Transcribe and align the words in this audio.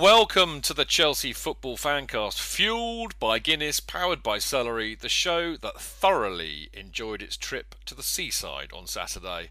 Welcome 0.00 0.60
to 0.62 0.74
the 0.74 0.84
Chelsea 0.84 1.32
Football 1.32 1.76
Fancast, 1.76 2.40
fueled 2.40 3.16
by 3.20 3.38
Guinness, 3.38 3.78
powered 3.78 4.24
by 4.24 4.38
Celery, 4.38 4.96
the 4.96 5.08
show 5.08 5.56
that 5.56 5.80
thoroughly 5.80 6.68
enjoyed 6.72 7.22
its 7.22 7.36
trip 7.36 7.76
to 7.84 7.94
the 7.94 8.02
seaside 8.02 8.72
on 8.72 8.88
Saturday. 8.88 9.50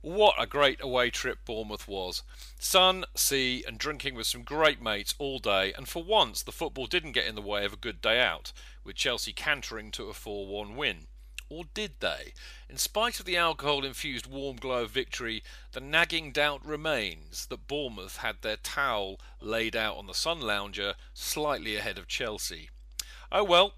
What 0.00 0.34
a 0.38 0.46
great 0.46 0.82
away 0.82 1.10
trip 1.10 1.40
Bournemouth 1.44 1.86
was. 1.86 2.22
Sun, 2.58 3.04
sea, 3.14 3.64
and 3.68 3.76
drinking 3.76 4.14
with 4.14 4.26
some 4.26 4.44
great 4.44 4.80
mates 4.80 5.14
all 5.18 5.38
day, 5.38 5.74
and 5.76 5.86
for 5.86 6.02
once 6.02 6.42
the 6.42 6.52
football 6.52 6.86
didn't 6.86 7.12
get 7.12 7.26
in 7.26 7.34
the 7.34 7.42
way 7.42 7.66
of 7.66 7.74
a 7.74 7.76
good 7.76 8.00
day 8.00 8.18
out, 8.18 8.54
with 8.84 8.96
Chelsea 8.96 9.34
cantering 9.34 9.90
to 9.90 10.08
a 10.08 10.14
4 10.14 10.46
1 10.46 10.74
win. 10.74 11.06
Or 11.52 11.64
did 11.74 12.00
they? 12.00 12.32
In 12.70 12.78
spite 12.78 13.20
of 13.20 13.26
the 13.26 13.36
alcohol 13.36 13.84
infused 13.84 14.26
warm 14.26 14.56
glow 14.56 14.84
of 14.84 14.90
victory, 14.90 15.42
the 15.72 15.82
nagging 15.82 16.32
doubt 16.32 16.64
remains 16.64 17.44
that 17.44 17.68
Bournemouth 17.68 18.16
had 18.16 18.40
their 18.40 18.56
towel 18.56 19.20
laid 19.38 19.76
out 19.76 19.98
on 19.98 20.06
the 20.06 20.14
sun 20.14 20.40
lounger 20.40 20.94
slightly 21.12 21.76
ahead 21.76 21.98
of 21.98 22.08
Chelsea. 22.08 22.70
Oh 23.30 23.44
well, 23.44 23.74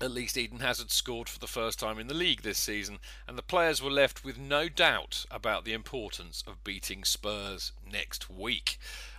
at 0.00 0.10
least 0.10 0.38
Eden 0.38 0.60
Hazard 0.60 0.90
scored 0.90 1.28
for 1.28 1.38
the 1.38 1.46
first 1.46 1.78
time 1.78 1.98
in 1.98 2.06
the 2.06 2.14
league 2.14 2.40
this 2.40 2.58
season, 2.58 2.98
and 3.28 3.36
the 3.36 3.42
players 3.42 3.82
were 3.82 3.90
left 3.90 4.24
with 4.24 4.38
no 4.38 4.70
doubt 4.70 5.26
about 5.30 5.66
the 5.66 5.74
importance 5.74 6.42
of 6.46 6.64
beating 6.64 7.04
Spurs 7.04 7.72
next 7.84 8.30
week. 8.30 8.78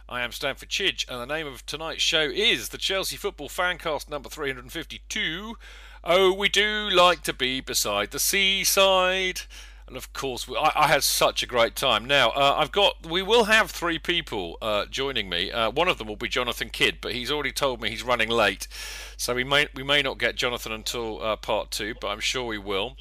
I 0.10 0.22
am 0.22 0.32
Stanford 0.32 0.70
Chidge, 0.70 1.06
and 1.08 1.22
the 1.22 1.34
name 1.34 1.48
of 1.48 1.66
tonight's 1.66 2.02
show 2.02 2.24
is 2.24 2.70
the 2.70 2.78
Chelsea 2.78 3.18
Football 3.18 3.50
Fancast 3.50 4.10
number 4.10 4.30
352. 4.30 5.58
Oh, 6.06 6.34
we 6.34 6.50
do 6.50 6.90
like 6.90 7.22
to 7.24 7.34
be 7.34 7.62
beside 7.62 8.12
the 8.12 8.20
seaside. 8.20 9.42
And 9.88 9.96
of 9.96 10.12
course, 10.12 10.50
I, 10.50 10.72
I 10.76 10.88
had 10.88 11.04
such 11.04 11.44
a 11.44 11.48
great 11.48 11.78
time. 11.78 12.04
Now, 12.04 12.32
uh, 12.32 12.56
I've 12.58 12.74
got, 12.74 13.06
we 13.06 13.22
will 13.22 13.46
have 13.46 13.72
three 13.72 14.00
people 14.00 14.58
uh, 14.62 14.86
joining 14.88 15.30
me. 15.30 15.50
Uh, 15.50 15.70
one 15.72 15.88
of 15.88 15.98
them 15.98 16.08
will 16.08 16.18
be 16.18 16.28
Jonathan 16.28 16.70
Kidd, 16.70 16.98
but 17.00 17.14
he's 17.14 17.32
already 17.32 17.54
told 17.54 17.82
me 17.82 17.90
he's 17.90 18.04
running 18.04 18.30
late, 18.30 18.68
so 19.16 19.34
we 19.34 19.44
may 19.44 19.68
we 19.76 19.84
may 19.84 20.02
not 20.02 20.18
get 20.18 20.36
Jonathan 20.36 20.72
until 20.72 21.22
uh, 21.22 21.36
part 21.36 21.72
two, 21.72 21.96
but 22.00 22.08
I'm 22.08 22.20
sure 22.20 22.46
we 22.46 22.58
will. 22.58 22.96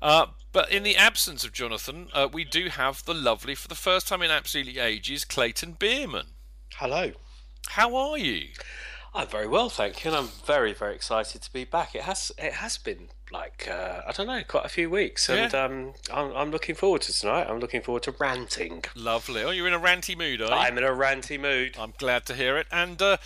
Uh, 0.00 0.26
but 0.52 0.70
in 0.70 0.82
the 0.82 0.96
absence 0.96 1.44
of 1.44 1.52
Jonathan, 1.52 2.08
uh, 2.12 2.28
we 2.32 2.44
do 2.44 2.68
have 2.68 3.04
the 3.04 3.14
lovely, 3.14 3.54
for 3.54 3.68
the 3.68 3.74
first 3.74 4.08
time 4.08 4.22
in 4.22 4.30
absolutely 4.30 4.78
ages, 4.78 5.24
Clayton 5.24 5.76
Bierman. 5.78 6.26
Hello. 6.74 7.12
How 7.68 7.94
are 7.94 8.18
you? 8.18 8.48
I'm 9.14 9.28
very 9.28 9.46
well, 9.46 9.68
thank 9.68 10.04
you, 10.04 10.10
and 10.10 10.18
I'm 10.18 10.28
very, 10.46 10.72
very 10.72 10.94
excited 10.94 11.42
to 11.42 11.52
be 11.52 11.64
back. 11.64 11.94
It 11.94 12.02
has, 12.02 12.32
it 12.38 12.54
has 12.54 12.78
been 12.78 13.08
like 13.30 13.68
uh, 13.70 14.00
I 14.06 14.12
don't 14.12 14.26
know, 14.26 14.42
quite 14.46 14.64
a 14.64 14.70
few 14.70 14.88
weeks, 14.88 15.28
and 15.28 15.52
Yeah. 15.52 15.64
um, 15.64 15.92
I'm, 16.12 16.34
I'm 16.34 16.50
looking 16.50 16.74
forward 16.74 17.02
to 17.02 17.12
tonight. 17.12 17.46
I'm 17.48 17.58
looking 17.60 17.82
forward 17.82 18.04
to 18.04 18.12
ranting. 18.12 18.84
Lovely. 18.94 19.42
Oh, 19.42 19.50
you're 19.50 19.66
in 19.66 19.74
a 19.74 19.80
ranty 19.80 20.16
mood, 20.16 20.40
are 20.40 20.46
you? 20.48 20.52
I'm 20.54 20.78
in 20.78 20.84
a 20.84 20.88
ranty 20.90 21.38
mood. 21.38 21.76
I'm 21.78 21.92
glad 21.98 22.24
to 22.26 22.34
hear 22.34 22.56
it. 22.56 22.66
And 22.72 23.00
uh, 23.02 23.18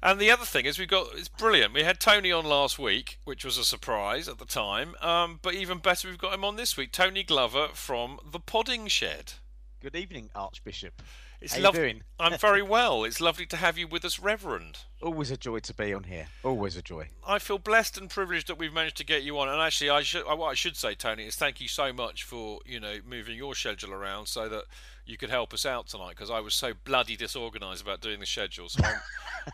and 0.00 0.20
the 0.20 0.30
other 0.30 0.44
thing 0.44 0.64
is 0.64 0.78
we've 0.78 0.88
got 0.88 1.08
it's 1.16 1.28
brilliant. 1.28 1.74
We 1.74 1.82
had 1.82 1.98
Tony 2.00 2.30
on 2.32 2.44
last 2.44 2.78
week, 2.78 3.18
which 3.24 3.44
was 3.44 3.58
a 3.58 3.64
surprise 3.64 4.28
at 4.28 4.38
the 4.38 4.44
time. 4.44 4.94
Um, 5.00 5.40
but 5.42 5.54
even 5.54 5.78
better, 5.78 6.08
we've 6.08 6.18
got 6.18 6.34
him 6.34 6.44
on 6.44 6.54
this 6.56 6.76
week. 6.76 6.92
Tony 6.92 7.22
Glover 7.24 7.68
from 7.72 8.18
the 8.28 8.40
Podding 8.40 8.86
Shed. 8.88 9.34
Good 9.80 9.96
evening, 9.96 10.30
Archbishop. 10.36 11.02
It's 11.42 11.54
How 11.54 11.58
you 11.58 11.64
lov- 11.64 11.74
doing? 11.74 12.02
I'm 12.20 12.38
very 12.38 12.62
well. 12.62 13.02
It's 13.02 13.20
lovely 13.20 13.46
to 13.46 13.56
have 13.56 13.76
you 13.76 13.88
with 13.88 14.04
us, 14.04 14.20
Reverend. 14.20 14.78
Always 15.02 15.32
a 15.32 15.36
joy 15.36 15.58
to 15.58 15.74
be 15.74 15.92
on 15.92 16.04
here. 16.04 16.28
Always 16.44 16.76
a 16.76 16.82
joy. 16.82 17.08
I 17.26 17.40
feel 17.40 17.58
blessed 17.58 17.98
and 17.98 18.08
privileged 18.08 18.46
that 18.46 18.58
we've 18.58 18.72
managed 18.72 18.96
to 18.98 19.04
get 19.04 19.24
you 19.24 19.36
on. 19.40 19.48
And 19.48 19.60
actually, 19.60 19.90
I 19.90 20.02
should 20.02 20.24
what 20.24 20.46
I 20.48 20.54
should 20.54 20.76
say, 20.76 20.94
Tony, 20.94 21.24
is 21.26 21.34
thank 21.34 21.60
you 21.60 21.66
so 21.66 21.92
much 21.92 22.22
for 22.22 22.60
you 22.64 22.78
know 22.78 22.98
moving 23.04 23.36
your 23.36 23.56
schedule 23.56 23.92
around 23.92 24.26
so 24.26 24.48
that 24.48 24.64
you 25.04 25.16
could 25.16 25.30
help 25.30 25.52
us 25.52 25.66
out 25.66 25.88
tonight 25.88 26.10
because 26.10 26.30
I 26.30 26.38
was 26.38 26.54
so 26.54 26.72
bloody 26.84 27.16
disorganised 27.16 27.82
about 27.82 28.00
doing 28.00 28.20
the 28.20 28.26
schedule. 28.26 28.68
So 28.68 28.84
I'm, 28.84 29.00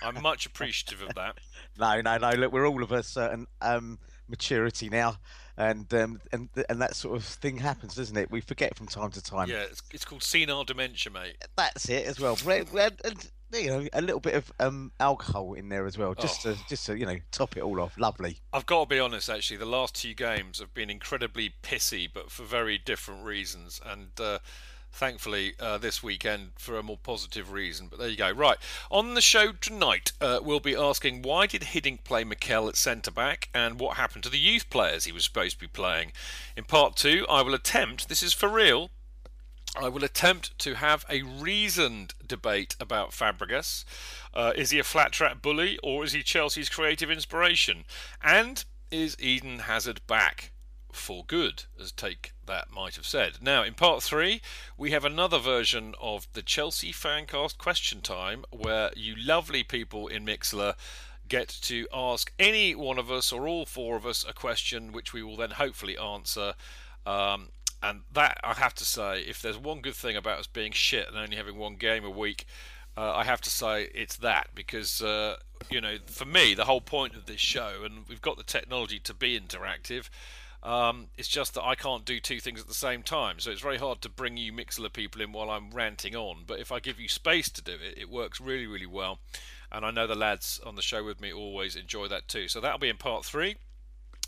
I'm 0.16 0.22
much 0.22 0.44
appreciative 0.44 1.00
of 1.00 1.15
that. 1.15 1.38
No, 1.78 2.03
no, 2.03 2.19
no. 2.19 2.31
Look, 2.32 2.53
we're 2.53 2.69
all 2.69 2.82
of 2.82 3.06
certain 3.06 3.47
um, 3.62 3.99
maturity 4.28 4.89
now, 4.89 5.16
and 5.56 5.93
um, 5.94 6.21
and 6.33 6.49
and 6.69 6.81
that 6.81 6.94
sort 6.97 7.16
of 7.16 7.25
thing 7.25 7.59
happens, 7.59 7.94
doesn't 7.94 8.16
it? 8.16 8.31
We 8.31 8.41
forget 8.41 8.77
from 8.77 8.87
time 8.87 9.11
to 9.12 9.22
time. 9.22 9.49
Yeah, 9.49 9.62
it's, 9.62 9.83
it's 9.93 10.05
called 10.05 10.22
senile 10.22 10.65
dementia, 10.65 11.12
mate. 11.12 11.37
That's 11.56 11.89
it 11.89 12.06
as 12.06 12.21
well. 12.21 12.38
And, 12.44 13.31
you 13.55 13.69
know, 13.71 13.88
a 13.94 14.03
little 14.03 14.21
bit 14.21 14.34
of 14.34 14.53
um, 14.61 14.93
alcohol 15.00 15.55
in 15.55 15.71
there 15.71 15.87
as 15.87 15.97
well, 15.97 16.15
just 16.15 16.47
Oh. 16.47 16.53
to 16.53 16.59
just 16.69 16.87
to 16.87 16.99
you 16.99 17.06
know 17.06 17.17
top 17.31 17.56
it 17.56 17.62
all 17.62 17.81
off. 17.81 17.99
Lovely. 17.99 18.38
I've 18.53 18.67
got 18.67 18.84
to 18.84 18.94
be 18.94 19.00
honest, 19.00 19.31
actually, 19.31 19.56
the 19.56 19.67
last 19.67 19.94
two 19.94 20.15
games 20.15 20.59
have 20.59 20.75
been 20.75 20.91
incredibly 20.91 21.55
pissy, 21.62 22.09
but 22.12 22.31
for 22.31 22.43
very 22.44 22.77
different 22.78 23.25
reasons. 23.25 23.81
And 23.84 24.11
uh, 24.21 24.41
thankfully, 24.93 25.54
uh, 25.60 25.78
this 25.78 26.03
weekend 26.03 26.50
for 26.59 26.78
a 26.78 26.82
more 26.82 26.99
positive 26.99 27.53
reason. 27.53 27.88
But 27.88 27.99
there 27.99 28.09
you 28.09 28.16
go. 28.16 28.31
Right. 28.31 28.59
On 28.91 29.15
the 29.15 29.21
show 29.21 29.53
tonight, 29.53 30.12
uh, 30.21 30.41
we'll 30.43 30.60
be 30.60 30.76
asking 30.76 31.22
why 31.22 31.47
did 31.47 31.62
Hiddink 31.62 32.04
play 32.04 32.25
Mikel 32.25 32.69
at 32.69 32.76
centre 32.76 33.11
back 33.11 33.49
and 33.55 33.79
what 33.79 33.96
happened 33.96 34.25
to 34.25 34.31
the 34.31 34.38
youth 34.38 34.70
players 34.70 35.05
he 35.05 35.12
was 35.12 35.25
supposed 35.25 35.56
to 35.56 35.61
be 35.61 35.69
playing. 35.69 36.12
In 36.56 36.64
part 36.64 36.96
two, 36.96 37.26
I 37.29 37.43
will 37.43 37.55
attempt, 37.55 38.08
this 38.08 38.23
is 38.23 38.32
for 38.32 38.49
real, 38.49 38.90
I 39.76 39.88
will 39.88 40.05
attempt 40.05 40.58
to 40.61 40.75
have 40.75 41.05
a 41.08 41.23
reasoned 41.23 42.14
debate 42.26 42.75
about 42.81 43.11
Fabregas. 43.11 43.84
Uh, 44.34 44.52
is 44.56 44.70
he 44.70 44.79
a 44.79 44.84
flat 44.84 45.12
track 45.12 45.43
bully 45.43 45.79
or 45.82 46.05
is 46.05 46.12
he 46.12 46.23
Chelsea's 46.23 46.69
creative 46.69 47.11
inspiration? 47.11 47.84
And 48.23 48.64
is 48.91 49.17
Eden 49.20 49.61
Hazard 49.61 50.00
back 50.06 50.52
for 50.93 51.25
good, 51.25 51.64
as 51.79 51.93
Take 51.93 52.32
That 52.49 52.73
might 52.73 52.97
have 52.97 53.06
said? 53.06 53.43
Now, 53.43 53.62
in 53.62 53.75
part 53.75 54.03
three, 54.03 54.41
we 54.79 54.91
have 54.93 55.05
another 55.05 55.39
version 55.39 55.95
of 56.00 56.27
the 56.33 56.41
Chelsea 56.41 56.93
Fancast 56.93 57.59
question 57.59 58.00
time 58.00 58.47
where 58.50 58.91
you 58.97 59.15
lovely 59.15 59.62
people 59.62 60.09
in 60.09 60.25
Mixlr 60.25 60.75
get 61.29 61.49
to 61.49 61.87
ask 61.93 62.33
any 62.39 62.75
one 62.75 62.99
of 62.99 63.11
us 63.11 63.33
or 63.33 63.47
all 63.47 63.67
four 63.67 63.97
of 63.97 64.06
us 64.06 64.25
a 64.27 64.33
question 64.33 64.93
which 64.93 65.12
we 65.12 65.23
will 65.23 65.37
then 65.37 65.50
hopefully 65.50 65.99
answer. 65.99 66.55
Um, 67.05 67.50
and 67.83 68.00
that 68.11 68.41
I 68.43 68.55
have 68.55 68.73
to 68.77 68.85
say, 68.85 69.21
if 69.21 69.43
there's 69.43 69.59
one 69.59 69.83
good 69.83 69.94
thing 69.94 70.17
about 70.17 70.39
us 70.39 70.47
being 70.47 70.73
shit 70.73 71.06
and 71.06 71.19
only 71.19 71.37
having 71.37 71.59
one 71.59 71.77
game 71.77 72.03
a 72.03 72.11
week, 72.11 72.47
uh, 72.97 73.12
I 73.15 73.25
have 73.25 73.43
to 73.43 73.51
say 73.51 73.91
it's 73.94 74.17
that 74.17 74.49
because 74.55 75.03
uh, 75.03 75.37
you 75.69 75.83
know 75.83 75.99
for 76.06 76.25
me 76.25 76.55
the 76.55 76.65
whole 76.65 76.81
point 76.81 77.15
of 77.15 77.27
this 77.27 77.41
show, 77.41 77.83
and 77.85 78.09
we've 78.09 78.23
got 78.23 78.39
the 78.39 78.43
technology 78.43 78.99
to 79.01 79.12
be 79.12 79.39
interactive. 79.39 80.09
Um, 80.62 81.06
it's 81.16 81.28
just 81.28 81.55
that 81.55 81.64
I 81.64 81.75
can't 81.76 82.05
do 82.05 82.19
two 82.19 82.40
things 82.40 82.60
at 82.60 82.66
the 82.66 82.75
same 82.75 83.02
time, 83.02 83.38
so 83.38 83.50
it's 83.50 83.60
very 83.60 83.78
hard 83.78 84.02
to 84.02 84.08
bring 84.08 84.37
you 84.37 84.52
Mixlr 84.52 84.93
people 84.93 85.22
in 85.22 85.32
while 85.32 85.50
I'm 85.50 85.70
ranting 85.70 86.16
on. 86.16 86.43
But 86.46 86.58
if 86.58 86.72
I 86.72 86.81
give 86.81 86.99
you 86.99 87.08
space 87.08 87.49
to 87.50 87.62
do 87.62 87.72
it, 87.72 87.96
it 87.96 88.10
works 88.10 88.40
really, 88.40 88.66
really 88.66 88.87
well. 88.87 89.20
And 89.70 89.84
I 89.84 89.90
know 89.90 90.06
the 90.06 90.14
lads 90.14 90.60
on 90.66 90.75
the 90.75 90.82
show 90.82 91.05
with 91.05 91.20
me 91.20 91.32
always 91.32 91.76
enjoy 91.76 92.08
that 92.08 92.26
too. 92.26 92.49
So 92.49 92.60
that'll 92.60 92.78
be 92.78 92.88
in 92.88 92.96
part 92.96 93.25
three. 93.25 93.56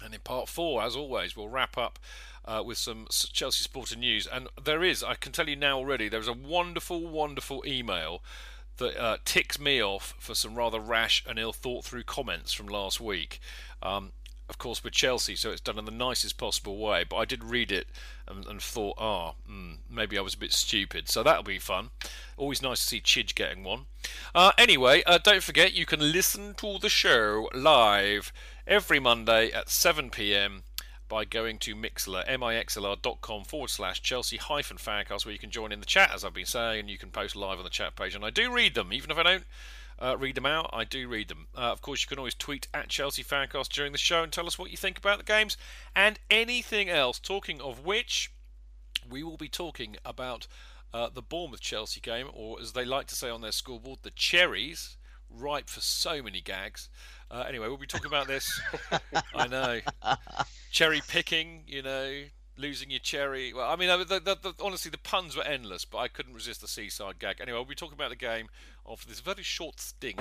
And 0.04 0.14
in 0.14 0.20
part 0.20 0.48
four, 0.48 0.82
as 0.82 0.96
always, 0.96 1.36
we'll 1.36 1.48
wrap 1.48 1.76
up 1.76 1.98
uh, 2.44 2.62
with 2.64 2.78
some 2.78 3.06
Chelsea 3.10 3.62
Sporting 3.64 4.00
news. 4.00 4.26
And 4.26 4.48
there 4.62 4.82
is, 4.82 5.02
I 5.02 5.14
can 5.14 5.32
tell 5.32 5.48
you 5.48 5.56
now 5.56 5.78
already, 5.78 6.08
there's 6.08 6.28
a 6.28 6.32
wonderful, 6.32 7.06
wonderful 7.06 7.62
email 7.66 8.22
that 8.78 8.98
uh, 8.98 9.18
ticks 9.24 9.58
me 9.58 9.82
off 9.82 10.14
for 10.18 10.34
some 10.34 10.54
rather 10.54 10.80
rash 10.80 11.22
and 11.28 11.38
ill 11.38 11.52
thought 11.52 11.84
through 11.84 12.04
comments 12.04 12.52
from 12.52 12.66
last 12.66 13.00
week. 13.00 13.40
Um, 13.82 14.12
of 14.50 14.58
course, 14.58 14.82
with 14.82 14.92
Chelsea, 14.92 15.36
so 15.36 15.52
it's 15.52 15.60
done 15.60 15.78
in 15.78 15.84
the 15.84 15.92
nicest 15.92 16.36
possible 16.36 16.76
way. 16.76 17.04
But 17.08 17.16
I 17.16 17.24
did 17.24 17.44
read 17.44 17.70
it 17.70 17.86
and, 18.26 18.44
and 18.44 18.60
thought, 18.60 18.96
ah, 18.98 19.32
oh, 19.32 19.50
mm, 19.50 19.76
maybe 19.88 20.18
I 20.18 20.22
was 20.22 20.34
a 20.34 20.38
bit 20.38 20.52
stupid. 20.52 21.08
So 21.08 21.22
that'll 21.22 21.44
be 21.44 21.60
fun. 21.60 21.90
Always 22.36 22.60
nice 22.60 22.80
to 22.80 22.86
see 22.86 23.00
Chidge 23.00 23.36
getting 23.36 23.62
one. 23.62 23.86
Uh, 24.34 24.50
anyway, 24.58 25.04
uh, 25.06 25.18
don't 25.18 25.44
forget 25.44 25.72
you 25.72 25.86
can 25.86 26.12
listen 26.12 26.54
to 26.54 26.78
the 26.80 26.88
show 26.88 27.48
live 27.54 28.32
every 28.66 28.98
Monday 28.98 29.52
at 29.52 29.70
7 29.70 30.10
pm 30.10 30.64
by 31.08 31.24
going 31.24 31.58
to 31.58 31.76
Mixlr, 31.76 32.26
mixlr.com 32.28 33.44
forward 33.44 33.70
slash 33.70 34.02
Chelsea 34.02 34.36
hyphen 34.36 34.78
fancast, 34.78 35.24
where 35.24 35.32
you 35.32 35.38
can 35.38 35.50
join 35.50 35.70
in 35.70 35.78
the 35.78 35.86
chat, 35.86 36.10
as 36.12 36.24
I've 36.24 36.34
been 36.34 36.44
saying, 36.44 36.80
and 36.80 36.90
you 36.90 36.98
can 36.98 37.10
post 37.10 37.36
live 37.36 37.58
on 37.58 37.64
the 37.64 37.70
chat 37.70 37.94
page. 37.94 38.16
And 38.16 38.24
I 38.24 38.30
do 38.30 38.52
read 38.52 38.74
them, 38.74 38.92
even 38.92 39.12
if 39.12 39.18
I 39.18 39.22
don't 39.22 39.44
uh, 40.00 40.16
read 40.18 40.34
them 40.34 40.46
out. 40.46 40.70
I 40.72 40.84
do 40.84 41.08
read 41.08 41.28
them. 41.28 41.48
Uh, 41.54 41.72
of 41.72 41.82
course, 41.82 42.02
you 42.02 42.08
can 42.08 42.18
always 42.18 42.34
tweet 42.34 42.68
at 42.72 42.88
Chelsea 42.88 43.22
Fancast 43.22 43.68
during 43.68 43.92
the 43.92 43.98
show 43.98 44.22
and 44.22 44.32
tell 44.32 44.46
us 44.46 44.58
what 44.58 44.70
you 44.70 44.76
think 44.76 44.98
about 44.98 45.18
the 45.18 45.24
games 45.24 45.56
and 45.94 46.18
anything 46.30 46.88
else. 46.88 47.18
Talking 47.18 47.60
of 47.60 47.84
which, 47.84 48.32
we 49.08 49.22
will 49.22 49.36
be 49.36 49.48
talking 49.48 49.96
about 50.04 50.46
uh, 50.92 51.08
the 51.12 51.22
Bournemouth 51.22 51.60
Chelsea 51.60 52.00
game, 52.00 52.28
or 52.32 52.60
as 52.60 52.72
they 52.72 52.84
like 52.84 53.06
to 53.08 53.14
say 53.14 53.28
on 53.28 53.42
their 53.42 53.52
scoreboard, 53.52 54.00
the 54.02 54.10
Cherries, 54.10 54.96
ripe 55.28 55.68
for 55.68 55.80
so 55.80 56.22
many 56.22 56.40
gags. 56.40 56.88
Uh, 57.30 57.44
anyway, 57.46 57.68
we'll 57.68 57.76
be 57.76 57.86
talking 57.86 58.06
about 58.08 58.26
this. 58.26 58.60
I 59.34 59.46
know. 59.46 59.80
Cherry 60.72 61.00
picking, 61.06 61.62
you 61.66 61.82
know, 61.82 62.22
losing 62.60 62.90
your 62.90 63.00
cherry. 63.00 63.52
Well, 63.52 63.70
I 63.70 63.76
mean, 63.76 63.88
uh, 63.88 63.98
the, 63.98 64.20
the, 64.20 64.36
the, 64.40 64.54
honestly, 64.62 64.90
the 64.90 64.98
puns 64.98 65.36
were 65.36 65.42
endless, 65.44 65.84
but 65.84 65.98
I 65.98 66.08
couldn't 66.08 66.34
resist 66.34 66.60
the 66.60 66.68
seaside 66.68 67.18
gag. 67.18 67.36
Anyway, 67.40 67.56
we'll 67.56 67.64
be 67.64 67.74
talking 67.74 67.94
about 67.94 68.10
the 68.10 68.16
game 68.16 68.48
after 68.88 69.08
this 69.08 69.20
very 69.20 69.42
short 69.42 69.80
sting. 69.80 70.16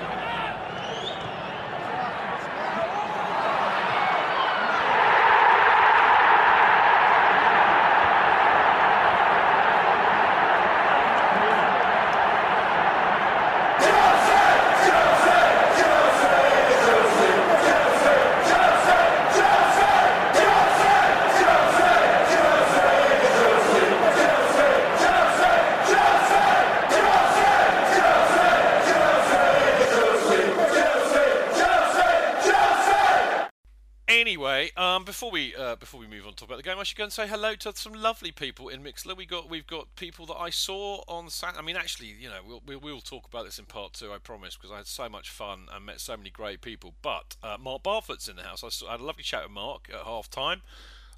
Before 35.10 35.32
we 35.32 35.56
uh, 35.56 35.76
before 35.76 36.00
we 36.00 36.06
move 36.06 36.28
on 36.28 36.34
to 36.34 36.36
talk 36.36 36.50
about 36.50 36.58
the 36.58 36.64
game, 36.64 36.78
I 36.78 36.84
should 36.84 36.96
go 36.96 37.06
and 37.06 37.12
say 37.12 37.28
hello 37.28 37.56
to 37.56 37.76
some 37.76 37.94
lovely 37.94 38.30
people 38.30 38.70
in 38.70 38.84
Mixlr. 38.84 39.18
We 39.18 39.26
got 39.26 39.50
we've 39.50 39.66
got 39.66 39.96
people 39.96 40.28
that 40.28 40.36
I 40.36 40.52
saw 40.52 41.02
on 41.08 41.32
Saturday. 41.32 41.58
I 41.58 41.64
mean, 41.64 41.78
actually, 41.78 42.14
you 42.20 42.30
know, 42.30 42.42
we'll, 42.48 42.62
we'll, 42.64 42.80
we'll 42.80 43.02
talk 43.02 43.26
about 43.26 43.46
this 43.46 43.58
in 43.58 43.66
part 43.66 43.94
two, 43.94 44.14
I 44.14 44.20
promise, 44.20 44.56
because 44.56 44.70
I 44.70 44.78
had 44.78 44.86
so 44.86 45.10
much 45.10 45.32
fun 45.32 45.66
and 45.74 45.84
met 45.84 46.00
so 46.00 46.16
many 46.16 46.30
great 46.30 46.62
people. 46.62 46.94
But 47.02 47.38
uh, 47.42 47.58
Mark 47.60 47.82
Barfoot's 47.82 48.30
in 48.30 48.36
the 48.36 48.44
house. 48.44 48.64
I, 48.64 48.70
saw, 48.70 48.88
I, 48.88 48.92
had 48.92 49.00
a 49.00 49.04
lovely 49.04 49.24
chat 49.24 49.42
with 49.42 49.52
Mark 49.52 49.90
at 49.92 50.06
half 50.06 50.30
time. 50.30 50.62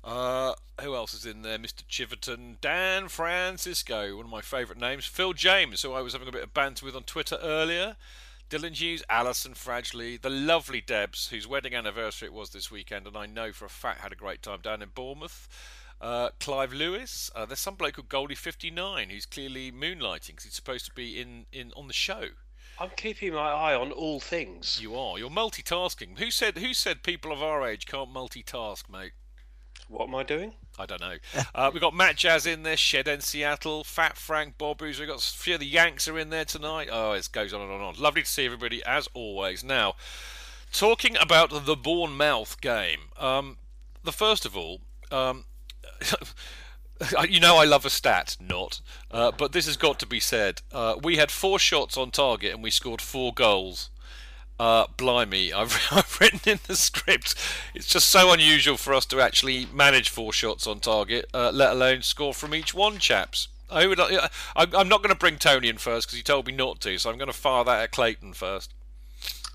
Uh, 0.05 0.53
who 0.79 0.95
else 0.95 1.13
is 1.13 1.25
in 1.25 1.41
there? 1.41 1.57
Mr. 1.59 1.83
Chiverton, 1.89 2.61
Dan 2.61 3.09
Francisco, 3.09 4.15
one 4.15 4.23
of 4.23 4.31
my 4.31 4.39
favourite 4.39 4.79
names. 4.79 5.03
Phil 5.03 5.33
James, 5.33 5.81
who 5.81 5.91
I 5.91 5.99
was 5.99 6.13
having 6.13 6.29
a 6.29 6.31
bit 6.31 6.43
of 6.43 6.53
banter 6.53 6.85
with 6.85 6.95
on 6.95 7.03
Twitter 7.03 7.37
earlier. 7.43 7.97
Dylan 8.51 8.77
Hughes, 8.77 9.01
Alison 9.09 9.53
Fradgley, 9.53 10.21
the 10.21 10.29
lovely 10.29 10.81
Debs, 10.81 11.29
whose 11.29 11.47
wedding 11.47 11.73
anniversary 11.73 12.25
it 12.25 12.33
was 12.33 12.49
this 12.49 12.69
weekend, 12.69 13.07
and 13.07 13.15
I 13.15 13.25
know 13.25 13.53
for 13.53 13.63
a 13.63 13.69
fact 13.69 14.01
had 14.01 14.11
a 14.11 14.15
great 14.15 14.41
time 14.41 14.59
down 14.59 14.81
in 14.81 14.89
Bournemouth. 14.89 15.47
Uh, 16.01 16.31
Clive 16.37 16.73
Lewis, 16.73 17.31
uh, 17.33 17.45
there's 17.45 17.61
some 17.61 17.75
bloke 17.75 17.93
called 17.93 18.09
Goldie59 18.09 19.09
who's 19.09 19.25
clearly 19.25 19.71
moonlighting 19.71 20.31
because 20.31 20.43
he's 20.43 20.53
supposed 20.53 20.83
to 20.87 20.91
be 20.91 21.21
in, 21.21 21.45
in 21.53 21.71
on 21.77 21.87
the 21.87 21.93
show. 21.93 22.25
I'm 22.77 22.89
keeping 22.97 23.33
my 23.33 23.51
eye 23.51 23.73
on 23.73 23.93
all 23.93 24.19
things. 24.19 24.79
You 24.81 24.97
are. 24.97 25.17
You're 25.17 25.29
multitasking. 25.29 26.19
Who 26.19 26.29
said 26.29 26.57
who 26.57 26.73
said 26.73 27.03
people 27.03 27.31
of 27.31 27.41
our 27.41 27.65
age 27.65 27.85
can't 27.85 28.13
multitask, 28.13 28.89
mate? 28.89 29.13
What 29.91 30.07
am 30.07 30.15
I 30.15 30.23
doing? 30.23 30.53
I 30.79 30.85
don't 30.85 31.01
know. 31.01 31.17
Uh, 31.53 31.69
we've 31.71 31.81
got 31.81 31.93
Matt 31.93 32.15
Jazz 32.15 32.45
in 32.45 32.63
there, 32.63 32.77
Shed 32.77 33.07
in 33.07 33.19
Seattle, 33.19 33.83
Fat 33.83 34.17
Frank 34.17 34.57
Bobboos. 34.57 34.99
We've 34.99 35.07
got 35.07 35.19
a 35.19 35.37
few 35.37 35.55
of 35.55 35.59
the 35.59 35.65
Yanks 35.65 36.07
are 36.07 36.17
in 36.17 36.29
there 36.29 36.45
tonight. 36.45 36.87
Oh, 36.89 37.11
it 37.11 37.27
goes 37.31 37.53
on 37.53 37.61
and 37.61 37.69
on 37.69 37.81
and 37.81 37.85
on. 37.97 38.01
Lovely 38.01 38.21
to 38.21 38.27
see 38.27 38.45
everybody 38.45 38.81
as 38.85 39.09
always. 39.13 39.65
Now, 39.65 39.95
talking 40.71 41.17
about 41.17 41.65
the 41.65 41.75
Bournemouth 41.75 42.61
game. 42.61 43.09
Um, 43.19 43.57
the 44.03 44.13
first 44.13 44.45
of 44.45 44.55
all, 44.55 44.79
um, 45.11 45.43
you 47.29 47.39
know 47.39 47.57
I 47.57 47.65
love 47.65 47.85
a 47.85 47.89
stat, 47.89 48.37
not, 48.39 48.79
uh, 49.11 49.31
but 49.37 49.51
this 49.51 49.65
has 49.65 49.77
got 49.77 49.99
to 49.99 50.07
be 50.07 50.21
said. 50.21 50.61
Uh, 50.71 50.95
we 51.03 51.17
had 51.17 51.31
four 51.31 51.59
shots 51.59 51.97
on 51.97 52.11
target 52.11 52.53
and 52.53 52.63
we 52.63 52.71
scored 52.71 53.01
four 53.01 53.33
goals. 53.33 53.90
Uh, 54.61 54.85
blimey, 54.95 55.51
I've, 55.55 55.87
I've 55.91 56.19
written 56.21 56.39
in 56.45 56.59
the 56.67 56.75
script. 56.75 57.33
It's 57.73 57.87
just 57.87 58.09
so 58.09 58.31
unusual 58.31 58.77
for 58.77 58.93
us 58.93 59.07
to 59.07 59.19
actually 59.19 59.65
manage 59.73 60.09
four 60.09 60.31
shots 60.31 60.67
on 60.67 60.79
target, 60.79 61.27
uh, 61.33 61.49
let 61.51 61.71
alone 61.71 62.03
score 62.03 62.31
from 62.31 62.53
each 62.53 62.71
one, 62.71 62.99
chaps. 62.99 63.47
I 63.71 63.87
would, 63.87 63.99
uh, 63.99 64.27
I'm 64.55 64.87
not 64.87 65.01
going 65.01 65.09
to 65.09 65.17
bring 65.17 65.37
Tony 65.37 65.67
in 65.67 65.79
first 65.79 66.07
because 66.07 66.17
he 66.17 66.21
told 66.21 66.45
me 66.45 66.53
not 66.53 66.79
to, 66.81 66.99
so 66.99 67.09
I'm 67.09 67.17
going 67.17 67.31
to 67.31 67.33
fire 67.33 67.63
that 67.63 67.81
at 67.81 67.91
Clayton 67.91 68.33
first. 68.33 68.71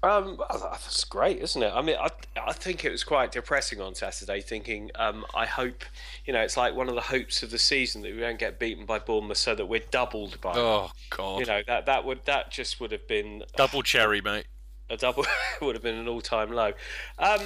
Um, 0.03 0.41
that's 0.51 1.05
great, 1.05 1.39
isn't 1.39 1.63
it? 1.63 1.73
I 1.73 1.83
mean, 1.83 1.97
I, 2.01 2.09
I 2.45 2.53
think 2.53 2.85
it 2.85 2.91
was 2.91 3.05
quite 3.05 3.31
depressing 3.31 3.81
on 3.81 3.95
Saturday. 3.95 4.41
Thinking, 4.41 4.91
um, 4.97 5.25
I 5.35 5.47
hope, 5.47 5.85
you 6.25 6.33
know, 6.33 6.41
it's 6.41 6.57
like 6.57 6.75
one 6.75 6.89
of 6.89 6.97
the 6.97 7.01
hopes 7.01 7.45
of 7.45 7.53
the 7.53 7.59
season 7.59 8.03
that 8.03 8.13
we 8.13 8.21
don't 8.21 8.41
get 8.41 8.59
beaten 8.59 8.87
by 8.87 8.99
Bournemouth, 8.99 9.39
so 9.39 9.55
that 9.55 9.67
we're 9.67 9.83
doubled 9.91 10.41
by. 10.41 10.55
Oh 10.57 10.91
God! 11.11 11.41
You 11.41 11.47
know 11.47 11.63
that 11.67 11.87
that 11.87 12.05
would 12.05 12.25
that 12.27 12.51
just 12.51 12.81
would 12.81 12.93
have 12.93 13.09
been 13.09 13.45
double 13.57 13.83
cherry, 13.83 14.21
mate 14.21 14.47
a 14.91 14.97
double 14.97 15.25
would 15.61 15.75
have 15.75 15.83
been 15.83 15.97
an 15.97 16.09
all-time 16.09 16.53
low. 16.53 16.73
Um, 17.19 17.41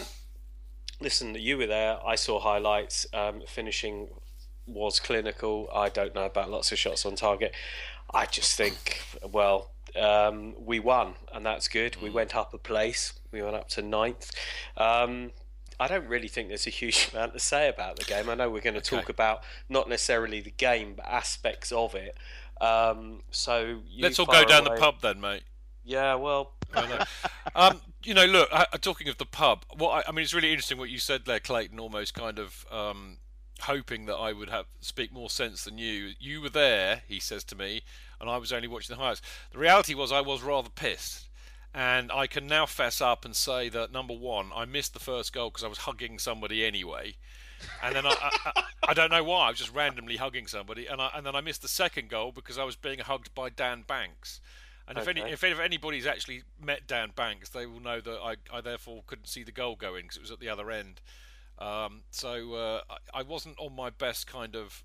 listen, 1.00 1.34
you 1.34 1.56
were 1.58 1.66
there. 1.66 1.98
I 2.04 2.14
saw 2.14 2.40
highlights. 2.40 3.06
Um, 3.12 3.42
finishing 3.46 4.08
was 4.66 5.00
clinical. 5.00 5.68
I 5.74 5.88
don't 5.88 6.14
know 6.14 6.26
about 6.26 6.50
lots 6.50 6.72
of 6.72 6.78
shots 6.78 7.04
on 7.04 7.16
target. 7.16 7.54
I 8.12 8.26
just 8.26 8.56
think, 8.56 9.02
well, 9.30 9.70
um, 9.96 10.54
we 10.58 10.80
won, 10.80 11.14
and 11.32 11.44
that's 11.44 11.68
good. 11.68 11.96
We 12.02 12.10
mm. 12.10 12.14
went 12.14 12.36
up 12.36 12.54
a 12.54 12.58
place. 12.58 13.14
We 13.32 13.42
went 13.42 13.56
up 13.56 13.68
to 13.70 13.82
ninth. 13.82 14.30
Um, 14.76 15.32
I 15.78 15.88
don't 15.88 16.06
really 16.06 16.28
think 16.28 16.48
there's 16.48 16.66
a 16.66 16.70
huge 16.70 17.10
amount 17.14 17.32
to 17.32 17.38
say 17.38 17.68
about 17.68 17.96
the 17.96 18.04
game. 18.04 18.28
I 18.28 18.34
know 18.34 18.50
we're 18.50 18.60
going 18.60 18.74
to 18.74 18.80
talk 18.80 19.08
about 19.08 19.42
not 19.68 19.88
necessarily 19.88 20.40
the 20.40 20.50
game, 20.50 20.94
but 20.96 21.06
aspects 21.06 21.72
of 21.72 21.94
it. 21.94 22.16
Um, 22.60 23.22
so 23.30 23.80
let's 23.98 24.18
all 24.18 24.26
go 24.26 24.44
down 24.44 24.66
away. 24.66 24.76
the 24.76 24.80
pub 24.80 25.00
then, 25.00 25.20
mate. 25.20 25.42
Yeah, 25.82 26.16
well, 26.16 26.52
um, 27.54 27.80
you 28.02 28.14
know, 28.14 28.24
look, 28.24 28.48
uh, 28.52 28.64
talking 28.80 29.08
of 29.08 29.18
the 29.18 29.26
pub, 29.26 29.64
what 29.76 29.90
I, 29.90 30.08
I, 30.08 30.12
mean, 30.12 30.22
it's 30.22 30.34
really 30.34 30.50
interesting 30.50 30.78
what 30.78 30.90
you 30.90 30.98
said 30.98 31.24
there, 31.26 31.40
Clayton. 31.40 31.78
Almost 31.78 32.14
kind 32.14 32.38
of 32.38 32.66
um, 32.70 33.18
hoping 33.62 34.06
that 34.06 34.16
I 34.16 34.32
would 34.32 34.50
have 34.50 34.66
speak 34.80 35.12
more 35.12 35.30
sense 35.30 35.64
than 35.64 35.78
you. 35.78 36.12
You 36.18 36.40
were 36.40 36.50
there, 36.50 37.02
he 37.08 37.20
says 37.20 37.44
to 37.44 37.56
me, 37.56 37.82
and 38.20 38.28
I 38.30 38.36
was 38.36 38.52
only 38.52 38.68
watching 38.68 38.94
the 38.94 39.00
highlights. 39.00 39.22
The 39.52 39.58
reality 39.58 39.94
was, 39.94 40.12
I 40.12 40.20
was 40.20 40.42
rather 40.42 40.70
pissed. 40.70 41.26
And 41.72 42.10
I 42.10 42.26
can 42.26 42.48
now 42.48 42.66
fess 42.66 43.00
up 43.00 43.24
and 43.24 43.36
say 43.36 43.68
that 43.68 43.92
number 43.92 44.14
one, 44.14 44.50
I 44.56 44.64
missed 44.64 44.92
the 44.92 44.98
first 44.98 45.32
goal 45.32 45.50
because 45.50 45.62
I 45.62 45.68
was 45.68 45.78
hugging 45.78 46.18
somebody 46.18 46.64
anyway, 46.64 47.14
and 47.80 47.94
then 47.94 48.06
I, 48.06 48.16
I, 48.44 48.62
I, 48.88 48.94
don't 48.94 49.10
know 49.12 49.22
why 49.22 49.46
I 49.46 49.50
was 49.50 49.58
just 49.58 49.72
randomly 49.72 50.16
hugging 50.16 50.48
somebody, 50.48 50.86
and 50.86 51.00
I, 51.00 51.10
and 51.14 51.24
then 51.24 51.36
I 51.36 51.40
missed 51.40 51.62
the 51.62 51.68
second 51.68 52.08
goal 52.08 52.32
because 52.32 52.58
I 52.58 52.64
was 52.64 52.74
being 52.74 52.98
hugged 52.98 53.32
by 53.36 53.50
Dan 53.50 53.84
Banks. 53.86 54.40
And 54.90 54.98
if 54.98 55.06
any 55.06 55.20
if, 55.20 55.44
if 55.44 55.60
anybody's 55.60 56.04
actually 56.04 56.42
met 56.60 56.88
Dan 56.88 57.12
Banks, 57.14 57.50
they 57.50 57.64
will 57.64 57.78
know 57.78 58.00
that 58.00 58.18
I, 58.20 58.34
I 58.52 58.60
therefore 58.60 59.04
couldn't 59.06 59.28
see 59.28 59.44
the 59.44 59.52
goal 59.52 59.76
going 59.76 60.02
because 60.02 60.16
it 60.16 60.22
was 60.22 60.32
at 60.32 60.40
the 60.40 60.48
other 60.48 60.68
end. 60.68 61.00
Um, 61.60 62.00
so 62.10 62.54
uh, 62.54 62.80
I, 62.90 63.20
I, 63.20 63.22
wasn't 63.22 63.56
on 63.60 63.76
my 63.76 63.90
best 63.90 64.26
kind 64.26 64.56
of 64.56 64.82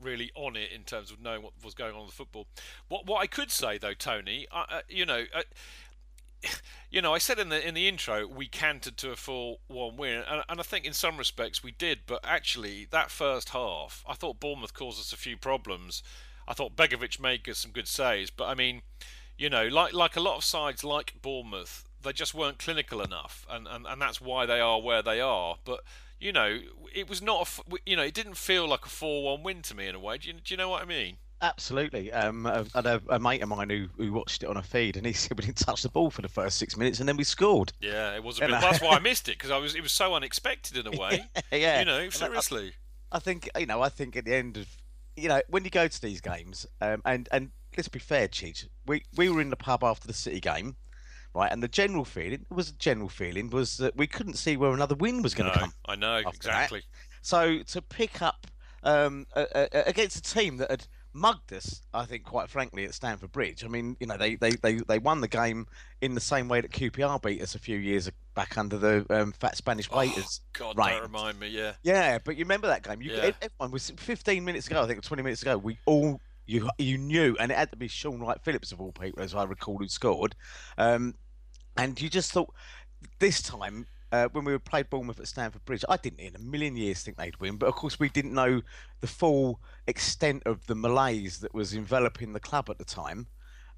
really 0.00 0.30
on 0.36 0.54
it 0.54 0.70
in 0.72 0.82
terms 0.82 1.10
of 1.10 1.20
knowing 1.20 1.42
what 1.42 1.54
was 1.64 1.74
going 1.74 1.94
on 1.94 2.02
in 2.02 2.06
the 2.06 2.12
football. 2.12 2.46
What 2.88 3.06
what 3.06 3.20
I 3.20 3.26
could 3.26 3.50
say 3.50 3.78
though, 3.78 3.94
Tony, 3.94 4.46
uh, 4.52 4.64
uh, 4.68 4.80
you 4.88 5.04
know. 5.04 5.24
Uh, 5.34 5.42
you 6.90 7.02
know, 7.02 7.12
I 7.12 7.18
said 7.18 7.40
in 7.40 7.48
the 7.48 7.66
in 7.66 7.74
the 7.74 7.88
intro 7.88 8.28
we 8.28 8.46
cantered 8.46 8.96
to 8.98 9.10
a 9.10 9.16
full 9.16 9.58
one 9.66 9.96
win, 9.96 10.22
and, 10.28 10.44
and 10.48 10.60
I 10.60 10.62
think 10.62 10.84
in 10.84 10.92
some 10.92 11.16
respects 11.16 11.64
we 11.64 11.72
did. 11.72 12.00
But 12.06 12.20
actually, 12.22 12.86
that 12.92 13.10
first 13.10 13.48
half, 13.48 14.04
I 14.06 14.14
thought 14.14 14.38
Bournemouth 14.38 14.72
caused 14.72 15.00
us 15.00 15.12
a 15.12 15.16
few 15.16 15.36
problems. 15.36 16.04
I 16.46 16.54
thought 16.54 16.76
Begovic 16.76 17.18
made 17.18 17.48
us 17.48 17.58
some 17.58 17.72
good 17.72 17.88
saves, 17.88 18.30
but 18.30 18.46
I 18.46 18.54
mean, 18.54 18.82
you 19.38 19.48
know, 19.48 19.66
like 19.68 19.94
like 19.94 20.16
a 20.16 20.20
lot 20.20 20.36
of 20.36 20.44
sides 20.44 20.84
like 20.84 21.14
Bournemouth, 21.22 21.84
they 22.02 22.12
just 22.12 22.34
weren't 22.34 22.58
clinical 22.58 23.00
enough, 23.00 23.46
and, 23.48 23.66
and, 23.66 23.86
and 23.86 24.02
that's 24.02 24.20
why 24.20 24.44
they 24.44 24.60
are 24.60 24.80
where 24.80 25.02
they 25.02 25.20
are. 25.20 25.56
But 25.64 25.80
you 26.20 26.32
know, 26.32 26.60
it 26.92 27.08
was 27.08 27.22
not 27.22 27.48
a, 27.48 27.76
you 27.86 27.96
know, 27.96 28.02
it 28.02 28.14
didn't 28.14 28.36
feel 28.36 28.68
like 28.68 28.84
a 28.84 28.88
four-one 28.88 29.42
win 29.42 29.62
to 29.62 29.74
me 29.74 29.86
in 29.86 29.94
a 29.94 30.00
way. 30.00 30.18
Do 30.18 30.28
you, 30.28 30.34
do 30.34 30.52
you 30.52 30.56
know 30.56 30.68
what 30.68 30.82
I 30.82 30.84
mean? 30.84 31.18
Absolutely. 31.40 32.12
Um, 32.12 32.46
I 32.46 32.64
had 32.74 32.86
a, 32.86 33.00
a, 33.08 33.18
mate 33.20 33.42
of 33.42 33.48
mine 33.48 33.70
who, 33.70 33.86
who 33.96 34.12
watched 34.12 34.42
it 34.42 34.48
on 34.48 34.56
a 34.56 34.62
feed, 34.62 34.96
and 34.96 35.06
he 35.06 35.12
said 35.14 35.38
we 35.38 35.44
didn't 35.44 35.58
touch 35.58 35.82
the 35.82 35.88
ball 35.88 36.10
for 36.10 36.22
the 36.22 36.28
first 36.28 36.58
six 36.58 36.76
minutes, 36.76 36.98
and 36.98 37.08
then 37.08 37.16
we 37.16 37.24
scored. 37.24 37.72
Yeah, 37.80 38.14
it 38.14 38.24
was 38.24 38.38
a 38.38 38.42
bit. 38.42 38.50
That's 38.50 38.80
why 38.80 38.90
I 38.90 38.98
missed 39.00 39.28
it 39.28 39.38
because 39.38 39.50
I 39.50 39.58
was. 39.58 39.74
It 39.74 39.82
was 39.82 39.92
so 39.92 40.14
unexpected 40.14 40.76
in 40.76 40.92
a 40.92 40.98
way. 40.98 41.24
yeah, 41.52 41.78
you 41.78 41.84
know, 41.84 42.10
seriously. 42.10 42.72
I, 43.12 43.16
I, 43.16 43.20
think 43.20 43.48
you 43.56 43.66
know. 43.66 43.80
I 43.82 43.88
think 43.88 44.16
at 44.16 44.24
the 44.24 44.34
end 44.34 44.56
of 44.56 44.66
you 45.16 45.28
know 45.28 45.40
when 45.48 45.64
you 45.64 45.70
go 45.70 45.86
to 45.86 46.02
these 46.02 46.20
games, 46.20 46.66
um, 46.80 47.02
and 47.04 47.28
and 47.30 47.50
let's 47.78 47.88
be 47.88 47.98
fair, 47.98 48.28
Cheech, 48.28 48.66
we 48.86 49.04
we 49.16 49.30
were 49.30 49.40
in 49.40 49.48
the 49.48 49.56
pub 49.56 49.82
after 49.82 50.06
the 50.06 50.12
City 50.12 50.40
game, 50.40 50.76
right? 51.34 51.50
And 51.50 51.62
the 51.62 51.68
general 51.68 52.04
feeling 52.04 52.44
was 52.50 52.70
a 52.70 52.74
general 52.74 53.08
feeling 53.08 53.48
was 53.48 53.78
that 53.78 53.96
we 53.96 54.06
couldn't 54.06 54.34
see 54.34 54.58
where 54.58 54.72
another 54.72 54.96
win 54.96 55.22
was 55.22 55.34
going 55.34 55.50
to 55.50 55.56
no, 55.56 55.62
come. 55.62 55.72
I 55.86 55.96
know 55.96 56.16
exactly. 56.16 56.80
That. 56.80 56.86
So 57.22 57.62
to 57.62 57.80
pick 57.80 58.20
up 58.20 58.46
um, 58.82 59.26
against 59.72 60.16
a 60.18 60.22
team 60.22 60.58
that 60.58 60.70
had 60.70 60.86
mugged 61.12 61.52
us, 61.52 61.82
I 61.92 62.04
think, 62.04 62.24
quite 62.24 62.48
frankly, 62.48 62.84
at 62.84 62.94
Stamford 62.94 63.32
Bridge. 63.32 63.64
I 63.64 63.68
mean, 63.68 63.96
you 64.00 64.06
know, 64.06 64.16
they, 64.16 64.36
they, 64.36 64.52
they, 64.52 64.74
they 64.74 64.98
won 64.98 65.20
the 65.20 65.28
game 65.28 65.66
in 66.00 66.14
the 66.14 66.20
same 66.20 66.48
way 66.48 66.60
that 66.60 66.70
QPR 66.70 67.20
beat 67.22 67.42
us 67.42 67.54
a 67.54 67.58
few 67.58 67.78
years 67.78 68.10
back 68.34 68.56
under 68.56 68.78
the 68.78 69.06
um, 69.10 69.32
fat 69.32 69.56
Spanish 69.56 69.88
oh, 69.90 69.98
waiters. 69.98 70.40
Oh, 70.60 70.72
God, 70.72 70.78
reign. 70.78 70.94
don't 70.94 71.02
remind 71.02 71.40
me, 71.40 71.48
yeah. 71.48 71.72
Yeah, 71.82 72.18
but 72.22 72.36
you 72.36 72.44
remember 72.44 72.68
that 72.68 72.82
game? 72.82 73.02
You, 73.02 73.12
yeah. 73.12 73.32
Everyone 73.42 73.72
was 73.72 73.90
15 73.90 74.44
minutes 74.44 74.66
ago, 74.66 74.82
I 74.82 74.86
think, 74.86 75.02
20 75.02 75.22
minutes 75.22 75.42
ago, 75.42 75.58
we 75.58 75.78
all. 75.86 76.20
You, 76.48 76.68
you 76.78 76.98
knew, 76.98 77.36
and 77.38 77.52
it 77.52 77.58
had 77.58 77.70
to 77.70 77.76
be 77.76 77.88
Shaun 77.88 78.20
Wright-Phillips 78.20 78.72
of 78.72 78.80
all 78.80 78.90
people, 78.90 79.22
as 79.22 79.34
I 79.34 79.44
recall, 79.44 79.78
who 79.78 79.86
scored. 79.86 80.34
Um, 80.78 81.14
and 81.76 82.00
you 82.00 82.08
just 82.08 82.32
thought 82.32 82.52
this 83.18 83.40
time 83.42 83.86
uh, 84.10 84.28
when 84.32 84.44
we 84.44 84.52
were 84.52 84.58
played 84.58 84.90
Bournemouth 84.90 85.20
at 85.20 85.28
Stamford 85.28 85.64
Bridge, 85.64 85.84
I 85.88 85.96
didn't 85.98 86.20
in 86.20 86.34
a 86.34 86.40
million 86.40 86.76
years 86.76 87.02
think 87.02 87.18
they'd 87.18 87.38
win, 87.38 87.56
but 87.56 87.66
of 87.66 87.74
course 87.74 88.00
we 88.00 88.08
didn't 88.08 88.32
know 88.32 88.62
the 89.00 89.06
full 89.06 89.60
extent 89.86 90.42
of 90.46 90.66
the 90.66 90.74
malaise 90.74 91.38
that 91.40 91.54
was 91.54 91.74
enveloping 91.74 92.32
the 92.32 92.40
club 92.40 92.70
at 92.70 92.78
the 92.78 92.84
time 92.84 93.26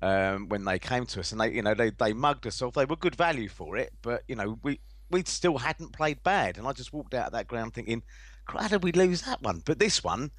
um, 0.03 0.49
when 0.49 0.65
they 0.65 0.79
came 0.79 1.07
to 1.07 1.21
us, 1.21 1.33
and 1.33 1.41
they, 1.41 1.53
you 1.53 1.63
know, 1.63 1.75
they 1.75 1.91
they 1.91 2.13
mugged 2.13 2.47
us 2.47 2.63
off. 2.63 2.75
They 2.75 2.85
were 2.85 2.97
good 2.97 3.17
value 3.17 3.49
for 3.49 3.77
it, 3.77 3.93
but 4.03 4.23
you 4.29 4.37
know, 4.37 4.59
we 4.63 4.81
we 5.11 5.25
still 5.25 5.59
hadn't 5.59 5.93
played 5.93 6.23
bad, 6.23 6.57
and 6.57 6.67
I 6.67 6.73
just 6.73 6.93
walked 6.93 7.15
out 7.15 7.27
of 7.27 7.33
that 7.33 7.49
ground 7.49 7.75
thinking, 7.75 8.03
how 8.49 8.69
did 8.69 8.83
we 8.83 8.93
lose 8.93 9.23
that 9.23 9.43
one? 9.43 9.63
But 9.65 9.79
this 9.79 10.03
one, 10.03 10.31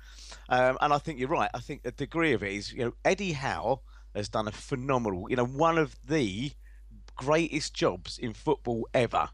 um, 0.50 0.78
and 0.82 0.94
I 0.94 0.98
think 0.98 1.20
you're 1.20 1.30
right. 1.30 1.50
I 1.54 1.60
think 1.60 1.84
the 1.84 1.92
degree 1.92 2.34
of 2.34 2.44
it 2.44 2.54
is, 2.54 2.74
you 2.74 2.86
know, 2.86 2.94
Eddie 3.06 3.34
Howe 3.34 3.82
has 4.16 4.30
done 4.30 4.48
a 4.48 4.52
phenomenal, 4.52 5.30
you 5.30 5.36
know, 5.36 5.46
one 5.46 5.78
of 5.78 5.96
the 6.08 6.52
greatest 7.16 7.74
jobs 7.74 8.18
in 8.18 8.34
football 8.34 8.88
ever 8.94 9.30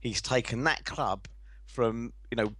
he's 0.00 0.22
taken 0.22 0.64
that 0.64 0.84
club 0.84 1.26
from 1.66 2.12
you 2.30 2.36
know 2.36 2.52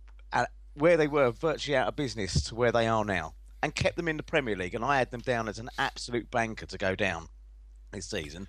where 0.75 0.97
they 0.97 1.09
were 1.09 1.31
virtually 1.31 1.77
out 1.77 1.89
of 1.89 1.97
business 1.97 2.45
to 2.45 2.55
where 2.55 2.71
they 2.71 2.87
are 2.87 3.05
now, 3.05 3.35
and 3.63 3.75
kept 3.75 3.97
them 3.97 4.07
in 4.07 4.17
the 4.17 4.23
Premier 4.23 4.55
League. 4.55 4.77
And 4.77 4.85
I 4.85 4.99
had 4.99 5.11
them 5.11 5.21
down 5.21 5.49
as 5.49 5.59
an 5.59 5.69
absolute 5.77 6.31
banker 6.31 6.67
to 6.67 6.79
go 6.79 6.95
down 6.95 7.27
this 7.91 8.07
season. 8.07 8.47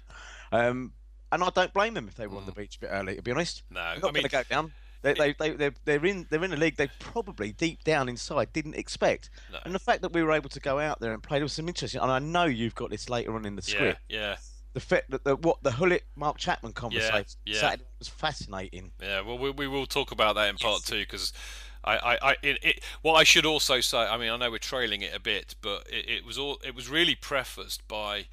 Um, 0.52 0.94
and 1.32 1.44
I 1.44 1.50
don't 1.50 1.74
blame 1.74 1.96
them 1.96 2.08
if 2.08 2.16
they 2.16 2.28
were 2.28 2.38
on 2.38 2.46
the 2.46 2.52
mm. 2.52 2.58
beach 2.58 2.78
a 2.78 2.80
bit 2.82 2.90
early. 2.92 3.16
To 3.16 3.22
be 3.24 3.32
honest, 3.32 3.64
no, 3.72 3.82
they're 3.82 4.02
not 4.02 4.14
going 4.14 4.24
to 4.24 4.30
go 4.30 4.44
down. 4.44 4.72
They, 5.02 5.14
they, 5.14 5.34
they, 5.40 5.52
they're, 5.52 5.74
they're 5.86 6.06
in 6.06 6.28
they're 6.30 6.44
in 6.44 6.54
a 6.54 6.58
league 6.58 6.76
they 6.76 6.90
probably 7.00 7.54
deep 7.54 7.84
down 7.84 8.10
inside 8.10 8.52
didn't 8.54 8.76
expect. 8.76 9.30
No. 9.52 9.60
And 9.64 9.74
the 9.74 9.80
fact 9.80 10.02
that 10.02 10.14
we 10.14 10.24
were 10.24 10.34
able 10.34 10.50
to 10.50 10.60
go 10.60 10.80
out 10.80 11.00
there 11.00 11.14
and 11.14 11.24
play 11.24 11.40
there 11.40 11.46
was 11.46 11.54
some 11.54 11.68
interesting. 11.68 12.02
And 12.02 12.12
I 12.12 12.20
know 12.20 12.46
you've 12.46 12.76
got 12.76 12.90
this 12.90 13.10
later 13.10 13.36
on 13.36 13.46
in 13.46 13.56
the 13.56 13.62
script. 13.62 14.02
Yeah, 14.10 14.20
yeah 14.20 14.36
the 14.74 14.80
fact 14.80 15.10
that 15.10 15.24
the 15.24 15.36
what 15.36 15.62
the 15.64 15.72
Gullit 15.72 16.04
Mark 16.16 16.38
Chapman 16.38 16.74
conversation 16.74 17.26
yeah, 17.46 17.56
yeah. 17.56 17.62
Saturday 17.62 17.84
was 17.98 18.08
fascinating. 18.08 18.92
Yeah, 19.02 19.22
well, 19.22 19.38
we, 19.38 19.52
we 19.52 19.68
will 19.68 19.86
talk 19.86 20.12
about 20.12 20.36
that 20.36 20.50
in 20.50 20.56
yes. 20.60 20.64
part 20.64 20.84
two 20.84 21.00
because. 21.00 21.34
I, 21.82 21.96
I, 21.96 22.18
I 22.22 22.36
it, 22.44 22.58
it, 22.62 22.84
what 23.04 23.14
I 23.14 23.24
should 23.24 23.46
also 23.46 23.80
say, 23.80 24.00
I 24.00 24.18
mean, 24.18 24.30
I 24.30 24.36
know 24.36 24.52
we're 24.52 24.58
trailing 24.58 25.02
it 25.02 25.16
a 25.16 25.20
bit, 25.20 25.56
but 25.62 25.88
it, 25.90 26.10
it 26.10 26.26
was 26.26 26.38
all, 26.38 26.60
it 26.62 26.76
was 26.76 26.90
really 26.90 27.16
prefaced 27.16 27.88
by 27.88 28.26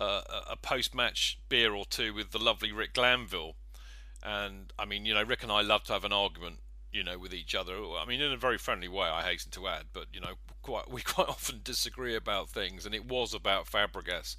uh, 0.00 0.22
a 0.48 0.56
post-match 0.56 1.38
beer 1.50 1.74
or 1.74 1.84
two 1.84 2.14
with 2.14 2.30
the 2.30 2.38
lovely 2.38 2.72
Rick 2.72 2.94
Glanville, 2.94 3.54
and 4.26 4.72
I 4.78 4.84
mean, 4.84 5.06
you 5.06 5.14
know, 5.14 5.22
Rick 5.22 5.44
and 5.44 5.52
I 5.52 5.62
love 5.62 5.84
to 5.84 5.92
have 5.92 6.04
an 6.04 6.12
argument, 6.12 6.58
you 6.92 7.04
know, 7.04 7.16
with 7.16 7.32
each 7.32 7.54
other. 7.54 7.74
I 7.74 8.04
mean, 8.06 8.20
in 8.20 8.32
a 8.32 8.36
very 8.36 8.58
friendly 8.58 8.88
way, 8.88 9.06
I 9.06 9.22
hasten 9.22 9.52
to 9.52 9.68
add, 9.68 9.84
but 9.92 10.06
you 10.12 10.20
know, 10.20 10.34
quite 10.62 10.90
we 10.90 11.00
quite 11.02 11.28
often 11.28 11.60
disagree 11.62 12.16
about 12.16 12.50
things, 12.50 12.84
and 12.84 12.94
it 12.94 13.06
was 13.06 13.32
about 13.32 13.66
Fabregas. 13.66 14.36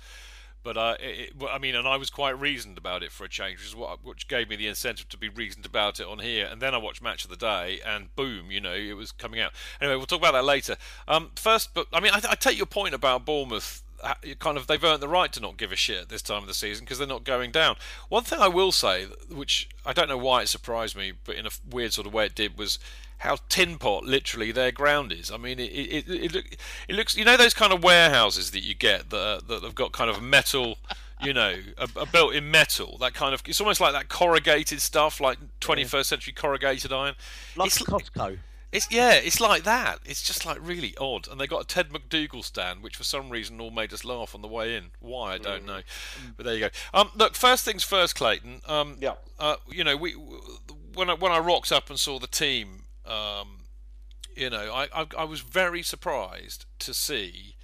But 0.64 0.76
uh, 0.76 0.96
it, 1.00 1.32
I 1.50 1.60
mean, 1.60 1.76
and 1.76 1.88
I 1.88 1.96
was 1.96 2.10
quite 2.10 2.38
reasoned 2.38 2.78
about 2.78 3.02
it 3.02 3.14
for 3.14 3.24
a 3.24 3.30
change, 3.30 3.60
which 3.60 3.68
is 3.68 3.76
what 3.76 4.04
which 4.04 4.28
gave 4.28 4.50
me 4.50 4.58
the 4.58 4.68
incentive 4.68 5.08
to 5.10 5.18
be 5.18 5.30
reasoned 5.30 5.66
about 5.66 6.02
it 6.02 6.08
on 6.08 6.20
here. 6.20 6.46
And 6.52 6.62
then 6.62 6.76
I 6.76 6.78
watched 6.78 7.02
Match 7.02 7.24
of 7.24 7.30
the 7.30 7.38
Day, 7.38 7.80
and 7.86 8.14
boom, 8.18 8.52
you 8.52 8.60
know, 8.60 8.74
it 8.74 8.94
was 8.94 9.14
coming 9.14 9.40
out. 9.40 9.54
Anyway, 9.80 9.96
we'll 9.96 10.06
talk 10.06 10.20
about 10.20 10.34
that 10.34 10.44
later. 10.44 10.76
Um, 11.08 11.32
first, 11.36 11.74
but 11.74 11.88
I 11.94 12.02
mean, 12.02 12.12
I, 12.14 12.20
I 12.32 12.36
take 12.36 12.58
your 12.58 12.66
point 12.66 12.94
about 12.94 13.26
Bournemouth 13.26 13.84
kind 14.40 14.58
of 14.58 14.68
they've 14.68 14.84
earned 14.84 15.02
the 15.02 15.08
right 15.08 15.32
to 15.34 15.40
not 15.40 15.58
give 15.58 15.72
a 15.72 15.76
shit 15.76 16.02
at 16.02 16.10
this 16.10 16.22
time 16.22 16.42
of 16.42 16.48
the 16.48 16.54
season 16.54 16.86
because 16.86 16.98
they're 16.98 17.08
not 17.08 17.24
going 17.24 17.52
down. 17.52 17.76
One 18.10 18.24
thing 18.24 18.40
I 18.40 18.48
will 18.48 18.72
say, 18.72 19.06
which 19.30 19.70
I 19.86 19.94
don't 19.94 20.08
know 20.08 20.18
why 20.18 20.44
it 20.44 20.50
surprised 20.50 20.96
me, 20.96 21.14
but 21.24 21.36
in 21.36 21.46
a 21.46 21.50
weird 21.70 21.94
sort 21.94 22.08
of 22.08 22.14
way 22.14 22.28
it 22.28 22.36
did, 22.36 22.58
was 22.58 22.80
how 23.20 23.38
tin 23.50 23.78
pot 23.78 24.04
literally 24.04 24.52
their 24.52 24.72
ground 24.72 25.12
is. 25.12 25.32
I 25.32 25.38
mean, 25.38 25.60
it 25.60 25.72
it, 25.72 26.10
it, 26.10 26.36
it, 26.36 26.58
it 26.88 26.96
looks 26.96 27.18
you 27.18 27.26
know 27.26 27.38
those 27.38 27.54
kind 27.54 27.74
of 27.74 27.84
warehouses 27.84 28.52
that 28.52 28.64
you 28.64 28.76
get 28.76 29.10
that 29.10 29.48
that 29.48 29.64
have 29.64 29.76
got 29.76 29.92
kind 29.92 30.10
of 30.10 30.22
metal. 30.22 30.78
You 31.20 31.34
know, 31.34 31.56
a, 31.80 31.90
a 31.96 32.06
built 32.06 32.36
in 32.36 32.52
metal. 32.52 33.00
That 33.00 33.16
kind 33.16 33.34
of 33.34 33.42
it's 33.48 33.60
almost 33.60 33.82
like 33.82 33.92
that 33.94 34.08
corrugated 34.08 34.80
stuff, 34.84 35.20
like 35.20 35.40
21st 35.62 35.94
yeah. 35.94 36.02
century 36.04 36.32
corrugated 36.32 36.94
iron. 36.94 37.16
Like 37.56 37.68
it's, 37.70 37.82
Costco. 37.82 38.38
It's 38.78 38.92
yeah, 38.92 39.14
it's 39.14 39.40
like 39.40 39.64
that. 39.64 40.00
It's 40.06 40.22
just 40.22 40.46
like 40.46 40.58
really 40.62 40.96
odd. 41.00 41.28
And 41.28 41.40
they 41.40 41.48
got 41.48 41.64
a 41.64 41.68
Ted 41.68 41.92
MacDougall 41.92 42.44
stand, 42.44 42.82
which 42.82 42.96
for 42.96 43.04
some 43.04 43.30
reason 43.30 43.60
all 43.60 43.72
made 43.72 43.94
us 43.94 44.06
laugh 44.06 44.34
on 44.34 44.42
the 44.42 44.48
way 44.48 44.76
in. 44.76 44.92
Why 45.00 45.34
I 45.34 45.38
don't 45.38 45.64
mm. 45.64 45.68
know. 45.68 45.82
But 46.36 46.46
there 46.46 46.56
you 46.56 46.62
go. 46.62 46.70
Um, 46.94 47.12
look, 47.16 47.36
first 47.36 47.66
things 47.66 47.84
first, 47.84 48.16
Clayton. 48.16 48.62
Um, 48.68 48.98
yeah. 49.00 49.16
Uh, 49.40 49.58
you 49.70 49.84
know, 49.84 49.98
we 49.98 50.14
when 50.94 51.10
I, 51.10 51.14
when 51.14 51.32
I 51.32 51.40
rocked 51.40 51.72
up 51.72 51.90
and 51.90 52.00
saw 52.00 52.20
the 52.20 52.28
team 52.28 52.86
um, 53.06 53.68
you 54.36 54.50
know, 54.50 54.72
I, 54.72 54.88
I, 54.94 55.08
I 55.18 55.24
was 55.24 55.42
very 55.42 55.82
surprised 55.82 56.66
to 56.80 56.94
see 56.94 57.56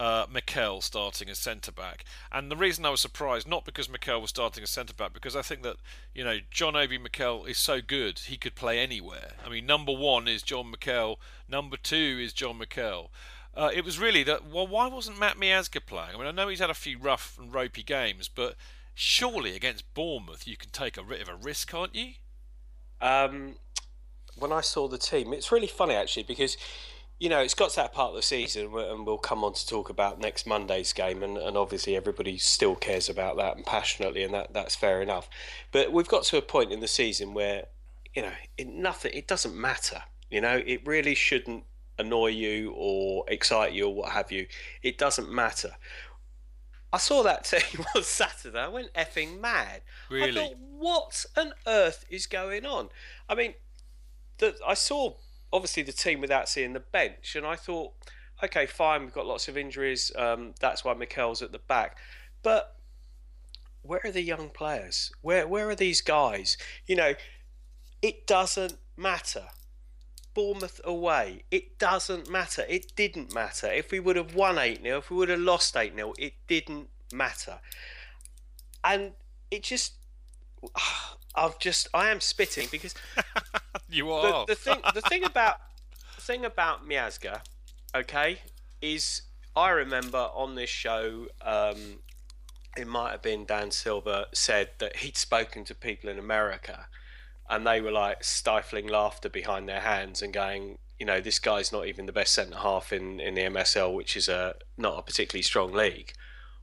uh, 0.00 0.26
Mikel 0.32 0.80
starting 0.80 1.28
as 1.28 1.38
centre 1.38 1.72
back, 1.72 2.04
and 2.30 2.50
the 2.50 2.56
reason 2.56 2.84
I 2.84 2.90
was 2.90 3.00
surprised 3.00 3.48
not 3.48 3.64
because 3.64 3.88
Mikel 3.88 4.20
was 4.20 4.30
starting 4.30 4.62
as 4.62 4.70
centre 4.70 4.94
back, 4.94 5.12
because 5.12 5.34
I 5.34 5.42
think 5.42 5.62
that 5.62 5.76
you 6.14 6.24
know 6.24 6.38
John 6.50 6.76
Obi 6.76 6.98
Mikel 6.98 7.44
is 7.44 7.58
so 7.58 7.80
good 7.80 8.20
he 8.20 8.36
could 8.36 8.54
play 8.54 8.78
anywhere. 8.78 9.32
I 9.44 9.48
mean, 9.48 9.66
number 9.66 9.92
one 9.92 10.28
is 10.28 10.42
John 10.42 10.70
Mikel, 10.70 11.18
number 11.48 11.76
two 11.76 12.18
is 12.22 12.32
John 12.32 12.58
Mikel. 12.58 13.10
Uh, 13.54 13.70
it 13.74 13.84
was 13.84 13.98
really 13.98 14.22
that. 14.22 14.46
Well, 14.46 14.66
why 14.66 14.86
wasn't 14.86 15.18
Matt 15.18 15.36
Miazga 15.36 15.84
playing? 15.84 16.14
I 16.14 16.18
mean, 16.18 16.26
I 16.26 16.30
know 16.30 16.48
he's 16.48 16.60
had 16.60 16.70
a 16.70 16.74
few 16.74 16.96
rough 16.96 17.36
and 17.40 17.52
ropey 17.52 17.82
games, 17.82 18.28
but 18.28 18.54
surely 18.94 19.56
against 19.56 19.92
Bournemouth 19.94 20.46
you 20.46 20.56
can 20.56 20.70
take 20.70 20.96
a 20.96 21.02
bit 21.02 21.20
of 21.20 21.28
a 21.28 21.34
risk, 21.34 21.70
can't 21.70 21.94
you? 21.94 22.12
Um, 23.00 23.56
when 24.36 24.52
I 24.52 24.60
saw 24.60 24.88
the 24.88 24.98
team, 24.98 25.32
it's 25.32 25.52
really 25.52 25.66
funny 25.66 25.94
actually 25.94 26.24
because 26.24 26.56
you 27.18 27.28
know 27.28 27.40
it's 27.40 27.54
got 27.54 27.70
to 27.70 27.76
that 27.76 27.92
part 27.92 28.10
of 28.10 28.16
the 28.16 28.22
season, 28.22 28.72
and 28.74 29.06
we'll 29.06 29.18
come 29.18 29.42
on 29.42 29.52
to 29.54 29.66
talk 29.66 29.90
about 29.90 30.20
next 30.20 30.46
Monday's 30.46 30.92
game, 30.92 31.22
and, 31.22 31.36
and 31.36 31.56
obviously 31.56 31.96
everybody 31.96 32.38
still 32.38 32.74
cares 32.74 33.08
about 33.08 33.36
that 33.36 33.56
and 33.56 33.66
passionately, 33.66 34.22
and 34.22 34.32
that 34.34 34.52
that's 34.52 34.76
fair 34.76 35.02
enough. 35.02 35.28
But 35.72 35.92
we've 35.92 36.08
got 36.08 36.24
to 36.24 36.38
a 36.38 36.42
point 36.42 36.72
in 36.72 36.80
the 36.80 36.88
season 36.88 37.34
where 37.34 37.66
you 38.14 38.22
know 38.22 38.32
it, 38.56 38.68
nothing, 38.68 39.12
it 39.14 39.26
doesn't 39.26 39.54
matter. 39.54 40.02
You 40.30 40.40
know, 40.40 40.62
it 40.64 40.86
really 40.86 41.14
shouldn't 41.14 41.64
annoy 41.98 42.28
you 42.28 42.72
or 42.76 43.24
excite 43.28 43.72
you 43.72 43.88
or 43.88 43.94
what 43.94 44.12
have 44.12 44.30
you. 44.30 44.46
It 44.82 44.98
doesn't 44.98 45.30
matter. 45.30 45.72
I 46.92 46.98
saw 46.98 47.22
that 47.22 47.44
team 47.44 47.84
on 47.94 48.02
Saturday. 48.02 48.58
I 48.58 48.68
went 48.68 48.92
effing 48.94 49.40
mad. 49.40 49.82
Really? 50.10 50.30
I 50.30 50.34
thought, 50.34 50.56
what 50.58 51.26
on 51.36 51.52
earth 51.66 52.04
is 52.08 52.26
going 52.26 52.64
on? 52.64 52.88
I 53.28 53.34
mean, 53.34 53.54
that 54.38 54.56
I 54.66 54.74
saw 54.74 55.14
obviously 55.52 55.82
the 55.82 55.92
team 55.92 56.20
without 56.20 56.48
seeing 56.48 56.72
the 56.72 56.80
bench, 56.80 57.36
and 57.36 57.46
I 57.46 57.56
thought, 57.56 57.92
okay, 58.42 58.66
fine, 58.66 59.02
we've 59.02 59.14
got 59.14 59.26
lots 59.26 59.48
of 59.48 59.56
injuries. 59.56 60.12
Um, 60.16 60.54
that's 60.60 60.84
why 60.84 60.94
Mikel's 60.94 61.42
at 61.42 61.52
the 61.52 61.58
back, 61.58 61.96
but 62.42 62.76
where 63.82 64.00
are 64.04 64.10
the 64.10 64.22
young 64.22 64.50
players? 64.50 65.10
Where 65.22 65.46
where 65.46 65.68
are 65.68 65.74
these 65.74 66.00
guys? 66.00 66.56
You 66.86 66.96
know, 66.96 67.14
it 68.02 68.26
doesn't 68.26 68.76
matter. 68.96 69.46
Bournemouth 70.34 70.80
away, 70.84 71.42
it 71.50 71.78
doesn't 71.78 72.30
matter. 72.30 72.64
It 72.68 72.94
didn't 72.94 73.34
matter. 73.34 73.66
If 73.72 73.90
we 73.90 73.98
would 73.98 74.16
have 74.16 74.34
won 74.34 74.58
8 74.58 74.82
0, 74.82 74.98
if 74.98 75.10
we 75.10 75.16
would 75.16 75.30
have 75.30 75.40
lost 75.40 75.76
8 75.76 75.94
0, 75.94 76.12
it 76.18 76.34
didn't 76.46 76.88
matter. 77.12 77.58
And 78.84 79.12
it 79.50 79.62
just. 79.64 79.94
I've 81.34 81.58
just. 81.58 81.88
I 81.94 82.10
am 82.10 82.20
spitting 82.20 82.68
because. 82.70 82.94
you 83.88 84.10
are. 84.10 84.46
The, 84.46 84.54
the, 84.54 84.56
thing, 84.56 84.80
the 84.94 85.02
thing 85.02 85.24
about. 85.24 85.56
The 86.16 86.22
thing 86.22 86.44
about 86.44 86.86
Miazga, 86.86 87.40
okay, 87.94 88.40
is 88.82 89.22
I 89.56 89.70
remember 89.70 90.28
on 90.34 90.56
this 90.56 90.68
show, 90.68 91.28
um, 91.40 92.00
it 92.76 92.86
might 92.86 93.12
have 93.12 93.22
been 93.22 93.44
Dan 93.44 93.70
Silver 93.70 94.26
said 94.32 94.70
that 94.78 94.96
he'd 94.96 95.16
spoken 95.16 95.64
to 95.64 95.74
people 95.74 96.10
in 96.10 96.18
America 96.18 96.86
and 97.50 97.66
they 97.66 97.80
were 97.80 97.90
like 97.90 98.22
stifling 98.22 98.86
laughter 98.86 99.28
behind 99.28 99.68
their 99.68 99.80
hands 99.80 100.22
and 100.22 100.32
going, 100.32 100.78
you 100.98 101.06
know, 101.06 101.20
this 101.20 101.38
guy's 101.38 101.72
not 101.72 101.86
even 101.86 102.06
the 102.06 102.12
best 102.12 102.34
centre 102.34 102.58
half 102.58 102.92
in, 102.92 103.20
in 103.20 103.34
the 103.34 103.42
MSL, 103.42 103.94
which 103.94 104.16
is 104.16 104.28
a 104.28 104.54
not 104.76 104.98
a 104.98 105.02
particularly 105.02 105.42
strong 105.42 105.72
league. 105.72 106.12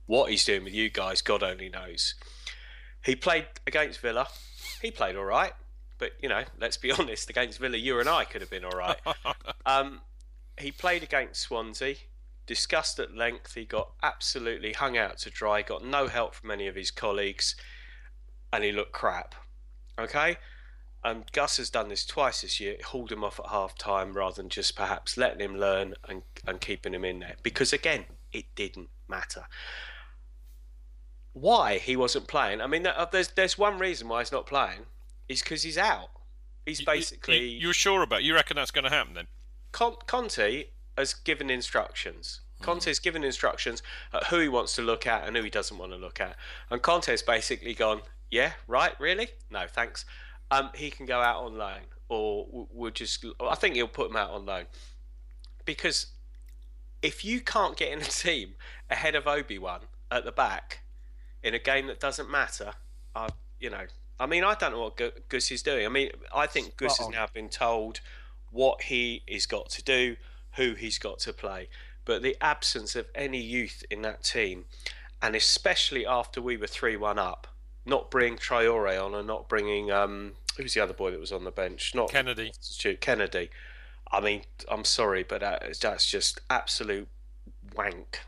What 0.06 0.30
he's 0.30 0.46
doing 0.46 0.64
with 0.64 0.74
you 0.74 0.90
guys, 0.90 1.22
God 1.22 1.42
only 1.42 1.70
knows. 1.70 2.16
He 3.04 3.16
played 3.16 3.48
against 3.66 4.00
Villa. 4.00 4.28
He 4.86 4.92
played 4.92 5.16
all 5.16 5.26
right, 5.26 5.54
but 5.98 6.12
you 6.22 6.30
know, 6.30 6.44
let's 6.62 6.78
be 6.78 6.92
honest. 7.00 7.28
Against 7.32 7.58
Villa, 7.58 7.76
you 7.76 8.00
and 8.00 8.08
I 8.08 8.24
could 8.24 8.42
have 8.42 8.52
been 8.52 8.64
all 8.64 8.78
right. 8.78 8.98
um, 9.66 10.02
he 10.60 10.72
played 10.72 11.02
against 11.02 11.42
Swansea, 11.42 11.96
discussed 12.46 13.00
at 13.00 13.16
length. 13.16 13.56
He 13.56 13.66
got 13.66 13.94
absolutely 14.04 14.74
hung 14.74 14.96
out 14.96 15.18
to 15.20 15.32
dry. 15.32 15.64
Got 15.64 15.84
no 15.84 16.06
help 16.06 16.36
from 16.36 16.52
any 16.52 16.68
of 16.68 16.76
his 16.76 16.92
colleagues, 16.92 17.56
and 18.54 18.64
he 18.64 18.72
looked 18.72 18.92
crap. 18.92 19.34
Okay, 19.98 20.38
And 21.04 21.24
Gus 21.32 21.58
has 21.58 21.72
done 21.72 21.90
this 21.90 22.06
twice 22.06 22.42
this 22.42 22.60
year, 22.60 22.78
hauled 22.86 23.12
him 23.12 23.24
off 23.24 23.40
at 23.40 23.48
half 23.50 23.76
time 23.76 24.14
rather 24.14 24.36
than 24.36 24.50
just 24.50 24.76
perhaps 24.76 25.18
letting 25.18 25.40
him 25.40 25.58
learn 25.58 25.96
and, 26.08 26.22
and 26.46 26.62
keeping 26.62 26.94
him 26.94 27.06
in 27.06 27.20
there. 27.20 27.38
Because 27.42 27.74
again, 27.74 28.06
it 28.32 28.46
didn't 28.54 28.90
matter. 29.08 29.46
Why 31.36 31.78
he 31.78 31.96
wasn't 31.96 32.28
playing? 32.28 32.62
I 32.62 32.68
mean, 32.68 32.88
uh, 32.88 33.06
there's 33.12 33.28
there's 33.30 33.58
one 33.58 33.78
reason 33.78 34.08
why 34.08 34.20
he's 34.20 34.32
not 34.32 34.48
playing. 34.48 34.88
Is 35.28 35.42
because 35.42 35.64
he's 35.64 35.78
out. 35.78 36.10
He's 36.66 36.82
basically. 36.82 37.48
You, 37.50 37.70
are 37.70 37.74
sure 37.74 38.02
about? 38.02 38.24
You 38.24 38.34
reckon 38.34 38.56
that's 38.56 38.72
going 38.72 38.86
to 38.86 38.90
happen 38.90 39.14
then? 39.14 39.28
Conte 39.72 40.66
has 40.98 41.14
given 41.14 41.50
instructions. 41.50 42.42
Conte 42.62 42.86
has 42.86 43.00
given 43.00 43.24
instructions 43.24 43.84
at 44.14 44.28
who 44.28 44.40
he 44.40 44.48
wants 44.48 44.74
to 44.76 44.82
look 44.82 45.06
at 45.06 45.28
and 45.28 45.36
who 45.36 45.44
he 45.44 45.50
doesn't 45.50 45.78
want 45.78 45.92
to 45.92 45.98
look 45.98 46.20
at. 46.20 46.38
And 46.72 46.82
Conte 46.82 47.08
has 47.08 47.22
basically 47.22 47.74
gone, 47.74 48.02
yeah, 48.32 48.54
right, 48.68 49.00
really? 49.00 49.28
No, 49.52 49.66
thanks 49.68 50.06
um, 50.52 50.70
he 50.76 50.90
can 50.90 51.06
go 51.06 51.20
out 51.22 51.44
on 51.44 51.58
loan, 51.58 51.82
or 52.10 52.48
we'll 52.72 52.92
just. 52.92 53.26
I 53.40 53.56
think 53.56 53.76
he'll 53.76 53.88
put 53.88 54.10
him 54.10 54.16
out 54.16 54.32
on 54.32 54.46
loan 54.46 54.66
because 55.66 56.08
if 57.02 57.26
you 57.26 57.42
can't 57.42 57.76
get 57.76 57.92
in 57.92 58.00
a 58.00 58.06
team 58.06 58.56
ahead 58.90 59.16
of 59.16 59.28
Obi 59.28 59.58
Wan 59.58 59.82
at 60.12 60.26
the 60.26 60.32
back 60.32 60.82
in 61.46 61.54
a 61.54 61.60
game 61.60 61.88
that 61.88 62.00
doesn't 62.00 62.30
matter, 62.30 62.74
I, 63.16 63.30
you 63.60 63.70
know, 63.70 63.86
I 64.20 64.26
mean, 64.26 64.44
I 64.44 64.56
don't 64.56 64.72
know 64.72 64.82
what 64.82 65.30
Gus 65.30 65.52
is 65.52 65.62
doing. 65.62 65.86
I 65.86 65.90
mean, 65.90 66.10
I 66.34 66.48
think 66.48 66.76
Gus 66.76 66.98
has 66.98 67.10
now 67.10 67.28
been 67.32 67.50
told 67.50 68.02
what 68.52 68.82
he 68.82 69.22
has 69.30 69.46
got 69.46 69.70
to 69.70 69.84
do, 69.84 70.16
who 70.56 70.74
he's 70.74 70.98
got 70.98 71.20
to 71.20 71.34
play. 71.34 71.70
But 72.04 72.24
the 72.24 72.36
absence 72.42 72.96
of 72.96 73.08
any 73.14 73.40
youth 73.40 73.84
in 73.92 74.02
that 74.02 74.24
team, 74.24 74.66
and 75.22 75.36
especially 75.36 76.06
after 76.06 76.42
we 76.42 76.58
were 76.58 76.68
3 76.68 76.98
1 76.98 77.20
up, 77.20 77.48
not 77.86 78.10
bringing 78.10 78.40
Traore 78.40 79.04
on 79.04 79.14
and 79.14 79.28
not 79.28 79.48
bringing 79.48 79.92
um, 79.92 80.34
who's 80.58 80.74
the 80.74 80.82
other 80.82 80.94
boy 80.94 81.12
that 81.12 81.20
was 81.20 81.32
on 81.32 81.44
the 81.44 81.52
bench? 81.52 81.94
Not 81.94 82.10
Kenedy. 82.10 82.52
Kenedy. 83.00 83.50
I 84.12 84.20
mean, 84.20 84.42
I'm 84.70 84.86
sorry, 84.86 85.24
but 85.24 85.42
that, 85.42 85.80
that's 85.82 86.10
just 86.10 86.42
absolute 86.50 87.08
wank. 87.76 88.22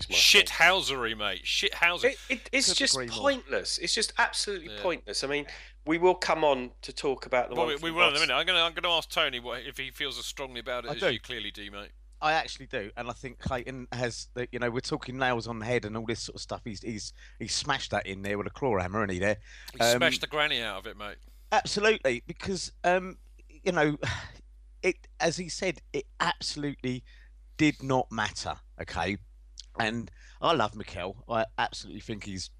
Shithousery, 0.00 1.16
mate. 1.16 1.44
Shithousery. 1.44 2.04
It, 2.04 2.18
it, 2.28 2.50
it's 2.52 2.74
just 2.74 2.94
pointless. 3.08 3.78
More. 3.78 3.84
It's 3.84 3.94
just 3.94 4.12
absolutely 4.18 4.74
yeah. 4.74 4.82
pointless. 4.82 5.24
I 5.24 5.26
mean, 5.26 5.46
we 5.86 5.98
will 5.98 6.14
come 6.14 6.44
on 6.44 6.70
to 6.82 6.92
talk 6.92 7.26
about 7.26 7.48
the 7.48 7.54
well, 7.54 7.66
one. 7.66 7.76
We, 7.82 7.90
we 7.90 7.96
will 7.96 8.08
in 8.08 8.16
a 8.16 8.20
minute. 8.20 8.34
I'm 8.34 8.46
going 8.46 8.58
to 8.58 8.64
I'm 8.64 8.72
going 8.72 8.84
to 8.84 8.90
ask 8.90 9.10
Tony 9.10 9.40
what 9.40 9.62
if 9.62 9.76
he 9.76 9.90
feels 9.90 10.18
as 10.18 10.24
strongly 10.24 10.60
about 10.60 10.84
it 10.84 10.90
I 10.90 10.94
as 10.94 11.00
do. 11.00 11.12
you 11.12 11.20
clearly 11.20 11.50
do, 11.50 11.70
mate. 11.70 11.90
I 12.20 12.32
actually 12.32 12.66
do, 12.66 12.90
and 12.96 13.10
I 13.10 13.12
think 13.12 13.38
Clayton 13.38 13.86
has. 13.92 14.28
The, 14.32 14.48
you 14.50 14.58
know, 14.58 14.70
we're 14.70 14.80
talking 14.80 15.18
nails 15.18 15.46
on 15.46 15.58
the 15.58 15.66
head 15.66 15.84
and 15.84 15.94
all 15.94 16.06
this 16.06 16.20
sort 16.20 16.36
of 16.36 16.40
stuff. 16.40 16.62
He's 16.64 16.80
he's 16.80 17.12
he's 17.38 17.54
smashed 17.54 17.90
that 17.90 18.06
in 18.06 18.22
there 18.22 18.38
with 18.38 18.46
a 18.46 18.50
claw 18.50 18.78
hammer, 18.78 19.02
and 19.02 19.10
he 19.10 19.18
there. 19.18 19.36
He 19.74 19.80
um, 19.80 19.98
smashed 19.98 20.22
the 20.22 20.26
granny 20.26 20.62
out 20.62 20.78
of 20.78 20.86
it, 20.86 20.96
mate. 20.96 21.16
Absolutely, 21.52 22.22
because 22.26 22.72
um, 22.82 23.18
you 23.62 23.72
know, 23.72 23.98
it 24.82 24.96
as 25.20 25.36
he 25.36 25.50
said, 25.50 25.82
it 25.92 26.06
absolutely 26.18 27.04
did 27.58 27.82
not 27.82 28.10
matter. 28.10 28.54
Okay, 28.80 29.18
and 29.78 30.10
I 30.40 30.52
love 30.54 30.74
Mikel. 30.74 31.16
I 31.28 31.46
absolutely 31.58 32.00
think 32.00 32.24
he's 32.24 32.50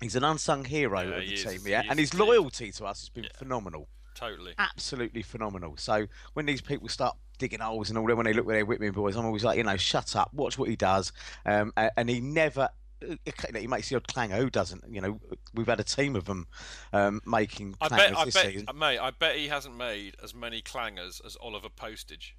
he's 0.00 0.16
an 0.16 0.24
unsung 0.24 0.64
hero 0.64 1.00
yeah, 1.00 1.14
of 1.14 1.20
the 1.22 1.36
team. 1.36 1.52
Is, 1.52 1.66
yeah, 1.66 1.82
and 1.88 1.98
his 1.98 2.14
loyalty 2.14 2.72
to 2.72 2.86
us 2.86 3.00
has 3.00 3.08
been 3.08 3.24
yeah. 3.24 3.30
phenomenal. 3.36 3.88
Totally, 4.14 4.54
absolutely 4.58 5.22
phenomenal. 5.22 5.76
So 5.76 6.06
when 6.32 6.46
these 6.46 6.62
people 6.62 6.88
start 6.88 7.16
digging 7.38 7.60
holes 7.60 7.88
and 7.88 7.98
all 7.98 8.06
that 8.06 8.16
when 8.16 8.26
they 8.26 8.32
look 8.32 8.46
at 8.46 8.52
their 8.52 8.64
Whitman 8.64 8.92
boys. 8.92 9.16
I'm 9.16 9.26
always 9.26 9.44
like, 9.44 9.58
you 9.58 9.64
know, 9.64 9.76
shut 9.76 10.16
up, 10.16 10.32
watch 10.32 10.58
what 10.58 10.68
he 10.68 10.76
does. 10.76 11.12
Um, 11.44 11.72
and 11.76 12.08
he 12.08 12.20
never. 12.20 12.68
He 13.54 13.66
makes 13.66 13.90
the 13.90 13.96
odd 13.96 14.08
clanger. 14.08 14.36
Who 14.36 14.48
doesn't? 14.48 14.82
You 14.88 15.02
know, 15.02 15.20
we've 15.52 15.66
had 15.66 15.80
a 15.80 15.84
team 15.84 16.16
of 16.16 16.24
them 16.24 16.46
um, 16.94 17.20
making 17.26 17.76
I 17.78 17.88
bet, 17.88 18.16
I 18.16 18.24
bet, 18.24 18.32
season. 18.32 18.66
Mate, 18.74 18.98
I 18.98 19.10
bet 19.10 19.36
he 19.36 19.48
hasn't 19.48 19.76
made 19.76 20.16
as 20.24 20.34
many 20.34 20.62
clangers 20.62 21.24
as 21.24 21.36
Oliver 21.40 21.68
Postage. 21.68 22.36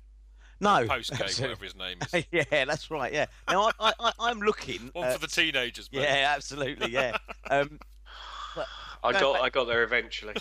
No, 0.60 0.86
Postgate, 0.88 1.40
whatever 1.42 1.64
his 1.64 1.76
name 1.76 1.98
is. 2.14 2.26
yeah, 2.32 2.66
that's 2.66 2.90
right. 2.90 3.14
Yeah. 3.14 3.28
Now 3.50 3.70
I, 3.80 3.92
I, 4.00 4.12
I, 4.20 4.32
am 4.32 4.40
looking. 4.40 4.90
One 4.94 5.08
uh, 5.08 5.12
for 5.12 5.20
the 5.20 5.28
teenagers. 5.28 5.90
Mate. 5.92 6.02
Yeah, 6.02 6.34
absolutely. 6.36 6.92
Yeah. 6.92 7.18
Um, 7.50 7.80
but, 8.58 8.68
I 9.06 9.14
got, 9.14 9.40
I 9.40 9.50
got 9.50 9.68
there 9.68 9.84
eventually. 9.84 10.34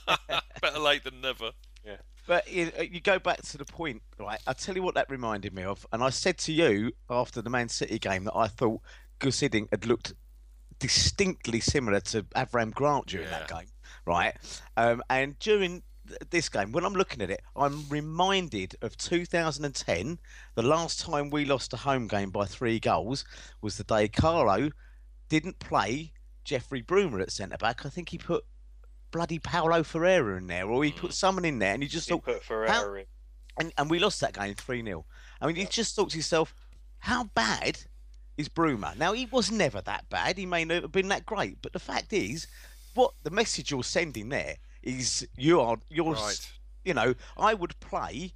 Better 0.62 0.78
late 0.78 1.04
than 1.04 1.20
never. 1.20 1.50
Yeah. 1.84 1.96
But 2.26 2.50
you, 2.50 2.72
you 2.90 3.00
go 3.00 3.18
back 3.18 3.42
to 3.42 3.58
the 3.58 3.66
point, 3.66 4.00
right? 4.18 4.38
I'll 4.46 4.54
tell 4.54 4.74
you 4.74 4.82
what 4.82 4.94
that 4.94 5.10
reminded 5.10 5.52
me 5.52 5.64
of. 5.64 5.86
And 5.92 6.02
I 6.02 6.08
said 6.08 6.38
to 6.38 6.52
you 6.52 6.92
after 7.10 7.42
the 7.42 7.50
Man 7.50 7.68
City 7.68 7.98
game 7.98 8.24
that 8.24 8.34
I 8.34 8.48
thought 8.48 8.80
Gus 9.18 9.40
Hiddink 9.40 9.68
had 9.70 9.84
looked 9.84 10.14
distinctly 10.78 11.60
similar 11.60 12.00
to 12.00 12.22
Avram 12.34 12.72
Grant 12.72 13.06
during 13.06 13.28
yeah. 13.28 13.40
that 13.40 13.48
game, 13.48 13.68
right? 14.06 14.34
Um, 14.76 15.02
and 15.10 15.38
during 15.38 15.82
this 16.30 16.48
game, 16.48 16.72
when 16.72 16.84
I'm 16.84 16.94
looking 16.94 17.22
at 17.22 17.30
it, 17.30 17.42
I'm 17.54 17.88
reminded 17.88 18.76
of 18.82 18.96
2010. 18.96 20.18
The 20.54 20.62
last 20.62 21.00
time 21.00 21.30
we 21.30 21.44
lost 21.44 21.72
a 21.72 21.78
home 21.78 22.06
game 22.06 22.30
by 22.30 22.46
three 22.46 22.80
goals 22.80 23.24
was 23.60 23.76
the 23.76 23.84
day 23.84 24.08
Carlo 24.08 24.70
didn't 25.28 25.58
play 25.58 26.12
Jeffrey 26.44 26.82
Bruma 26.82 27.22
at 27.22 27.32
centre 27.32 27.56
back. 27.56 27.84
I 27.84 27.88
think 27.88 28.08
he 28.08 28.18
put 28.18 28.44
bloody 29.10 29.38
Paulo 29.38 29.82
Ferreira 29.82 30.36
in 30.36 30.46
there, 30.46 30.66
or 30.68 30.84
he 30.84 30.92
put 30.92 31.10
mm. 31.10 31.14
someone 31.14 31.44
in 31.44 31.58
there, 31.58 31.74
and 31.74 31.82
you 31.82 31.88
just 31.88 32.08
he 32.08 32.14
thought 32.14 32.24
put 32.24 32.44
Ferreira 32.44 33.00
in. 33.00 33.06
And, 33.58 33.72
and 33.78 33.90
we 33.90 33.98
lost 33.98 34.20
that 34.20 34.34
game 34.34 34.54
three 34.54 34.82
0 34.82 35.04
I 35.40 35.46
mean, 35.46 35.56
yeah. 35.56 35.62
you 35.62 35.68
just 35.68 35.96
thought 35.96 36.10
to 36.10 36.16
yourself, 36.16 36.54
how 36.98 37.24
bad 37.34 37.78
is 38.36 38.48
Bruma? 38.48 38.96
Now 38.96 39.12
he 39.12 39.26
was 39.26 39.50
never 39.50 39.80
that 39.82 40.08
bad. 40.10 40.36
He 40.36 40.46
may 40.46 40.64
not 40.64 40.82
have 40.82 40.92
been 40.92 41.08
that 41.08 41.26
great, 41.26 41.62
but 41.62 41.72
the 41.72 41.78
fact 41.78 42.12
is, 42.12 42.46
what 42.94 43.12
the 43.22 43.30
message 43.30 43.70
you're 43.70 43.84
sending 43.84 44.28
there 44.30 44.56
is 44.86 45.26
you 45.36 45.60
are 45.60 45.78
you're 45.90 46.12
right. 46.12 46.50
you 46.84 46.94
know 46.94 47.14
I 47.36 47.54
would 47.54 47.78
play 47.80 48.32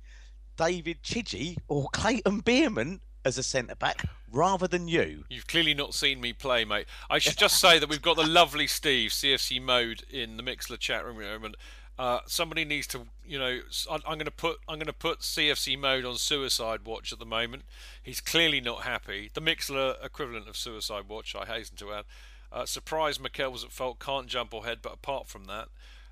David 0.56 1.02
Chidgey 1.02 1.56
or 1.68 1.88
Clayton 1.92 2.40
Bierman 2.40 3.00
as 3.24 3.38
a 3.38 3.42
centre 3.42 3.76
back 3.76 4.04
rather 4.30 4.66
than 4.66 4.88
you. 4.88 5.24
You've 5.28 5.46
clearly 5.46 5.74
not 5.74 5.94
seen 5.94 6.20
me 6.20 6.32
play, 6.32 6.64
mate. 6.64 6.86
I 7.08 7.18
should 7.18 7.36
just 7.36 7.60
say 7.60 7.78
that 7.78 7.88
we've 7.88 8.02
got 8.02 8.16
the 8.16 8.26
lovely 8.26 8.66
Steve 8.66 9.10
CFC 9.10 9.60
mode 9.62 10.02
in 10.10 10.36
the 10.36 10.42
Mixlr 10.42 10.78
chat 10.78 11.04
room 11.04 11.20
at 11.20 11.24
the 11.24 11.32
moment. 11.32 11.56
Uh, 11.98 12.20
somebody 12.26 12.64
needs 12.64 12.86
to, 12.86 13.06
you 13.26 13.38
know, 13.38 13.60
I'm 13.90 14.00
going 14.02 14.24
to 14.24 14.30
put 14.30 14.58
I'm 14.66 14.76
going 14.76 14.86
to 14.86 14.92
put 14.92 15.20
CFC 15.20 15.78
mode 15.78 16.04
on 16.04 16.16
Suicide 16.16 16.86
Watch 16.86 17.12
at 17.12 17.18
the 17.18 17.26
moment. 17.26 17.64
He's 18.02 18.20
clearly 18.20 18.60
not 18.60 18.82
happy. 18.82 19.30
The 19.32 19.42
Mixlr 19.42 20.02
equivalent 20.02 20.48
of 20.48 20.56
Suicide 20.56 21.08
Watch, 21.08 21.36
I 21.36 21.44
hasten 21.44 21.76
to 21.78 21.92
add. 21.92 22.04
Uh, 22.52 22.64
surprised 22.64 23.20
Mikel 23.20 23.52
was 23.52 23.64
at 23.64 23.70
fault, 23.70 23.98
can't 23.98 24.26
jump 24.26 24.54
or 24.54 24.64
head, 24.64 24.78
but 24.82 24.94
apart 24.94 25.28
from 25.28 25.44
that, 25.44 25.68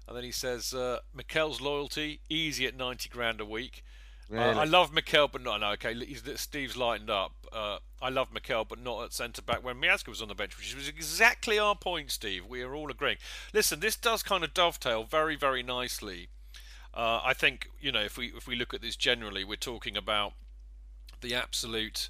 and 0.09 0.17
then 0.17 0.25
he 0.25 0.33
says 0.33 0.73
uh, 0.73 0.99
Mikel's 1.15 1.61
loyalty 1.61 2.21
easy 2.31 2.67
at 2.67 2.75
90 2.75 3.11
grand 3.11 3.41
a 3.41 3.45
week. 3.45 3.85
Really? 4.31 4.45
Uh, 4.45 4.61
I 4.61 4.65
love 4.65 4.93
Mikel, 4.93 5.29
but 5.29 5.43
not. 5.43 5.61
No, 5.61 5.71
okay, 5.73 5.95
Steve's 6.37 6.77
lightened 6.77 7.11
up. 7.11 7.33
Uh, 7.53 7.79
I 8.01 8.09
love 8.09 8.33
Mikel, 8.33 8.65
but 8.65 8.79
not 8.79 9.05
at 9.05 9.13
centre 9.13 9.43
back 9.43 9.63
when 9.63 9.77
Miazga 9.77 10.09
was 10.09 10.21
on 10.21 10.29
the 10.29 10.35
bench, 10.35 10.57
which 10.59 10.75
was 10.75 10.89
exactly 10.89 11.59
our 11.59 11.75
point, 11.75 12.11
Steve. 12.11 12.47
We 12.47 12.63
are 12.63 12.75
all 12.75 12.91
agreeing. 12.91 13.17
Listen, 13.55 13.81
this 13.81 13.97
does 13.97 14.23
kind 14.23 14.45
of 14.45 14.53
dovetail 14.53 15.05
very, 15.05 15.37
very 15.37 15.63
nicely. 15.63 16.29
Uh, 16.95 17.21
I 17.25 17.33
think 17.33 17.71
you 17.81 17.93
know 17.93 18.03
if 18.03 18.17
we 18.19 18.29
if 18.29 18.47
we 18.47 18.57
look 18.57 18.75
at 18.75 18.83
this 18.83 18.97
generally, 18.97 19.45
we're 19.45 19.57
talking 19.57 19.97
about 19.97 20.33
the 21.21 21.35
absolute 21.35 22.09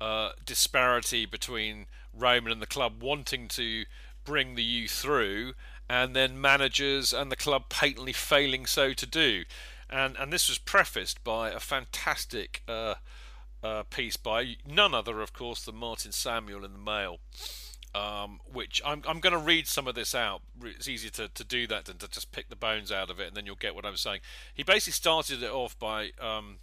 uh, 0.00 0.30
disparity 0.44 1.26
between 1.26 1.86
Roman 2.12 2.52
and 2.52 2.62
the 2.62 2.66
club 2.66 3.02
wanting 3.02 3.48
to 3.48 3.84
bring 4.24 4.54
the 4.54 4.62
youth 4.62 4.92
through, 4.92 5.54
and 5.90 6.14
then 6.14 6.40
managers 6.40 7.12
and 7.12 7.32
the 7.32 7.36
club 7.36 7.68
patently 7.68 8.12
failing 8.12 8.64
so 8.64 8.92
to 8.92 9.06
do. 9.06 9.42
and 9.90 10.16
and 10.16 10.32
this 10.32 10.48
was 10.48 10.56
prefaced 10.56 11.24
by 11.24 11.50
a 11.50 11.58
fantastic 11.58 12.62
uh, 12.68 12.94
uh, 13.62 13.82
piece 13.90 14.16
by 14.16 14.56
none 14.64 14.94
other, 14.94 15.20
of 15.20 15.32
course, 15.32 15.64
than 15.64 15.74
Martin 15.74 16.12
Samuel 16.12 16.64
in 16.64 16.72
the 16.72 16.78
Mail. 16.78 17.18
Um, 17.92 18.38
which 18.44 18.80
I'm, 18.86 19.02
I'm 19.04 19.18
going 19.18 19.32
to 19.32 19.44
read 19.44 19.66
some 19.66 19.88
of 19.88 19.96
this 19.96 20.14
out. 20.14 20.42
It's 20.62 20.86
easier 20.86 21.10
to, 21.10 21.26
to 21.26 21.42
do 21.42 21.66
that 21.66 21.86
than 21.86 21.98
to 21.98 22.08
just 22.08 22.30
pick 22.30 22.48
the 22.48 22.54
bones 22.54 22.92
out 22.92 23.10
of 23.10 23.18
it, 23.18 23.26
and 23.26 23.36
then 23.36 23.46
you'll 23.46 23.56
get 23.56 23.74
what 23.74 23.84
I'm 23.84 23.96
saying. 23.96 24.20
He 24.54 24.62
basically 24.62 24.92
started 24.92 25.42
it 25.42 25.50
off 25.50 25.76
by, 25.76 26.10
um, 26.20 26.58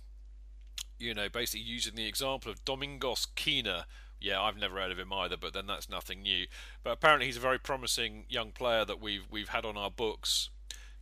you 0.97 1.13
know, 1.13 1.27
basically 1.27 1.65
using 1.65 1.95
the 1.95 2.07
example 2.07 2.49
of 2.49 2.63
Domingos 2.63 3.27
Quina. 3.35 3.83
Yeah, 4.19 4.41
I've 4.41 4.57
never 4.57 4.79
heard 4.79 4.91
of 4.91 4.99
him 4.99 5.13
either, 5.13 5.37
but 5.37 5.53
then 5.53 5.67
that's 5.67 5.89
nothing 5.89 6.21
new. 6.21 6.47
But 6.83 6.91
apparently, 6.91 7.27
he's 7.27 7.37
a 7.37 7.41
very 7.41 7.59
promising 7.59 8.25
young 8.29 8.51
player 8.51 8.83
that 8.85 9.01
we've 9.01 9.25
we've 9.29 9.49
had 9.49 9.65
on 9.65 9.77
our 9.77 9.91
books 9.91 10.49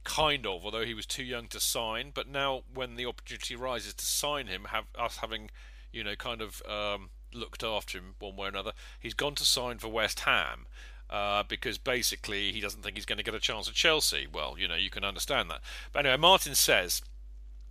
kind 0.06 0.46
of, 0.46 0.64
although 0.64 0.86
he 0.86 0.94
was 0.94 1.06
too 1.06 1.24
young 1.24 1.48
to 1.48 1.60
sign. 1.60 2.12
But 2.14 2.30
now, 2.30 2.64
when 2.74 2.96
the 2.96 3.06
opportunity 3.06 3.56
arises 3.56 3.94
to 3.96 4.06
sign 4.06 4.48
him, 4.48 4.68
have 4.70 4.86
us 4.98 5.18
having, 5.18 5.50
you 5.92 6.04
know, 6.04 6.16
kind 6.16 6.42
of 6.42 6.62
um, 6.70 7.10
looked 7.34 7.64
after 7.64 7.98
him 7.98 8.16
one 8.20 8.38
way 8.38 8.46
or 8.46 8.50
another, 8.50 8.72
he's 9.00 9.14
gone 9.14 9.36
to 9.36 9.44
sign 9.44 9.80
for 9.80 9.90
West 9.90 10.22
Ham. 10.22 10.68
Uh, 11.08 11.44
because 11.48 11.78
basically 11.78 12.52
he 12.52 12.60
doesn't 12.60 12.82
think 12.82 12.96
he's 12.96 13.06
going 13.06 13.20
to 13.20 13.24
get 13.24 13.36
a 13.36 13.40
chance 13.40 13.68
at 13.68 13.76
Chelsea. 13.76 14.26
Well, 14.32 14.56
you 14.58 14.68
know, 14.68 14.76
you 14.76 14.90
can 14.90 15.04
understand 15.04 15.52
that. 15.52 15.62
But 15.94 16.00
anyway, 16.00 16.18
Martin 16.18 16.56
says, 16.56 17.04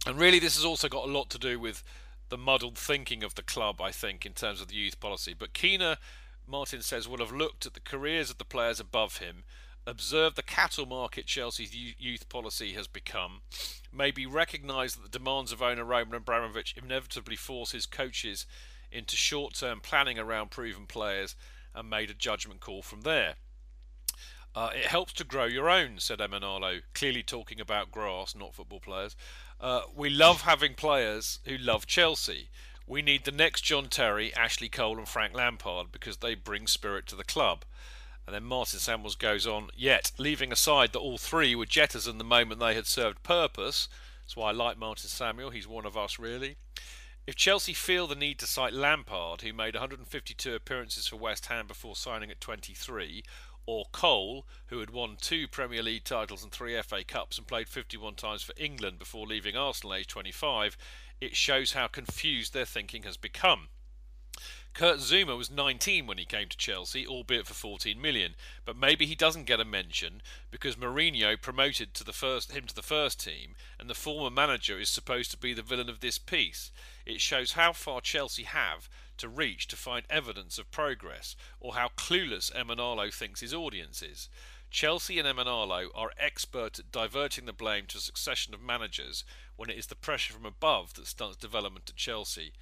and 0.07 0.17
really 0.17 0.39
this 0.39 0.55
has 0.55 0.65
also 0.65 0.89
got 0.89 1.09
a 1.09 1.11
lot 1.11 1.31
to 1.31 1.39
do 1.39 1.59
with 1.59 1.83
the 2.35 2.39
muddled 2.39 2.77
thinking 2.77 3.23
of 3.23 3.37
the 3.37 3.45
club, 3.45 3.81
I 3.81 3.93
think, 3.93 4.27
in 4.27 4.33
terms 4.33 4.61
of 4.61 4.67
the 4.67 4.75
youth 4.75 4.99
policy. 4.99 5.37
But 5.39 5.53
Quina, 5.53 5.99
Martin 6.49 6.83
says, 6.83 7.07
will 7.07 7.19
have 7.19 7.31
looked 7.31 7.65
at 7.65 7.75
the 7.75 7.81
careers 7.81 8.29
of 8.29 8.39
the 8.39 8.45
players 8.45 8.81
above 8.81 9.19
him 9.19 9.45
observed 9.87 10.35
the 10.35 10.43
cattle 10.43 10.85
market 10.85 11.27
Chelsea's 11.27 11.73
youth 11.73 12.29
policy 12.29 12.73
has 12.73 12.89
become, 12.89 13.43
maybe 13.93 14.27
recognised 14.27 14.97
that 14.97 15.13
the 15.13 15.19
demands 15.19 15.53
of 15.53 15.63
owner 15.63 15.85
Roman 15.85 16.17
Abramovich 16.17 16.75
inevitably 16.77 17.37
force 17.37 17.71
his 17.71 17.87
coaches 17.87 18.47
into 18.91 19.15
short 19.15 19.55
term 19.55 19.79
planning 19.79 20.19
around 20.19 20.51
proven 20.51 20.87
players, 20.87 21.37
and 21.73 21.89
made 21.89 22.11
a 22.11 22.15
judgment 22.15 22.59
call 22.59 22.83
from 22.83 23.03
there. 23.03 23.35
Uh, 24.57 24.71
it 24.75 24.87
helps 24.87 25.13
to 25.13 25.23
grow 25.23 25.45
your 25.45 25.71
own, 25.71 26.01
said 26.01 26.19
Emenalo, 26.19 26.81
clearly 26.95 27.23
talking 27.23 27.61
about 27.61 27.93
grass, 27.93 28.35
not 28.35 28.55
football 28.55 28.81
players. 28.81 29.15
Uh, 29.61 29.83
we 29.95 30.11
love 30.11 30.43
having 30.43 30.75
players 30.75 31.39
who 31.47 31.57
love 31.57 31.87
Chelsea. 31.87 32.49
We 32.87 33.01
need 33.01 33.25
the 33.25 33.33
next 33.33 33.63
John 33.63 33.89
Terry, 33.89 34.35
Ashley 34.35 34.69
Cole, 34.69 34.99
and 34.99 35.09
Frank 35.09 35.35
Lampard 35.35 35.91
because 35.91 36.19
they 36.19 36.35
bring 36.35 36.67
spirit 36.67 37.07
to 37.07 37.17
the 37.17 37.25
club. 37.25 37.65
And 38.27 38.35
then 38.35 38.45
Martin 38.45 38.79
Samuels 38.79 39.17
goes 39.17 39.47
on, 39.47 39.69
yet, 39.75 40.13
leaving 40.19 40.53
aside 40.53 40.93
that 40.93 40.99
all 40.99 41.19
three 41.19 41.55
were 41.55 41.67
jettisoned 41.67 42.21
the 42.21 42.25
moment 42.25 42.61
they 42.61 42.75
had 42.75 42.87
served 42.87 43.23
purpose. 43.23 43.89
That's 44.25 44.37
why 44.37 44.51
I 44.51 44.53
like 44.53 44.79
Martin 44.79 45.09
Samuel, 45.09 45.51
he's 45.51 45.69
one 45.69 45.85
of 45.85 45.97
us 45.97 46.19
really. 46.19 46.57
If 47.27 47.37
Chelsea 47.37 47.73
feel 47.73 48.07
the 48.07 48.15
need 48.15 48.39
to 48.41 48.47
cite 48.47 48.75
Lampard, 48.75 49.41
who 49.41 49.55
made 49.55 49.75
152 49.75 50.55
appearances 50.55 51.07
for 51.07 51.17
West 51.17 51.47
Ham 51.47 51.67
before 51.67 51.97
signing 51.97 52.31
at 52.31 52.41
23, 52.41 53.25
or 53.67 53.87
Cole, 53.93 54.47
who 54.67 54.81
had 54.81 54.91
won 54.91 55.17
two 55.21 55.49
Premier 55.49 55.83
League 55.83 56.05
titles 56.05 56.43
and 56.43 56.53
three 56.53 56.81
FA 56.83 57.05
Cups 57.05 57.39
and 57.39 57.47
played 57.47 57.69
51 57.69 58.15
times 58.15 58.43
for 58.43 58.55
England 58.57 58.99
before 58.99 59.27
leaving 59.27 59.57
Arsenal 59.57 59.95
age 59.95 60.07
25, 60.07 60.77
it 61.21 61.37
shows 61.37 61.73
how 61.73 61.87
confused 61.87 62.53
their 62.53 62.65
thinking 62.65 63.05
has 63.05 63.17
become. 63.17 63.69
Kurt 64.75 64.99
Zouma 64.99 65.39
was 65.39 65.53
19 65.53 66.09
when 66.09 66.19
he 66.19 66.25
came 66.25 66.49
to 66.49 66.57
Chelsea, 66.57 67.07
albeit 67.07 67.47
for 67.47 67.55
14 67.55 68.01
million. 68.01 68.35
But 68.65 68.77
maybe 68.77 69.07
he 69.07 69.15
doesn't 69.15 69.45
get 69.45 69.61
a 69.61 69.65
mention 69.65 70.21
because 70.51 70.75
Mourinho 70.75 71.41
promoted 71.41 71.95
to 71.95 72.03
the 72.03 72.13
first 72.13 72.51
him 72.51 72.65
to 72.67 72.75
the 72.75 72.83
first 72.83 73.21
team, 73.23 73.55
and 73.79 73.89
the 73.89 73.95
former 73.95 74.31
manager 74.35 74.79
is 74.81 74.89
supposed 74.89 75.31
to 75.31 75.37
be 75.37 75.55
the 75.55 75.63
villain 75.63 75.89
of 75.89 76.01
this 76.01 76.19
piece. 76.19 76.73
It 77.07 77.21
shows 77.21 77.53
how 77.53 77.73
far 77.73 78.01
Chelsea 78.01 78.45
have 78.45 78.89
to 79.19 79.29
reach 79.29 79.69
to 79.69 79.77
find 79.77 80.07
evidence 80.09 80.59
of 80.59 80.71
progress, 80.71 81.37
or 81.61 81.75
how 81.75 81.89
clueless 81.89 82.51
Emenalo 82.53 83.13
thinks 83.13 83.41
his 83.41 83.55
audience 83.55 84.03
is. 84.03 84.29
Chelsea 84.71 85.19
and 85.19 85.29
Emenalo 85.29 85.91
are 85.95 86.11
expert 86.19 86.79
at 86.79 86.91
diverting 86.91 87.45
the 87.45 87.53
blame 87.53 87.87
to 87.87 87.99
a 87.99 88.01
succession 88.01 88.55
of 88.55 88.61
managers 88.61 89.25
when 89.55 89.71
it 89.71 89.79
is 89.79 89.87
the 89.87 89.95
pressure 89.95 90.33
from 90.33 90.47
above 90.47 90.95
that 90.95 91.07
stunts 91.07 91.37
development 91.37 91.91
at 91.91 91.97
Chelsea. 91.97 92.55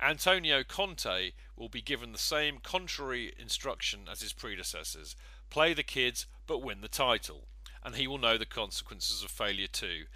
Antonio 0.00 0.64
Conte 0.64 1.32
will 1.54 1.68
be 1.68 1.82
given 1.82 2.12
the 2.12 2.18
same 2.18 2.58
contrary 2.58 3.34
instruction 3.38 4.08
as 4.10 4.22
his 4.22 4.32
predecessors 4.32 5.14
play 5.50 5.74
the 5.74 5.82
kids 5.82 6.26
but 6.46 6.62
win 6.62 6.80
the 6.80 6.88
title, 6.88 7.46
and 7.84 7.94
he 7.94 8.06
will 8.06 8.18
know 8.18 8.38
the 8.38 8.46
consequences 8.46 9.22
of 9.22 9.30
failure 9.30 9.68
too. 9.68 10.06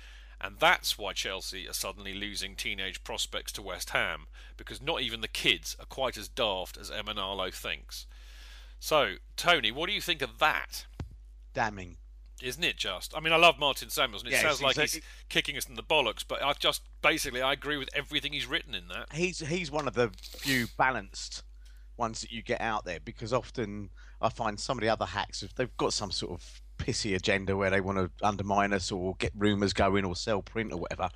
And 0.45 0.59
that's 0.59 0.99
why 0.99 1.15
Chelsea 1.15 1.67
are 1.67 1.73
suddenly 1.73 2.13
losing 2.13 2.55
teenage 2.55 3.03
prospects 3.03 3.51
to 3.53 3.63
West 3.63 3.91
Ham, 3.91 4.27
because 4.57 4.83
not 4.83 5.01
even 5.01 5.23
the 5.23 5.29
kids 5.29 5.75
are 5.81 5.87
quite 5.87 6.19
as 6.19 6.29
daft 6.29 6.77
as 6.77 6.91
Emenalo 6.91 7.53
thinks. 7.53 8.07
So, 8.79 9.15
Tony, 9.37 9.73
what 9.73 9.89
do 9.89 9.95
you 9.95 10.03
think 10.03 10.21
of 10.21 10.39
that? 10.39 10.85
Damning 11.55 11.97
isn't 12.43 12.65
it 12.65 12.77
just? 12.77 13.17
I 13.17 13.21
mean, 13.21 13.33
I 13.33 13.37
love 13.37 13.59
Martin 13.59 13.89
Samuels, 13.89 14.23
and 14.23 14.29
it 14.29 14.33
Yes, 14.33 14.43
sounds 14.43 14.63
like 14.63 14.77
exactly. 14.77 15.01
he's 15.01 15.09
kicking 15.29 15.57
us 15.57 15.67
in 15.67 15.77
the 15.77 15.83
bollocks, 15.83 16.25
but 16.27 16.43
I 16.43 16.53
just 16.53 16.83
basically 17.01 17.41
I 17.41 17.53
agree 17.53 17.77
with 17.77 17.89
everything 17.95 18.33
he's 18.33 18.47
written 18.47 18.75
in 18.75 18.89
that. 18.89 19.13
he's 19.13 19.39
he's 19.39 19.71
one 19.71 19.89
of 19.89 19.95
the 19.95 20.11
few 20.19 20.67
balanced 20.77 21.43
ones 21.97 22.21
that 22.21 22.33
you 22.33 22.43
get 22.43 22.61
out 22.61 22.85
there 22.85 22.99
because 23.01 23.33
often 23.33 23.91
I 24.21 24.29
find 24.29 24.59
some 24.59 24.77
of 24.79 24.83
the 24.83 24.89
other 24.89 25.07
hacks 25.07 25.43
if 25.43 25.55
they've 25.55 25.77
got 25.77 25.93
some 25.93 26.11
sort 26.11 26.33
of 26.33 26.61
pissy 26.79 27.15
agenda 27.15 27.57
where 27.57 27.71
they 27.71 27.81
want 27.81 27.99
to 27.99 28.11
undermine 28.27 28.73
us 28.73 28.93
or 28.93 29.15
get 29.19 29.33
rumours 29.37 29.73
going 29.73 30.05
or 30.05 30.17
sell 30.17 30.43
print 30.43 30.73
or 30.73 30.79
whatever. 30.79 31.09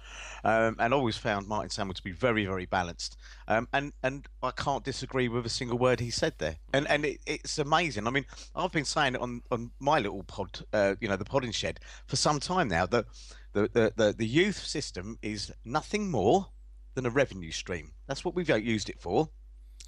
Um, 0.44 0.76
and 0.78 0.94
always 0.94 1.16
found 1.16 1.48
Martin 1.48 1.70
Samuel 1.70 1.94
to 1.94 2.02
be 2.02 2.12
very 2.12 2.46
very 2.46 2.66
balanced. 2.66 3.16
Um, 3.46 3.68
and 3.72 3.92
and 4.02 4.26
I 4.42 4.50
can't 4.50 4.84
disagree 4.84 5.28
with 5.28 5.46
a 5.46 5.50
single 5.50 5.78
word 5.78 6.00
he 6.00 6.10
said 6.10 6.34
there. 6.38 6.56
And 6.72 6.88
and 6.88 7.04
it, 7.04 7.20
it's 7.26 7.58
amazing. 7.58 8.06
I 8.06 8.10
mean, 8.10 8.26
I've 8.54 8.72
been 8.72 8.84
saying 8.84 9.14
it 9.14 9.20
on 9.20 9.42
on 9.50 9.70
my 9.80 9.98
little 9.98 10.22
pod, 10.24 10.60
uh, 10.72 10.94
you 11.00 11.08
know, 11.08 11.16
the 11.16 11.24
Podding 11.24 11.52
Shed 11.52 11.80
for 12.06 12.16
some 12.16 12.40
time 12.40 12.68
now 12.68 12.86
that. 12.86 13.06
The, 13.54 13.62
the, 13.72 13.92
the, 13.96 14.14
the 14.16 14.26
youth 14.26 14.58
system 14.58 15.18
is 15.22 15.50
nothing 15.64 16.10
more 16.10 16.48
than 16.94 17.06
a 17.06 17.10
revenue 17.10 17.50
stream. 17.50 17.92
That's 18.06 18.22
what 18.24 18.34
we've 18.34 18.48
used 18.48 18.90
it 18.90 19.00
for. 19.00 19.30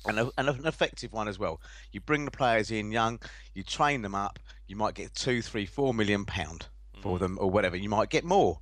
And, 0.06 0.18
a, 0.18 0.30
and 0.38 0.48
an 0.48 0.66
effective 0.66 1.12
one 1.12 1.28
as 1.28 1.38
well. 1.38 1.60
You 1.92 2.00
bring 2.00 2.24
the 2.24 2.30
players 2.30 2.70
in 2.70 2.90
young, 2.90 3.20
you 3.54 3.62
train 3.62 4.00
them 4.00 4.14
up, 4.14 4.38
you 4.66 4.74
might 4.74 4.94
get 4.94 5.14
two, 5.14 5.42
three, 5.42 5.66
four 5.66 5.92
million 5.92 6.24
pound 6.24 6.68
for 7.02 7.18
them 7.18 7.36
or 7.40 7.50
whatever. 7.50 7.76
You 7.76 7.90
might 7.90 8.08
get 8.08 8.24
more. 8.24 8.60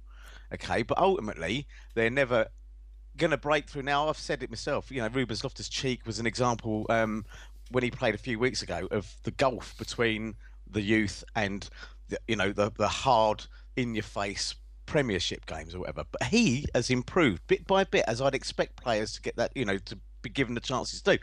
Okay, 0.52 0.82
but 0.82 0.98
ultimately 0.98 1.66
they're 1.94 2.10
never 2.10 2.48
going 3.16 3.30
to 3.30 3.36
break 3.36 3.68
through. 3.68 3.82
Now 3.82 4.08
I've 4.08 4.18
said 4.18 4.42
it 4.42 4.50
myself. 4.50 4.90
You 4.90 5.02
know, 5.02 5.08
Rubens 5.08 5.44
Loftus 5.44 5.68
Cheek 5.68 6.06
was 6.06 6.18
an 6.18 6.26
example 6.26 6.86
um, 6.88 7.24
when 7.70 7.84
he 7.84 7.90
played 7.90 8.14
a 8.14 8.18
few 8.18 8.38
weeks 8.38 8.62
ago 8.62 8.88
of 8.90 9.14
the 9.24 9.30
gulf 9.32 9.76
between 9.78 10.34
the 10.70 10.80
youth 10.80 11.22
and 11.34 11.68
the, 12.08 12.18
you 12.26 12.36
know 12.36 12.52
the 12.52 12.70
the 12.76 12.88
hard 12.88 13.46
in 13.76 13.94
your 13.94 14.02
face 14.02 14.54
Premiership 14.86 15.44
games 15.46 15.74
or 15.74 15.80
whatever. 15.80 16.04
But 16.10 16.24
he 16.24 16.64
has 16.74 16.88
improved 16.88 17.46
bit 17.46 17.66
by 17.66 17.84
bit, 17.84 18.04
as 18.08 18.22
I'd 18.22 18.34
expect 18.34 18.82
players 18.82 19.12
to 19.12 19.20
get 19.20 19.36
that, 19.36 19.52
you 19.54 19.66
know, 19.66 19.76
to 19.76 19.98
be 20.28 20.34
given 20.34 20.54
the 20.54 20.60
chances 20.60 21.02
to 21.02 21.16
do. 21.16 21.22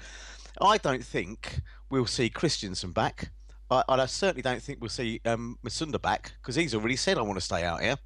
I 0.62 0.78
don't 0.78 1.04
think 1.04 1.62
we'll 1.90 2.06
see 2.06 2.30
Christensen 2.30 2.92
back. 2.92 3.32
I, 3.70 3.84
I 3.88 4.06
certainly 4.06 4.42
don't 4.42 4.62
think 4.62 4.80
we'll 4.80 4.90
see 4.90 5.22
um, 5.26 5.58
Musonda 5.64 6.02
back 6.02 6.34
because 6.42 6.56
he's 6.56 6.76
already 6.76 6.96
said 6.96 7.18
I 7.18 7.22
want 7.22 7.38
to 7.38 7.46
stay 7.46 7.64
out 7.64 7.82
here. 7.82 7.98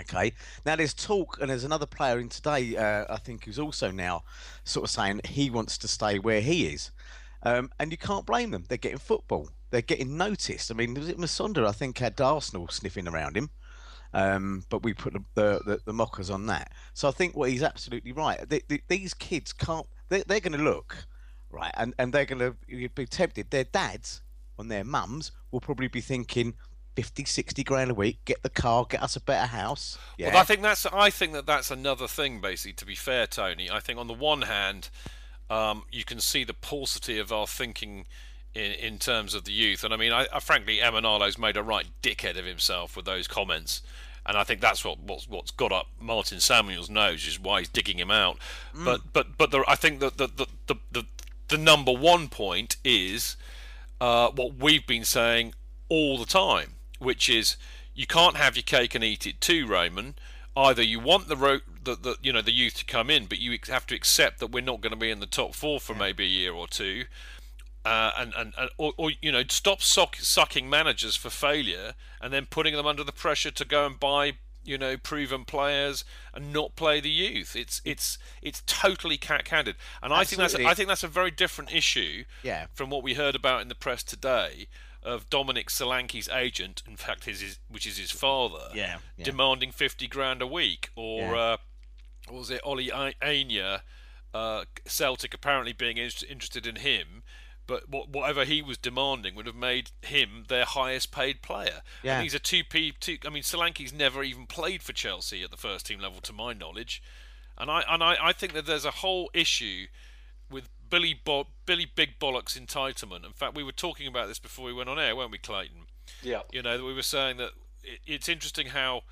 Okay. 0.00 0.32
Now 0.64 0.76
there's 0.76 0.94
talk, 0.94 1.38
and 1.40 1.50
there's 1.50 1.64
another 1.64 1.86
player 1.86 2.18
in 2.18 2.28
today, 2.28 2.76
uh, 2.76 3.04
I 3.08 3.18
think, 3.18 3.44
who's 3.44 3.58
also 3.58 3.90
now 3.90 4.22
sort 4.64 4.84
of 4.84 4.90
saying 4.90 5.20
he 5.24 5.50
wants 5.50 5.78
to 5.78 5.88
stay 5.88 6.18
where 6.18 6.40
he 6.40 6.66
is. 6.66 6.90
Um, 7.42 7.70
and 7.78 7.90
you 7.90 7.98
can't 7.98 8.26
blame 8.26 8.50
them. 8.50 8.64
They're 8.68 8.78
getting 8.78 8.98
football. 8.98 9.48
They're 9.70 9.82
getting 9.82 10.16
noticed. 10.16 10.70
I 10.70 10.74
mean, 10.74 10.94
was 10.94 11.08
it 11.08 11.18
Musonda? 11.18 11.66
I 11.66 11.72
think 11.72 11.98
had 11.98 12.20
Arsenal 12.20 12.68
sniffing 12.68 13.08
around 13.08 13.36
him. 13.36 13.50
Um, 14.12 14.64
but 14.68 14.82
we 14.82 14.92
put 14.92 15.12
the, 15.12 15.22
the, 15.34 15.60
the, 15.64 15.80
the 15.86 15.92
mockers 15.92 16.30
on 16.30 16.46
that. 16.46 16.72
So 16.94 17.08
I 17.08 17.12
think 17.12 17.36
well, 17.36 17.48
he's 17.48 17.62
absolutely 17.62 18.12
right. 18.12 18.40
The, 18.48 18.62
the, 18.68 18.82
these 18.88 19.14
kids 19.14 19.52
can't. 19.52 19.86
They're, 20.10 20.24
they're 20.24 20.40
going 20.40 20.58
to 20.58 20.62
look 20.62 21.06
right, 21.50 21.72
and, 21.76 21.94
and 21.98 22.12
they're 22.12 22.26
going 22.26 22.40
to 22.40 22.88
be 22.94 23.06
tempted. 23.06 23.50
Their 23.50 23.64
dads 23.64 24.20
and 24.58 24.70
their 24.70 24.84
mums 24.84 25.32
will 25.50 25.60
probably 25.60 25.88
be 25.88 26.02
thinking 26.02 26.54
50, 26.96 27.24
60 27.24 27.64
grand 27.64 27.90
a 27.90 27.94
week. 27.94 28.18
Get 28.24 28.42
the 28.42 28.50
car, 28.50 28.84
get 28.88 29.02
us 29.02 29.16
a 29.16 29.20
better 29.20 29.46
house. 29.46 29.98
Yeah. 30.18 30.28
Well, 30.28 30.38
I 30.38 30.44
think 30.44 30.62
that's 30.62 30.84
I 30.86 31.10
think 31.10 31.32
that 31.32 31.46
that's 31.46 31.70
another 31.70 32.06
thing. 32.06 32.40
Basically, 32.40 32.74
to 32.74 32.84
be 32.84 32.94
fair, 32.94 33.26
Tony, 33.26 33.70
I 33.70 33.80
think 33.80 33.98
on 33.98 34.06
the 34.06 34.14
one 34.14 34.42
hand, 34.42 34.90
um, 35.48 35.84
you 35.90 36.04
can 36.04 36.20
see 36.20 36.44
the 36.44 36.54
paucity 36.54 37.18
of 37.18 37.32
our 37.32 37.46
thinking 37.46 38.06
in, 38.54 38.72
in 38.72 38.98
terms 38.98 39.34
of 39.34 39.44
the 39.44 39.52
youth, 39.52 39.84
and 39.84 39.94
I 39.94 39.96
mean, 39.96 40.12
I, 40.12 40.26
I 40.32 40.40
frankly, 40.40 40.78
Emenalo's 40.78 41.38
made 41.38 41.56
a 41.56 41.62
right 41.62 41.86
dickhead 42.02 42.38
of 42.38 42.44
himself 42.44 42.96
with 42.96 43.04
those 43.04 43.26
comments. 43.28 43.82
And 44.26 44.36
I 44.36 44.44
think 44.44 44.60
that's 44.60 44.84
what 44.84 44.98
what's, 45.00 45.28
what's 45.28 45.50
got 45.50 45.72
up 45.72 45.86
Martin 46.00 46.40
Samuel's 46.40 46.90
nose 46.90 47.26
is 47.26 47.40
why 47.40 47.60
he's 47.60 47.68
digging 47.68 47.98
him 47.98 48.10
out. 48.10 48.38
But 48.74 49.00
but 49.12 49.38
but 49.38 49.50
the, 49.50 49.64
I 49.66 49.74
think 49.74 50.00
that 50.00 50.18
the 50.18 50.26
the, 50.28 50.46
the 50.66 50.76
the 50.92 51.06
the 51.48 51.58
number 51.58 51.92
one 51.92 52.28
point 52.28 52.76
is 52.84 53.36
uh, 54.00 54.30
what 54.30 54.54
we've 54.54 54.86
been 54.86 55.04
saying 55.04 55.54
all 55.88 56.16
the 56.18 56.26
time, 56.26 56.74
which 56.98 57.28
is 57.28 57.56
you 57.94 58.06
can't 58.06 58.36
have 58.36 58.56
your 58.56 58.62
cake 58.62 58.94
and 58.94 59.02
eat 59.02 59.26
it 59.26 59.40
too, 59.40 59.66
Roman. 59.66 60.14
either 60.56 60.82
you 60.82 61.00
want 61.00 61.28
the, 61.28 61.36
ro- 61.36 61.60
the, 61.82 61.96
the 61.96 62.16
you 62.22 62.32
know 62.32 62.42
the 62.42 62.52
youth 62.52 62.74
to 62.74 62.84
come 62.84 63.10
in, 63.10 63.26
but 63.26 63.38
you 63.38 63.58
have 63.68 63.86
to 63.86 63.94
accept 63.94 64.38
that 64.38 64.52
we're 64.52 64.62
not 64.62 64.80
going 64.80 64.92
to 64.92 64.98
be 64.98 65.10
in 65.10 65.20
the 65.20 65.26
top 65.26 65.54
four 65.54 65.80
for 65.80 65.94
maybe 65.94 66.24
a 66.24 66.28
year 66.28 66.52
or 66.52 66.68
two, 66.68 67.04
uh, 67.84 68.10
and, 68.18 68.32
and, 68.36 68.52
and 68.58 68.70
or, 68.76 68.92
or, 68.96 69.10
you 69.20 69.32
know 69.32 69.42
stop 69.48 69.80
sock, 69.80 70.16
sucking 70.16 70.68
managers 70.68 71.16
for 71.16 71.30
failure 71.30 71.94
and 72.20 72.32
then 72.32 72.46
putting 72.46 72.74
them 72.74 72.86
under 72.86 73.04
the 73.04 73.12
pressure 73.12 73.50
to 73.50 73.64
go 73.64 73.86
and 73.86 73.98
buy 73.98 74.34
you 74.64 74.76
know 74.76 74.96
proven 74.96 75.44
players 75.44 76.04
and 76.34 76.52
not 76.52 76.76
play 76.76 77.00
the 77.00 77.10
youth. 77.10 77.56
It's 77.56 77.80
it's 77.84 78.18
it's 78.42 78.62
totally 78.66 79.16
cat-handed, 79.16 79.76
and 80.02 80.12
I 80.12 80.24
think 80.24 80.38
that's 80.38 80.54
I 80.54 80.74
think 80.74 80.88
that's 80.88 81.04
a 81.04 81.08
very 81.08 81.30
different 81.30 81.72
issue 81.74 82.24
yeah. 82.42 82.66
from 82.74 82.90
what 82.90 83.02
we 83.02 83.14
heard 83.14 83.34
about 83.34 83.62
in 83.62 83.68
the 83.68 83.74
press 83.74 84.02
today 84.02 84.68
of 85.02 85.30
Dominic 85.30 85.70
Solanke's 85.70 86.28
agent, 86.28 86.82
in 86.86 86.96
fact, 86.96 87.24
his, 87.24 87.40
his 87.40 87.58
which 87.68 87.86
is 87.86 87.96
his 87.96 88.10
father, 88.10 88.68
yeah, 88.74 88.98
yeah. 89.16 89.24
demanding 89.24 89.72
fifty 89.72 90.06
grand 90.06 90.42
a 90.42 90.46
week, 90.46 90.90
or 90.94 91.20
Yeah. 91.20 91.40
uh, 91.40 91.56
what 92.28 92.38
was 92.38 92.50
it, 92.50 92.60
Ola 92.64 93.12
Aina, 93.22 93.82
uh, 94.34 94.64
Celtic 94.86 95.34
apparently 95.34 95.72
being 95.72 95.96
interested 95.96 96.66
in 96.66 96.76
him, 96.76 97.19
but 97.70 98.08
whatever 98.08 98.44
he 98.44 98.60
was 98.60 98.76
demanding 98.76 99.34
would 99.34 99.46
have 99.46 99.56
made 99.56 99.90
him 100.02 100.44
their 100.48 100.64
highest 100.64 101.12
paid 101.12 101.40
player. 101.42 101.82
Yeah. 102.02 102.16
And 102.16 102.24
he's 102.24 102.34
a 102.34 102.38
two 102.38 102.64
P. 102.64 102.92
Two, 102.98 103.18
I 103.24 103.30
mean, 103.30 103.42
Solanke's 103.42 103.92
never 103.92 104.22
even 104.22 104.46
played 104.46 104.82
for 104.82 104.92
Chelsea 104.92 105.42
at 105.42 105.50
the 105.50 105.56
first 105.56 105.86
team 105.86 106.00
level, 106.00 106.20
to 106.20 106.32
my 106.32 106.52
knowledge, 106.52 107.02
and 107.56 107.70
I 107.70 107.82
and 107.88 108.02
I, 108.02 108.16
I 108.20 108.32
think 108.32 108.52
that 108.54 108.66
there's 108.66 108.84
a 108.84 108.90
whole 108.90 109.30
issue 109.32 109.86
with 110.50 110.68
Billy 110.88 111.14
Bo- 111.14 111.46
Billy 111.66 111.86
Big 111.86 112.18
Bollocks 112.18 112.58
entitlement. 112.58 113.24
In 113.24 113.32
fact, 113.32 113.54
we 113.54 113.62
were 113.62 113.72
talking 113.72 114.06
about 114.06 114.28
this 114.28 114.40
before 114.40 114.66
we 114.66 114.72
went 114.72 114.88
on 114.88 114.98
air, 114.98 115.14
weren't 115.14 115.30
we, 115.30 115.38
Clayton? 115.38 115.86
Yeah. 116.22 116.42
You 116.52 116.62
know, 116.62 116.84
we 116.84 116.92
were 116.92 117.02
saying 117.02 117.36
that 117.36 117.52
it, 117.84 118.00
it's 118.06 118.28
interesting 118.28 118.68
how 118.68 119.02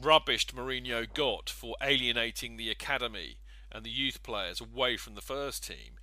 rubbished 0.00 0.52
Mourinho 0.54 1.12
got 1.12 1.50
for 1.50 1.74
alienating 1.82 2.56
the 2.56 2.70
academy 2.70 3.38
and 3.72 3.84
the 3.84 3.90
youth 3.90 4.22
players 4.22 4.60
away 4.60 4.96
from 4.96 5.14
the 5.14 5.20
first 5.20 5.66
team. 5.66 5.97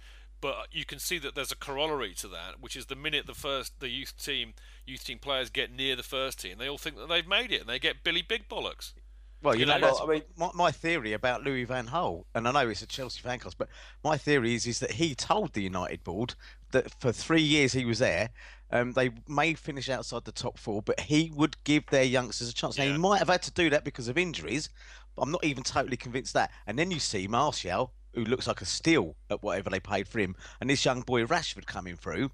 But 0.45 0.67
you 0.71 0.85
can 0.85 0.99
see 0.99 1.17
that 1.17 1.33
there's 1.33 1.51
a 1.51 1.55
corollary 1.55 2.13
to 2.19 2.27
that, 2.27 2.61
which 2.61 2.75
is 2.75 2.85
the 2.85 2.95
minute 2.95 3.25
the 3.25 3.33
first 3.33 3.79
the 3.79 3.89
youth 3.89 4.13
team 4.23 4.53
youth 4.85 5.03
team 5.03 5.17
players 5.17 5.49
get 5.49 5.71
near 5.71 5.95
the 5.95 6.03
first 6.03 6.39
team, 6.39 6.59
they 6.59 6.69
all 6.69 6.77
think 6.77 6.97
that 6.97 7.09
they've 7.09 7.27
made 7.27 7.51
it 7.51 7.61
and 7.61 7.67
they 7.67 7.79
get 7.79 8.03
Billy 8.03 8.21
Big 8.21 8.47
Bollocks. 8.47 8.93
Well, 9.41 9.55
you, 9.55 9.61
You 9.61 9.65
know, 9.65 9.79
know, 9.79 9.93
well, 9.93 10.03
I 10.03 10.13
mean- 10.13 10.23
my, 10.37 10.49
my 10.53 10.71
theory 10.71 11.13
about 11.13 11.43
Louis 11.43 11.63
Van 11.63 11.87
Gaal, 11.87 12.25
and 12.35 12.47
I 12.47 12.51
know 12.51 12.69
it's 12.69 12.83
a 12.83 12.85
Chelsea 12.85 13.21
fan 13.21 13.39
cast, 13.39 13.57
but 13.57 13.69
my 14.03 14.17
theory 14.17 14.53
is 14.53 14.67
is 14.67 14.77
that 14.81 14.91
he 14.91 15.15
told 15.15 15.53
the 15.53 15.63
United 15.63 16.03
board 16.03 16.35
that 16.69 16.91
for 17.01 17.11
three 17.11 17.41
years 17.41 17.73
he 17.73 17.83
was 17.83 17.97
there, 17.97 18.29
um, 18.69 18.91
they 18.91 19.09
may 19.27 19.55
finish 19.55 19.89
outside 19.89 20.25
the 20.25 20.31
top 20.31 20.59
four, 20.59 20.83
but 20.83 20.99
he 20.99 21.31
would 21.33 21.55
give 21.63 21.87
their 21.87 22.03
youngsters 22.03 22.49
a 22.49 22.53
chance. 22.53 22.77
Now 22.77 22.83
he 22.83 22.99
might 22.99 23.17
have 23.17 23.29
had 23.29 23.41
to 23.41 23.51
do 23.51 23.71
that 23.71 23.83
because 23.83 24.07
of 24.09 24.17
injuries, 24.19 24.69
but 25.15 25.23
I'm 25.23 25.31
not 25.31 25.43
even 25.43 25.63
totally 25.63 25.97
convinced 25.97 26.35
that. 26.35 26.51
And 26.67 26.77
then 26.77 26.91
you 26.91 26.99
see 26.99 27.27
Martial, 27.27 27.93
who 28.15 28.23
looks 28.25 28.47
like 28.47 28.61
a 28.61 28.65
steal 28.65 29.15
at 29.29 29.43
whatever 29.43 29.69
they 29.69 29.79
paid 29.79 30.07
for 30.07 30.19
him, 30.19 30.35
and 30.61 30.69
this 30.69 30.83
young 30.85 31.01
boy 31.01 31.25
Rashford 31.25 31.65
coming 31.65 31.95
through. 31.95 32.31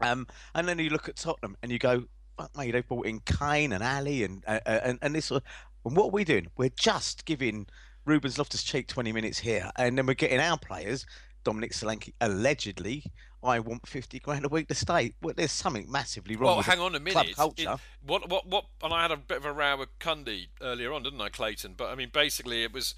Um, 0.00 0.26
and 0.54 0.66
then 0.68 0.78
you 0.78 0.88
look 0.90 1.08
at 1.08 1.16
Tottenham 1.16 1.56
and 1.62 1.70
you 1.70 1.78
go, 1.78 2.04
fuck 2.38 2.56
me, 2.56 2.70
they've 2.70 2.86
brought 2.86 3.06
in 3.06 3.20
Kane 3.20 3.72
and 3.72 3.84
Alli 3.84 4.24
and 4.24 4.42
uh, 4.46 4.60
uh, 4.64 4.80
and, 4.82 4.98
and 5.02 5.14
this. 5.14 5.26
sort 5.26 5.42
of- 5.42 5.48
And 5.84 5.96
what 5.96 6.06
are 6.06 6.10
we 6.10 6.24
doing? 6.24 6.46
We're 6.56 6.70
just 6.70 7.24
giving 7.26 7.66
Rubens 8.06 8.38
Loftus 8.38 8.62
Cheek 8.62 8.86
20 8.88 9.12
minutes 9.12 9.38
here, 9.38 9.70
and 9.76 9.98
then 9.98 10.06
we're 10.06 10.14
getting 10.14 10.40
our 10.40 10.56
players, 10.58 11.04
Dominic 11.44 11.72
Solanke, 11.72 12.14
allegedly. 12.20 13.04
I 13.42 13.58
want 13.58 13.86
50 13.88 14.18
grand 14.20 14.44
a 14.44 14.48
week 14.48 14.68
to 14.68 14.74
stay. 14.74 15.14
Well, 15.22 15.32
there's 15.34 15.52
something 15.52 15.90
massively 15.90 16.36
wrong 16.36 16.48
Well, 16.48 16.56
with 16.58 16.66
hang 16.66 16.78
on 16.80 16.94
a 16.94 17.00
club 17.00 17.24
minute. 17.24 17.36
culture. 17.36 17.72
It- 17.74 17.80
what, 18.06 18.28
what, 18.30 18.46
what? 18.46 18.64
And 18.82 18.92
I 18.92 19.02
had 19.02 19.10
a 19.10 19.16
bit 19.16 19.38
of 19.38 19.44
a 19.46 19.52
row 19.52 19.76
with 19.78 19.98
Cundy 19.98 20.48
earlier 20.62 20.92
on, 20.92 21.02
didn't 21.02 21.20
I, 21.20 21.28
Clayton? 21.30 21.74
But 21.76 21.90
I 21.90 21.94
mean, 21.94 22.10
basically, 22.12 22.62
it 22.64 22.72
was 22.72 22.94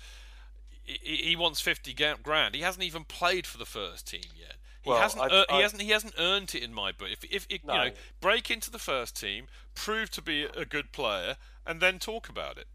he, 0.85 1.17
he 1.17 1.37
wants 1.37 1.61
fifty 1.61 1.95
grand. 1.95 2.55
He 2.55 2.61
hasn't 2.63 2.85
even 2.85 3.05
played 3.05 3.47
for 3.47 3.59
the 3.59 3.67
first 3.67 4.07
team 4.09 4.23
yet. 4.37 4.57
He 4.83 4.91
Well, 4.91 5.01
hasn't. 5.01 5.23
I- 5.23 5.35
ear- 5.35 5.47
he 5.49 5.57
I- 5.57 5.63
hasn't. 5.63 5.83
He 5.83 5.91
hasn't 5.91 6.15
earned 6.19 6.55
it 6.55 6.63
in 6.63 6.75
my 6.75 6.93
book. 6.93 7.09
If, 7.13 7.25
if, 7.25 7.47
if 7.49 7.63
you 7.63 7.69
know, 7.69 7.91
break 8.21 8.51
into 8.51 8.71
the 8.71 8.79
first 8.79 9.19
team, 9.19 9.47
prove 9.75 10.11
to 10.11 10.23
be 10.23 10.43
a 10.45 10.65
good 10.65 10.93
player, 10.93 11.37
and 11.67 11.81
then 11.81 11.99
talk 11.99 12.29
about 12.29 12.59
it. 12.59 12.67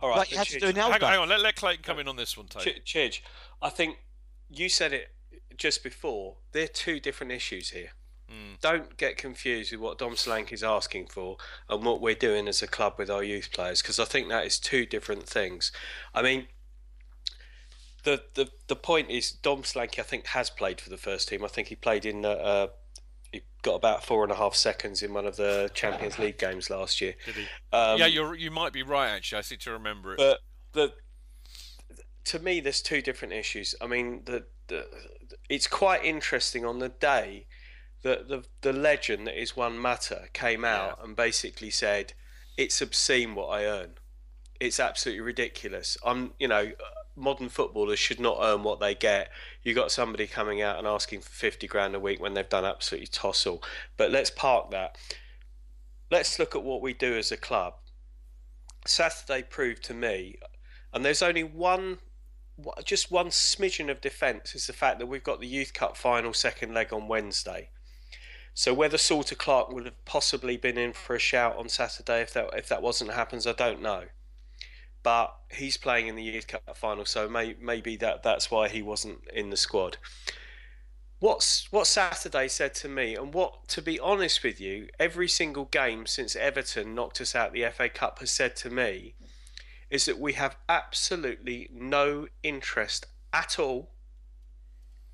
All 0.00 0.10
right. 0.10 0.18
Like 0.18 0.30
you 0.30 0.36
but 0.36 0.46
had 0.48 0.54
to 0.54 0.60
do 0.60 0.66
in 0.68 0.76
Hang, 0.76 0.92
hang 1.00 1.18
on. 1.18 1.28
Let, 1.28 1.40
let 1.40 1.56
Clayton 1.56 1.82
come 1.82 1.98
in 1.98 2.08
on 2.08 2.16
this 2.16 2.36
one, 2.36 2.46
Tate. 2.46 2.84
Ch- 2.84 2.94
Chidge, 2.94 3.20
I 3.62 3.70
think 3.70 3.98
you 4.50 4.68
said 4.68 4.92
it 4.92 5.12
just 5.56 5.82
before. 5.82 6.36
There 6.52 6.64
are 6.64 6.68
two 6.68 7.00
different 7.00 7.32
issues 7.32 7.70
here. 7.70 7.90
Hmm. 8.28 8.54
Don't 8.60 8.96
get 8.96 9.16
confused 9.16 9.72
with 9.72 9.80
what 9.80 9.98
Dom 9.98 10.12
Solanke 10.14 10.52
is 10.52 10.62
asking 10.64 11.06
for 11.08 11.36
and 11.68 11.84
what 11.84 12.00
we're 12.00 12.14
doing 12.14 12.48
as 12.48 12.62
a 12.62 12.66
club 12.66 12.94
with 12.98 13.10
our 13.10 13.22
youth 13.22 13.50
players, 13.52 13.82
because 13.82 13.98
I 13.98 14.04
think 14.04 14.28
that 14.28 14.46
is 14.46 14.58
two 14.58 14.86
different 14.86 15.26
things. 15.28 15.72
I 16.14 16.22
mean, 16.22 16.46
the 18.04 18.22
the 18.34 18.50
the 18.68 18.76
point 18.76 19.10
is 19.10 19.32
Dom 19.32 19.62
Solanke, 19.62 19.98
I 19.98 20.02
think, 20.02 20.26
has 20.28 20.50
played 20.50 20.80
for 20.80 20.90
the 20.90 20.96
first 20.96 21.28
team. 21.28 21.44
I 21.44 21.48
think 21.48 21.68
he 21.68 21.74
played 21.74 22.04
in. 22.04 22.24
Uh, 22.24 22.28
uh, 22.28 22.66
he 23.32 23.42
got 23.62 23.74
about 23.74 24.04
four 24.04 24.22
and 24.22 24.30
a 24.30 24.36
half 24.36 24.54
seconds 24.54 25.02
in 25.02 25.12
one 25.12 25.26
of 25.26 25.36
the 25.36 25.70
Champions 25.74 26.18
League 26.18 26.38
games 26.38 26.70
last 26.70 27.00
year. 27.00 27.14
Did 27.26 27.34
he? 27.34 27.42
Um, 27.72 27.98
yeah, 27.98 28.06
you're. 28.06 28.34
You 28.34 28.50
might 28.50 28.72
be 28.72 28.82
right. 28.82 29.08
Actually, 29.08 29.38
I 29.38 29.42
seem 29.42 29.58
to 29.58 29.72
remember 29.72 30.12
it. 30.12 30.18
but 30.18 30.38
the 30.72 30.92
to 32.26 32.38
me, 32.38 32.60
there's 32.60 32.80
two 32.80 33.02
different 33.02 33.34
issues. 33.34 33.74
I 33.80 33.86
mean, 33.86 34.22
the, 34.24 34.44
the 34.68 34.86
it's 35.48 35.66
quite 35.66 36.04
interesting 36.04 36.64
on 36.64 36.78
the 36.78 36.88
day 36.88 37.46
that 38.02 38.28
the 38.28 38.44
the 38.60 38.72
legend 38.72 39.26
that 39.26 39.40
is 39.40 39.56
Juan 39.56 39.78
Mata 39.78 40.28
came 40.32 40.64
out 40.64 41.02
and 41.02 41.16
basically 41.16 41.70
said 41.70 42.12
it's 42.56 42.80
obscene 42.80 43.34
what 43.34 43.46
I 43.46 43.64
earn. 43.64 43.94
It's 44.60 44.78
absolutely 44.78 45.22
ridiculous. 45.22 45.96
I'm, 46.04 46.32
you 46.38 46.46
know, 46.46 46.70
modern 47.16 47.48
footballers 47.48 47.98
should 47.98 48.20
not 48.20 48.38
earn 48.40 48.62
what 48.62 48.80
they 48.80 48.94
get. 48.94 49.30
You 49.62 49.74
got 49.74 49.92
somebody 49.92 50.26
coming 50.26 50.60
out 50.60 50.78
and 50.78 50.86
asking 50.86 51.20
for 51.20 51.30
fifty 51.30 51.66
grand 51.66 51.94
a 51.94 52.00
week 52.00 52.20
when 52.20 52.34
they've 52.34 52.48
done 52.48 52.64
absolutely 52.64 53.08
tossle. 53.08 53.62
But 53.96 54.10
let's 54.10 54.30
park 54.30 54.70
that. 54.70 54.96
Let's 56.10 56.38
look 56.38 56.54
at 56.54 56.62
what 56.62 56.82
we 56.82 56.92
do 56.92 57.16
as 57.16 57.32
a 57.32 57.36
club. 57.36 57.74
Saturday 58.86 59.42
proved 59.42 59.82
to 59.84 59.94
me, 59.94 60.38
and 60.92 61.04
there's 61.04 61.22
only 61.22 61.42
one, 61.42 61.98
just 62.84 63.10
one 63.10 63.28
smidgen 63.28 63.90
of 63.90 64.00
defence 64.00 64.54
is 64.54 64.66
the 64.66 64.72
fact 64.72 64.98
that 64.98 65.06
we've 65.06 65.24
got 65.24 65.40
the 65.40 65.46
Youth 65.46 65.72
Cup 65.72 65.96
final 65.96 66.34
second 66.34 66.74
leg 66.74 66.92
on 66.92 67.08
Wednesday. 67.08 67.70
So 68.52 68.72
whether 68.72 68.98
Salter 68.98 69.34
Clark 69.34 69.72
would 69.72 69.86
have 69.86 70.04
possibly 70.04 70.56
been 70.56 70.78
in 70.78 70.92
for 70.92 71.16
a 71.16 71.18
shout 71.18 71.56
on 71.56 71.68
Saturday 71.68 72.20
if 72.20 72.32
that 72.34 72.50
if 72.54 72.68
that 72.68 72.82
wasn't 72.82 73.12
happens, 73.12 73.46
I 73.46 73.52
don't 73.52 73.82
know. 73.82 74.04
But 75.04 75.36
he's 75.52 75.76
playing 75.76 76.08
in 76.08 76.16
the 76.16 76.22
Youth 76.24 76.48
Cup 76.48 76.76
final, 76.76 77.04
so 77.04 77.28
may, 77.28 77.54
maybe 77.60 77.94
that 77.98 78.24
that's 78.24 78.50
why 78.50 78.68
he 78.68 78.82
wasn't 78.82 79.20
in 79.32 79.50
the 79.50 79.56
squad. 79.56 79.98
What's 81.20 81.70
what 81.70 81.86
Saturday 81.86 82.48
said 82.48 82.74
to 82.76 82.88
me, 82.88 83.14
and 83.14 83.32
what 83.32 83.68
to 83.68 83.82
be 83.82 84.00
honest 84.00 84.42
with 84.42 84.60
you, 84.60 84.88
every 84.98 85.28
single 85.28 85.66
game 85.66 86.06
since 86.06 86.34
Everton 86.34 86.94
knocked 86.94 87.20
us 87.20 87.36
out 87.36 87.52
the 87.52 87.66
FA 87.70 87.88
Cup 87.88 88.18
has 88.18 88.32
said 88.32 88.56
to 88.56 88.70
me, 88.70 89.14
is 89.90 90.06
that 90.06 90.18
we 90.18 90.32
have 90.32 90.56
absolutely 90.68 91.68
no 91.72 92.26
interest 92.42 93.06
at 93.32 93.58
all 93.58 93.92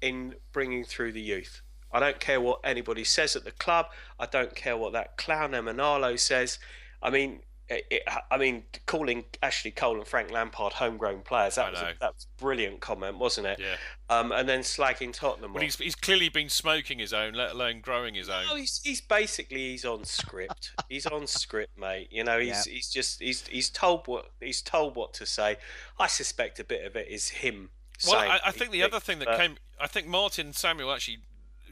in 0.00 0.36
bringing 0.52 0.84
through 0.84 1.12
the 1.12 1.20
youth. 1.20 1.62
I 1.92 1.98
don't 2.00 2.20
care 2.20 2.40
what 2.40 2.60
anybody 2.62 3.04
says 3.04 3.34
at 3.34 3.44
the 3.44 3.50
club. 3.50 3.86
I 4.18 4.26
don't 4.26 4.54
care 4.54 4.76
what 4.76 4.92
that 4.92 5.16
clown 5.16 5.50
Emenalo 5.52 6.18
says. 6.18 6.58
I 7.02 7.10
mean, 7.10 7.40
it, 7.70 7.86
it, 7.88 8.02
I 8.30 8.36
mean, 8.36 8.64
calling 8.86 9.24
Ashley 9.42 9.70
Cole 9.70 9.96
and 9.96 10.06
Frank 10.06 10.32
Lampard 10.32 10.72
homegrown 10.72 11.20
players 11.20 11.54
that 11.54 11.70
was 11.70 11.80
a, 11.80 11.94
that 12.00 12.14
was 12.14 12.26
a 12.26 12.42
brilliant 12.42 12.80
comment, 12.80 13.18
wasn't 13.18 13.46
it? 13.46 13.60
Yeah. 13.60 13.76
Um, 14.08 14.32
and 14.32 14.48
then 14.48 14.60
slagging 14.60 15.12
Tottenham. 15.12 15.54
Well, 15.54 15.62
off. 15.62 15.64
he's, 15.64 15.76
he's 15.76 15.94
clearly 15.94 16.28
been 16.28 16.48
smoking 16.48 16.98
his 16.98 17.12
own, 17.12 17.34
let 17.34 17.52
alone 17.52 17.80
growing 17.80 18.16
his 18.16 18.28
own. 18.28 18.42
Oh, 18.50 18.56
he's, 18.56 18.80
he's 18.82 19.00
basically 19.00 19.70
he's 19.70 19.84
on 19.84 20.04
script. 20.04 20.72
he's 20.88 21.06
on 21.06 21.28
script, 21.28 21.78
mate. 21.78 22.08
You 22.10 22.24
know, 22.24 22.40
he's 22.40 22.64
he's 22.64 22.90
just 22.90 23.20
he's 23.20 23.46
he's 23.46 23.70
told 23.70 24.08
what 24.08 24.30
he's 24.40 24.60
told 24.60 24.96
what 24.96 25.14
to 25.14 25.26
say. 25.26 25.56
I 25.98 26.08
suspect 26.08 26.58
a 26.58 26.64
bit 26.64 26.84
of 26.84 26.96
it 26.96 27.06
is 27.08 27.28
him. 27.28 27.70
Well, 28.06 28.18
saying 28.18 28.32
I, 28.32 28.40
I 28.46 28.50
think 28.50 28.72
the 28.72 28.82
other 28.82 28.98
thing 28.98 29.20
that 29.20 29.28
but- 29.28 29.38
came, 29.38 29.56
I 29.80 29.86
think 29.86 30.08
Martin 30.08 30.52
Samuel 30.52 30.92
actually 30.92 31.18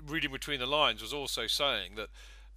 reading 0.06 0.30
between 0.30 0.60
the 0.60 0.66
lines 0.66 1.02
was 1.02 1.12
also 1.12 1.48
saying 1.48 1.96
that 1.96 2.08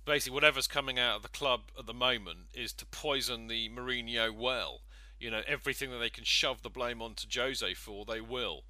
basically 0.06 0.34
whatever's 0.34 0.68
coming 0.68 1.00
out 1.00 1.18
of 1.18 1.22
the 1.22 1.30
club 1.30 1.62
at 1.78 1.86
the 1.86 1.94
moment 1.94 2.40
is 2.54 2.74
to 2.74 2.86
poison 2.86 3.48
the 3.48 3.70
Mourinho 3.70 4.34
well. 4.34 4.82
You 5.20 5.30
know, 5.30 5.42
everything 5.48 5.92
that 5.92 6.00
they 6.00 6.10
can 6.10 6.24
shove 6.24 6.64
the 6.64 6.70
blame 6.70 7.02
onto 7.02 7.28
Jose 7.32 7.74
for, 7.76 8.06
they 8.06 8.22
will. 8.22 8.64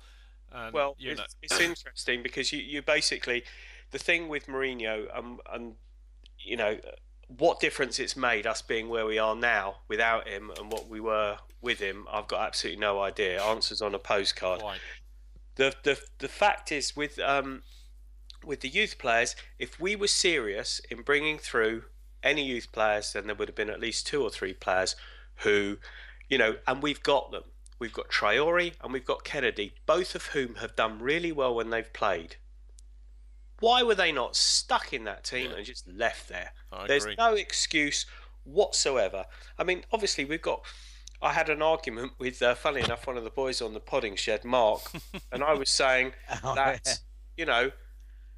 And, 0.52 0.74
well, 0.74 0.96
you 1.00 1.12
it's, 1.12 1.20
know, 1.20 1.26
it's 1.42 1.60
interesting 1.60 2.22
because 2.22 2.52
you, 2.52 2.60
you 2.60 2.82
basically 2.82 3.44
the 3.92 4.00
thing 4.00 4.28
with 4.28 4.48
Mourinho 4.48 5.06
um, 5.18 5.40
and 5.52 5.76
you 6.40 6.58
know 6.58 6.78
what 7.38 7.60
difference 7.62 8.00
it's 8.00 8.18
made 8.18 8.46
us 8.46 8.62
being 8.62 8.90
where 8.90 9.06
we 9.06 9.18
are 9.18 9.36
now 9.36 9.78
without 9.88 10.28
him 10.28 10.52
and 10.60 10.72
what 10.72 10.90
we 10.90 11.00
were 11.00 11.38
with 11.62 11.80
him. 11.80 12.06
I've 12.12 12.28
got 12.28 12.42
absolutely 12.48 12.82
no 12.82 13.02
idea. 13.02 13.42
Answers 13.42 13.82
on 13.82 13.96
a 13.96 14.00
postcard. 14.00 14.62
Right. 14.62 14.80
The 15.56 15.74
the 15.84 16.00
the 16.20 16.28
fact 16.28 16.72
is 16.72 16.96
with 16.96 17.20
um 17.20 17.64
with 18.44 18.62
the 18.62 18.70
youth 18.70 18.98
players, 18.98 19.36
if 19.60 19.80
we 19.80 19.96
were 19.96 20.08
serious 20.08 20.80
in 20.90 21.02
bringing 21.02 21.38
through 21.38 21.84
any 22.24 22.44
youth 22.46 22.72
players, 22.72 23.14
then 23.14 23.26
there 23.28 23.36
would 23.36 23.48
have 23.50 23.56
been 23.56 23.70
at 23.70 23.80
least 23.80 24.06
two 24.08 24.22
or 24.24 24.30
three 24.30 24.54
players 24.54 24.96
who 25.38 25.78
You 26.30 26.38
know, 26.38 26.56
and 26.66 26.82
we've 26.82 27.04
got 27.04 27.32
them. 27.32 27.44
We've 27.78 27.92
got 27.92 28.10
Traore 28.10 28.74
and 28.82 28.94
we've 28.94 29.06
got 29.06 29.26
Kenedy, 29.26 29.74
both 29.86 30.16
of 30.16 30.28
whom 30.28 30.56
have 30.56 30.76
done 30.78 31.00
really 31.00 31.32
well 31.34 31.54
when 31.56 31.72
they've 31.72 31.92
played. 31.92 32.38
Why 33.60 33.84
were 33.84 33.96
they 33.96 34.12
not 34.12 34.36
stuck 34.36 34.94
in 34.94 35.04
that 35.06 35.24
team 35.24 35.52
Yeah. 35.52 35.58
and 35.58 35.66
just 35.66 35.88
left 35.88 36.30
there? 36.30 36.52
I 36.72 36.88
There's 36.88 37.04
agree. 37.04 37.16
no 37.18 37.34
excuse 37.34 38.06
whatsoever. 38.44 39.26
I 39.58 39.64
mean, 39.64 39.84
obviously, 39.92 40.26
we've 40.26 40.42
got. 40.42 40.64
I 41.22 41.34
had 41.34 41.50
an 41.50 41.62
argument 41.62 42.14
with, 42.18 42.42
uh, 42.42 42.56
funny 42.56 42.82
enough, 42.82 43.06
one 43.06 43.18
of 43.18 43.24
the 43.24 43.30
boys 43.30 43.62
on 43.62 43.74
the 43.76 43.80
podding 43.80 44.16
shed, 44.16 44.44
Mark, 44.44 44.82
and 45.32 45.44
I 45.44 45.54
was 45.54 45.70
saying 45.70 46.14
Oh, 46.44 46.56
that, 46.56 46.82
yeah. 46.86 46.94
you 47.38 47.46
know, 47.46 47.72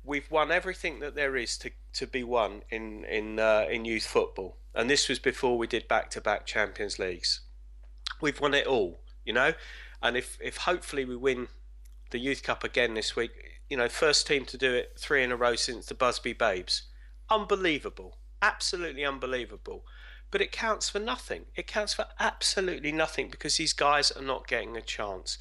we've 0.04 0.30
won 0.30 0.52
everything 0.52 1.00
that 1.00 1.16
there 1.16 1.36
is 1.36 1.58
to, 1.60 1.72
to 1.94 2.08
be 2.08 2.24
won 2.24 2.64
in 2.70 3.06
in 3.06 3.40
uh, 3.40 3.66
in 3.70 3.86
youth 3.86 4.06
football, 4.06 4.58
and 4.76 4.90
this 4.90 5.10
was 5.10 5.20
before 5.20 5.58
we 5.58 5.68
did 5.68 5.88
back 5.88 6.10
to 6.12 6.22
back 6.22 6.46
Champions 6.46 7.00
Leagues. 7.00 7.42
We've 8.22 8.40
won 8.40 8.54
it 8.54 8.68
all, 8.68 9.02
you 9.26 9.34
know, 9.34 9.54
and 10.02 10.18
if 10.18 10.38
if 10.42 10.58
hopefully 10.58 11.06
we 11.06 11.16
win 11.16 11.48
the 12.12 12.20
Youth 12.20 12.44
Cup 12.44 12.64
again 12.64 12.94
this 12.94 13.16
week, 13.16 13.32
you 13.70 13.78
know, 13.78 13.90
first 13.90 14.28
team 14.28 14.46
to 14.46 14.58
do 14.58 14.74
it 14.74 14.94
three 14.98 15.24
in 15.24 15.32
a 15.32 15.36
row 15.36 15.56
since 15.56 15.88
the 15.88 15.96
Busby 15.96 16.34
Babes, 16.34 16.84
unbelievable, 17.30 18.18
absolutely 18.42 19.04
unbelievable. 19.04 19.86
But 20.30 20.42
it 20.42 20.52
counts 20.52 20.90
for 20.90 21.00
nothing. 21.00 21.46
It 21.56 21.68
counts 21.68 21.94
for 21.94 22.06
absolutely 22.20 22.92
nothing 22.92 23.30
because 23.30 23.58
these 23.58 23.74
guys 23.74 24.12
are 24.12 24.24
not 24.24 24.48
getting 24.48 24.76
a 24.76 24.82
chance. 24.82 25.38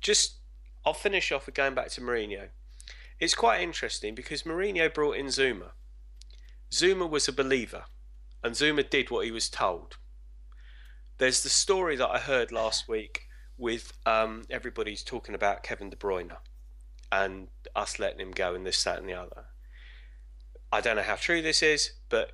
Just, 0.00 0.36
I'll 0.84 0.94
finish 0.94 1.32
off 1.32 1.46
with 1.46 1.56
going 1.56 1.74
back 1.74 1.88
to 1.90 2.00
Mourinho. 2.00 2.48
It's 3.18 3.34
quite 3.34 3.62
interesting 3.62 4.14
because 4.14 4.42
Mourinho 4.42 4.92
brought 4.92 5.16
in 5.16 5.26
Zouma. 5.26 5.70
Zouma 6.70 7.08
was 7.08 7.28
a 7.28 7.32
believer, 7.32 7.84
and 8.42 8.54
Zouma 8.54 8.88
did 8.88 9.10
what 9.10 9.24
he 9.24 9.30
was 9.30 9.48
told. 9.48 9.96
There's 11.18 11.42
the 11.42 11.48
story 11.48 11.96
that 11.96 12.10
I 12.10 12.18
heard 12.18 12.52
last 12.52 12.88
week 12.88 13.22
with 13.56 13.92
um, 14.04 14.42
everybody's 14.50 15.02
talking 15.02 15.34
about 15.34 15.62
Kevin 15.62 15.88
De 15.88 15.96
Bruyne 15.96 16.36
and 17.10 17.48
us 17.74 17.98
letting 17.98 18.20
him 18.20 18.32
go 18.32 18.54
and 18.54 18.66
this, 18.66 18.84
that, 18.84 18.98
and 18.98 19.08
the 19.08 19.14
other. 19.14 19.46
I 20.70 20.82
don't 20.82 20.96
know 20.96 21.02
how 21.02 21.16
true 21.16 21.40
this 21.40 21.62
is, 21.62 21.92
but 22.10 22.32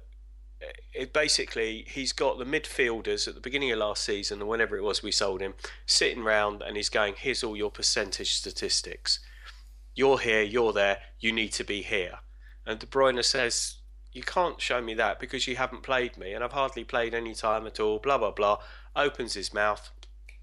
it 0.93 1.13
basically 1.13 1.85
he's 1.89 2.13
got 2.13 2.39
the 2.39 2.45
midfielders 2.45 3.29
at 3.29 3.35
the 3.35 3.41
beginning 3.41 3.71
of 3.73 3.79
last 3.79 4.05
season 4.05 4.43
or 4.43 4.47
whenever 4.47 4.77
it 4.77 4.83
was 4.83 5.03
we 5.03 5.13
sold 5.13 5.41
him 5.41 5.55
sitting 5.87 6.25
round 6.25 6.63
and 6.63 6.77
he's 6.77 6.89
going, 6.89 7.15
"Here's 7.17 7.45
all 7.45 7.57
your 7.57 7.71
percentage 7.71 8.35
statistics. 8.35 9.21
You're 9.95 10.19
here, 10.19 10.43
you're 10.43 10.73
there. 10.73 10.99
You 11.19 11.33
need 11.33 11.53
to 11.53 11.65
be 11.65 11.83
here." 11.83 12.21
And 12.67 12.79
De 12.79 12.87
Bruyne 12.87 13.25
says, 13.25 13.77
"You 14.13 14.23
can't 14.23 14.61
show 14.61 14.81
me 14.81 14.95
that 14.95 15.19
because 15.19 15.47
you 15.47 15.57
haven't 15.57 15.83
played 15.83 16.17
me, 16.17 16.33
and 16.33 16.43
I've 16.45 16.53
hardly 16.53 16.85
played 16.85 17.15
any 17.15 17.35
time 17.35 17.67
at 17.67 17.81
all." 17.81 17.99
Blah 17.99 18.19
blah 18.19 18.31
blah. 18.31 18.59
Opens 18.95 19.35
his 19.35 19.53
mouth. 19.53 19.91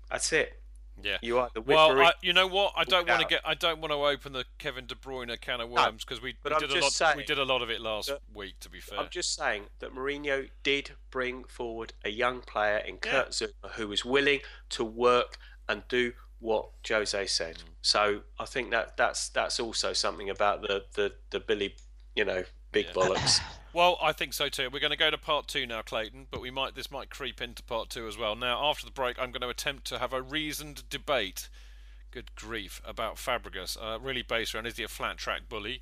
That's 0.10 0.32
it. 0.34 0.60
Yeah. 1.04 1.18
You 1.22 1.40
are 1.40 1.50
whip 1.56 1.68
Well, 1.68 2.00
I, 2.02 2.14
you 2.22 2.34
know 2.34 2.48
what? 2.48 2.74
I 2.76 2.84
don't 2.84 3.08
want 3.08 3.22
to 3.22 3.28
get. 3.28 3.42
I 3.46 3.54
don't 3.54 3.80
want 3.80 3.92
to 3.92 3.98
open 3.98 4.34
the 4.34 4.46
Kevin 4.58 4.86
De 4.86 4.96
Bruyne 4.96 5.40
can 5.40 5.62
of 5.62 5.70
worms 5.70 6.04
because 6.04 6.22
we, 6.22 6.36
we 6.44 6.50
did 6.56 6.72
a 6.72 6.80
lot. 6.82 6.92
saying 6.92 7.18
we 7.18 7.24
did 7.24 7.40
a 7.40 7.46
lot 7.46 7.62
of 7.62 7.70
it 7.70 7.82
last 7.82 8.12
week. 8.34 8.60
To 8.62 8.70
be 8.70 8.80
fair, 8.80 9.00
I'm 9.00 9.10
just 9.10 9.36
saying 9.36 9.64
that 9.80 9.94
Mourinho 9.94 10.50
did 10.64 10.92
bring 11.12 11.44
forward 11.46 11.94
a 12.04 12.10
young 12.10 12.42
player 12.42 12.78
in 12.78 12.96
Yeah. 12.96 13.12
Kurt 13.12 13.30
Zouma 13.30 13.72
who 13.74 13.88
was 13.88 14.04
willing 14.04 14.42
to 14.70 14.84
work 14.84 15.38
and 15.68 15.84
do 15.88 16.14
what 16.39 16.69
Jose 16.88 17.25
said. 17.28 17.58
Mm. 17.58 17.63
So 17.82 18.21
I 18.39 18.45
think 18.45 18.71
that 18.71 18.97
that's 18.97 19.30
that's 19.30 19.60
also 19.60 19.93
something 19.93 20.30
about 20.30 20.62
the 20.62 20.86
the, 20.93 21.13
the 21.30 21.39
Billy, 21.39 21.75
you 22.15 22.25
know, 22.25 22.43
big 22.71 22.88
bollocks. 22.88 23.39
Well, 23.71 23.99
I 24.02 24.13
think 24.13 24.34
so 24.34 24.49
too. 24.49 24.69
We're 24.73 24.80
going 24.80 24.89
to 24.89 24.97
go 24.97 25.12
to 25.12 25.17
part 25.17 25.47
two 25.47 25.67
now, 25.67 25.84
Clayton, 25.84 26.25
but 26.32 26.41
we 26.41 26.49
might 26.49 26.73
this 26.73 26.89
might 26.89 27.12
creep 27.12 27.39
into 27.39 27.62
part 27.62 27.89
two 27.89 28.08
as 28.08 28.17
well. 28.17 28.36
Now, 28.36 28.67
after 28.67 28.84
the 28.84 28.91
break, 28.91 29.19
I'm 29.19 29.32
going 29.32 29.43
to 29.43 29.49
attempt 29.49 29.86
to 29.86 29.99
have 29.99 30.12
a 30.12 30.23
reasoned 30.23 30.89
debate. 30.89 31.49
Good 32.10 32.34
grief 32.34 32.82
about 32.84 33.17
Fabregas. 33.17 33.78
Uh, 33.80 33.99
really 33.99 34.23
based 34.23 34.56
around 34.56 34.65
is 34.65 34.78
he 34.78 34.84
a 34.84 34.88
flat 34.88 35.17
track 35.17 35.41
bully, 35.47 35.82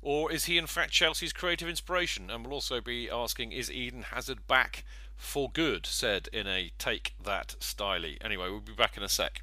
or 0.00 0.30
is 0.30 0.44
he 0.44 0.58
in 0.58 0.68
fact 0.68 0.92
Chelsea's 0.92 1.32
creative 1.32 1.68
inspiration? 1.68 2.30
And 2.30 2.44
we'll 2.44 2.54
also 2.54 2.80
be 2.80 3.10
asking 3.10 3.50
is 3.50 3.68
Eden 3.68 4.02
Hazard 4.02 4.46
back 4.46 4.84
for 5.16 5.50
good? 5.50 5.86
Said 5.86 6.28
in 6.32 6.46
a 6.46 6.70
take 6.78 7.16
that 7.20 7.56
styly. 7.58 8.16
Anyway, 8.20 8.48
we'll 8.48 8.60
be 8.60 8.72
back 8.72 8.96
in 8.96 9.02
a 9.02 9.08
sec. 9.08 9.42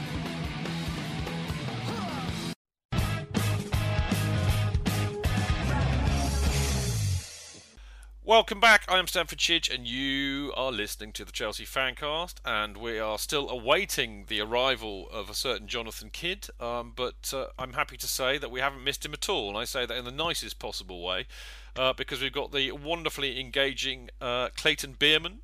Welcome 8.31 8.61
back. 8.61 8.85
I 8.87 8.97
am 8.97 9.07
Stamford 9.07 9.39
Chidge, 9.39 9.69
and 9.69 9.85
you 9.85 10.53
are 10.55 10.71
listening 10.71 11.11
to 11.11 11.25
the 11.25 11.33
Chelsea 11.33 11.65
Fancast. 11.65 12.35
And 12.45 12.77
we 12.77 12.97
are 12.97 13.17
still 13.19 13.49
awaiting 13.49 14.23
the 14.29 14.39
arrival 14.39 15.09
of 15.11 15.29
a 15.29 15.33
certain 15.33 15.67
Jonathan 15.67 16.09
Kidd. 16.09 16.47
Um, 16.57 16.93
but 16.95 17.33
uh, 17.35 17.47
I'm 17.59 17.73
happy 17.73 17.97
to 17.97 18.07
say 18.07 18.37
that 18.37 18.49
we 18.49 18.61
haven't 18.61 18.85
missed 18.85 19.05
him 19.05 19.11
at 19.11 19.27
all, 19.27 19.49
and 19.49 19.57
I 19.57 19.65
say 19.65 19.85
that 19.85 19.97
in 19.97 20.05
the 20.05 20.13
nicest 20.13 20.59
possible 20.59 21.03
way, 21.03 21.27
uh, 21.75 21.91
because 21.91 22.21
we've 22.21 22.31
got 22.31 22.53
the 22.53 22.71
wonderfully 22.71 23.37
engaging 23.37 24.09
uh, 24.21 24.47
Clayton 24.55 24.95
Bierman 24.97 25.39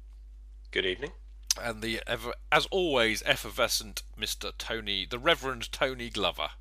Good 0.71 0.85
evening. 0.85 1.11
and 1.61 1.81
the 1.81 2.01
ever, 2.07 2.35
as 2.53 2.67
always, 2.67 3.21
effervescent 3.25 4.03
Mr. 4.17 4.53
Tony, 4.57 5.05
the 5.05 5.19
Reverend 5.19 5.73
Tony 5.73 6.09
Glover. 6.09 6.51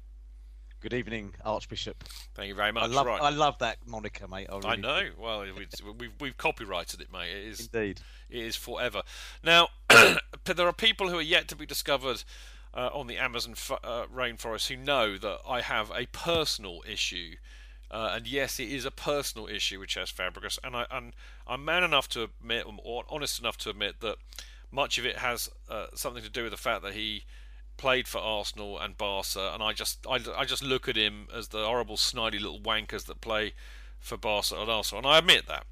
Good 0.88 0.94
evening, 0.94 1.34
Archbishop. 1.44 2.04
Thank 2.36 2.46
you 2.46 2.54
very 2.54 2.70
much. 2.70 2.84
I 2.84 2.86
love, 2.86 3.06
right. 3.06 3.20
I 3.20 3.30
love 3.30 3.58
that 3.58 3.78
moniker, 3.88 4.28
mate. 4.28 4.46
I, 4.48 4.54
I 4.54 4.58
really 4.70 4.82
know. 4.82 5.08
Well, 5.18 5.40
we- 5.40 5.66
we've 5.98 6.12
we've 6.20 6.36
copyrighted 6.36 7.00
it, 7.00 7.12
mate. 7.12 7.28
It 7.28 7.44
is 7.48 7.68
Indeed. 7.72 8.02
it 8.30 8.38
is 8.38 8.54
forever. 8.54 9.02
Now, 9.42 9.70
there 9.88 10.64
are 10.68 10.72
people 10.72 11.08
who 11.08 11.18
are 11.18 11.22
yet 11.22 11.48
to 11.48 11.56
be 11.56 11.66
discovered 11.66 12.22
uh, 12.72 12.90
on 12.94 13.08
the 13.08 13.16
Amazon 13.16 13.54
f- 13.54 13.80
uh, 13.82 14.06
rainforest 14.14 14.68
who 14.68 14.76
know 14.76 15.18
that 15.18 15.40
I 15.44 15.60
have 15.60 15.90
a 15.90 16.06
personal 16.06 16.84
issue, 16.88 17.34
uh, 17.90 18.12
and 18.14 18.28
yes, 18.28 18.60
it 18.60 18.68
is 18.68 18.84
a 18.84 18.92
personal 18.92 19.48
issue 19.48 19.80
with 19.80 19.88
Cesc 19.88 20.14
Fabregas, 20.14 20.56
and 20.62 20.76
I 20.76 20.86
and 20.92 21.14
I'm 21.48 21.64
man 21.64 21.82
enough 21.82 22.08
to 22.10 22.22
admit, 22.22 22.64
or 22.84 23.02
honest 23.08 23.40
enough 23.40 23.56
to 23.58 23.70
admit 23.70 23.98
that 24.02 24.18
much 24.70 24.98
of 24.98 25.04
it 25.04 25.16
has 25.16 25.50
uh, 25.68 25.86
something 25.96 26.22
to 26.22 26.30
do 26.30 26.44
with 26.44 26.52
the 26.52 26.56
fact 26.56 26.84
that 26.84 26.92
he 26.94 27.24
played 27.76 28.08
for 28.08 28.18
Arsenal 28.18 28.78
and 28.78 28.96
Barca, 28.96 29.52
and 29.52 29.62
I 29.62 29.72
just 29.72 30.06
I, 30.06 30.18
I 30.36 30.44
just 30.44 30.62
look 30.62 30.88
at 30.88 30.96
him 30.96 31.28
as 31.34 31.48
the 31.48 31.64
horrible 31.64 31.96
snidey 31.96 32.40
little 32.40 32.60
wankers 32.60 33.04
that 33.06 33.20
play 33.20 33.54
for 33.98 34.16
Barca 34.16 34.56
and 34.56 34.70
Arsenal, 34.70 35.04
and 35.04 35.14
I 35.14 35.18
admit 35.18 35.46
that. 35.46 35.64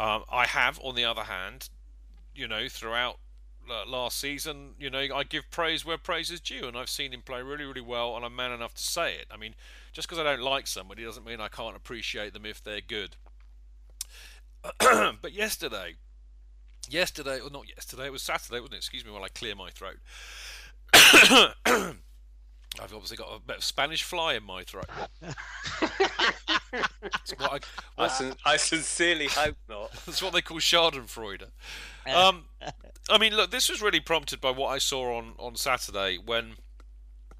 Um, 0.00 0.24
I 0.30 0.46
have, 0.46 0.80
on 0.82 0.96
the 0.96 1.04
other 1.04 1.22
hand, 1.22 1.68
you 2.34 2.48
know, 2.48 2.68
throughout 2.68 3.18
last 3.86 4.18
season, 4.18 4.74
you 4.78 4.90
know, 4.90 5.06
I 5.14 5.22
give 5.24 5.50
praise 5.50 5.84
where 5.84 5.98
praise 5.98 6.30
is 6.30 6.40
due, 6.40 6.66
and 6.66 6.76
I've 6.76 6.90
seen 6.90 7.12
him 7.12 7.22
play 7.22 7.42
really, 7.42 7.64
really 7.64 7.80
well, 7.80 8.16
and 8.16 8.24
I'm 8.24 8.34
man 8.34 8.52
enough 8.52 8.74
to 8.74 8.82
say 8.82 9.14
it. 9.14 9.26
I 9.30 9.36
mean, 9.36 9.54
just 9.92 10.08
because 10.08 10.18
I 10.18 10.24
don't 10.24 10.42
like 10.42 10.66
somebody 10.66 11.04
doesn't 11.04 11.24
mean 11.24 11.40
I 11.40 11.48
can't 11.48 11.76
appreciate 11.76 12.32
them 12.32 12.44
if 12.44 12.62
they're 12.62 12.80
good. 12.80 13.16
but 14.80 15.32
yesterday, 15.32 15.94
yesterday, 16.88 17.40
or 17.40 17.50
not 17.50 17.68
yesterday, 17.68 18.06
it 18.06 18.12
was 18.12 18.22
Saturday, 18.22 18.60
wasn't 18.60 18.74
it? 18.74 18.78
Excuse 18.78 19.04
me 19.04 19.10
while 19.10 19.24
I 19.24 19.28
clear 19.28 19.54
my 19.54 19.70
throat. 19.70 19.98
I've 22.80 22.92
obviously 22.92 23.16
got 23.16 23.34
a 23.34 23.40
bit 23.40 23.58
of 23.58 23.64
Spanish 23.64 24.02
fly 24.02 24.34
in 24.34 24.44
my 24.44 24.62
throat. 24.62 24.86
It's 27.20 27.32
what 27.38 27.62
I, 27.98 28.04
I, 28.04 28.08
sin- 28.08 28.34
I 28.44 28.56
sincerely 28.56 29.28
hope 29.28 29.56
not. 29.68 29.92
that's 30.06 30.22
what 30.22 30.32
they 30.32 30.42
call 30.42 30.58
Schadenfreude. 30.58 31.44
Um, 32.12 32.46
I 33.08 33.18
mean, 33.18 33.34
look, 33.34 33.50
this 33.50 33.68
was 33.68 33.80
really 33.80 34.00
prompted 34.00 34.40
by 34.40 34.50
what 34.50 34.68
I 34.68 34.78
saw 34.78 35.16
on, 35.16 35.34
on 35.38 35.56
Saturday 35.56 36.18
when, 36.22 36.54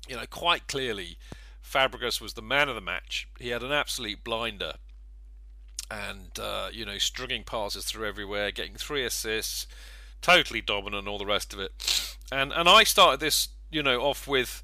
you 0.09 0.16
know, 0.16 0.26
quite 0.30 0.68
clearly 0.68 1.18
Fabregas 1.64 2.20
was 2.20 2.35
the 2.35 2.43
man 2.43 2.68
of 2.68 2.74
the 2.74 2.80
match. 2.80 3.28
He 3.39 3.49
had 3.49 3.62
an 3.62 3.72
absolute 3.72 4.22
blinder 4.22 4.74
and, 5.91 6.39
uh, 6.39 6.68
you 6.72 6.85
know, 6.85 6.99
stringing 6.99 7.43
passes 7.45 7.85
through 7.85 8.07
everywhere, 8.07 8.51
getting 8.51 8.74
three 8.74 9.05
assists, 9.05 9.66
totally 10.22 10.61
dominant, 10.61 11.09
all 11.09 11.18
the 11.18 11.26
rest 11.26 11.53
of 11.53 11.59
it. 11.59 12.16
And 12.32 12.53
and 12.53 12.68
I 12.68 12.85
started 12.85 13.20
this, 13.20 13.49
you 13.75 13.83
know, 13.83 14.01
off 14.01 14.29
with 14.29 14.62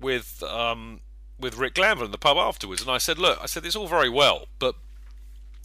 with 0.00 0.42
um, 0.42 1.00
with 1.38 1.56
Rick 1.56 1.74
Glanvill 1.74 2.06
in 2.06 2.10
the 2.10 2.18
pub 2.18 2.36
afterwards, 2.36 2.80
and 2.82 2.90
I 2.90 2.98
said, 2.98 3.18
look, 3.18 3.38
I 3.40 3.46
said 3.46 3.64
it's 3.64 3.76
all 3.76 3.86
very 3.86 4.08
well, 4.08 4.46
but 4.58 4.74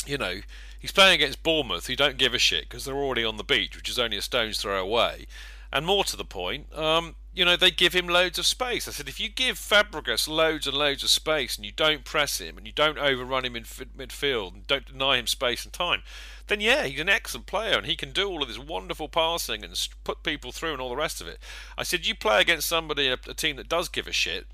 you 0.06 0.18
know, 0.18 0.40
he's 0.78 0.92
playing 0.92 1.16
against 1.16 1.44
Bournemouth, 1.44 1.88
who 1.88 1.96
don't 1.96 2.18
give 2.18 2.34
a 2.34 2.40
shit 2.40 2.68
because 2.68 2.86
they're 2.86 2.96
already 2.96 3.24
on 3.24 3.38
the 3.38 3.44
beach, 3.44 3.76
which 3.76 3.90
is 3.90 4.00
only 4.00 4.18
a 4.18 4.22
stone's 4.22 4.60
throw 4.60 4.82
away. 4.82 5.26
And 5.72 5.86
more 5.86 6.04
to 6.04 6.18
the 6.18 6.26
point, 6.26 6.68
um, 6.78 7.16
you 7.34 7.46
know, 7.46 7.56
they 7.56 7.72
give 7.72 7.94
him 7.94 8.08
loads 8.08 8.38
of 8.38 8.46
space. 8.46 8.88
I 8.88 8.92
said, 8.92 9.08
if 9.08 9.20
you 9.20 9.30
give 9.30 9.58
Fabregas 9.58 10.28
loads 10.28 10.68
and 10.68 10.76
loads 10.76 11.02
of 11.02 11.10
space 11.10 11.56
and 11.56 11.66
you 11.66 11.72
don't 11.72 12.04
press 12.04 12.40
him 12.40 12.58
and 12.58 12.68
you 12.68 12.74
don't 12.74 12.98
overrun 12.98 13.46
him 13.46 13.56
in 13.56 13.64
midfield 13.64 14.54
and 14.54 14.68
don't 14.68 14.86
deny 14.86 15.18
him 15.18 15.28
space 15.28 15.64
and 15.64 15.72
time, 15.72 16.04
then 16.48 16.60
yeah, 16.60 16.84
he's 16.84 17.00
an 17.00 17.08
excellent 17.08 17.46
player 17.46 17.78
and 17.78 17.86
he 17.86 17.96
can 17.96 18.12
do 18.12 18.28
all 18.28 18.42
of 18.42 18.50
this 18.50 18.60
wonderful 18.60 19.08
passing 19.08 19.64
and 19.64 19.88
put 20.04 20.24
people 20.24 20.52
through 20.52 20.74
and 20.74 20.82
all 20.82 20.90
the 20.90 20.96
rest 20.96 21.22
of 21.22 21.28
it. 21.28 21.40
I 21.78 21.84
said, 21.84 22.06
you 22.06 22.16
play 22.16 22.42
against 22.42 22.68
somebody, 22.68 23.08
a, 23.08 23.14
a 23.14 23.34
team 23.34 23.56
that 23.56 23.70
does 23.70 23.88
give 23.88 24.08
a 24.08 24.12
shit, 24.12 24.48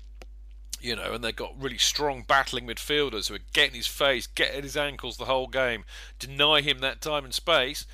you 0.80 0.94
know, 0.94 1.14
and 1.14 1.24
they've 1.24 1.34
got 1.34 1.60
really 1.60 1.78
strong 1.78 2.22
battling 2.22 2.68
midfielders 2.68 3.28
who 3.28 3.34
are 3.34 3.40
getting 3.52 3.74
his 3.74 3.88
face, 3.88 4.28
getting 4.28 4.62
his 4.62 4.76
ankles 4.76 5.16
the 5.16 5.24
whole 5.24 5.48
game, 5.48 5.84
deny 6.20 6.60
him 6.60 6.78
that 6.78 7.00
time 7.00 7.24
and 7.24 7.34
space 7.34 7.86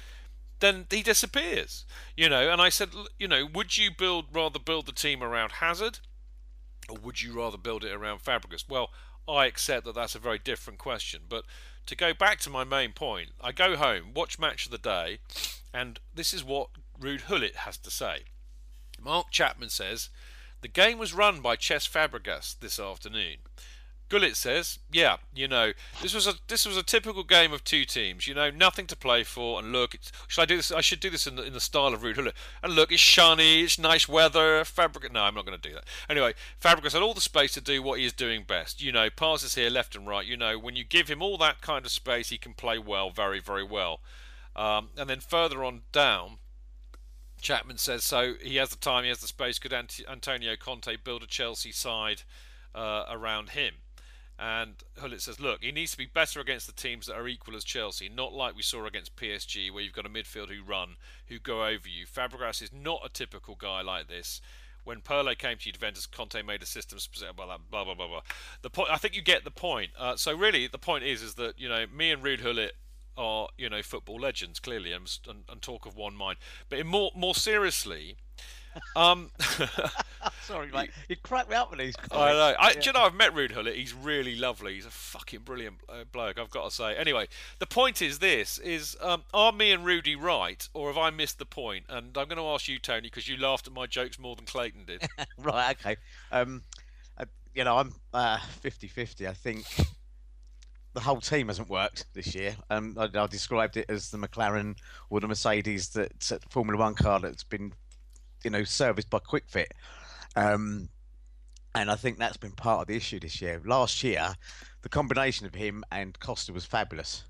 then 0.64 0.86
he 0.90 1.02
disappears. 1.02 1.84
You 2.16 2.28
know, 2.28 2.50
and 2.50 2.60
I 2.60 2.70
said, 2.70 2.90
you 3.18 3.28
know, 3.28 3.46
would 3.52 3.76
you 3.76 3.90
build 3.90 4.26
rather 4.32 4.58
build 4.58 4.86
the 4.86 4.92
team 4.92 5.22
around 5.22 5.52
Hazard, 5.52 5.98
or 6.88 6.96
would 7.02 7.22
you 7.22 7.36
rather 7.36 7.58
build 7.58 7.84
it 7.84 7.92
around 7.92 8.24
Fabregas? 8.24 8.64
Well, 8.68 8.90
I 9.28 9.46
accept 9.46 9.84
that 9.84 9.94
that's 9.94 10.14
a 10.14 10.18
very 10.18 10.38
different 10.38 10.78
question. 10.78 11.22
But 11.28 11.44
to 11.86 11.94
go 11.94 12.14
back 12.14 12.40
to 12.40 12.50
my 12.50 12.64
main 12.64 12.92
point, 12.92 13.30
I 13.40 13.52
go 13.52 13.76
home, 13.76 14.12
watch 14.14 14.38
match 14.38 14.64
of 14.66 14.72
the 14.72 14.78
day, 14.78 15.18
and 15.72 16.00
this 16.14 16.32
is 16.32 16.42
what 16.42 16.70
Ruud 16.98 17.28
Gullit 17.28 17.56
has 17.56 17.76
to 17.78 17.90
say. 17.90 18.24
Mark 19.02 19.30
Chapman 19.30 19.68
says 19.68 20.08
the 20.62 20.68
game 20.68 20.98
was 20.98 21.12
run 21.12 21.40
by 21.40 21.56
Cesc 21.56 21.90
Fabregas 21.90 22.58
this 22.60 22.78
afternoon. 22.78 23.36
Gullit 24.08 24.36
says, 24.36 24.78
"Yeah, 24.92 25.16
you 25.34 25.48
know, 25.48 25.72
this 26.02 26.14
was 26.14 26.26
a 26.26 26.34
this 26.48 26.66
was 26.66 26.76
a 26.76 26.82
typical 26.82 27.24
game 27.24 27.52
of 27.52 27.64
two 27.64 27.84
teams. 27.84 28.26
You 28.26 28.34
know, 28.34 28.50
nothing 28.50 28.86
to 28.88 28.96
play 28.96 29.24
for. 29.24 29.58
And 29.58 29.72
look, 29.72 29.96
should 30.28 30.42
I 30.42 30.44
do 30.44 30.56
this? 30.56 30.70
I 30.70 30.80
should 30.80 31.00
do 31.00 31.10
this 31.10 31.26
in 31.26 31.36
the, 31.36 31.44
in 31.44 31.52
the 31.52 31.60
style 31.60 31.94
of 31.94 32.02
Ruud 32.02 32.16
Gullit. 32.16 32.34
And 32.62 32.74
look, 32.74 32.92
it's 32.92 33.00
shiny, 33.00 33.62
it's 33.62 33.78
nice 33.78 34.08
weather. 34.08 34.64
Fabric. 34.64 35.10
No, 35.12 35.22
I'm 35.22 35.34
not 35.34 35.46
going 35.46 35.58
to 35.58 35.68
do 35.68 35.74
that. 35.74 35.84
Anyway, 36.08 36.34
Fabregas 36.60 36.92
had 36.92 37.02
all 37.02 37.14
the 37.14 37.20
space 37.20 37.52
to 37.54 37.60
do 37.60 37.82
what 37.82 37.98
he 37.98 38.04
is 38.04 38.12
doing 38.12 38.44
best. 38.44 38.82
You 38.82 38.92
know, 38.92 39.08
passes 39.10 39.54
here, 39.54 39.70
left 39.70 39.96
and 39.96 40.06
right. 40.06 40.26
You 40.26 40.36
know, 40.36 40.58
when 40.58 40.76
you 40.76 40.84
give 40.84 41.08
him 41.08 41.22
all 41.22 41.38
that 41.38 41.60
kind 41.60 41.84
of 41.84 41.90
space, 41.90 42.28
he 42.28 42.38
can 42.38 42.54
play 42.54 42.78
well, 42.78 43.10
very, 43.10 43.40
very 43.40 43.64
well. 43.64 44.00
Um, 44.54 44.90
and 44.96 45.08
then 45.08 45.20
further 45.20 45.64
on 45.64 45.82
down." 45.92 46.38
Chapman 47.40 47.76
says 47.76 48.04
so. 48.04 48.34
He 48.40 48.56
has 48.56 48.70
the 48.70 48.76
time, 48.76 49.02
he 49.02 49.10
has 49.10 49.18
the 49.18 49.26
space. 49.26 49.58
Could 49.58 49.74
Antonio 49.74 50.56
Conte 50.56 50.96
build 50.96 51.22
a 51.22 51.26
Chelsea 51.26 51.72
side 51.72 52.22
uh, 52.74 53.04
around 53.10 53.50
him? 53.50 53.74
And 54.38 54.74
Gullit 55.00 55.22
says, 55.22 55.38
look, 55.38 55.62
he 55.62 55.70
needs 55.70 55.92
to 55.92 55.98
be 55.98 56.06
better 56.06 56.40
against 56.40 56.66
the 56.66 56.72
teams 56.72 57.06
that 57.06 57.14
are 57.14 57.28
equal 57.28 57.54
as 57.54 57.62
Chelsea, 57.62 58.08
not 58.08 58.32
like 58.32 58.56
we 58.56 58.62
saw 58.62 58.84
against 58.84 59.16
PSG, 59.16 59.70
where 59.70 59.82
you've 59.82 59.92
got 59.92 60.06
a 60.06 60.08
midfield 60.08 60.48
who 60.48 60.62
run, 60.62 60.96
who 61.28 61.38
go 61.38 61.64
over 61.64 61.88
you. 61.88 62.04
Fabregas 62.04 62.60
is 62.60 62.72
not 62.72 63.02
a 63.04 63.08
typical 63.08 63.54
guy 63.54 63.80
like 63.82 64.08
this. 64.08 64.40
When 64.82 65.00
Pirlo 65.00 65.38
came 65.38 65.56
to 65.58 65.72
Juventus, 65.72 66.06
Conte 66.06 66.42
made 66.42 66.62
a 66.62 66.66
system 66.66 66.98
specific 66.98 67.36
blah, 67.36 67.46
blah, 67.46 67.84
blah, 67.84 67.94
blah, 67.94 68.08
blah. 68.08 68.20
The 68.62 68.70
point, 68.70 68.90
I 68.90 68.96
think 68.96 69.14
you 69.14 69.22
get 69.22 69.44
the 69.44 69.50
point. 69.50 69.92
Uh, 69.96 70.16
so 70.16 70.36
really, 70.36 70.66
the 70.66 70.78
point 70.78 71.04
is, 71.04 71.22
is 71.22 71.34
that, 71.34 71.58
you 71.58 71.68
know, 71.68 71.86
me 71.86 72.10
and 72.10 72.22
Ruud 72.22 72.42
Gullit 72.42 72.72
are, 73.16 73.48
you 73.56 73.70
know, 73.70 73.82
football 73.82 74.16
legends, 74.20 74.58
clearly, 74.58 74.92
and, 74.92 75.10
and, 75.28 75.44
and 75.48 75.62
talk 75.62 75.86
of 75.86 75.96
one 75.96 76.14
mind. 76.14 76.38
But 76.68 76.80
in 76.80 76.86
more, 76.88 77.12
more 77.14 77.34
seriously, 77.34 78.16
um, 78.96 79.30
Sorry, 80.42 80.70
mate. 80.70 80.90
You 81.08 81.16
crack 81.16 81.48
me 81.48 81.56
up 81.56 81.70
with 81.70 81.78
these. 81.78 81.96
Comments. 81.96 82.14
I 82.14 82.32
know. 82.32 82.56
I, 82.58 82.68
yeah. 82.68 82.80
Do 82.80 82.80
you 82.86 82.92
know 82.92 83.00
I've 83.00 83.14
met 83.14 83.34
Ruud 83.34 83.54
Gullit. 83.54 83.76
He's 83.76 83.94
really 83.94 84.34
lovely. 84.34 84.74
He's 84.74 84.86
a 84.86 84.90
fucking 84.90 85.40
brilliant 85.40 85.76
uh, 85.88 86.04
bloke. 86.10 86.38
I've 86.38 86.50
got 86.50 86.68
to 86.68 86.74
say. 86.74 86.96
Anyway, 86.96 87.28
the 87.58 87.66
point 87.66 88.02
is 88.02 88.18
this: 88.18 88.58
is 88.58 88.96
um, 89.00 89.24
are 89.32 89.52
me 89.52 89.72
and 89.72 89.84
Rudy 89.84 90.16
right, 90.16 90.68
or 90.74 90.88
have 90.88 90.98
I 90.98 91.10
missed 91.10 91.38
the 91.38 91.46
point? 91.46 91.84
And 91.88 92.16
I'm 92.16 92.28
going 92.28 92.36
to 92.36 92.46
ask 92.46 92.68
you, 92.68 92.78
Tony, 92.78 93.02
because 93.02 93.28
you 93.28 93.36
laughed 93.36 93.66
at 93.66 93.72
my 93.72 93.86
jokes 93.86 94.18
more 94.18 94.36
than 94.36 94.44
Clayton 94.44 94.84
did. 94.86 95.02
right. 95.38 95.76
Okay. 95.78 95.96
Um, 96.30 96.62
uh, 97.18 97.24
you 97.54 97.64
know, 97.64 97.78
I'm 97.78 97.94
uh, 98.12 98.38
50-50. 98.62 99.28
I 99.28 99.32
think 99.32 99.64
the 100.94 101.00
whole 101.00 101.20
team 101.20 101.48
hasn't 101.48 101.68
worked 101.68 102.06
this 102.14 102.34
year. 102.34 102.56
Um, 102.70 102.96
I, 102.98 103.08
I, 103.12 103.26
described 103.26 103.76
it 103.76 103.86
as 103.88 104.10
the 104.10 104.18
McLaren 104.18 104.76
or 105.10 105.20
the 105.20 105.28
Mercedes 105.28 105.88
that 105.90 106.12
Formula 106.50 106.78
One 106.78 106.94
car 106.94 107.18
that's 107.20 107.44
been 107.44 107.72
you 108.44 108.50
know 108.50 108.64
serviced 108.64 109.10
by 109.10 109.18
Kwik 109.18 109.48
Fit. 109.48 109.72
Um, 110.36 110.88
and 111.74 111.90
I 111.90 111.96
think 111.96 112.18
that's 112.18 112.36
been 112.36 112.52
part 112.52 112.82
of 112.82 112.86
the 112.86 112.96
issue 112.96 113.18
this 113.18 113.42
year. 113.42 113.60
Last 113.64 114.02
year, 114.04 114.34
the 114.82 114.88
combination 114.88 115.46
of 115.46 115.54
him 115.54 115.82
and 115.90 116.18
Costa 116.20 116.52
was 116.52 116.64
fabulous, 116.64 117.24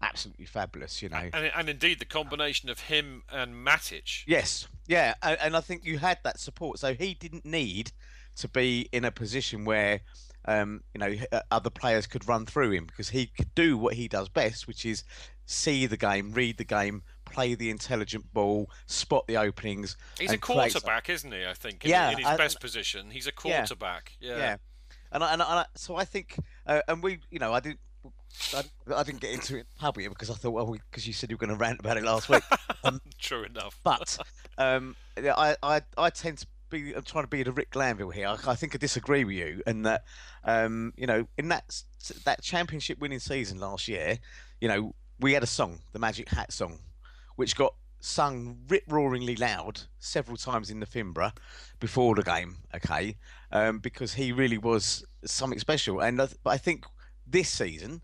absolutely 0.00 0.44
fabulous. 0.44 1.02
You 1.02 1.08
know, 1.08 1.28
and, 1.32 1.50
and 1.56 1.68
indeed 1.68 1.98
the 1.98 2.04
combination 2.04 2.70
of 2.70 2.80
him 2.80 3.22
and 3.30 3.54
Matic. 3.54 4.22
Yes, 4.26 4.68
yeah, 4.86 5.14
and, 5.22 5.38
and 5.40 5.56
I 5.56 5.60
think 5.60 5.84
you 5.84 5.98
had 5.98 6.18
that 6.24 6.38
support, 6.38 6.78
so 6.78 6.94
he 6.94 7.14
didn't 7.14 7.44
need 7.44 7.92
to 8.36 8.48
be 8.48 8.88
in 8.92 9.04
a 9.04 9.10
position 9.10 9.64
where 9.64 10.00
um, 10.44 10.82
you 10.94 11.00
know 11.00 11.14
other 11.50 11.70
players 11.70 12.06
could 12.06 12.28
run 12.28 12.46
through 12.46 12.70
him 12.70 12.86
because 12.86 13.10
he 13.10 13.26
could 13.26 13.54
do 13.54 13.76
what 13.76 13.94
he 13.94 14.08
does 14.08 14.28
best, 14.28 14.68
which 14.68 14.86
is 14.86 15.04
see 15.46 15.86
the 15.86 15.96
game, 15.96 16.32
read 16.32 16.58
the 16.58 16.64
game, 16.64 17.02
play 17.30 17.54
the 17.54 17.70
intelligent 17.70 18.32
ball, 18.32 18.70
spot 18.86 19.26
the 19.26 19.36
openings. 19.36 19.96
He's 20.18 20.32
a 20.32 20.38
quarterback, 20.38 21.08
isn't 21.08 21.32
he? 21.32 21.46
I 21.46 21.54
think. 21.54 21.84
In, 21.84 21.90
yeah, 21.90 22.10
in 22.10 22.18
his 22.18 22.26
I, 22.26 22.36
best 22.36 22.60
position, 22.60 23.10
he's 23.10 23.26
a 23.26 23.32
quarterback. 23.32 24.16
Yeah. 24.20 24.30
Yeah. 24.30 24.36
yeah. 24.38 24.56
And, 25.12 25.24
I, 25.24 25.32
and, 25.32 25.42
I, 25.42 25.66
so 25.74 25.96
I 25.96 26.04
think, 26.04 26.36
uh, 26.66 26.82
and 26.86 27.02
we, 27.02 27.18
you 27.30 27.38
know, 27.38 27.52
I 27.52 27.60
didn't. 27.60 27.80
I, 28.54 28.62
I 28.94 29.02
didn't 29.02 29.20
get 29.20 29.32
into 29.32 29.58
it 29.58 29.66
publicly 29.76 30.08
because 30.08 30.30
I 30.30 30.34
thought, 30.34 30.52
well, 30.52 30.76
because 30.90 31.06
you 31.06 31.12
said 31.12 31.30
you 31.30 31.36
were 31.36 31.44
going 31.46 31.56
to 31.56 31.60
rant 31.62 31.80
about 31.80 31.96
it 31.96 32.04
last 32.04 32.28
week. 32.28 32.42
Um, 32.82 32.98
True 33.18 33.42
enough. 33.44 33.78
but 33.84 34.16
um, 34.56 34.96
I, 35.18 35.54
I, 35.62 35.82
I 35.98 36.08
tend 36.08 36.38
to 36.38 36.46
be 36.70 36.94
I'm 36.94 37.02
trying 37.02 37.24
to 37.24 37.28
be 37.28 37.42
the 37.42 37.52
Rick 37.52 37.72
Glanvill 37.72 38.14
here. 38.14 38.26
I, 38.26 38.38
I, 38.46 38.54
think 38.54 38.74
I 38.74 38.78
disagree 38.78 39.24
with 39.24 39.34
you, 39.34 39.62
and 39.66 39.84
that 39.84 40.04
um, 40.44 40.94
you 40.96 41.06
know, 41.06 41.26
in 41.36 41.48
that 41.48 41.82
that 42.24 42.42
championship 42.42 42.98
winning 42.98 43.18
season 43.18 43.58
last 43.58 43.88
year, 43.88 44.18
you 44.60 44.68
know, 44.68 44.94
we 45.18 45.34
had 45.34 45.42
a 45.42 45.46
song, 45.46 45.80
the 45.92 45.98
Magic 45.98 46.28
Hat 46.30 46.52
song, 46.52 46.78
which 47.40 47.56
got 47.56 47.74
sung 48.00 48.58
rip 48.68 48.84
roaringly 48.86 49.34
loud 49.34 49.80
several 49.98 50.36
times 50.36 50.70
in 50.70 50.78
the 50.78 50.84
Fimbra 50.84 51.34
before 51.78 52.14
the 52.14 52.22
game. 52.22 52.58
Okay, 52.74 53.16
um, 53.50 53.78
because 53.78 54.12
he 54.12 54.30
really 54.30 54.58
was 54.58 55.06
something 55.24 55.58
special. 55.58 56.00
And 56.00 56.20
I, 56.20 56.28
I 56.44 56.58
think 56.58 56.84
this 57.26 57.48
season, 57.48 58.02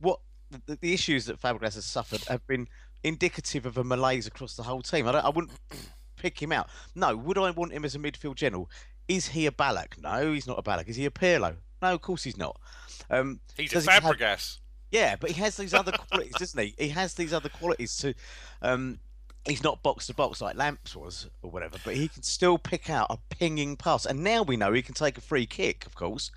what 0.00 0.20
the, 0.66 0.76
the, 0.82 0.92
issues 0.92 1.24
that 1.24 1.40
Fabregas 1.40 1.76
has 1.76 1.86
suffered 1.86 2.24
have 2.26 2.46
been 2.46 2.68
indicative 3.02 3.64
of 3.64 3.78
a 3.78 3.84
malaise 3.84 4.26
across 4.26 4.54
the 4.54 4.64
whole 4.64 4.82
team. 4.82 5.08
I, 5.08 5.12
I 5.12 5.30
wouldn't 5.30 5.58
pick 6.16 6.42
him 6.42 6.52
out. 6.52 6.68
No, 6.94 7.16
would 7.16 7.38
I 7.38 7.52
want 7.52 7.72
him 7.72 7.86
as 7.86 7.94
a 7.94 7.98
midfield 7.98 8.34
general? 8.34 8.68
Is 9.08 9.28
he 9.28 9.46
a 9.46 9.50
Ballack? 9.50 9.98
No, 9.98 10.34
he's 10.34 10.46
not 10.46 10.58
a 10.58 10.62
Ballack. 10.62 10.88
Is 10.88 10.96
he 10.96 11.06
a 11.06 11.10
Pirlo? 11.10 11.56
No, 11.80 11.94
of 11.94 12.02
course 12.02 12.22
he's 12.22 12.36
not. 12.36 12.60
Um, 13.08 13.40
he's 13.56 13.72
a 13.72 13.80
Fabregas. 13.80 14.58
Yeah, 14.94 15.16
but 15.16 15.32
he 15.32 15.40
has 15.40 15.56
these 15.56 15.74
other 15.74 15.90
qualities, 15.90 16.34
doesn't 16.38 16.60
he? 16.60 16.72
He 16.78 16.90
has 16.90 17.14
these 17.14 17.32
other 17.32 17.48
qualities 17.48 17.96
to. 17.96 18.14
Um, 18.62 19.00
he's 19.44 19.64
not 19.64 19.82
box 19.82 20.06
to 20.06 20.14
box 20.14 20.40
like 20.40 20.54
Lamps 20.54 20.94
was 20.94 21.28
or 21.42 21.50
whatever, 21.50 21.78
but 21.84 21.96
he 21.96 22.06
can 22.06 22.22
still 22.22 22.58
pick 22.58 22.88
out 22.88 23.08
a 23.10 23.18
pinging 23.28 23.76
pass. 23.76 24.06
And 24.06 24.22
now 24.22 24.42
we 24.42 24.56
know 24.56 24.72
he 24.72 24.82
can 24.82 24.94
take 24.94 25.18
a 25.18 25.20
free 25.20 25.46
kick, 25.46 25.84
of 25.84 25.96
course, 25.96 26.30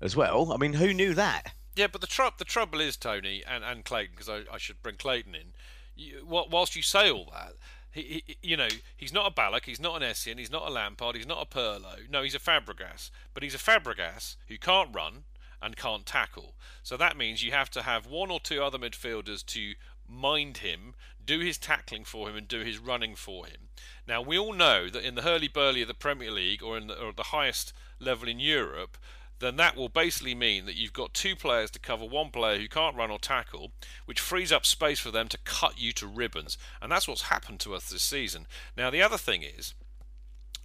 as 0.00 0.14
well. 0.14 0.52
I 0.52 0.56
mean, 0.56 0.74
who 0.74 0.94
knew 0.94 1.14
that? 1.14 1.52
Yeah, 1.74 1.88
but 1.88 2.00
the, 2.00 2.06
tr- 2.06 2.22
the 2.38 2.44
trouble 2.44 2.80
is, 2.80 2.96
Tony 2.96 3.42
and, 3.44 3.64
and 3.64 3.84
Clayton, 3.84 4.12
because 4.14 4.28
I, 4.28 4.54
I, 4.54 4.58
should 4.58 4.80
bring 4.84 4.94
Clayton 4.94 5.34
in. 5.34 5.52
You, 5.96 6.24
whilst 6.24 6.76
you 6.76 6.82
say 6.82 7.10
all 7.10 7.28
that, 7.32 7.54
he, 7.90 8.22
he, 8.24 8.36
you 8.40 8.56
know, 8.56 8.68
he's 8.96 9.12
not 9.12 9.26
a 9.26 9.34
Ballack, 9.34 9.64
he's 9.64 9.80
not 9.80 10.00
an 10.00 10.08
Essien, 10.08 10.38
he's 10.38 10.50
not 10.50 10.68
a 10.68 10.70
Lampard, 10.70 11.16
he's 11.16 11.26
not 11.26 11.42
a 11.42 11.54
Pirlo. 11.54 12.08
No, 12.08 12.22
he's 12.22 12.36
a 12.36 12.38
Fabregas. 12.38 13.10
But 13.34 13.42
he's 13.42 13.56
a 13.56 13.58
Fabregas 13.58 14.36
who 14.46 14.58
can't 14.58 14.94
run, 14.94 15.24
and 15.66 15.76
can't 15.76 16.06
tackle. 16.06 16.54
So 16.82 16.96
that 16.96 17.16
means 17.16 17.42
you 17.42 17.50
have 17.50 17.70
to 17.70 17.82
have 17.82 18.06
one 18.06 18.30
or 18.30 18.40
two 18.40 18.62
other 18.62 18.78
midfielders 18.78 19.44
to 19.46 19.74
mind 20.08 20.58
him, 20.58 20.94
do 21.24 21.40
his 21.40 21.58
tackling 21.58 22.04
for 22.04 22.30
him, 22.30 22.36
and 22.36 22.46
do 22.46 22.60
his 22.60 22.78
running 22.78 23.16
for 23.16 23.46
him. 23.46 23.68
Now, 24.06 24.22
we 24.22 24.38
all 24.38 24.52
know 24.52 24.88
that 24.88 25.04
in 25.04 25.16
the 25.16 25.22
hurly 25.22 25.48
burly 25.48 25.82
of 25.82 25.88
the 25.88 25.94
Premier 25.94 26.30
League 26.30 26.62
or 26.62 26.78
in 26.78 26.86
the, 26.86 26.98
or 26.98 27.12
the 27.12 27.24
highest 27.24 27.72
level 27.98 28.28
in 28.28 28.38
Europe, 28.38 28.96
then 29.40 29.56
that 29.56 29.76
will 29.76 29.88
basically 29.88 30.34
mean 30.34 30.64
that 30.66 30.76
you've 30.76 30.92
got 30.92 31.12
two 31.12 31.34
players 31.34 31.70
to 31.72 31.80
cover 31.80 32.04
one 32.04 32.30
player 32.30 32.58
who 32.58 32.68
can't 32.68 32.96
run 32.96 33.10
or 33.10 33.18
tackle, 33.18 33.72
which 34.06 34.20
frees 34.20 34.52
up 34.52 34.64
space 34.64 35.00
for 35.00 35.10
them 35.10 35.26
to 35.28 35.38
cut 35.44 35.78
you 35.78 35.92
to 35.92 36.06
ribbons. 36.06 36.56
And 36.80 36.90
that's 36.90 37.08
what's 37.08 37.22
happened 37.22 37.58
to 37.60 37.74
us 37.74 37.90
this 37.90 38.02
season. 38.02 38.46
Now, 38.76 38.88
the 38.88 39.02
other 39.02 39.18
thing 39.18 39.42
is, 39.42 39.74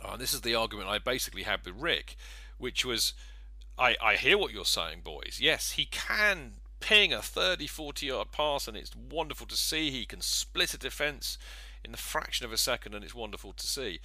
and 0.08 0.22
this 0.22 0.34
is 0.34 0.42
the 0.42 0.56
argument 0.56 0.90
I 0.90 1.00
basically 1.00 1.44
had 1.44 1.66
with 1.66 1.82
Rick, 1.82 2.16
which 2.60 2.86
was 2.86 3.14
I, 3.82 3.96
I 4.00 4.16
hear 4.16 4.38
what 4.38 4.54
you're 4.54 4.64
saying, 4.64 5.02
boys. 5.04 5.40
Yes, 5.42 5.72
he 5.72 5.86
can 5.86 6.54
ping 6.80 7.12
a 7.12 7.22
30, 7.22 7.66
40 7.66 8.06
yard 8.06 8.32
pass, 8.32 8.68
and 8.68 8.78
it's 8.78 8.96
wonderful 8.96 9.48
to 9.48 9.58
see. 9.58 9.90
He 9.90 10.06
can 10.06 10.22
split 10.22 10.76
a 10.76 10.78
defence 10.78 11.40
in 11.84 11.92
the 11.92 11.98
fraction 11.98 12.46
of 12.46 12.54
a 12.54 12.58
second, 12.58 12.94
and 12.94 13.04
it's 13.04 13.16
wonderful 13.16 13.54
to 13.54 13.66
see. 13.66 14.00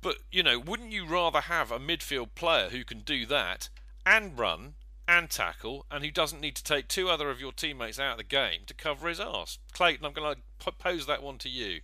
But, 0.00 0.16
you 0.30 0.42
know, 0.42 0.58
wouldn't 0.58 0.92
you 0.92 1.04
rather 1.04 1.42
have 1.42 1.70
a 1.70 1.78
midfield 1.78 2.30
player 2.34 2.70
who 2.70 2.84
can 2.84 3.00
do 3.00 3.26
that 3.26 3.68
and 4.06 4.38
run 4.38 4.74
and 5.06 5.28
tackle 5.28 5.84
and 5.90 6.02
who 6.02 6.10
doesn't 6.10 6.40
need 6.40 6.56
to 6.56 6.64
take 6.64 6.88
two 6.88 7.10
other 7.10 7.30
of 7.30 7.38
your 7.38 7.52
teammates 7.52 7.98
out 7.98 8.12
of 8.12 8.18
the 8.18 8.24
game 8.24 8.60
to 8.66 8.72
cover 8.72 9.10
his 9.10 9.20
arse? 9.20 9.58
Clayton, 9.74 10.06
I'm 10.06 10.14
going 10.14 10.36
to 10.60 10.72
pose 10.72 11.04
that 11.06 11.22
one 11.22 11.36
to 11.38 11.50
you. 11.50 11.80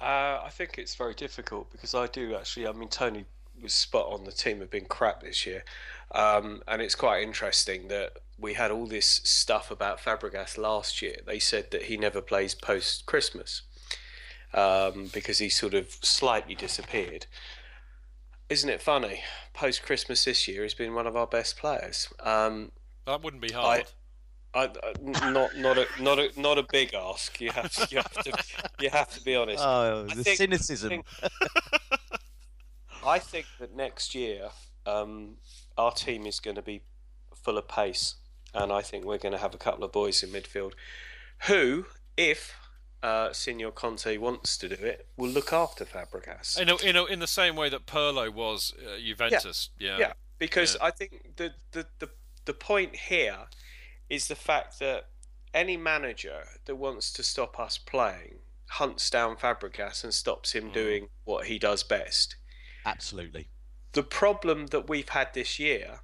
Uh, 0.00 0.40
I 0.44 0.48
think 0.50 0.78
it's 0.78 0.96
very 0.96 1.14
difficult 1.14 1.70
because 1.70 1.94
I 1.94 2.08
do 2.08 2.34
actually. 2.34 2.66
I 2.66 2.72
mean, 2.72 2.88
Tony 2.88 3.24
was 3.62 3.72
spot 3.72 4.06
on. 4.10 4.24
The 4.24 4.32
team 4.32 4.60
have 4.60 4.70
been 4.70 4.86
crap 4.86 5.22
this 5.22 5.46
year, 5.46 5.64
um, 6.12 6.62
and 6.66 6.82
it's 6.82 6.94
quite 6.94 7.22
interesting 7.22 7.88
that 7.88 8.18
we 8.38 8.54
had 8.54 8.70
all 8.70 8.86
this 8.86 9.20
stuff 9.24 9.70
about 9.70 10.00
Fabregas 10.00 10.58
last 10.58 11.00
year. 11.00 11.16
They 11.26 11.38
said 11.38 11.70
that 11.70 11.84
he 11.84 11.96
never 11.96 12.20
plays 12.20 12.54
post 12.54 13.06
Christmas 13.06 13.62
um, 14.52 15.10
because 15.12 15.38
he 15.38 15.48
sort 15.48 15.74
of 15.74 15.90
slightly 16.02 16.54
disappeared. 16.54 17.26
Isn't 18.48 18.68
it 18.68 18.82
funny? 18.82 19.22
Post 19.54 19.82
Christmas 19.82 20.24
this 20.24 20.46
year, 20.46 20.62
he's 20.62 20.74
been 20.74 20.94
one 20.94 21.06
of 21.06 21.16
our 21.16 21.26
best 21.26 21.56
players. 21.56 22.08
Um, 22.20 22.72
that 23.06 23.22
wouldn't 23.22 23.42
be 23.42 23.52
hard. 23.52 23.84
I, 24.54 24.64
I, 24.64 24.68
not 25.02 25.56
not 25.56 25.78
a 25.78 25.86
not 26.00 26.18
a 26.18 26.30
not 26.38 26.58
a 26.58 26.62
big 26.70 26.92
ask. 26.94 27.40
You 27.40 27.50
have 27.52 27.72
to 27.72 27.88
you 27.90 27.96
have 27.96 28.12
to 28.12 28.44
you 28.80 28.90
have 28.90 29.08
to 29.14 29.24
be 29.24 29.34
honest. 29.34 29.64
Oh, 29.64 30.04
the 30.04 30.22
think, 30.22 30.36
cynicism. 30.36 30.92
I 31.22 31.28
think, 31.28 32.02
I 33.04 33.18
think 33.18 33.46
that 33.58 33.74
next 33.74 34.14
year 34.14 34.50
um, 34.86 35.36
our 35.76 35.92
team 35.92 36.26
is 36.26 36.40
going 36.40 36.56
to 36.56 36.62
be 36.62 36.82
full 37.34 37.58
of 37.58 37.68
pace, 37.68 38.16
and 38.54 38.72
I 38.72 38.82
think 38.82 39.04
we're 39.04 39.18
going 39.18 39.32
to 39.32 39.38
have 39.38 39.54
a 39.54 39.58
couple 39.58 39.84
of 39.84 39.92
boys 39.92 40.22
in 40.22 40.30
midfield 40.30 40.72
who, 41.46 41.86
if 42.16 42.54
uh, 43.02 43.32
Senor 43.32 43.72
Conte 43.72 44.16
wants 44.16 44.56
to 44.58 44.68
do 44.68 44.74
it, 44.74 45.08
will 45.16 45.30
look 45.30 45.52
after 45.52 45.84
Fabregas. 45.84 46.60
In 46.60 46.68
a, 46.68 46.76
in, 46.76 46.96
a, 46.96 47.04
in 47.04 47.18
the 47.18 47.26
same 47.26 47.56
way 47.56 47.68
that 47.68 47.86
Pirlo 47.86 48.32
was 48.32 48.72
uh, 48.78 48.98
Juventus. 48.98 49.70
Yeah. 49.78 49.90
yeah. 49.90 49.98
yeah. 49.98 50.12
because 50.38 50.76
yeah. 50.76 50.86
I 50.86 50.90
think 50.90 51.36
the, 51.36 51.52
the, 51.72 51.86
the, 51.98 52.10
the 52.44 52.54
point 52.54 52.94
here 52.94 53.38
is 54.08 54.28
the 54.28 54.36
fact 54.36 54.78
that 54.78 55.08
any 55.52 55.76
manager 55.76 56.44
that 56.66 56.76
wants 56.76 57.12
to 57.14 57.22
stop 57.22 57.58
us 57.58 57.76
playing 57.76 58.38
hunts 58.70 59.10
down 59.10 59.36
Fabregas 59.36 60.02
and 60.02 60.14
stops 60.14 60.52
him 60.52 60.70
mm. 60.70 60.72
doing 60.72 61.08
what 61.24 61.46
he 61.46 61.58
does 61.58 61.82
best. 61.82 62.36
Absolutely. 62.84 63.48
The 63.92 64.02
problem 64.02 64.68
that 64.68 64.88
we've 64.88 65.10
had 65.10 65.34
this 65.34 65.58
year 65.58 66.00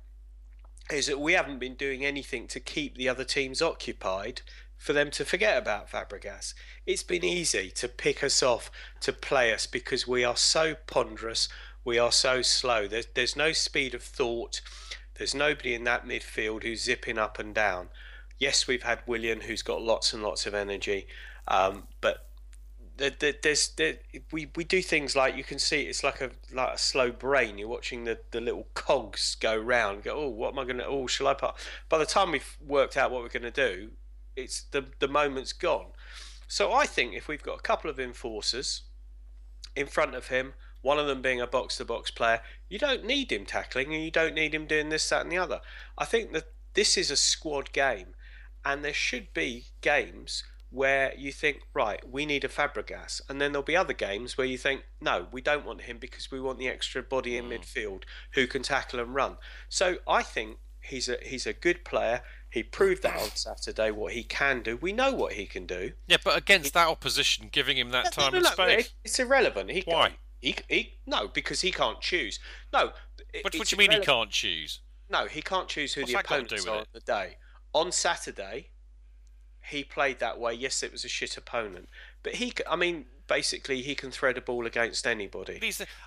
is 0.91 1.07
that 1.07 1.21
we 1.21 1.33
haven't 1.33 1.59
been 1.59 1.75
doing 1.75 2.05
anything 2.05 2.47
to 2.49 2.61
keep 2.61 2.97
the 2.97 3.09
other 3.09 3.25
teams 3.25 3.61
occupied 3.61 4.43
for 4.77 4.93
them 4.93 5.11
to 5.11 5.25
forget 5.25 5.59
about 5.59 5.91
Fabregas. 5.91 6.55
It's 6.87 7.03
been 7.03 7.25
easy 7.25 7.71
to 7.71 7.89
pick 7.89 8.23
us 8.23 8.43
off, 8.43 8.71
to 9.01 9.13
play 9.13 9.53
us 9.53 9.67
because 9.67 10.07
we 10.07 10.25
are 10.25 10.37
so 10.37 10.77
ponderous, 10.87 11.49
we 11.85 11.99
are 11.99 12.13
so 12.13 12.43
slow. 12.43 12.87
There's, 12.87 13.07
there's 13.15 13.37
no 13.37 13.53
speed 13.53 13.95
of 13.95 14.03
thought. 14.03 14.61
There's 15.17 15.35
nobody 15.35 15.75
in 15.75 15.85
that 15.85 16.07
midfield 16.07 16.63
who's 16.63 16.85
zipping 16.85 17.19
up 17.19 17.39
and 17.39 17.55
down. 17.55 17.89
Yes, 18.39 18.69
we've 18.69 18.85
had 18.85 19.01
Willian, 19.05 19.43
who's 19.43 19.63
got 19.63 19.83
lots 19.83 20.13
and 20.13 20.23
lots 20.23 20.47
of 20.47 20.55
energy, 20.55 21.09
um, 21.49 21.89
but 22.01 22.28
there's 22.99 23.69
there, 23.77 23.99
we 24.33 24.51
we 24.57 24.65
do 24.65 24.83
things 24.83 25.15
like 25.15 25.37
you 25.37 25.45
can 25.45 25.59
see 25.59 25.83
it's 25.83 26.03
like 26.03 26.21
a 26.21 26.31
like 26.53 26.75
a 26.75 26.79
slow 26.79 27.11
brain. 27.11 27.57
You're 27.57 27.69
watching 27.69 28.05
the, 28.05 28.19
the 28.33 28.41
little 28.41 28.67
cogs 28.75 29.37
go 29.37 29.57
round. 29.57 30.03
Go 30.03 30.15
oh 30.15 30.29
what 30.29 30.53
am 30.53 30.59
I 30.59 30.65
to 30.65 30.87
oh 30.87 31.07
shall 31.07 31.29
I 31.29 31.35
put? 31.35 31.55
By 31.89 31.99
the 31.99 32.07
time 32.07 32.33
we've 32.33 32.57
worked 32.65 32.97
out 32.97 33.11
what 33.11 33.23
we're 33.23 33.29
to 33.29 33.51
do, 33.51 33.91
it's 34.37 34.63
the 34.63 34.87
the 34.99 35.09
moment's 35.09 35.53
gone. 35.53 35.87
So 36.49 36.73
I 36.73 36.87
think 36.87 37.15
if 37.15 37.29
we've 37.29 37.43
got 37.43 37.59
a 37.59 37.63
couple 37.63 37.91
of 37.91 38.01
enforcers 38.01 38.83
in 39.77 39.87
front 39.87 40.15
of 40.15 40.29
him, 40.29 40.55
one 40.83 40.99
of 40.99 41.07
them 41.07 41.23
being 41.23 41.41
a 41.41 41.47
box 41.47 41.77
to 41.77 41.85
box 41.85 42.11
player, 42.11 42.41
you 42.69 42.79
don't 42.79 43.05
need 43.05 43.31
him 43.31 43.45
tackling 43.45 43.95
and 43.95 44.03
you 44.03 44.11
don't 44.11 44.35
need 44.35 44.55
him 44.55 44.67
doing 44.67 44.89
this, 44.89 45.09
that, 45.11 45.23
and 45.23 45.31
the 45.31 45.39
other. 45.39 45.61
I 45.97 46.05
think 46.05 46.33
that 46.33 46.53
this 46.75 46.97
is 46.97 47.11
a 47.11 47.17
squad 47.17 47.73
game, 47.73 48.15
and 48.65 48.85
there 48.85 48.93
should 48.93 49.33
be 49.35 49.67
games 49.83 50.43
where 50.71 51.15
you 51.17 51.33
think, 51.33 51.63
right, 51.73 52.01
we 52.09 52.27
need 52.27 52.45
a 52.45 52.49
Fabregas, 52.49 53.21
and 53.29 53.41
then 53.41 53.53
there'll 53.53 53.63
be 53.63 53.77
other 53.77 53.95
games 53.95 54.37
where 54.37 54.47
you 54.47 54.59
think, 54.59 54.83
no, 55.01 55.27
we 55.33 55.41
don't 55.41 55.65
want 55.65 55.83
him 55.83 55.99
because 55.99 56.31
we 56.31 56.41
want 56.41 56.59
the 56.59 56.69
extra 56.69 57.03
body 57.03 57.37
in 57.37 57.47
mm. 57.47 57.59
midfield 57.59 58.03
who 58.33 58.47
can 58.47 58.63
tackle 58.63 59.01
and 59.01 59.15
run. 59.15 59.37
So 59.69 59.97
I 60.07 60.23
think 60.23 60.59
he's 60.81 61.09
a 61.09 61.17
he's 61.23 61.47
a 61.47 61.53
good 61.53 61.85
player. 61.85 62.23
He 62.51 62.63
proved 62.63 63.03
that 63.03 63.17
on 63.17 63.31
Saturday 63.35 63.91
what 63.91 64.13
he 64.13 64.23
can 64.23 64.63
do. 64.63 64.77
We 64.77 64.93
know 64.93 65.13
what 65.13 65.35
he 65.35 65.47
can 65.47 65.67
do. 65.67 65.93
Yeah, 66.07 66.19
but 66.23 66.37
against 66.37 66.75
that 66.75 66.89
opposition, 66.89 67.49
giving 67.51 67.77
him 67.77 67.91
that 67.91 68.13
time 68.13 68.33
no, 68.33 68.41
no, 68.41 68.43
no, 68.43 68.49
and 68.49 68.55
space, 68.55 68.93
it's 69.05 69.19
irrelevant. 69.19 69.71
He 69.71 69.83
Why? 69.87 70.13
He, 70.41 70.55
he 70.69 70.99
no, 71.07 71.29
because 71.29 71.63
he 71.63 71.73
can't 71.73 72.01
choose. 72.01 72.39
No, 72.73 72.93
what, 73.43 73.55
what 73.55 73.67
do 73.67 73.77
you 73.77 73.79
mean 73.79 73.91
he 73.91 74.01
can't 74.01 74.31
choose? 74.31 74.81
No, 75.11 75.27
he 75.27 75.43
can't 75.43 75.69
choose 75.69 75.95
who 75.95 76.03
What's 76.03 76.13
the 76.13 76.19
opponents 76.19 76.67
are 76.67 76.79
on 76.79 76.85
the 76.93 77.01
day. 77.01 77.37
On 77.73 77.91
Saturday, 77.91 78.69
he 79.63 79.85
played 79.85 80.19
that 80.21 80.39
way. 80.39 80.55
Yes, 80.55 80.83
it 80.83 80.93
was 80.93 81.05
a 81.05 81.09
shit 81.09 81.37
opponent, 81.37 81.89
but 82.23 82.37
he. 82.37 82.53
I 82.69 82.77
mean, 82.77 83.07
basically, 83.27 83.83
he 83.83 83.95
can 83.95 84.11
thread 84.11 84.37
a 84.39 84.41
ball 84.41 84.67
against 84.67 85.07
anybody. 85.07 85.61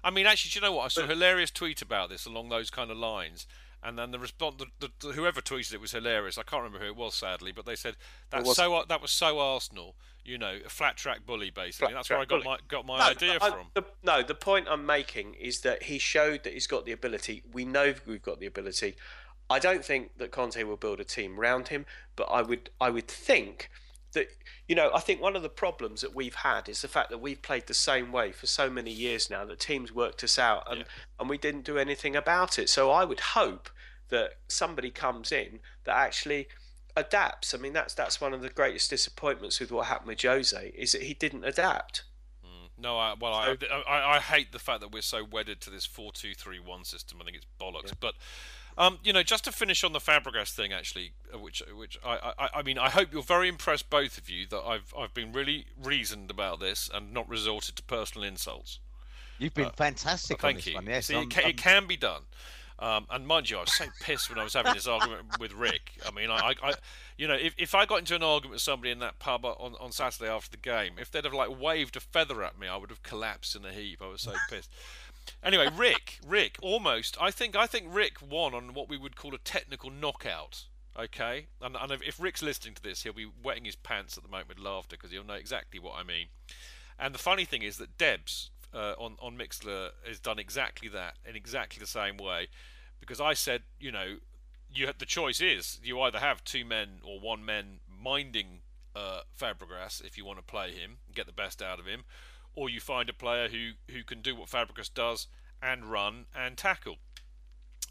I 0.04 0.10
mean, 0.10 0.26
actually, 0.26 0.50
do 0.50 0.60
you 0.60 0.62
know 0.62 0.78
what? 0.78 0.86
I 0.86 0.88
saw 0.90 1.04
a 1.04 1.08
hilarious 1.08 1.52
tweet 1.52 1.82
about 1.82 2.10
this 2.10 2.26
along 2.26 2.50
those 2.50 2.70
kind 2.70 2.92
of 2.92 2.98
lines. 2.98 3.48
And 3.84 3.98
then 3.98 4.12
the 4.12 4.20
response, 4.20 4.62
the, 4.80 4.92
the, 5.00 5.14
whoever 5.14 5.42
tweeted 5.42 5.74
it 5.74 5.82
was 5.82 5.92
hilarious. 5.92 6.38
I 6.38 6.44
can't 6.44 6.62
remember 6.64 6.86
who 6.86 6.92
it 6.92 6.96
was, 6.96 7.16
sadly, 7.16 7.52
but 7.52 7.66
they 7.66 7.76
said 7.76 7.96
that's 8.30 8.48
was, 8.48 8.56
so 8.56 8.84
that 8.88 9.02
was 9.02 9.12
so 9.12 9.40
Arsenal. 9.40 9.96
You 10.24 10.38
know, 10.38 10.60
a 10.64 10.70
flat 10.70 10.98
track 10.98 11.26
bully, 11.26 11.50
basically. 11.50 11.96
That's 11.96 12.08
where 12.08 12.20
I 12.20 12.26
got 12.26 12.44
bully. 12.44 12.46
my 12.46 12.58
got 12.68 12.86
my 12.86 13.00
no, 13.00 13.06
idea 13.06 13.40
I, 13.42 13.50
from. 13.50 13.68
The, 13.74 13.84
no, 14.04 14.22
the 14.22 14.36
point 14.36 14.68
I'm 14.70 14.86
making 14.86 15.34
is 15.34 15.62
that 15.62 15.84
he 15.84 15.98
showed 15.98 16.44
that 16.44 16.54
he's 16.54 16.68
got 16.68 16.86
the 16.86 16.92
ability. 16.92 17.42
We 17.52 17.66
know 17.66 17.96
we've 18.06 18.22
got 18.22 18.40
the 18.40 18.46
ability. 18.46 18.96
I 19.52 19.60
don't 19.60 19.84
think 19.84 20.18
that 20.18 20.32
Conte 20.32 20.64
will 20.64 20.78
build 20.78 21.00
a 21.00 21.04
team 21.04 21.40
round 21.40 21.68
him, 21.68 21.86
but 22.16 22.24
I 22.24 22.42
would 22.42 22.70
I 22.80 22.90
would 22.90 23.08
think 23.08 23.70
that 24.14 24.28
you 24.68 24.76
know 24.76 24.92
I 24.94 25.00
think 25.00 25.22
one 25.22 25.36
of 25.36 25.42
the 25.42 25.50
problems 25.50 26.02
that 26.02 26.16
we've 26.16 26.36
had 26.36 26.68
is 26.70 26.82
the 26.82 26.88
fact 26.88 27.10
that 27.10 27.20
we've 27.20 27.42
played 27.42 27.68
the 27.68 27.74
same 27.74 28.12
way 28.12 28.32
for 28.32 28.48
so 28.48 28.70
many 28.70 28.92
years 28.92 29.30
now 29.30 29.46
that 29.46 29.60
teams 29.60 29.94
worked 29.94 30.24
us 30.24 30.40
out 30.40 30.64
and 30.70 30.80
yeah. 30.80 30.86
and 31.20 31.30
we 31.30 31.38
didn't 31.38 31.66
do 31.66 31.78
anything 31.78 32.16
about 32.16 32.58
it. 32.58 32.70
So 32.70 32.92
I 32.92 33.04
would 33.06 33.20
hope 33.20 33.70
that 34.10 34.34
somebody 34.48 34.90
comes 34.90 35.32
in 35.32 35.60
that 35.84 35.96
actually 35.96 36.48
adapts. 36.96 37.54
I 37.54 37.58
mean 37.58 37.74
that's 37.74 37.94
that's 37.94 38.22
one 38.22 38.34
of 38.34 38.42
the 38.42 38.50
greatest 38.50 38.90
disappointments 38.90 39.60
with 39.60 39.72
what 39.72 39.88
happened 39.88 40.08
with 40.08 40.22
Jose 40.22 40.74
is 40.76 40.94
that 40.94 41.04
he 41.04 41.14
didn't 41.14 41.46
adapt. 41.46 42.04
Mm. 42.46 42.70
No, 42.78 42.98
I, 42.98 43.16
well, 43.20 43.34
I, 43.34 43.58
I, 43.88 44.16
I 44.16 44.20
hate 44.20 44.52
the 44.52 44.60
fact 44.60 44.82
that 44.82 44.92
we're 44.92 45.02
so 45.02 45.24
wedded 45.24 45.62
to 45.62 45.70
this 45.70 45.86
four-two-three-one 45.86 46.84
system. 46.84 47.20
I 47.22 47.26
think 47.26 47.38
it's 47.38 47.46
bollocks. 47.60 47.88
Yeah. 47.88 47.94
But 48.00 48.16
um, 48.82 48.98
you 49.04 49.14
know, 49.14 49.22
just 49.22 49.44
to 49.44 49.52
finish 49.52 49.84
on 49.84 49.94
the 49.94 50.00
Fabregas 50.00 50.52
thing, 50.52 50.74
actually, 50.74 51.12
uh, 51.32 51.38
which 51.38 51.62
which 51.76 52.00
I, 52.04 52.34
I, 52.40 52.50
I 52.56 52.62
mean, 52.64 52.80
I 52.80 52.90
hope 52.90 53.14
you're 53.14 53.22
very 53.22 53.48
impressed, 53.48 53.92
both 53.92 54.18
of 54.18 54.28
you, 54.28 54.48
that 54.48 54.62
I've 54.62 54.92
I've 54.98 55.14
been 55.14 55.32
really 55.32 55.66
reasoned 55.82 56.32
about 56.32 56.60
this 56.60 56.90
and 56.92 57.14
not 57.14 57.30
resorted 57.30 57.76
to 57.76 57.84
personal 57.84 58.28
insults. 58.28 58.80
You've 59.38 59.54
been 59.54 59.66
uh, 59.66 59.72
fantastic 59.72 60.42
thank 60.42 60.66
you. 60.66 60.76
One, 60.76 60.88
yes, 60.88 61.08
See, 61.08 61.16
it, 61.16 61.30
can, 61.30 61.50
it 61.50 61.58
can 61.58 61.86
be 61.86 61.96
done. 61.96 62.24
Um, 62.80 63.06
and 63.12 63.28
mind 63.28 63.48
you, 63.52 63.58
I 63.58 63.62
was 63.62 63.78
so 63.78 63.86
pissed 64.02 64.30
when 64.30 64.40
I 64.40 64.44
was 64.44 64.56
having 64.56 64.74
this 64.74 64.88
argument 64.88 65.26
with 65.40 65.54
Rick. 65.54 65.92
I 66.04 66.10
mean, 66.10 66.32
I, 66.32 66.56
I, 66.64 66.74
you 67.16 67.28
know, 67.28 67.36
if, 67.36 67.54
if 67.60 67.76
I 67.76 67.86
got 67.86 68.00
into 68.00 68.16
an 68.16 68.24
argument 68.24 68.54
with 68.54 68.62
somebody 68.62 68.90
in 68.90 68.98
that 69.00 69.20
pub 69.20 69.46
on, 69.46 69.76
on 69.80 69.92
Saturday 69.92 70.32
after 70.32 70.50
the 70.50 70.58
game, 70.58 70.94
if 71.00 71.12
they'd 71.12 71.24
have 71.24 71.34
like 71.34 71.60
waved 71.60 71.96
a 71.96 72.00
feather 72.00 72.44
at 72.44 72.58
me, 72.58 72.68
I 72.68 72.78
would 72.78 72.90
have 72.90 73.04
collapsed 73.04 73.56
in 73.56 73.66
a 73.66 73.72
heap. 73.72 74.02
I 74.02 74.08
was 74.08 74.22
so 74.22 74.34
pissed. 74.50 74.72
Anyway, 75.44 75.68
Rick, 75.76 76.20
Rick, 76.26 76.58
almost. 76.62 77.18
I 77.20 77.32
think 77.32 77.56
I 77.56 77.68
think 77.68 77.88
Rick 77.90 78.18
won 78.22 78.54
on 78.54 78.74
what 78.74 78.90
we 78.90 78.98
would 78.98 79.16
call 79.16 79.34
a 79.34 79.40
technical 79.40 79.90
knockout. 79.90 80.66
Okay, 81.00 81.48
and, 81.62 81.78
and 81.80 81.92
if 82.06 82.20
Rick's 82.20 82.44
listening 82.44 82.76
to 82.76 82.84
this, 82.84 83.04
he'll 83.04 83.14
be 83.14 83.32
wetting 83.42 83.64
his 83.64 83.78
pants 83.78 84.18
at 84.18 84.24
the 84.24 84.30
moment 84.30 84.50
with 84.50 84.60
laughter 84.60 84.98
because 84.98 85.12
he'll 85.12 85.24
know 85.24 85.36
exactly 85.36 85.80
what 85.80 85.96
I 85.98 86.04
mean. 86.04 86.28
And 87.00 87.16
the 87.16 87.20
funny 87.20 87.46
thing 87.46 87.64
is 87.64 87.78
that 87.78 87.98
Debs 87.98 88.52
uh, 88.74 88.94
on 88.98 89.16
on 89.20 89.38
Mixlr 89.38 89.92
has 90.06 90.20
done 90.20 90.38
exactly 90.38 90.90
that 90.90 91.16
in 91.26 91.36
exactly 91.36 91.80
the 91.80 91.88
same 91.88 92.18
way, 92.18 92.48
because 93.00 93.22
I 93.22 93.34
said, 93.34 93.64
you 93.80 93.92
know, 93.92 94.18
you 94.74 94.88
have, 94.88 94.98
the 94.98 95.06
choice 95.06 95.42
is 95.42 95.80
you 95.84 96.00
either 96.02 96.20
have 96.20 96.44
two 96.44 96.66
men 96.66 97.00
or 97.04 97.20
one 97.20 97.44
man 97.46 97.80
minding 97.88 98.62
uh, 98.96 99.22
Fabregas 99.40 100.04
if 100.04 100.18
you 100.18 100.26
want 100.26 100.40
to 100.40 100.44
play 100.44 100.72
him 100.72 100.98
get 101.16 101.26
the 101.26 101.32
best 101.32 101.62
out 101.62 101.80
of 101.80 101.86
him, 101.86 102.04
or 102.56 102.70
you 102.70 102.80
find 102.80 103.10
a 103.10 103.14
player 103.14 103.50
who, 103.50 103.72
who 103.94 104.04
can 104.04 104.22
do 104.22 104.36
what 104.36 104.50
Fabregas 104.50 104.94
does 104.94 105.28
and 105.62 105.86
run 105.86 106.26
and 106.36 106.58
tackle. 106.58 106.98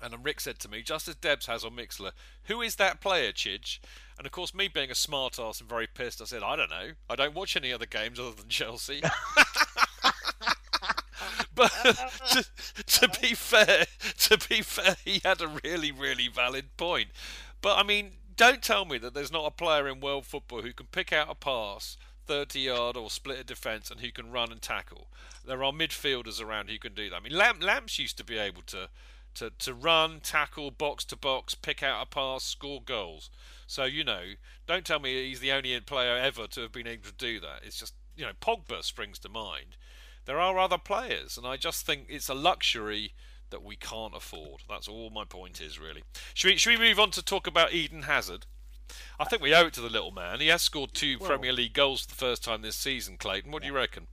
And 0.03 0.25
Rick 0.25 0.41
said 0.41 0.59
to 0.61 0.69
me, 0.69 0.83
just 0.83 1.09
as 1.09 1.15
Debs 1.15 1.47
has 1.47 1.65
on 1.65 1.73
Mixlr, 1.73 2.13
who 2.45 2.63
is 2.63 2.77
that 2.77 3.01
player, 3.01 3.33
Chidge? 3.33 3.81
And 4.17 4.27
of 4.27 4.33
course, 4.33 4.55
me 4.55 4.69
being 4.69 4.91
a 4.91 4.95
smart 4.95 5.39
ass 5.39 5.61
and 5.61 5.69
very 5.69 5.87
pissed, 5.87 6.23
I 6.23 6.25
said, 6.25 6.43
I 6.43 6.57
don't 6.57 6.71
know. 6.71 6.93
I 7.09 7.17
don't 7.17 7.35
watch 7.35 7.55
any 7.57 7.73
other 7.73 7.87
games 7.87 8.19
other 8.19 8.33
than 8.33 8.49
Chelsea. 8.49 9.03
but 11.55 11.71
to, 12.31 12.45
to, 12.87 13.09
be 13.21 13.35
fair, 13.35 13.85
to 14.19 14.39
be 14.49 14.63
fair, 14.63 14.97
he 15.05 15.21
had 15.23 15.43
a 15.43 15.61
really, 15.63 15.93
really 15.93 16.29
valid 16.29 16.77
point. 16.79 17.09
But 17.61 17.77
I 17.77 17.83
mean, 17.83 18.13
don't 18.37 18.63
tell 18.63 18.87
me 18.87 18.97
that 18.99 19.13
there's 19.13 19.33
not 19.33 19.47
a 19.47 19.51
player 19.51 19.87
in 19.87 20.01
world 20.01 20.25
football 20.25 20.63
who 20.63 20.73
can 20.73 20.87
pick 20.87 21.13
out 21.13 21.31
a 21.31 21.35
pass 21.35 21.99
30 22.31 22.61
yard 22.61 22.97
or 22.97 23.11
split 23.11 23.41
a 23.41 23.45
defence 23.45 23.91
and 23.91 23.99
who 23.99 24.13
can 24.13 24.31
run 24.31 24.53
and 24.53 24.63
tackle. 24.63 25.09
There 25.45 25.65
are 25.65 25.73
midfielders 25.73 26.41
around 26.41 26.71
who 26.71 26.79
can 26.79 26.95
do 26.95 27.11
that. 27.11 27.17
I 27.17 27.19
mean, 27.19 27.37
Lamp, 27.37 27.61
Lamps 27.61 27.99
used 27.99 28.17
to 28.19 28.25
be 28.25 28.39
able 28.39 28.63
to, 28.67 28.89
to, 29.35 29.51
to 29.59 29.75
run, 29.75 30.21
tackle, 30.21 30.71
box 30.71 31.05
to 31.07 31.17
box, 31.17 31.57
pick 31.57 31.83
out 31.83 32.01
a 32.01 32.07
pass, 32.07 32.45
score 32.45 32.81
goals. 32.81 33.31
So, 33.67 33.83
you 33.83 34.05
know, 34.05 34.23
don't 34.69 34.85
tell 34.85 35.01
me 35.01 35.29
he's 35.29 35.41
the 35.41 35.51
only 35.51 35.79
player 35.81 36.17
ever 36.17 36.47
to 36.47 36.61
have 36.61 36.71
been 36.71 36.87
able 36.87 37.09
to 37.09 37.15
do 37.15 37.41
that. 37.41 37.63
It's 37.65 37.81
just, 37.81 37.95
you 38.17 38.25
know, 38.25 38.33
Pogba 38.41 38.85
springs 38.85 39.19
to 39.21 39.29
mind. 39.29 39.77
There 40.25 40.39
are 40.39 40.57
other 40.57 40.79
players, 40.79 41.37
and 41.37 41.45
I 41.45 41.57
just 41.57 41.85
think 41.85 42.05
it's 42.09 42.29
a 42.29 42.35
luxury 42.35 43.13
that 43.51 43.65
we 43.65 43.75
can't 43.75 44.15
afford. 44.15 44.61
That's 44.69 44.87
all 44.87 45.11
my 45.11 45.25
point 45.25 45.61
is, 45.61 45.81
really. 45.81 46.05
Should 46.35 46.53
we, 46.53 46.57
should 46.59 46.79
we 46.79 46.89
move 46.89 47.01
on 47.01 47.11
to 47.11 47.25
talk 47.25 47.49
about 47.49 47.73
Eden 47.73 48.03
Hazard? 48.03 48.47
I 49.19 49.25
think 49.25 49.43
we 49.43 49.55
owe 49.55 49.67
it 49.67 49.73
to 49.75 49.81
the 49.81 49.89
little 49.89 50.11
man. 50.11 50.41
He 50.41 50.49
has 50.49 50.63
scored 50.63 50.95
two 50.95 51.19
well, 51.21 51.31
Premier 51.31 51.53
League 51.53 51.75
goals 51.75 52.03
for 52.03 52.09
the 52.09 52.15
first 52.15 52.45
time 52.45 52.63
this 52.63 52.77
season, 52.77 53.17
Clayton. 53.19 53.51
What 53.51 53.63
do 53.63 53.69
you 53.69 53.75
reckon? 53.75 54.07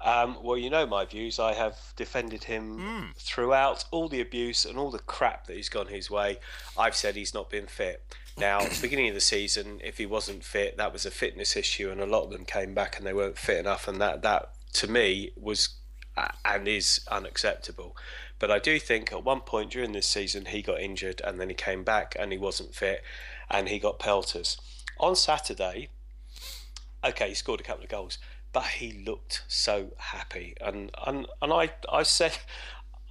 Um, 0.00 0.38
well, 0.42 0.56
you 0.56 0.70
know 0.70 0.86
my 0.86 1.04
views. 1.04 1.40
I 1.40 1.54
have 1.54 1.76
defended 1.96 2.44
him 2.44 2.78
mm. 2.78 3.16
throughout 3.16 3.84
all 3.90 4.08
the 4.08 4.20
abuse 4.20 4.64
and 4.64 4.78
all 4.78 4.90
the 4.90 5.00
crap 5.00 5.46
that 5.46 5.56
he's 5.56 5.68
gone 5.68 5.88
his 5.88 6.10
way. 6.10 6.38
I've 6.76 6.94
said 6.94 7.16
he's 7.16 7.34
not 7.34 7.50
been 7.50 7.66
fit. 7.66 8.04
Now, 8.36 8.60
at 8.60 8.70
the 8.70 8.80
beginning 8.80 9.08
of 9.08 9.14
the 9.14 9.20
season, 9.20 9.80
if 9.82 9.98
he 9.98 10.06
wasn't 10.06 10.44
fit, 10.44 10.76
that 10.76 10.92
was 10.92 11.04
a 11.04 11.10
fitness 11.10 11.56
issue, 11.56 11.90
and 11.90 12.00
a 12.00 12.06
lot 12.06 12.22
of 12.22 12.30
them 12.30 12.44
came 12.44 12.72
back 12.72 12.96
and 12.96 13.04
they 13.04 13.12
weren't 13.12 13.36
fit 13.36 13.58
enough, 13.58 13.88
and 13.88 14.00
that 14.00 14.22
that 14.22 14.52
to 14.74 14.86
me 14.86 15.32
was 15.36 15.70
and 16.44 16.68
is 16.68 17.00
unacceptable. 17.10 17.96
But 18.38 18.50
I 18.50 18.58
do 18.58 18.78
think 18.78 19.12
at 19.12 19.24
one 19.24 19.40
point 19.40 19.72
during 19.72 19.92
this 19.92 20.06
season 20.06 20.46
he 20.46 20.62
got 20.62 20.80
injured 20.80 21.20
and 21.24 21.40
then 21.40 21.48
he 21.48 21.54
came 21.54 21.82
back 21.84 22.16
and 22.18 22.32
he 22.32 22.38
wasn't 22.38 22.74
fit 22.74 23.02
and 23.50 23.68
he 23.68 23.78
got 23.78 23.98
pelters. 23.98 24.56
On 24.98 25.16
Saturday, 25.16 25.88
okay, 27.04 27.28
he 27.28 27.34
scored 27.34 27.60
a 27.60 27.64
couple 27.64 27.84
of 27.84 27.90
goals, 27.90 28.18
but 28.52 28.64
he 28.64 29.04
looked 29.04 29.44
so 29.48 29.92
happy. 29.96 30.54
And 30.60 30.90
and, 31.06 31.26
and 31.42 31.52
I, 31.52 31.70
I 31.92 32.02
said 32.02 32.38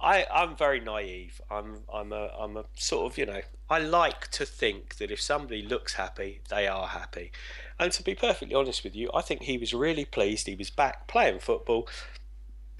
I, 0.00 0.26
I'm 0.32 0.56
very 0.56 0.80
naive. 0.80 1.40
I'm 1.50 1.80
I'm 1.92 2.12
a 2.12 2.30
I'm 2.38 2.56
a 2.56 2.64
sort 2.74 3.10
of 3.10 3.18
you 3.18 3.26
know 3.26 3.40
I 3.68 3.78
like 3.78 4.30
to 4.32 4.46
think 4.46 4.96
that 4.96 5.10
if 5.10 5.20
somebody 5.20 5.62
looks 5.62 5.94
happy, 5.94 6.40
they 6.48 6.66
are 6.66 6.88
happy. 6.88 7.32
And 7.78 7.92
to 7.92 8.02
be 8.02 8.14
perfectly 8.14 8.54
honest 8.54 8.82
with 8.82 8.94
you, 8.94 9.10
I 9.12 9.22
think 9.22 9.42
he 9.42 9.58
was 9.58 9.74
really 9.74 10.04
pleased. 10.04 10.46
He 10.46 10.54
was 10.54 10.70
back 10.70 11.06
playing 11.06 11.40
football, 11.40 11.88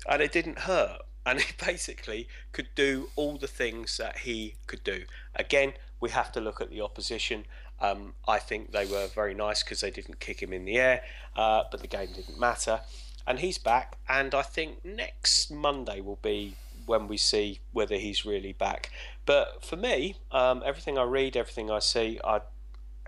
and 0.09 0.23
it 0.23 0.33
didn't 0.33 0.61
hurt. 0.61 1.03
And 1.29 1.41
he 1.41 1.53
basically 1.65 2.27
could 2.53 2.69
do 2.75 3.11
all 3.17 3.37
the 3.37 3.47
things 3.47 3.99
that 3.99 4.19
he 4.19 4.55
could 4.67 4.83
do. 4.83 5.05
Again, 5.35 5.75
we 6.01 6.11
have 6.11 6.33
to 6.33 6.41
look 6.41 6.61
at 6.61 6.71
the 6.71 6.81
opposition. 6.81 7.45
Um, 7.81 8.15
I 8.27 8.39
think 8.39 8.73
they 8.73 8.87
were 8.87 9.07
very 9.07 9.35
nice 9.35 9.63
because 9.63 9.81
they 9.81 9.91
didn't 9.91 10.21
kick 10.21 10.43
him 10.43 10.53
in 10.53 10.65
the 10.65 10.77
air, 10.79 11.03
uh, 11.37 11.65
but 11.71 11.81
the 11.81 11.87
game 11.87 12.09
didn't 12.15 12.39
matter. 12.39 12.81
And 13.27 13.41
he's 13.41 13.59
back, 13.59 13.99
and 14.09 14.35
I 14.35 14.43
think 14.43 14.85
next 14.85 15.51
Monday 15.51 16.01
will 16.01 16.19
be 16.23 16.57
when 16.87 17.07
we 17.07 17.19
see 17.19 17.61
whether 17.73 17.97
he's 17.97 18.25
really 18.25 18.55
back. 18.55 18.91
But 19.27 19.63
for 19.63 19.77
me, 19.77 20.17
um, 20.33 20.63
everything 20.65 20.97
I 20.97 21.03
read, 21.03 21.37
everything 21.37 21.71
I 21.71 21.81
see, 21.81 22.19
I, 22.25 22.41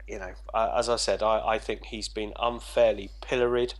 you 0.06 0.18
know, 0.18 0.34
I, 0.52 0.78
as 0.78 0.90
I 0.90 0.96
said, 0.96 1.22
I, 1.22 1.54
I 1.54 1.58
think 1.58 1.86
he's 1.86 2.08
been 2.08 2.34
unfairly 2.38 3.10
pilloried. 3.22 3.72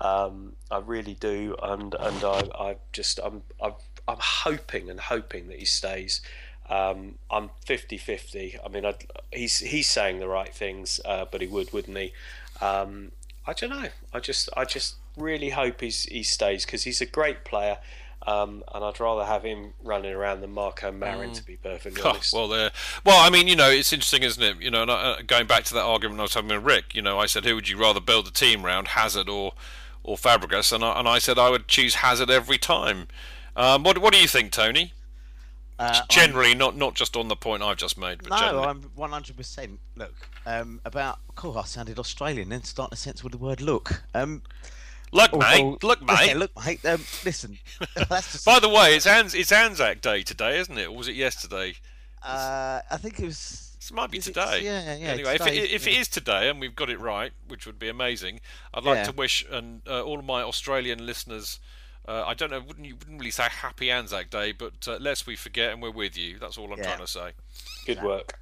Um, 0.00 0.54
I 0.70 0.78
really 0.78 1.14
do, 1.14 1.56
and 1.62 1.94
and 1.94 2.24
I, 2.24 2.48
I 2.58 2.76
just 2.92 3.20
I'm, 3.22 3.42
I'm 3.62 3.74
I'm 4.08 4.18
hoping 4.18 4.88
and 4.88 4.98
hoping 4.98 5.48
that 5.48 5.58
he 5.58 5.64
stays. 5.64 6.20
Um, 6.68 7.16
I'm 7.30 7.50
50-50. 7.66 8.58
I 8.64 8.68
mean, 8.68 8.84
I'd, 8.84 9.04
he's 9.32 9.58
he's 9.58 9.90
saying 9.90 10.20
the 10.20 10.28
right 10.28 10.54
things, 10.54 11.00
uh, 11.04 11.26
but 11.30 11.40
he 11.40 11.48
would, 11.48 11.72
wouldn't 11.72 11.96
he? 11.96 12.12
Um, 12.60 13.10
I 13.46 13.52
don't 13.52 13.70
know. 13.70 13.88
I 14.14 14.20
just 14.20 14.48
I 14.56 14.64
just 14.64 14.94
really 15.16 15.50
hope 15.50 15.80
he's 15.80 16.04
he 16.04 16.22
stays 16.22 16.64
because 16.64 16.84
he's 16.84 17.00
a 17.00 17.06
great 17.06 17.44
player. 17.44 17.78
Um, 18.26 18.62
and 18.74 18.84
I'd 18.84 19.00
rather 19.00 19.24
have 19.24 19.44
him 19.44 19.72
running 19.82 20.12
around 20.12 20.42
than 20.42 20.52
Marco 20.52 20.92
Marin, 20.92 21.30
mm. 21.30 21.34
to 21.36 21.42
be 21.42 21.56
perfectly 21.56 22.02
honest. 22.02 22.34
Oh, 22.34 22.40
well, 22.40 22.48
there. 22.48 22.70
Well, 23.02 23.18
I 23.18 23.30
mean, 23.30 23.48
you 23.48 23.56
know, 23.56 23.70
it's 23.70 23.94
interesting, 23.94 24.22
isn't 24.22 24.42
it? 24.42 24.60
You 24.60 24.70
know, 24.70 24.82
uh, 24.82 25.22
going 25.26 25.46
back 25.46 25.64
to 25.64 25.74
that 25.74 25.84
argument 25.84 26.20
I 26.20 26.24
was 26.24 26.34
having 26.34 26.50
with 26.50 26.62
Rick, 26.62 26.94
you 26.94 27.00
know, 27.00 27.18
I 27.18 27.24
said, 27.24 27.46
who 27.46 27.54
would 27.54 27.70
you 27.70 27.78
rather 27.78 27.98
build 27.98 28.28
a 28.28 28.30
team 28.30 28.66
around, 28.66 28.88
Hazard 28.88 29.30
or 29.30 29.54
or 30.02 30.16
Fabregas? 30.16 30.72
And 30.72 30.84
I, 30.84 30.98
and 30.98 31.08
I 31.08 31.18
said 31.18 31.38
I 31.38 31.50
would 31.50 31.68
choose 31.68 31.96
Hazard 31.96 32.30
every 32.30 32.58
time. 32.58 33.08
Um, 33.56 33.82
what 33.82 33.98
What 33.98 34.12
do 34.12 34.20
you 34.20 34.28
think, 34.28 34.52
Tony? 34.52 34.92
Uh, 35.80 36.02
generally, 36.10 36.52
I'm, 36.52 36.58
not 36.58 36.76
not 36.76 36.94
just 36.94 37.16
on 37.16 37.28
the 37.28 37.36
point 37.36 37.62
I've 37.62 37.78
just 37.78 37.96
made. 37.96 38.18
But 38.22 38.30
no, 38.30 38.36
generally. 38.36 38.66
I'm 38.66 38.82
100. 38.94 39.36
percent 39.36 39.80
Look, 39.96 40.14
um, 40.44 40.78
about. 40.84 41.18
Cool, 41.36 41.56
I 41.56 41.64
sounded 41.64 41.98
Australian. 41.98 42.50
Then 42.50 42.62
starting 42.64 42.94
to 42.94 43.00
sense 43.00 43.24
with 43.24 43.32
the 43.32 43.38
word 43.38 43.62
"look." 43.62 44.02
Um, 44.12 44.42
look, 45.10 45.34
mate. 45.34 45.82
look, 45.82 46.02
mate. 46.02 46.28
Yeah, 46.28 46.34
look, 46.34 46.50
mate. 46.66 46.84
Um, 46.84 47.02
listen. 47.24 47.58
By 48.44 48.60
the 48.60 48.68
way, 48.68 48.94
it's 48.94 49.06
Ans- 49.06 49.34
it's 49.34 49.52
Anzac 49.52 50.02
Day 50.02 50.22
today, 50.22 50.58
isn't 50.58 50.76
it? 50.76 50.88
Or 50.88 50.96
was 50.96 51.08
it 51.08 51.14
yesterday? 51.14 51.74
Uh, 52.22 52.80
I 52.90 52.96
think 52.98 53.18
it 53.18 53.24
was. 53.24 53.69
It 53.80 53.92
might 53.94 54.10
be 54.10 54.18
today. 54.18 54.60
Yeah, 54.62 54.94
yeah. 54.96 55.08
Anyway, 55.08 55.34
if, 55.34 55.46
it, 55.46 55.70
if 55.70 55.86
yeah. 55.86 55.92
it 55.92 56.00
is 56.00 56.08
today 56.08 56.50
and 56.50 56.60
we've 56.60 56.76
got 56.76 56.90
it 56.90 57.00
right, 57.00 57.32
which 57.48 57.66
would 57.66 57.78
be 57.78 57.88
amazing, 57.88 58.40
I'd 58.74 58.84
like 58.84 58.96
yeah. 58.96 59.04
to 59.04 59.12
wish 59.12 59.44
and 59.50 59.82
uh, 59.88 60.02
all 60.02 60.18
of 60.18 60.24
my 60.24 60.42
Australian 60.42 61.06
listeners 61.06 61.60
uh, 62.08 62.24
I 62.26 62.34
don't 62.34 62.50
know. 62.50 62.60
Wouldn't 62.60 62.86
you 62.86 62.96
wouldn't 62.96 63.18
really 63.20 63.30
say 63.30 63.44
Happy 63.44 63.90
Anzac 63.90 64.30
Day, 64.30 64.52
but 64.52 64.88
uh, 64.88 64.96
lest 64.96 65.26
we 65.26 65.36
forget, 65.36 65.72
and 65.72 65.82
we're 65.82 65.90
with 65.90 66.16
you. 66.16 66.38
That's 66.38 66.56
all 66.56 66.72
I'm 66.72 66.78
yeah. 66.78 66.84
trying 66.84 66.98
to 66.98 67.06
say. 67.06 67.30
Good 67.86 68.02
work. 68.02 68.38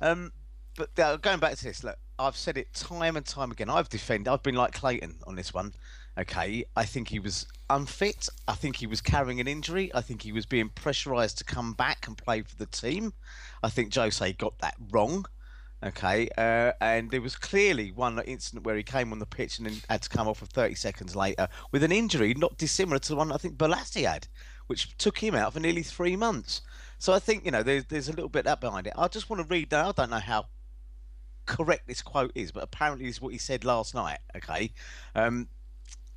Um, 0.00 0.32
but 0.76 0.98
uh, 0.98 1.16
going 1.16 1.38
back 1.38 1.56
to 1.56 1.64
this, 1.64 1.84
look, 1.84 1.96
I've 2.18 2.36
said 2.36 2.58
it 2.58 2.74
time 2.74 3.16
and 3.16 3.24
time 3.24 3.52
again. 3.52 3.70
I've 3.70 3.88
defended. 3.88 4.28
I've 4.28 4.42
been 4.42 4.56
like 4.56 4.72
Clayton 4.72 5.16
on 5.26 5.36
this 5.36 5.54
one. 5.54 5.72
Okay, 6.16 6.64
I 6.76 6.84
think 6.84 7.08
he 7.08 7.18
was 7.18 7.46
unfit. 7.68 8.28
I 8.46 8.54
think 8.54 8.76
he 8.76 8.86
was 8.86 9.00
carrying 9.00 9.40
an 9.40 9.48
injury. 9.48 9.90
I 9.94 10.00
think 10.00 10.22
he 10.22 10.32
was 10.32 10.46
being 10.46 10.68
pressurised 10.68 11.38
to 11.38 11.44
come 11.44 11.72
back 11.72 12.06
and 12.06 12.16
play 12.16 12.42
for 12.42 12.54
the 12.56 12.66
team. 12.66 13.12
I 13.62 13.68
think 13.68 13.92
Jose 13.94 14.32
got 14.34 14.58
that 14.60 14.76
wrong. 14.92 15.26
Okay, 15.84 16.28
uh, 16.38 16.72
and 16.80 17.10
there 17.10 17.20
was 17.20 17.36
clearly 17.36 17.92
one 17.92 18.18
incident 18.20 18.64
where 18.64 18.76
he 18.76 18.82
came 18.82 19.12
on 19.12 19.18
the 19.18 19.26
pitch 19.26 19.58
and 19.58 19.66
then 19.66 19.76
had 19.90 20.00
to 20.02 20.08
come 20.08 20.28
off 20.28 20.38
for 20.38 20.46
30 20.46 20.76
seconds 20.76 21.14
later 21.14 21.46
with 21.72 21.82
an 21.82 21.92
injury 21.92 22.32
not 22.32 22.56
dissimilar 22.56 22.98
to 23.00 23.08
the 23.10 23.16
one 23.16 23.30
I 23.30 23.36
think 23.36 23.58
Bolasie 23.58 24.08
had, 24.08 24.26
which 24.66 24.96
took 24.96 25.18
him 25.18 25.34
out 25.34 25.52
for 25.52 25.60
nearly 25.60 25.82
three 25.82 26.16
months. 26.16 26.62
So 26.98 27.12
I 27.12 27.18
think 27.18 27.44
you 27.44 27.50
know 27.50 27.62
there's 27.62 27.84
there's 27.86 28.08
a 28.08 28.12
little 28.12 28.30
bit 28.30 28.44
that 28.44 28.60
behind 28.60 28.86
it. 28.86 28.94
I 28.96 29.08
just 29.08 29.28
want 29.28 29.42
to 29.42 29.52
read 29.52 29.70
that. 29.70 29.84
I 29.84 29.92
don't 29.92 30.10
know 30.10 30.20
how 30.20 30.46
correct 31.44 31.86
this 31.86 32.00
quote 32.00 32.32
is, 32.34 32.50
but 32.50 32.62
apparently 32.62 33.06
it's 33.06 33.20
what 33.20 33.32
he 33.32 33.38
said 33.38 33.64
last 33.64 33.94
night. 33.94 34.20
Okay, 34.36 34.72
um, 35.14 35.48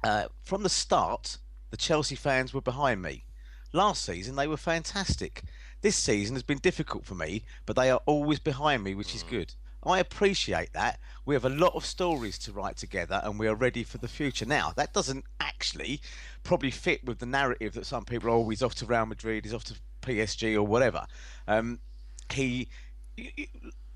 uh, 0.03 0.25
from 0.43 0.63
the 0.63 0.69
start, 0.69 1.37
the 1.69 1.77
Chelsea 1.77 2.15
fans 2.15 2.53
were 2.53 2.61
behind 2.61 3.01
me. 3.01 3.25
Last 3.73 4.03
season 4.03 4.35
they 4.35 4.47
were 4.47 4.57
fantastic. 4.57 5.43
This 5.81 5.95
season 5.95 6.35
has 6.35 6.43
been 6.43 6.57
difficult 6.59 7.05
for 7.05 7.15
me, 7.15 7.43
but 7.65 7.75
they 7.75 7.89
are 7.91 8.01
always 8.05 8.39
behind 8.39 8.83
me, 8.83 8.95
which 8.95 9.13
is 9.13 9.23
mm. 9.23 9.29
good. 9.29 9.53
I 9.83 9.99
appreciate 9.99 10.73
that. 10.73 10.99
We 11.25 11.35
have 11.35 11.45
a 11.45 11.49
lot 11.49 11.75
of 11.75 11.85
stories 11.85 12.37
to 12.39 12.51
write 12.51 12.77
together 12.77 13.21
and 13.23 13.39
we 13.39 13.47
are 13.47 13.55
ready 13.55 13.83
for 13.83 13.97
the 13.97 14.07
future. 14.07 14.45
Now, 14.45 14.73
that 14.75 14.93
doesn't 14.93 15.23
actually 15.39 16.01
probably 16.43 16.71
fit 16.71 17.05
with 17.05 17.19
the 17.19 17.25
narrative 17.25 17.73
that 17.73 17.85
some 17.85 18.03
people 18.03 18.29
are 18.29 18.33
always 18.33 18.61
off 18.63 18.75
to 18.75 18.85
Real 18.85 19.05
Madrid, 19.05 19.45
he's 19.45 19.53
off 19.53 19.63
to 19.65 19.75
PSG 20.01 20.55
or 20.55 20.63
whatever. 20.63 21.05
Um, 21.47 21.79
he, 22.31 22.67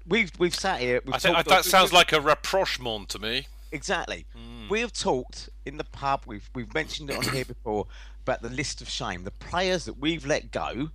we've 0.07 0.31
we've 0.37 0.55
sat 0.55 0.79
here. 0.79 1.01
We've 1.05 1.15
I 1.15 1.17
think 1.17 1.45
that 1.45 1.65
sounds 1.65 1.91
like 1.91 2.11
a 2.11 2.21
rapprochement 2.21 3.09
to 3.09 3.19
me. 3.19 3.47
Exactly. 3.71 4.25
Mm. 4.35 4.69
We 4.69 4.81
have 4.81 4.91
talked 4.91 5.49
in 5.65 5.77
the 5.77 5.83
pub. 5.83 6.23
We've 6.25 6.49
we've 6.53 6.73
mentioned 6.73 7.09
it 7.09 7.17
on 7.17 7.33
here 7.33 7.45
before 7.55 7.87
about 8.23 8.41
the 8.41 8.49
list 8.49 8.81
of 8.81 8.89
shame, 8.89 9.23
the 9.23 9.31
players 9.31 9.85
that 9.85 9.97
we've 9.97 10.25
let 10.25 10.51
go 10.51 10.91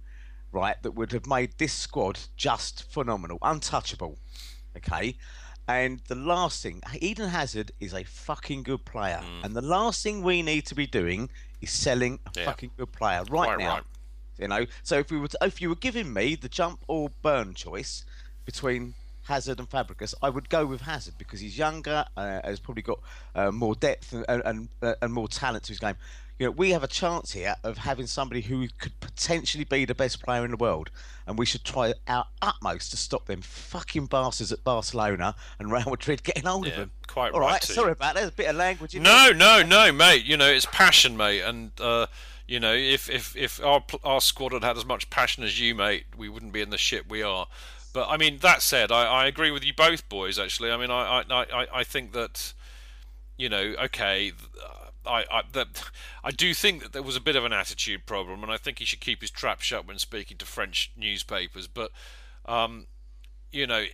right, 0.57 0.83
that 0.83 0.93
would 0.93 1.13
have 1.13 1.27
made 1.27 1.53
this 1.59 1.73
squad 1.73 2.19
just 2.37 2.91
phenomenal, 2.91 3.39
untouchable. 3.43 4.19
Okay. 4.77 5.17
And 5.69 6.01
the 6.09 6.15
last 6.15 6.63
thing, 6.63 6.81
Eden 7.01 7.29
Hazard 7.29 7.73
is 7.81 7.93
a 7.93 8.05
fucking 8.05 8.63
good 8.63 8.85
player. 8.85 9.21
Mm. 9.23 9.45
And 9.45 9.57
the 9.57 9.63
last 9.63 10.03
thing 10.03 10.23
we 10.23 10.43
need 10.43 10.65
to 10.67 10.75
be 10.75 10.87
doing 10.87 11.29
is 11.61 11.71
selling 11.71 12.21
a 12.27 12.31
yeah. 12.39 12.45
fucking 12.45 12.71
good 12.77 12.93
player 12.93 13.25
right 13.29 13.47
Quite 13.47 13.59
now. 13.59 13.75
Right. 13.75 13.83
You 14.39 14.49
know, 14.49 14.67
so 14.83 14.99
if 14.99 15.11
we 15.11 15.19
were 15.19 15.29
to, 15.29 15.39
if 15.43 15.61
you 15.61 15.69
were 15.69 15.77
giving 15.77 16.13
me 16.13 16.37
the 16.37 16.49
jump 16.49 16.81
or 16.89 17.11
burn 17.23 17.55
choice 17.55 18.05
between 18.45 18.95
Hazard 19.27 19.59
and 19.59 19.69
Fabregas, 19.69 20.15
I 20.23 20.31
would 20.31 20.49
go 20.49 20.67
with 20.67 20.83
Hazard 20.83 21.15
because 21.19 21.41
he's 21.41 21.59
younger, 21.59 22.05
uh, 22.17 22.41
has 22.45 22.61
probably 22.61 22.83
got 22.83 23.01
uh, 23.35 23.51
more 23.51 23.75
depth 23.75 24.13
and, 24.13 24.43
and, 24.45 24.69
uh, 24.83 24.95
and 25.03 25.13
more 25.13 25.29
talent 25.29 25.65
to 25.65 25.69
his 25.69 25.79
game 25.79 25.97
you 26.39 26.47
know, 26.47 26.51
we 26.51 26.71
have 26.71 26.83
a 26.83 26.89
chance 26.89 27.33
here 27.33 27.57
of 27.63 27.79
having 27.79 28.07
somebody 28.07 28.43
who 28.43 28.69
could 28.79 28.99
potentially 29.01 29.65
be 29.65 29.87
the 29.87 29.95
best 29.95 30.23
player 30.23 30.45
in 30.45 30.51
the 30.51 30.57
world, 30.57 30.91
and 31.27 31.39
we 31.39 31.47
should 31.47 31.65
try 31.65 31.95
our 32.07 32.27
utmost 32.43 32.91
to 32.91 32.97
stop 32.99 33.27
them 33.27 33.41
fucking 33.41 34.07
bastards 34.07 34.53
at 34.53 34.63
Barcelona 34.63 35.35
and 35.59 35.73
Real 35.73 35.89
Madrid 35.89 36.23
getting 36.23 36.45
hold 36.45 36.67
yeah, 36.67 36.73
of 36.73 36.79
them. 36.79 36.91
Quite 37.07 37.33
All 37.33 37.41
right. 37.41 37.53
right 37.53 37.63
sorry 37.65 37.93
about 37.93 38.15
that. 38.15 38.21
There's 38.21 38.33
a 38.33 38.37
bit 38.37 38.51
of 38.51 38.57
language. 38.57 38.95
no, 38.97 39.31
no, 39.35 39.63
no, 39.63 39.93
mate. 39.93 40.25
You 40.25 40.37
know, 40.37 40.49
it's 40.49 40.67
passion, 40.67 41.17
mate, 41.17 41.41
and. 41.41 41.73
Uh, 41.81 42.07
you 42.49 42.61
know, 42.61 42.73
if 42.73 43.11
if 43.11 43.37
if 43.37 43.61
our 43.65 43.83
our 44.05 44.21
squad 44.21 44.53
had 44.53 44.63
had 44.63 44.77
as 44.77 44.85
much 44.85 45.11
passion 45.11 45.43
as 45.43 45.59
you, 45.59 45.75
mate, 45.75 46.05
we 46.17 46.29
wouldn't 46.29 46.53
be 46.53 46.61
in 46.61 46.71
the 46.71 46.79
ship 46.79 47.07
we 47.09 47.21
are. 47.21 47.49
But 47.97 48.11
I 48.11 48.19
mean, 48.19 48.41
that 48.43 48.61
said, 48.61 48.93
I, 48.93 49.07
I 49.07 49.27
agree 49.27 49.51
with 49.51 49.65
you 49.65 49.73
both, 49.73 50.07
boys. 50.11 50.39
Actually, 50.39 50.71
I 50.71 50.77
mean, 50.77 50.91
I 50.91 51.25
I 51.31 51.67
I, 51.77 51.83
think 51.83 52.13
that, 52.13 52.53
you 53.39 53.49
know, 53.49 53.75
okay, 53.85 54.33
I 55.07 55.25
I, 55.31 55.43
that, 55.53 55.83
I 56.23 56.31
do 56.31 56.53
think 56.53 56.83
that 56.83 56.93
there 56.93 57.03
was 57.03 57.17
a 57.17 57.23
bit 57.23 57.37
of 57.37 57.47
an 57.47 57.55
attitude 57.55 58.05
problem, 58.05 58.43
and 58.43 58.53
I 58.53 58.59
think 58.59 58.81
he 58.81 58.85
should 58.85 59.01
keep 59.01 59.23
his 59.23 59.31
trap 59.31 59.63
shut 59.63 59.87
when 59.87 59.99
speaking 59.99 60.37
to 60.37 60.45
French 60.45 60.93
newspapers. 60.95 61.69
But 61.69 61.91
um, 62.45 62.89
you 63.51 63.67
know, 63.67 63.87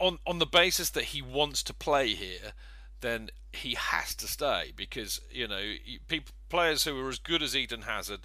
on 0.00 0.18
on 0.26 0.38
the 0.38 0.46
basis 0.46 0.88
that 0.88 1.04
he 1.04 1.20
wants 1.20 1.62
to 1.64 1.74
play 1.74 2.14
here, 2.14 2.54
then 3.02 3.28
he 3.52 3.74
has 3.74 4.14
to 4.14 4.26
stay 4.26 4.72
because 4.74 5.20
you 5.30 5.46
know 5.46 5.74
people 6.08 6.32
players 6.48 6.84
who 6.84 6.98
are 7.04 7.10
as 7.10 7.18
good 7.18 7.42
as 7.42 7.54
Eden 7.54 7.82
Hazard 7.82 8.20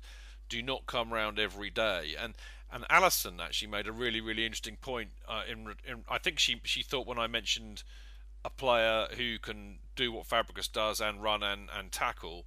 do 0.47 0.61
not 0.61 0.85
come 0.85 1.11
round 1.11 1.37
every 1.37 1.69
day 1.69 2.15
and 2.17 2.33
and 2.71 2.85
Alison 2.89 3.39
actually 3.39 3.69
made 3.69 3.87
a 3.87 3.91
really 3.91 4.21
really 4.21 4.45
interesting 4.45 4.77
point 4.77 5.09
uh, 5.27 5.43
in, 5.49 5.75
in 5.87 6.03
I 6.09 6.17
think 6.17 6.39
she 6.39 6.61
she 6.63 6.83
thought 6.83 7.07
when 7.07 7.19
I 7.19 7.27
mentioned 7.27 7.83
a 8.43 8.49
player 8.49 9.07
who 9.17 9.37
can 9.37 9.79
do 9.95 10.11
what 10.11 10.27
Fabregas 10.27 10.71
does 10.71 10.99
and 10.99 11.21
run 11.21 11.43
and, 11.43 11.69
and 11.77 11.91
tackle 11.91 12.45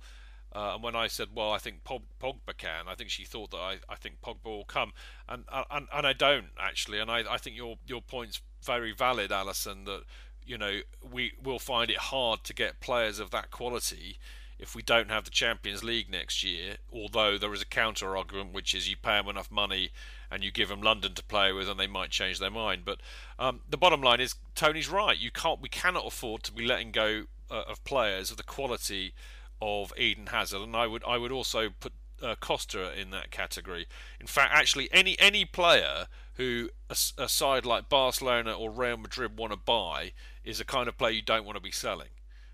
uh, 0.55 0.75
and 0.75 0.85
when 0.85 0.95
I 0.95 1.09
said, 1.09 1.29
well, 1.35 1.51
I 1.51 1.59
think 1.59 1.83
Pogba 1.83 2.57
can, 2.57 2.87
I 2.87 2.95
think 2.95 3.11
she 3.11 3.25
thought 3.25 3.51
that 3.51 3.57
I, 3.57 3.79
I 3.89 3.97
think 3.97 4.21
Pogba 4.21 4.45
will 4.45 4.65
come, 4.65 4.93
and 5.29 5.45
and, 5.53 5.89
and 5.93 6.07
I 6.07 6.13
don't 6.13 6.51
actually, 6.59 7.01
and 7.01 7.11
I, 7.11 7.25
I 7.29 7.39
think 7.39 7.57
your 7.57 7.77
your 7.87 8.01
point's 8.01 8.41
very 8.63 8.93
valid, 8.93 9.33
Alison. 9.33 9.85
That 9.85 10.05
you 10.47 10.57
know 10.57 10.81
we 11.03 11.33
will 11.43 11.59
find 11.59 11.91
it 11.91 11.97
hard 11.97 12.45
to 12.45 12.55
get 12.55 12.81
players 12.81 13.19
of 13.19 13.31
that 13.31 13.51
quality 13.51 14.19
if 14.65 14.75
we 14.75 14.81
don't 14.81 15.11
have 15.11 15.25
the 15.25 15.31
Champions 15.31 15.85
League 15.85 16.11
next 16.11 16.43
year. 16.43 16.77
Although 16.91 17.37
there 17.37 17.53
is 17.53 17.61
a 17.61 17.67
counter 17.67 18.17
argument, 18.17 18.55
which 18.55 18.75
is 18.75 18.89
you 18.89 18.97
pay 18.97 19.19
them 19.19 19.29
enough 19.29 19.51
money 19.51 19.91
and 20.31 20.43
you 20.43 20.51
give 20.51 20.71
them 20.71 20.81
London 20.81 21.13
to 21.13 21.23
play 21.23 21.53
with, 21.53 21.69
and 21.69 21.79
they 21.79 21.87
might 21.87 22.09
change 22.09 22.39
their 22.39 22.51
mind. 22.51 22.83
But 22.87 23.01
um, 23.39 23.61
the 23.69 23.77
bottom 23.77 24.01
line 24.01 24.21
is 24.21 24.37
Tony's 24.55 24.89
right. 24.89 25.19
You 25.19 25.31
can't, 25.31 25.61
we 25.61 25.69
cannot 25.69 26.07
afford 26.07 26.43
to 26.45 26.53
be 26.53 26.65
letting 26.65 26.93
go 26.93 27.25
uh, 27.51 27.65
of 27.69 27.85
players 27.85 28.31
of 28.31 28.39
the 28.39 28.43
quality 28.43 29.13
of 29.61 29.93
Eden 29.99 30.29
Hazard, 30.29 30.63
and 30.63 30.75
I 30.75 30.87
would 30.87 31.05
I 31.05 31.19
would 31.19 31.31
also 31.31 31.69
put 31.79 31.93
uh, 32.23 32.35
Costa 32.41 32.99
in 32.99 33.11
that 33.11 33.31
category. 33.31 33.87
In 34.19 34.27
fact, 34.27 34.51
actually, 34.55 34.89
any 34.93 35.15
any 35.21 35.45
player 35.45 36.07
who 36.35 36.71
a, 36.89 36.97
a 37.19 37.29
side 37.29 37.67
like 37.67 37.91
Barcelona 37.91 38.55
or 38.55 38.71
Real 38.71 38.97
Madrid 38.97 39.37
want 39.37 39.53
to 39.53 39.59
buy 39.59 40.13
is 40.43 40.59
a 40.59 40.65
kind 40.65 40.89
of 40.89 40.97
player 40.97 41.13
you 41.13 41.23
don't 41.23 41.45
want 41.45 41.57
to 41.57 41.63
be 41.63 41.71
selling 41.71 42.09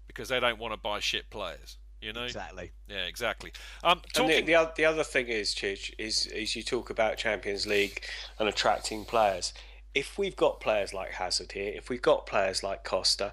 because 0.08 0.28
they 0.28 0.40
don't 0.40 0.58
want 0.58 0.74
to 0.74 0.76
buy 0.76 0.98
shit 0.98 1.30
players. 1.30 1.78
You 2.01 2.12
know 2.12 2.24
exactly. 2.24 2.72
Yeah, 2.88 3.05
exactly. 3.05 3.53
Um, 3.84 4.01
talking... 4.12 4.46
the, 4.46 4.53
the, 4.53 4.72
the 4.76 4.84
other 4.84 5.05
thing 5.05 5.28
is, 5.28 5.55
Chidge, 5.55 5.92
is 5.98 6.26
is 6.26 6.57
you 6.57 6.62
talk 6.62 6.90
about 6.90 7.16
Champions 7.18 7.66
League 7.66 8.03
and 8.38 8.48
attracting 8.48 9.05
players. 9.05 9.53
If 9.94 10.16
we've 10.18 10.36
got 10.36 10.61
players 10.61 10.94
like 10.94 11.12
Hazard 11.12 11.53
here, 11.53 11.72
if 11.74 11.88
we've 11.88 12.01
got 12.01 12.26
players 12.26 12.62
like 12.62 12.84
Costa, 12.84 13.32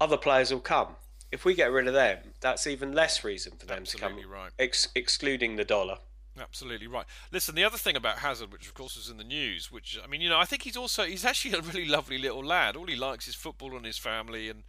other 0.00 0.18
players 0.18 0.52
will 0.52 0.60
come 0.60 0.96
if 1.34 1.44
we 1.44 1.52
get 1.52 1.72
rid 1.72 1.88
of 1.88 1.94
them, 1.94 2.18
that's 2.40 2.64
even 2.66 2.92
less 2.92 3.24
reason 3.24 3.54
for 3.58 3.66
them 3.66 3.80
Absolutely 3.80 4.22
to 4.22 4.28
come. 4.28 4.32
right. 4.32 4.50
Ex- 4.56 4.88
excluding 4.94 5.56
the 5.56 5.64
dollar. 5.64 5.98
Absolutely 6.40 6.86
right. 6.86 7.06
Listen, 7.32 7.56
the 7.56 7.64
other 7.64 7.76
thing 7.76 7.96
about 7.96 8.18
Hazard, 8.18 8.52
which 8.52 8.66
of 8.66 8.74
course 8.74 8.96
was 8.96 9.10
in 9.10 9.16
the 9.16 9.24
news, 9.24 9.70
which 9.70 9.98
I 10.02 10.06
mean, 10.06 10.20
you 10.20 10.28
know, 10.28 10.38
I 10.38 10.44
think 10.44 10.62
he's 10.62 10.76
also 10.76 11.04
he's 11.04 11.24
actually 11.24 11.58
a 11.58 11.60
really 11.60 11.86
lovely 11.86 12.18
little 12.18 12.44
lad. 12.44 12.76
All 12.76 12.86
he 12.86 12.96
likes 12.96 13.28
is 13.28 13.34
football 13.34 13.76
and 13.76 13.84
his 13.84 13.98
family, 13.98 14.48
and 14.48 14.62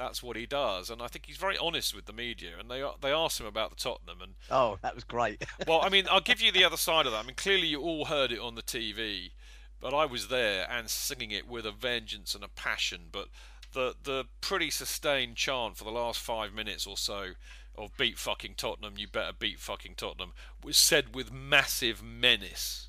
that's 0.00 0.22
what 0.22 0.36
he 0.36 0.46
does. 0.46 0.88
And 0.88 1.02
I 1.02 1.08
think 1.08 1.26
he's 1.26 1.36
very 1.36 1.58
honest 1.58 1.94
with 1.94 2.06
the 2.06 2.12
media. 2.12 2.52
And 2.58 2.70
they 2.70 2.82
they 3.02 3.12
asked 3.12 3.38
him 3.38 3.46
about 3.46 3.70
the 3.70 3.76
Tottenham, 3.76 4.22
and 4.22 4.34
oh, 4.50 4.78
that 4.82 4.94
was 4.94 5.04
great. 5.04 5.44
well, 5.68 5.82
I 5.82 5.90
mean, 5.90 6.06
I'll 6.10 6.22
give 6.22 6.40
you 6.40 6.50
the 6.50 6.64
other 6.64 6.78
side 6.78 7.04
of 7.04 7.12
that. 7.12 7.18
I 7.18 7.26
mean, 7.26 7.36
clearly 7.36 7.66
you 7.66 7.82
all 7.82 8.06
heard 8.06 8.32
it 8.32 8.40
on 8.40 8.54
the 8.54 8.62
TV, 8.62 9.32
but 9.78 9.92
I 9.92 10.06
was 10.06 10.28
there 10.28 10.66
and 10.70 10.88
singing 10.88 11.30
it 11.30 11.46
with 11.46 11.66
a 11.66 11.72
vengeance 11.72 12.34
and 12.34 12.42
a 12.42 12.48
passion. 12.48 13.08
But 13.12 13.28
the 13.74 13.94
the 14.02 14.24
pretty 14.40 14.70
sustained 14.70 15.36
chant 15.36 15.76
for 15.76 15.84
the 15.84 15.90
last 15.90 16.18
five 16.18 16.54
minutes 16.54 16.86
or 16.86 16.96
so 16.96 17.32
of 17.76 17.96
beat 17.98 18.18
fucking 18.18 18.54
Tottenham, 18.56 18.94
you 18.96 19.06
better 19.06 19.32
beat 19.38 19.60
fucking 19.60 19.94
Tottenham, 19.96 20.32
was 20.64 20.78
said 20.78 21.14
with 21.14 21.30
massive 21.30 22.02
menace. 22.02 22.88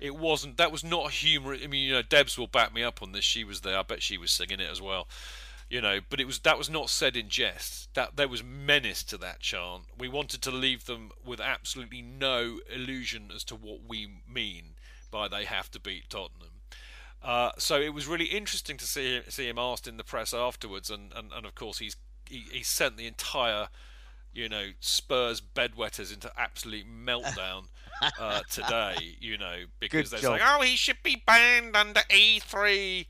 It 0.00 0.16
wasn't. 0.16 0.56
That 0.56 0.72
was 0.72 0.82
not 0.82 1.12
humour. 1.12 1.54
I 1.54 1.66
mean, 1.66 1.86
you 1.86 1.92
know, 1.92 2.02
Debs 2.02 2.38
will 2.38 2.46
back 2.46 2.74
me 2.74 2.82
up 2.82 3.02
on 3.02 3.12
this. 3.12 3.24
She 3.24 3.44
was 3.44 3.60
there. 3.60 3.78
I 3.78 3.82
bet 3.82 4.02
she 4.02 4.16
was 4.18 4.30
singing 4.30 4.58
it 4.58 4.70
as 4.70 4.80
well. 4.80 5.06
You 5.70 5.80
know, 5.80 6.00
but 6.10 6.18
it 6.20 6.26
was 6.26 6.40
that 6.40 6.58
was 6.58 6.68
not 6.68 6.90
said 6.90 7.16
in 7.16 7.28
jest. 7.28 7.94
That 7.94 8.16
there 8.16 8.26
was 8.26 8.42
menace 8.42 9.04
to 9.04 9.16
that 9.18 9.38
chant. 9.38 9.84
We 9.96 10.08
wanted 10.08 10.42
to 10.42 10.50
leave 10.50 10.86
them 10.86 11.12
with 11.24 11.40
absolutely 11.40 12.02
no 12.02 12.58
illusion 12.68 13.30
as 13.34 13.44
to 13.44 13.54
what 13.54 13.78
we 13.86 14.22
mean 14.28 14.74
by 15.12 15.28
they 15.28 15.44
have 15.44 15.70
to 15.70 15.80
beat 15.80 16.10
Tottenham. 16.10 16.60
Uh, 17.22 17.52
so 17.56 17.80
it 17.80 17.94
was 17.94 18.08
really 18.08 18.26
interesting 18.26 18.76
to 18.78 18.84
see 18.84 19.20
see 19.28 19.48
him 19.48 19.58
asked 19.58 19.86
in 19.86 19.96
the 19.96 20.04
press 20.04 20.34
afterwards, 20.34 20.90
and, 20.90 21.12
and, 21.14 21.30
and 21.32 21.46
of 21.46 21.54
course 21.54 21.78
he's 21.78 21.96
he, 22.28 22.44
he 22.50 22.62
sent 22.64 22.96
the 22.96 23.06
entire 23.06 23.68
you 24.32 24.48
know 24.48 24.70
Spurs 24.80 25.40
bedwetters 25.40 26.12
into 26.12 26.32
absolute 26.36 26.86
meltdown 26.86 27.66
uh, 28.18 28.40
today. 28.50 29.16
You 29.20 29.38
know 29.38 29.56
because 29.80 30.10
Good 30.10 30.20
they're 30.20 30.30
job. 30.30 30.38
saying, 30.38 30.50
oh, 30.52 30.62
he 30.62 30.74
should 30.74 31.02
be 31.04 31.22
banned 31.24 31.76
under 31.76 32.00
E 32.12 32.40
three. 32.40 33.06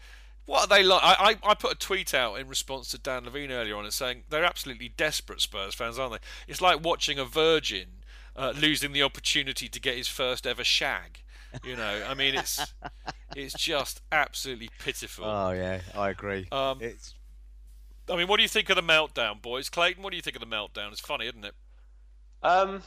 What 0.47 0.63
are 0.63 0.67
they 0.67 0.83
like? 0.83 1.03
I, 1.03 1.15
I, 1.45 1.51
I 1.51 1.55
put 1.55 1.73
a 1.73 1.77
tweet 1.77 2.13
out 2.13 2.35
in 2.41 2.49
response 2.49 2.89
to 2.89 2.99
Dan 2.99 3.25
Levine 3.25 3.53
earlier 3.53 3.77
on 3.77 3.85
and 3.85 3.93
saying 3.93 4.25
they're 4.31 4.45
absolutely 4.45 4.89
desperate 4.89 5.41
Spurs 5.41 5.75
fans, 5.75 5.99
aren't 5.99 6.15
they? 6.15 6.19
It's 6.49 6.61
like 6.61 6.85
watching 6.85 7.19
a 7.19 7.25
virgin 7.25 8.01
uh, 8.37 8.53
losing 8.57 8.93
the 8.93 9.03
opportunity 9.03 9.69
to 9.69 9.81
get 9.81 9.97
his 9.97 10.09
first 10.09 10.47
ever 10.47 10.65
shag. 10.65 11.23
You 11.65 11.77
know, 11.77 12.05
I 12.09 12.15
mean, 12.15 12.35
it's 12.35 12.65
it's 13.37 13.55
just 13.55 14.03
absolutely 14.13 14.71
pitiful. 14.79 15.25
Oh 15.25 15.51
yeah, 15.51 15.81
I 15.95 16.11
agree. 16.11 16.49
Um, 16.53 16.79
it's. 16.81 17.15
I 18.09 18.17
mean, 18.17 18.27
what 18.27 18.39
do 18.39 18.43
you 18.43 18.49
think 18.49 18.71
of 18.71 18.77
the 18.77 18.83
meltdown, 18.83 19.41
boys? 19.41 19.69
Clayton, 19.69 20.03
what 20.03 20.11
do 20.11 20.17
you 20.17 20.23
think 20.23 20.37
of 20.37 20.41
the 20.41 20.47
meltdown? 20.47 20.91
It's 20.91 21.01
funny, 21.01 21.27
isn't 21.27 21.45
it? 21.45 21.55
Um, 22.43 22.83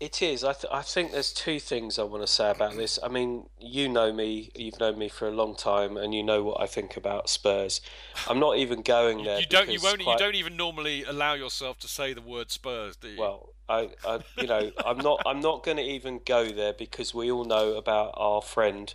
it 0.00 0.22
is. 0.22 0.42
I, 0.42 0.54
th- 0.54 0.72
I 0.72 0.82
think 0.82 1.12
there's 1.12 1.32
two 1.32 1.60
things 1.60 1.98
I 1.98 2.02
want 2.04 2.22
to 2.22 2.26
say 2.26 2.50
about 2.50 2.74
this. 2.74 2.98
I 3.02 3.08
mean, 3.08 3.48
you 3.60 3.88
know 3.88 4.12
me. 4.12 4.50
You've 4.54 4.80
known 4.80 4.98
me 4.98 5.08
for 5.08 5.28
a 5.28 5.30
long 5.30 5.54
time, 5.54 5.96
and 5.96 6.14
you 6.14 6.22
know 6.22 6.42
what 6.42 6.60
I 6.60 6.66
think 6.66 6.96
about 6.96 7.28
Spurs. 7.28 7.80
I'm 8.28 8.40
not 8.40 8.56
even 8.56 8.82
going 8.82 9.24
there. 9.24 9.40
You 9.40 9.46
don't. 9.46 9.70
You 9.70 9.78
won't. 9.82 10.02
quite- 10.02 10.18
You 10.18 10.18
don't 10.26 10.34
even 10.34 10.56
normally 10.56 11.04
allow 11.04 11.34
yourself 11.34 11.78
to 11.80 11.88
say 11.88 12.12
the 12.14 12.22
word 12.22 12.50
Spurs, 12.50 12.96
do 12.96 13.08
you? 13.08 13.20
Well, 13.20 13.50
I, 13.68 13.90
I, 14.04 14.20
you 14.38 14.46
know, 14.48 14.72
I'm 14.84 14.98
not. 14.98 15.22
I'm 15.26 15.40
not 15.40 15.62
going 15.62 15.76
to 15.76 15.82
even 15.84 16.20
go 16.24 16.48
there 16.48 16.72
because 16.72 17.14
we 17.14 17.30
all 17.30 17.44
know 17.44 17.74
about 17.74 18.14
our 18.16 18.42
friend, 18.42 18.92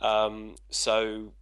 um, 0.00 0.56
so 0.70 1.32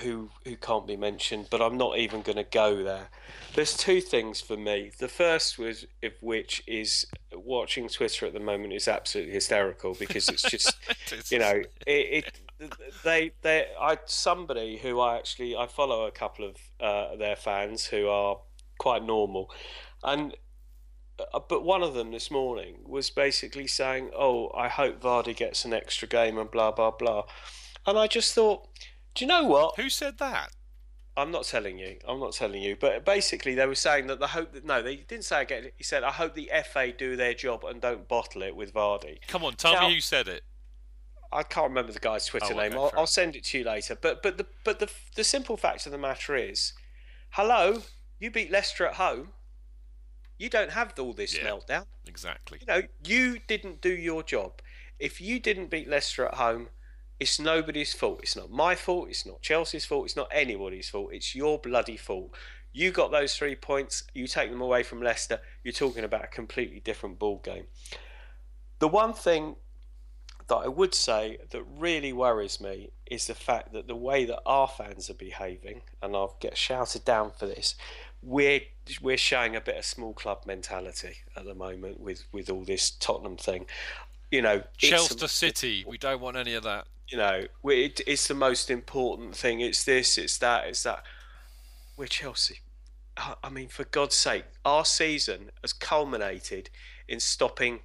who 0.00 0.30
who 0.44 0.56
can't 0.56 0.86
be 0.86 0.96
mentioned. 0.96 1.48
But 1.50 1.62
I'm 1.62 1.76
not 1.76 1.98
even 1.98 2.22
going 2.22 2.36
to 2.36 2.44
go 2.44 2.82
there. 2.82 3.08
There's 3.54 3.76
two 3.76 4.00
things 4.00 4.40
for 4.40 4.56
me. 4.56 4.90
The 4.98 5.08
first 5.08 5.58
was, 5.58 5.86
of 6.02 6.12
which 6.20 6.62
is 6.66 7.06
watching 7.32 7.88
Twitter 7.88 8.26
at 8.26 8.32
the 8.32 8.40
moment 8.40 8.72
is 8.72 8.88
absolutely 8.88 9.34
hysterical 9.34 9.94
because 9.94 10.28
it's 10.28 10.42
just, 10.42 10.74
you 11.30 11.38
know, 11.38 11.62
it, 11.86 12.24
it 12.26 12.40
they 13.04 13.32
they 13.42 13.66
I 13.80 13.98
somebody 14.06 14.78
who 14.78 15.00
I 15.00 15.16
actually 15.16 15.56
I 15.56 15.66
follow 15.66 16.06
a 16.06 16.10
couple 16.10 16.48
of 16.48 16.56
uh, 16.80 17.16
their 17.16 17.36
fans 17.36 17.86
who 17.86 18.08
are 18.08 18.38
quite 18.78 19.04
normal, 19.04 19.50
and 20.02 20.36
uh, 21.18 21.40
but 21.48 21.64
one 21.64 21.82
of 21.82 21.94
them 21.94 22.10
this 22.10 22.30
morning 22.30 22.76
was 22.84 23.10
basically 23.10 23.66
saying, 23.66 24.10
"Oh, 24.16 24.50
I 24.56 24.68
hope 24.68 25.00
Vardy 25.00 25.36
gets 25.36 25.64
an 25.64 25.72
extra 25.72 26.08
game 26.08 26.38
and 26.38 26.50
blah 26.50 26.72
blah 26.72 26.90
blah," 26.90 27.24
and 27.86 27.98
I 27.98 28.06
just 28.06 28.34
thought, 28.34 28.68
do 29.14 29.24
you 29.24 29.28
know 29.28 29.44
what? 29.44 29.76
Who 29.76 29.88
said 29.90 30.18
that? 30.18 30.50
I'm 31.16 31.30
not 31.30 31.44
telling 31.44 31.78
you. 31.78 31.98
I'm 32.08 32.20
not 32.20 32.32
telling 32.32 32.62
you. 32.62 32.74
But 32.74 33.04
basically, 33.04 33.54
they 33.54 33.66
were 33.66 33.74
saying 33.74 34.06
that 34.06 34.18
the 34.18 34.28
hope 34.28 34.52
that 34.54 34.64
no, 34.64 34.80
they 34.82 34.96
didn't 34.96 35.24
say 35.24 35.42
again. 35.42 35.70
He 35.76 35.84
said, 35.84 36.02
"I 36.04 36.10
hope 36.10 36.34
the 36.34 36.50
FA 36.72 36.90
do 36.92 37.16
their 37.16 37.34
job 37.34 37.64
and 37.64 37.80
don't 37.82 38.08
bottle 38.08 38.42
it 38.42 38.56
with 38.56 38.72
Vardy." 38.72 39.18
Come 39.28 39.44
on, 39.44 39.54
tell 39.54 39.74
Now- 39.74 39.88
me 39.88 39.94
who 39.94 40.00
said 40.00 40.26
it. 40.28 40.42
I 41.30 41.42
can't 41.42 41.68
remember 41.68 41.92
the 41.92 41.98
guy's 41.98 42.26
Twitter 42.26 42.46
Oh, 42.50 42.58
okay, 42.58 42.68
name. 42.68 42.78
I'll, 42.78 42.92
I'll 42.96 43.06
send 43.06 43.36
it 43.36 43.44
to 43.44 43.58
you 43.58 43.64
later. 43.64 43.94
But 43.94 44.22
but 44.22 44.38
the 44.38 44.46
but 44.64 44.78
the 44.78 44.90
the 45.14 45.24
simple 45.24 45.56
fact 45.56 45.84
of 45.86 45.92
the 45.92 45.98
matter 45.98 46.34
is, 46.34 46.72
hello, 47.30 47.82
you 48.18 48.30
beat 48.30 48.50
Leicester 48.50 48.86
at 48.86 48.94
home. 48.94 49.32
You 50.38 50.48
don't 50.48 50.70
have 50.72 50.94
all 50.98 51.12
this 51.12 51.36
Yeah. 51.36 51.44
meltdown. 51.46 51.86
Exactly. 52.06 52.58
You 52.60 52.66
know, 52.66 52.82
you 53.06 53.38
didn't 53.46 53.80
do 53.80 53.90
your 53.94 54.22
job. 54.22 54.60
If 54.98 55.20
you 55.20 55.38
didn't 55.40 55.68
beat 55.68 55.88
Leicester 55.88 56.26
at 56.26 56.34
home, 56.34 56.68
it's 57.22 57.38
nobody's 57.38 57.94
fault. 57.94 58.18
It's 58.20 58.34
not 58.34 58.50
my 58.50 58.74
fault. 58.74 59.08
It's 59.08 59.24
not 59.24 59.40
Chelsea's 59.42 59.84
fault. 59.84 60.06
It's 60.06 60.16
not 60.16 60.28
anybody's 60.32 60.88
fault. 60.88 61.10
It's 61.12 61.36
your 61.36 61.56
bloody 61.56 61.96
fault. 61.96 62.34
You 62.72 62.90
got 62.90 63.12
those 63.12 63.36
three 63.36 63.54
points. 63.54 64.02
You 64.12 64.26
take 64.26 64.50
them 64.50 64.60
away 64.60 64.82
from 64.82 65.00
Leicester. 65.00 65.40
You're 65.62 65.72
talking 65.72 66.02
about 66.02 66.24
a 66.24 66.26
completely 66.26 66.80
different 66.80 67.20
ball 67.20 67.40
game. 67.44 67.66
The 68.80 68.88
one 68.88 69.12
thing 69.12 69.54
that 70.48 70.56
I 70.56 70.66
would 70.66 70.96
say 70.96 71.38
that 71.50 71.62
really 71.78 72.12
worries 72.12 72.60
me 72.60 72.90
is 73.06 73.28
the 73.28 73.36
fact 73.36 73.72
that 73.72 73.86
the 73.86 73.94
way 73.94 74.24
that 74.24 74.40
our 74.44 74.66
fans 74.66 75.08
are 75.08 75.14
behaving, 75.14 75.82
and 76.02 76.16
I'll 76.16 76.36
get 76.40 76.56
shouted 76.56 77.04
down 77.04 77.30
for 77.38 77.46
this, 77.46 77.76
we're 78.20 78.62
we're 79.00 79.16
showing 79.16 79.54
a 79.54 79.60
bit 79.60 79.76
of 79.76 79.84
small 79.84 80.12
club 80.12 80.40
mentality 80.44 81.18
at 81.36 81.44
the 81.44 81.54
moment 81.54 82.00
with 82.00 82.24
with 82.32 82.50
all 82.50 82.64
this 82.64 82.90
Tottenham 82.90 83.36
thing. 83.36 83.66
You 84.32 84.42
know, 84.42 84.64
Chelsea 84.76 85.28
City. 85.28 85.84
We 85.86 85.98
don't 85.98 86.20
want 86.20 86.36
any 86.36 86.54
of 86.54 86.64
that. 86.64 86.88
You 87.08 87.18
know, 87.18 87.44
it, 87.64 88.00
it's 88.06 88.28
the 88.28 88.34
most 88.34 88.70
important 88.70 89.36
thing. 89.36 89.60
It's 89.60 89.84
this, 89.84 90.18
it's 90.18 90.38
that, 90.38 90.66
it's 90.66 90.82
that. 90.84 91.04
We're 91.96 92.06
Chelsea. 92.06 92.60
I 93.16 93.34
I 93.44 93.50
mean, 93.50 93.68
for 93.68 93.84
God's 93.84 94.16
sake, 94.16 94.44
our 94.64 94.84
season 94.84 95.50
has 95.62 95.72
culminated 95.72 96.70
in 97.08 97.20
stopping 97.20 97.80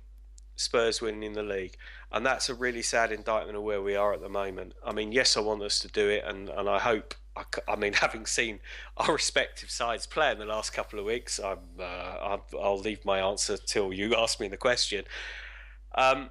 Spurs 0.55 1.01
winning 1.01 1.33
the 1.33 1.43
league, 1.43 1.75
and 2.11 2.25
that's 2.25 2.49
a 2.49 2.55
really 2.55 2.81
sad 2.81 3.11
indictment 3.11 3.57
of 3.57 3.63
where 3.63 3.81
we 3.81 3.95
are 3.95 4.13
at 4.13 4.21
the 4.21 4.29
moment. 4.29 4.73
I 4.85 4.91
mean, 4.91 5.11
yes, 5.11 5.37
I 5.37 5.41
want 5.41 5.61
us 5.61 5.79
to 5.79 5.87
do 5.87 6.09
it, 6.09 6.23
and, 6.25 6.49
and 6.49 6.69
I 6.69 6.79
hope. 6.79 7.13
I, 7.35 7.43
I 7.67 7.75
mean, 7.75 7.93
having 8.01 8.25
seen 8.25 8.59
our 8.97 9.13
respective 9.13 9.69
sides 9.69 10.07
play 10.07 10.31
in 10.31 10.39
the 10.39 10.45
last 10.45 10.73
couple 10.73 10.99
of 10.99 11.05
weeks, 11.05 11.39
I'm, 11.39 11.59
uh, 11.79 11.83
I'll, 11.83 12.45
I'll 12.59 12.79
leave 12.79 13.05
my 13.05 13.19
answer 13.19 13.57
till 13.57 13.93
you 13.93 14.15
ask 14.17 14.39
me 14.39 14.47
the 14.47 14.57
question. 14.57 15.05
Um, 15.93 16.29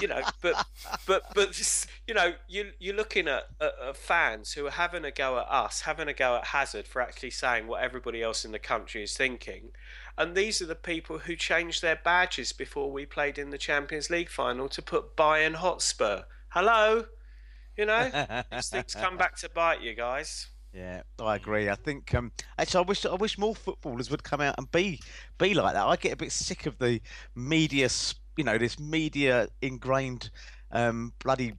you 0.00 0.08
know, 0.08 0.22
but 0.40 0.66
but 1.06 1.22
but 1.34 1.86
you 2.06 2.14
know, 2.14 2.34
you 2.48 2.70
you're 2.78 2.94
looking 2.94 3.28
at, 3.28 3.44
at, 3.60 3.72
at, 3.88 3.96
fans 3.96 4.52
who 4.52 4.66
are 4.66 4.72
having 4.72 5.04
a 5.04 5.10
go 5.10 5.38
at 5.38 5.46
us, 5.48 5.82
having 5.82 6.08
a 6.08 6.12
go 6.12 6.36
at 6.36 6.46
Hazard 6.46 6.86
for 6.86 7.02
actually 7.02 7.30
saying 7.30 7.66
what 7.66 7.82
everybody 7.82 8.22
else 8.22 8.44
in 8.44 8.52
the 8.52 8.58
country 8.58 9.02
is 9.02 9.16
thinking, 9.16 9.70
and 10.16 10.36
these 10.36 10.60
are 10.62 10.66
the 10.66 10.74
people 10.74 11.18
who 11.18 11.36
changed 11.36 11.82
their 11.82 11.98
badges 12.02 12.52
before 12.52 12.90
we 12.90 13.06
played 13.06 13.38
in 13.38 13.50
the 13.50 13.58
Champions 13.58 14.10
League 14.10 14.30
final 14.30 14.68
to 14.68 14.82
put 14.82 15.16
Bayern 15.16 15.54
Hotspur. 15.54 16.22
Hello, 16.50 17.06
you 17.76 17.86
know, 17.86 18.10
these 18.52 18.68
things 18.68 18.94
come 18.94 19.16
back 19.16 19.36
to 19.36 19.48
bite 19.48 19.82
you 19.82 19.94
guys. 19.94 20.48
Yeah, 20.72 21.02
I 21.18 21.34
agree. 21.34 21.68
I 21.68 21.74
think 21.74 22.14
um, 22.14 22.30
actually, 22.56 22.84
I 22.84 22.86
wish 22.86 23.04
I 23.04 23.14
wish 23.14 23.38
more 23.38 23.56
footballers 23.56 24.08
would 24.10 24.22
come 24.22 24.40
out 24.40 24.54
and 24.56 24.70
be 24.70 25.00
be 25.36 25.52
like 25.52 25.74
that. 25.74 25.84
I 25.84 25.96
get 25.96 26.12
a 26.12 26.16
bit 26.16 26.30
sick 26.30 26.66
of 26.66 26.78
the 26.78 27.00
media 27.34 27.88
you 28.36 28.44
know 28.44 28.58
this 28.58 28.78
media 28.78 29.48
ingrained 29.60 30.30
um, 30.72 31.12
bloody 31.22 31.54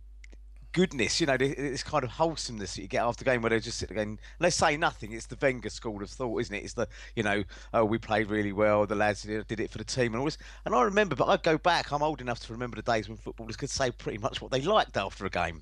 goodness, 0.74 1.20
you 1.20 1.28
know, 1.28 1.38
this 1.38 1.84
kind 1.84 2.04
of 2.04 2.10
wholesomeness 2.12 2.76
that 2.76 2.82
you 2.82 2.88
get 2.88 3.04
after 3.04 3.26
game 3.26 3.42
where 3.42 3.50
they 3.50 3.60
just 3.60 3.78
sit 3.78 3.92
and 3.92 4.20
they 4.40 4.50
say 4.50 4.78
nothing. 4.78 5.12
It's 5.12 5.26
the 5.26 5.38
Wenger 5.42 5.70
school 5.70 6.02
of 6.02 6.10
thought, 6.10 6.40
isn't 6.42 6.56
it? 6.56 6.64
It's 6.64 6.74
the, 6.74 6.88
you 7.16 7.24
know, 7.24 7.44
oh, 7.74 7.86
we 7.86 7.98
played 7.98 8.30
really 8.30 8.52
well, 8.52 8.86
the 8.86 8.96
lads 8.96 9.24
did, 9.24 9.48
did 9.48 9.60
it 9.60 9.70
for 9.70 9.78
the 9.78 9.84
team 9.84 10.14
and 10.14 10.18
all 10.18 10.26
this. 10.26 10.38
And 10.66 10.74
I 10.74 10.84
remember, 10.84 11.16
but 11.16 11.28
I 11.28 11.38
go 11.38 11.58
back, 11.58 11.92
I'm 11.92 12.04
old 12.04 12.22
enough 12.22 12.40
to 12.42 12.54
remember 12.54 12.78
the 12.78 12.84
days 12.84 13.10
when 13.10 13.18
footballers 13.18 13.58
could 13.58 13.70
say 13.70 13.92
pretty 13.92 14.18
much 14.18 14.42
what 14.42 14.52
they 14.52 14.62
liked 14.62 14.98
after 14.98 15.26
a 15.26 15.30
game. 15.30 15.62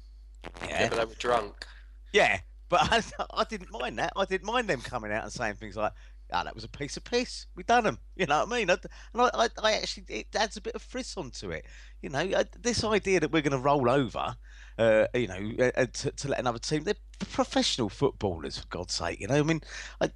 Yeah, 0.61 0.81
yeah 0.81 0.89
but 0.89 0.97
they 0.97 1.05
were 1.05 1.15
drunk. 1.15 1.65
Yeah, 2.13 2.39
but 2.69 2.91
I, 2.91 3.03
I 3.33 3.43
didn't 3.43 3.71
mind 3.71 3.99
that. 3.99 4.13
I 4.15 4.25
didn't 4.25 4.45
mind 4.45 4.67
them 4.67 4.81
coming 4.81 5.11
out 5.11 5.23
and 5.23 5.33
saying 5.33 5.55
things 5.55 5.75
like, 5.75 5.93
ah, 6.31 6.43
that 6.43 6.55
was 6.55 6.63
a 6.63 6.69
piece 6.69 6.97
of 6.97 7.03
piss. 7.03 7.45
We 7.55 7.63
done 7.63 7.83
them. 7.83 7.99
You 8.15 8.25
know 8.25 8.39
what 8.39 8.53
I 8.53 8.59
mean? 8.59 8.69
And 8.69 8.79
I, 9.15 9.29
I, 9.33 9.47
I 9.63 9.73
actually, 9.73 10.05
it 10.09 10.27
adds 10.35 10.57
a 10.57 10.61
bit 10.61 10.75
of 10.75 10.81
frisson 10.81 11.31
to 11.31 11.51
it. 11.51 11.65
You 12.01 12.09
know, 12.09 12.43
this 12.59 12.83
idea 12.83 13.19
that 13.19 13.31
we're 13.31 13.41
going 13.41 13.51
to 13.51 13.57
roll 13.57 13.89
over, 13.89 14.35
uh, 14.77 15.05
you 15.13 15.27
know, 15.27 15.71
uh, 15.75 15.85
to, 15.85 16.11
to, 16.11 16.27
let 16.27 16.39
another 16.39 16.59
team, 16.59 16.83
they're 16.83 16.95
professional 17.31 17.89
footballers, 17.89 18.57
for 18.57 18.67
God's 18.67 18.93
sake. 18.93 19.19
You 19.19 19.27
know, 19.27 19.35
I 19.35 19.43
mean, 19.43 19.61
I, 20.01 20.11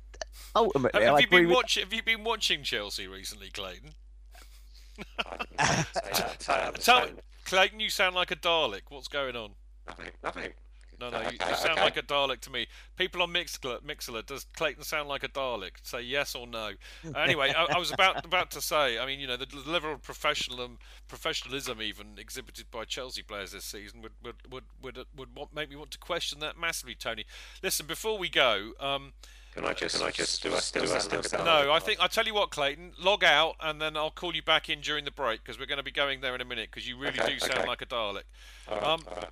ultimately, 0.55 1.03
have, 1.03 1.15
I 1.15 1.19
you 1.19 1.27
been 1.27 1.47
with... 1.47 1.55
watching? 1.55 1.83
Have 1.83 1.93
you 1.93 2.03
been 2.03 2.23
watching 2.23 2.63
Chelsea 2.63 3.07
recently, 3.07 3.49
Clayton? 3.49 3.91
Tell, 6.39 7.07
Clayton, 7.45 7.79
you 7.79 7.89
sound 7.89 8.15
like 8.15 8.31
a 8.31 8.35
Dalek. 8.35 8.81
What's 8.89 9.07
going 9.07 9.35
on? 9.35 9.51
Nothing. 9.87 10.11
Nothing. 10.23 10.53
No, 11.03 11.09
no, 11.09 11.21
you, 11.23 11.31
you 11.31 11.55
sound 11.55 11.73
okay. 11.73 11.81
like 11.81 11.97
a 11.97 12.01
Dalek 12.01 12.39
to 12.41 12.49
me. 12.49 12.67
People 12.95 13.21
on 13.21 13.33
Mixler, 13.33 13.81
Mixlr, 13.81 14.25
does 14.25 14.45
Clayton 14.55 14.83
sound 14.83 15.09
like 15.09 15.23
a 15.23 15.27
Dalek? 15.27 15.71
Say 15.81 16.01
yes 16.01 16.33
or 16.33 16.47
no. 16.47 16.71
anyway, 17.17 17.53
I, 17.55 17.75
I, 17.75 17.77
was 17.77 17.91
about 17.91 18.23
about 18.23 18.51
to 18.51 18.61
say. 18.61 18.97
I 18.97 19.05
mean, 19.05 19.19
you 19.19 19.27
know, 19.27 19.35
the, 19.35 19.45
the 19.45 19.69
level 19.69 19.91
of 19.91 20.01
professionalism, 20.01 20.77
professionalism 21.09 21.81
even 21.81 22.17
exhibited 22.17 22.71
by 22.71 22.85
Chelsea 22.85 23.21
players 23.21 23.51
this 23.51 23.65
season 23.65 24.01
would 24.01 24.13
would 24.23 24.35
would 24.49 24.63
would, 24.81 24.97
would, 25.17 25.35
would 25.35 25.53
make 25.53 25.69
me 25.69 25.75
want 25.75 25.91
to 25.91 25.97
question 25.97 26.39
that 26.39 26.57
massively, 26.57 26.95
Tony. 26.95 27.25
Listen, 27.61 27.85
before 27.85 28.17
we 28.17 28.29
go. 28.29 28.71
Um, 28.79 29.11
can 29.53 29.65
I 29.65 29.73
just, 29.73 29.97
can 29.97 30.07
I 30.07 30.09
just 30.09 30.41
do 30.41 30.51
a 30.51 30.59
still, 30.59 30.81
do 30.81 30.99
still, 30.99 31.21
still, 31.21 31.45
No, 31.45 31.71
I 31.71 31.77
think 31.77 31.99
I 32.01 32.07
tell 32.07 32.25
you 32.25 32.33
what, 32.33 32.49
Clayton, 32.49 32.93
log 32.97 33.23
out 33.23 33.55
and 33.59 33.79
then 33.79 33.95
I'll 33.95 34.09
call 34.09 34.35
you 34.35 34.41
back 34.41 34.67
in 34.67 34.81
during 34.81 35.05
the 35.05 35.11
break 35.11 35.43
because 35.43 35.59
we're 35.59 35.67
going 35.67 35.77
to 35.77 35.83
be 35.83 35.91
going 35.91 36.21
there 36.21 36.33
in 36.33 36.41
a 36.41 36.45
minute 36.45 36.69
because 36.71 36.89
you 36.89 36.97
really 36.97 37.19
okay, 37.19 37.33
do 37.33 37.39
sound 37.39 37.59
okay. 37.59 37.67
like 37.67 37.83
a 37.83 37.85
Dalek. 37.85 38.23
All 38.67 38.77
right, 38.77 38.83
um, 38.83 39.01
all 39.07 39.15
right. 39.15 39.29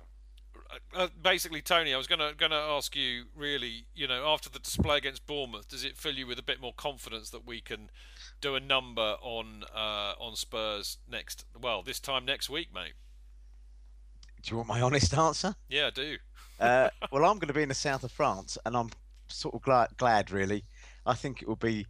Uh, 0.72 0.78
uh, 0.96 1.08
basically, 1.22 1.60
Tony, 1.60 1.92
I 1.92 1.96
was 1.96 2.06
gonna 2.06 2.32
gonna 2.36 2.56
ask 2.56 2.96
you 2.96 3.24
really, 3.36 3.86
you 3.94 4.06
know, 4.08 4.26
after 4.26 4.48
the 4.48 4.58
display 4.58 4.96
against 4.98 5.26
Bournemouth, 5.26 5.68
does 5.68 5.84
it 5.84 5.96
fill 5.96 6.14
you 6.14 6.26
with 6.26 6.38
a 6.38 6.42
bit 6.42 6.60
more 6.60 6.72
confidence 6.72 7.30
that 7.30 7.46
we 7.46 7.60
can 7.60 7.90
do 8.40 8.54
a 8.54 8.60
number 8.60 9.16
on 9.20 9.64
uh, 9.74 10.14
on 10.18 10.36
Spurs 10.36 10.98
next? 11.08 11.44
Well, 11.60 11.82
this 11.82 12.00
time 12.00 12.24
next 12.24 12.48
week, 12.48 12.72
mate. 12.74 12.94
Do 14.42 14.50
you 14.50 14.56
want 14.56 14.68
my 14.68 14.80
honest 14.82 15.16
answer? 15.16 15.54
Yeah, 15.68 15.88
I 15.88 15.90
do. 15.90 16.16
uh, 16.60 16.88
well, 17.10 17.24
I'm 17.24 17.38
going 17.38 17.48
to 17.48 17.54
be 17.54 17.62
in 17.62 17.68
the 17.68 17.74
south 17.74 18.04
of 18.04 18.12
France, 18.12 18.58
and 18.64 18.76
I'm 18.76 18.90
sort 19.28 19.54
of 19.54 19.62
glad, 19.62 19.88
glad 19.96 20.30
really. 20.30 20.64
I 21.06 21.14
think 21.14 21.42
it 21.42 21.48
will 21.48 21.56
be, 21.56 21.86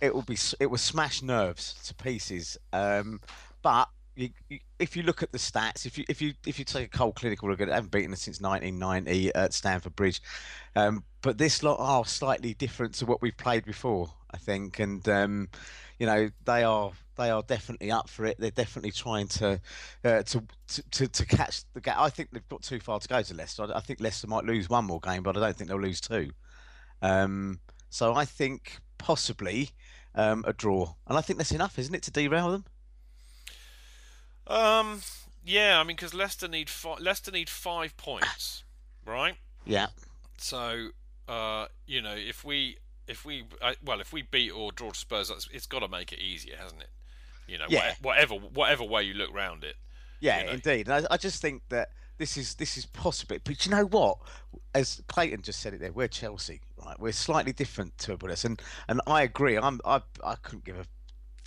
it 0.00 0.14
will 0.14 0.22
be, 0.22 0.38
it 0.60 0.66
will 0.66 0.78
smash 0.78 1.22
nerves 1.22 1.74
to 1.86 1.94
pieces. 1.94 2.56
Um, 2.72 3.20
but 3.62 3.88
you, 4.16 4.30
you, 4.48 4.58
if 4.78 4.96
you 4.96 5.02
look 5.02 5.22
at 5.22 5.32
the 5.32 5.38
stats, 5.38 5.86
if 5.86 5.98
you 5.98 6.04
if 6.08 6.22
you 6.22 6.34
if 6.46 6.58
you 6.58 6.64
take 6.64 6.86
a 6.86 6.98
cold 6.98 7.16
clinical 7.16 7.48
look 7.48 7.60
at 7.60 7.68
it, 7.68 7.74
haven't 7.74 7.90
beaten 7.90 8.12
us 8.12 8.22
since 8.22 8.40
1990 8.40 9.34
at 9.34 9.52
Stamford 9.52 9.96
Bridge, 9.96 10.22
um, 10.76 11.04
but 11.22 11.38
this 11.38 11.62
lot 11.62 11.78
are 11.80 12.04
slightly 12.04 12.54
different 12.54 12.94
to 12.94 13.06
what 13.06 13.20
we've 13.20 13.36
played 13.36 13.64
before, 13.64 14.12
I 14.30 14.38
think, 14.38 14.78
and 14.78 15.06
um, 15.08 15.48
you 15.98 16.06
know 16.06 16.30
they 16.44 16.62
are 16.62 16.92
they 17.16 17.30
are 17.30 17.42
definitely 17.42 17.90
up 17.90 18.08
for 18.08 18.24
it. 18.24 18.36
They're 18.38 18.50
definitely 18.50 18.92
trying 18.92 19.28
to 19.28 19.60
uh, 20.04 20.22
to, 20.22 20.42
to 20.92 21.08
to 21.08 21.26
catch 21.26 21.64
the 21.74 21.80
gap. 21.80 21.96
I 21.98 22.08
think 22.10 22.30
they've 22.30 22.48
got 22.48 22.62
too 22.62 22.80
far 22.80 23.00
to 23.00 23.08
go 23.08 23.20
to 23.22 23.34
Leicester. 23.34 23.66
I, 23.74 23.80
think 23.80 24.00
Leicester 24.00 24.28
might 24.28 24.44
lose 24.44 24.70
one 24.70 24.84
more 24.84 25.00
game, 25.00 25.22
but 25.22 25.36
I 25.36 25.40
don't 25.40 25.56
think 25.56 25.68
they'll 25.68 25.80
lose 25.80 26.00
two. 26.00 26.30
Um, 27.02 27.60
so 27.90 28.14
I 28.14 28.24
think 28.24 28.78
possibly 28.98 29.70
um, 30.14 30.44
a 30.46 30.52
draw, 30.52 30.94
and 31.06 31.18
I 31.18 31.20
think 31.20 31.38
that's 31.38 31.52
enough, 31.52 31.78
isn't 31.78 31.94
it, 31.94 32.02
to 32.04 32.10
derail 32.10 32.52
them? 32.52 32.64
Um, 34.48 35.02
yeah, 35.44 35.78
I 35.78 35.84
mean, 35.84 35.96
because 35.96 36.14
Leicester 36.14 36.48
need 36.48 36.70
fi- 36.70 36.98
Leicester 36.98 37.30
need 37.30 37.50
five 37.50 37.96
points, 37.96 38.64
right? 39.06 39.36
Yeah. 39.64 39.88
So, 40.38 40.88
uh, 41.28 41.66
you 41.86 42.00
know, 42.00 42.14
if 42.16 42.44
we 42.44 42.78
if 43.06 43.24
we 43.24 43.44
uh, 43.60 43.74
well, 43.84 44.00
if 44.00 44.12
we 44.12 44.22
beat 44.22 44.50
or 44.50 44.72
draw 44.72 44.90
to 44.90 44.98
Spurs, 44.98 45.48
it's 45.52 45.66
got 45.66 45.80
to 45.80 45.88
make 45.88 46.12
it 46.12 46.18
easier, 46.18 46.56
hasn't 46.56 46.82
it? 46.82 46.90
You 47.46 47.58
know, 47.58 47.66
yeah. 47.68 47.94
whatever 48.02 48.34
whatever 48.34 48.84
way 48.84 49.02
you 49.02 49.14
look 49.14 49.32
round 49.32 49.64
it. 49.64 49.76
Yeah, 50.20 50.40
you 50.40 50.46
know. 50.46 50.52
indeed. 50.52 50.88
And 50.88 51.06
I, 51.06 51.14
I 51.14 51.16
just 51.16 51.40
think 51.40 51.62
that 51.68 51.90
this 52.18 52.36
is 52.36 52.54
this 52.54 52.76
is 52.76 52.86
possible. 52.86 53.36
But 53.42 53.64
you 53.64 53.70
know 53.70 53.84
what? 53.84 54.18
As 54.74 55.02
Clayton 55.08 55.42
just 55.42 55.60
said 55.60 55.74
it 55.74 55.80
there, 55.80 55.92
we're 55.92 56.08
Chelsea, 56.08 56.60
right? 56.84 56.98
We're 56.98 57.12
slightly 57.12 57.52
different 57.52 57.96
to 57.98 58.14
us, 58.14 58.44
and 58.44 58.60
and 58.88 59.00
I 59.06 59.22
agree. 59.22 59.56
I'm 59.56 59.80
I 59.84 60.02
I 60.24 60.34
couldn't 60.36 60.64
give 60.64 60.78
a 60.78 60.86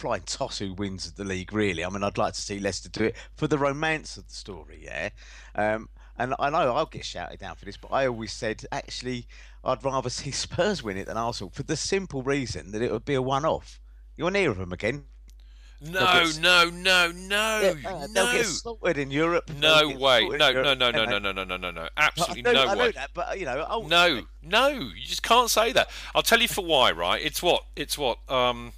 flying 0.02 0.24
toss 0.24 0.58
who 0.58 0.74
wins 0.74 1.12
the 1.12 1.24
league, 1.24 1.54
really. 1.54 1.86
I 1.86 1.90
mean, 1.90 2.04
I'd 2.04 2.18
like 2.18 2.34
to 2.34 2.42
see 2.42 2.60
Leicester 2.60 2.90
do 2.90 3.04
it 3.04 3.16
for 3.36 3.48
the 3.48 3.60
romance 3.60 4.18
of 4.18 4.28
the 4.28 4.34
story, 4.34 4.82
yeah. 4.84 5.10
Um, 5.54 5.90
and 6.18 6.34
I 6.40 6.50
know 6.50 6.76
I'll 6.76 6.88
get 6.88 7.06
shouted 7.06 7.40
down 7.40 7.56
for 7.56 7.66
this, 7.66 7.78
but 7.78 7.92
I 7.92 8.08
always 8.08 8.34
said 8.34 8.66
actually 8.72 9.28
I'd 9.64 9.84
rather 9.84 10.10
see 10.10 10.32
Spurs 10.32 10.82
win 10.82 10.98
it 10.98 11.06
than 11.06 11.18
Arsenal 11.18 11.52
for 11.52 11.64
the 11.64 11.76
simple 11.76 12.24
reason 12.24 12.72
that 12.72 12.82
it 12.82 12.92
would 12.92 13.06
be 13.06 13.14
a 13.14 13.22
one-off. 13.22 13.80
You'll 14.18 14.34
hear 14.34 14.50
of 14.50 14.58
them 14.58 14.74
again. 14.74 15.06
No, 15.84 16.00
get, 16.00 16.40
no, 16.42 16.70
no, 16.70 17.12
no, 17.12 17.74
yeah, 17.82 17.90
uh, 17.90 18.08
no. 18.08 18.08
They'll 18.14 18.34
get 18.34 18.46
slaughtered 18.46 18.98
in 18.98 19.10
Europe. 19.10 19.50
No 19.60 19.88
way. 19.98 20.28
No, 20.28 20.52
no, 20.52 20.74
no, 20.74 20.92
no, 20.92 20.92
no, 20.92 21.20
no, 21.20 21.32
no, 21.32 21.44
no, 21.44 21.58
no, 21.58 21.72
no. 21.72 21.90
Absolutely 21.98 22.44
know, 22.44 22.54
no 22.54 22.64
I 22.64 22.76
way. 22.76 22.78
know 22.78 22.92
that, 22.92 23.10
but 23.16 23.40
you 23.40 23.46
know. 23.46 23.86
No, 23.88 24.22
no. 24.44 24.68
You 24.68 25.06
just 25.06 25.24
can't 25.24 25.50
say 25.50 25.72
that. 25.72 25.90
I'll 26.14 26.22
tell 26.22 26.40
you 26.40 26.48
for 26.48 26.64
why. 26.64 26.92
Right? 26.92 27.24
It's 27.24 27.42
what. 27.42 27.64
It's 27.76 27.98
what. 27.98 28.20
Um, 28.30 28.74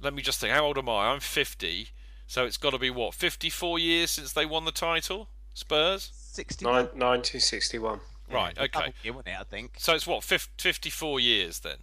let 0.00 0.14
me 0.14 0.22
just 0.22 0.40
think. 0.40 0.52
How 0.52 0.64
old 0.64 0.78
am 0.78 0.88
I? 0.88 1.12
I'm 1.12 1.20
50. 1.20 1.88
So 2.26 2.44
it's 2.44 2.56
got 2.56 2.70
to 2.70 2.78
be 2.78 2.90
what 2.90 3.14
54 3.14 3.78
years 3.78 4.12
since 4.12 4.32
they 4.32 4.46
won 4.46 4.64
the 4.64 4.72
title, 4.72 5.28
Spurs. 5.54 6.10
61. 6.14 6.72
1961. 6.74 8.00
Right. 8.32 8.56
Okay. 8.56 8.92
Year, 9.02 9.14
it, 9.26 9.34
I 9.38 9.42
think. 9.42 9.72
So 9.78 9.94
it's 9.94 10.06
what 10.06 10.22
54 10.22 11.20
years 11.20 11.60
then. 11.60 11.78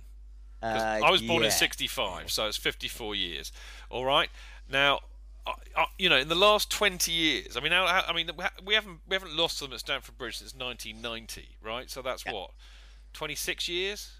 Uh, 0.63 0.99
I 1.03 1.11
was 1.11 1.21
born 1.21 1.41
yeah. 1.41 1.47
in 1.47 1.51
65, 1.51 2.31
so 2.31 2.47
it's 2.47 2.57
54 2.57 3.13
years. 3.13 3.51
All 3.89 4.05
right. 4.05 4.29
Now, 4.69 5.01
you 5.99 6.09
know, 6.09 6.17
in 6.17 6.29
the 6.29 6.35
last 6.35 6.71
20 6.71 7.11
years, 7.11 7.55
I 7.55 7.59
mean, 7.59 7.73
I 7.73 8.11
mean, 8.13 8.31
we 8.65 8.73
haven't 8.73 8.99
we 9.07 9.15
haven't 9.15 9.35
lost 9.35 9.59
them 9.59 9.71
at 9.73 9.79
Stamford 9.79 10.17
Bridge 10.17 10.37
since 10.37 10.55
1990, 10.55 11.57
right? 11.63 11.89
So 11.89 12.01
that's 12.01 12.25
yep. 12.25 12.33
what 12.33 12.51
26 13.13 13.67
years. 13.67 14.11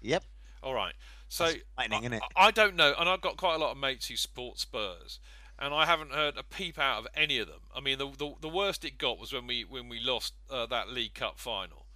Yep. 0.00 0.24
All 0.62 0.74
right. 0.74 0.94
So 1.30 1.44
I, 1.78 1.86
I, 2.34 2.50
don't 2.50 2.74
know, 2.74 2.92
and 2.98 3.08
I've 3.08 3.20
got 3.20 3.36
quite 3.36 3.54
a 3.54 3.58
lot 3.58 3.70
of 3.70 3.78
mates 3.78 4.08
who 4.08 4.16
support 4.16 4.58
Spurs, 4.58 5.20
and 5.60 5.72
I 5.72 5.86
haven't 5.86 6.10
heard 6.10 6.36
a 6.36 6.42
peep 6.42 6.76
out 6.76 6.98
of 6.98 7.06
any 7.14 7.38
of 7.38 7.46
them. 7.46 7.60
I 7.72 7.78
mean, 7.78 7.98
the 7.98 8.10
the, 8.10 8.34
the 8.40 8.48
worst 8.48 8.84
it 8.84 8.98
got 8.98 9.20
was 9.20 9.32
when 9.32 9.46
we 9.46 9.62
when 9.62 9.88
we 9.88 10.00
lost 10.00 10.34
uh, 10.50 10.66
that 10.66 10.88
League 10.88 11.14
Cup 11.14 11.38
final, 11.38 11.86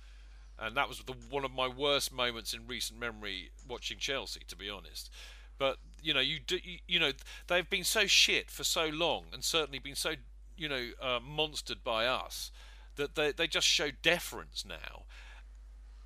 and 0.56 0.76
that 0.76 0.88
was 0.88 1.00
the, 1.00 1.14
one 1.30 1.44
of 1.44 1.50
my 1.50 1.66
worst 1.66 2.12
moments 2.12 2.54
in 2.54 2.68
recent 2.68 3.00
memory 3.00 3.50
watching 3.68 3.98
Chelsea, 3.98 4.42
to 4.46 4.54
be 4.54 4.70
honest. 4.70 5.10
But 5.58 5.78
you 6.00 6.14
know, 6.14 6.20
you 6.20 6.38
do, 6.38 6.58
you, 6.62 6.78
you 6.86 7.00
know, 7.00 7.10
they've 7.48 7.68
been 7.68 7.82
so 7.82 8.06
shit 8.06 8.52
for 8.52 8.62
so 8.62 8.86
long, 8.86 9.24
and 9.32 9.42
certainly 9.42 9.80
been 9.80 9.96
so 9.96 10.12
you 10.56 10.68
know 10.68 10.90
uh, 11.02 11.18
monstered 11.18 11.82
by 11.82 12.06
us 12.06 12.52
that 12.94 13.16
they 13.16 13.32
they 13.32 13.48
just 13.48 13.66
show 13.66 13.90
deference 14.00 14.64
now 14.64 15.02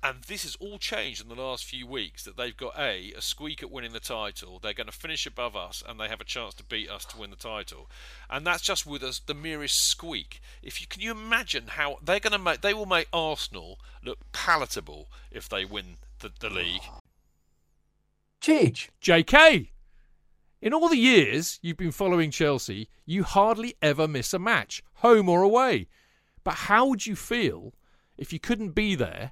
and 0.01 0.23
this 0.23 0.43
has 0.43 0.55
all 0.55 0.77
changed 0.77 1.21
in 1.21 1.29
the 1.29 1.41
last 1.41 1.65
few 1.65 1.85
weeks. 1.85 2.23
That 2.23 2.37
they've 2.37 2.55
got 2.55 2.77
a 2.77 3.13
a 3.17 3.21
squeak 3.21 3.61
at 3.61 3.71
winning 3.71 3.93
the 3.93 3.99
title. 3.99 4.59
They're 4.59 4.73
going 4.73 4.87
to 4.87 4.93
finish 4.93 5.25
above 5.25 5.55
us, 5.55 5.83
and 5.87 5.99
they 5.99 6.07
have 6.07 6.21
a 6.21 6.25
chance 6.25 6.53
to 6.55 6.63
beat 6.63 6.89
us 6.89 7.05
to 7.05 7.17
win 7.17 7.29
the 7.29 7.35
title. 7.35 7.89
And 8.29 8.45
that's 8.45 8.61
just 8.61 8.85
with 8.85 9.03
us 9.03 9.19
the 9.19 9.33
merest 9.33 9.87
squeak. 9.87 10.41
If 10.63 10.79
you 10.81 10.87
can 10.87 11.01
you 11.01 11.11
imagine 11.11 11.65
how 11.67 11.97
they're 12.03 12.19
going 12.19 12.33
to 12.33 12.39
make 12.39 12.61
they 12.61 12.73
will 12.73 12.85
make 12.85 13.07
Arsenal 13.11 13.79
look 14.03 14.19
palatable 14.31 15.09
if 15.31 15.49
they 15.49 15.65
win 15.65 15.97
the, 16.19 16.31
the 16.39 16.49
league. 16.49 16.83
Chidge. 18.41 18.89
JK. 19.01 19.69
In 20.61 20.73
all 20.73 20.89
the 20.89 20.97
years 20.97 21.59
you've 21.61 21.77
been 21.77 21.91
following 21.91 22.31
Chelsea, 22.31 22.89
you 23.05 23.23
hardly 23.23 23.75
ever 23.81 24.07
miss 24.07 24.33
a 24.33 24.39
match, 24.39 24.83
home 24.95 25.27
or 25.29 25.41
away. 25.41 25.87
But 26.43 26.55
how 26.55 26.87
would 26.87 27.05
you 27.05 27.15
feel 27.15 27.73
if 28.17 28.31
you 28.31 28.39
couldn't 28.39 28.71
be 28.71 28.95
there 28.95 29.31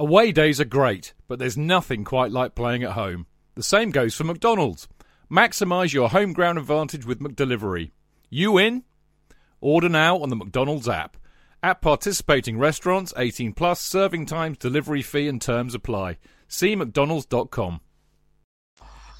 Away 0.00 0.32
days 0.32 0.58
are 0.62 0.64
great, 0.64 1.12
but 1.28 1.38
there's 1.38 1.58
nothing 1.58 2.04
quite 2.04 2.32
like 2.32 2.54
playing 2.54 2.82
at 2.82 2.92
home. 2.92 3.26
The 3.54 3.62
same 3.62 3.90
goes 3.90 4.14
for 4.14 4.24
McDonald's. 4.24 4.88
Maximise 5.30 5.92
your 5.92 6.08
home 6.08 6.32
ground 6.32 6.56
advantage 6.56 7.04
with 7.04 7.20
McDelivery. 7.20 7.90
You 8.30 8.56
in? 8.56 8.84
Order 9.60 9.90
now 9.90 10.16
on 10.20 10.30
the 10.30 10.36
McDonald's 10.36 10.88
app. 10.88 11.18
At 11.62 11.82
participating 11.82 12.56
restaurants, 12.58 13.12
18 13.14 13.52
plus, 13.52 13.78
serving 13.78 14.24
times, 14.24 14.56
delivery 14.56 15.02
fee 15.02 15.28
and 15.28 15.38
terms 15.38 15.74
apply. 15.74 16.16
See 16.48 16.74
mcdonalds.com. 16.74 17.80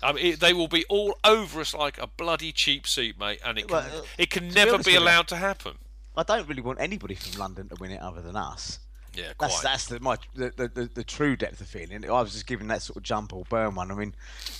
I 0.03 0.13
mean, 0.15 0.27
it, 0.33 0.41
they 0.41 0.55
will 0.55 0.67
be 0.69 0.87
all 0.89 1.15
over 1.25 1.61
us 1.61 1.75
like 1.75 2.01
a 2.01 2.07
bloody 2.07 2.53
cheap 2.53 2.87
suit, 2.87 3.21
mate, 3.21 3.41
and 3.45 3.59
it 3.59 3.69
can, 3.69 3.77
Well, 3.77 3.99
uh, 3.99 4.03
it 4.17 4.31
can 4.31 4.45
to 4.45 4.49
be 4.49 4.55
never 4.55 4.71
be 4.73 4.77
with 4.79 4.87
you- 4.87 4.99
allowed 4.99 5.29
to 5.29 5.37
happen. 5.37 5.75
I 6.17 6.23
don't 6.23 6.49
really 6.49 6.63
want 6.63 6.81
anybody 6.81 7.15
from 7.17 7.39
London 7.39 7.69
to 7.69 7.77
win 7.79 7.91
it 7.91 8.01
other 8.01 8.23
than 8.23 8.35
us. 8.35 8.79
Yeah, 9.15 9.33
That's 9.39 9.55
quite. 9.61 9.63
that's 9.63 9.87
the, 9.87 10.01
my 10.01 10.17
the, 10.35 10.53
the, 10.57 10.91
the, 10.95 11.05
true 11.05 11.37
depth 11.37 11.61
of 11.61 11.67
feeling. 11.67 12.05
I 12.09 12.21
was 12.21 12.33
just 12.33 12.47
giving 12.47 12.69
that 12.69 12.83
sort 12.83 12.97
of 12.97 13.03
jump 13.03 13.33
or 13.33 13.45
burn 13.49 13.75
one. 13.75 13.91
I 13.91 13.95
mean, 13.95 14.15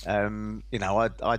um, 0.07 0.63
you 0.71 0.79
know, 0.79 0.99
I 0.99 1.11
I 1.23 1.39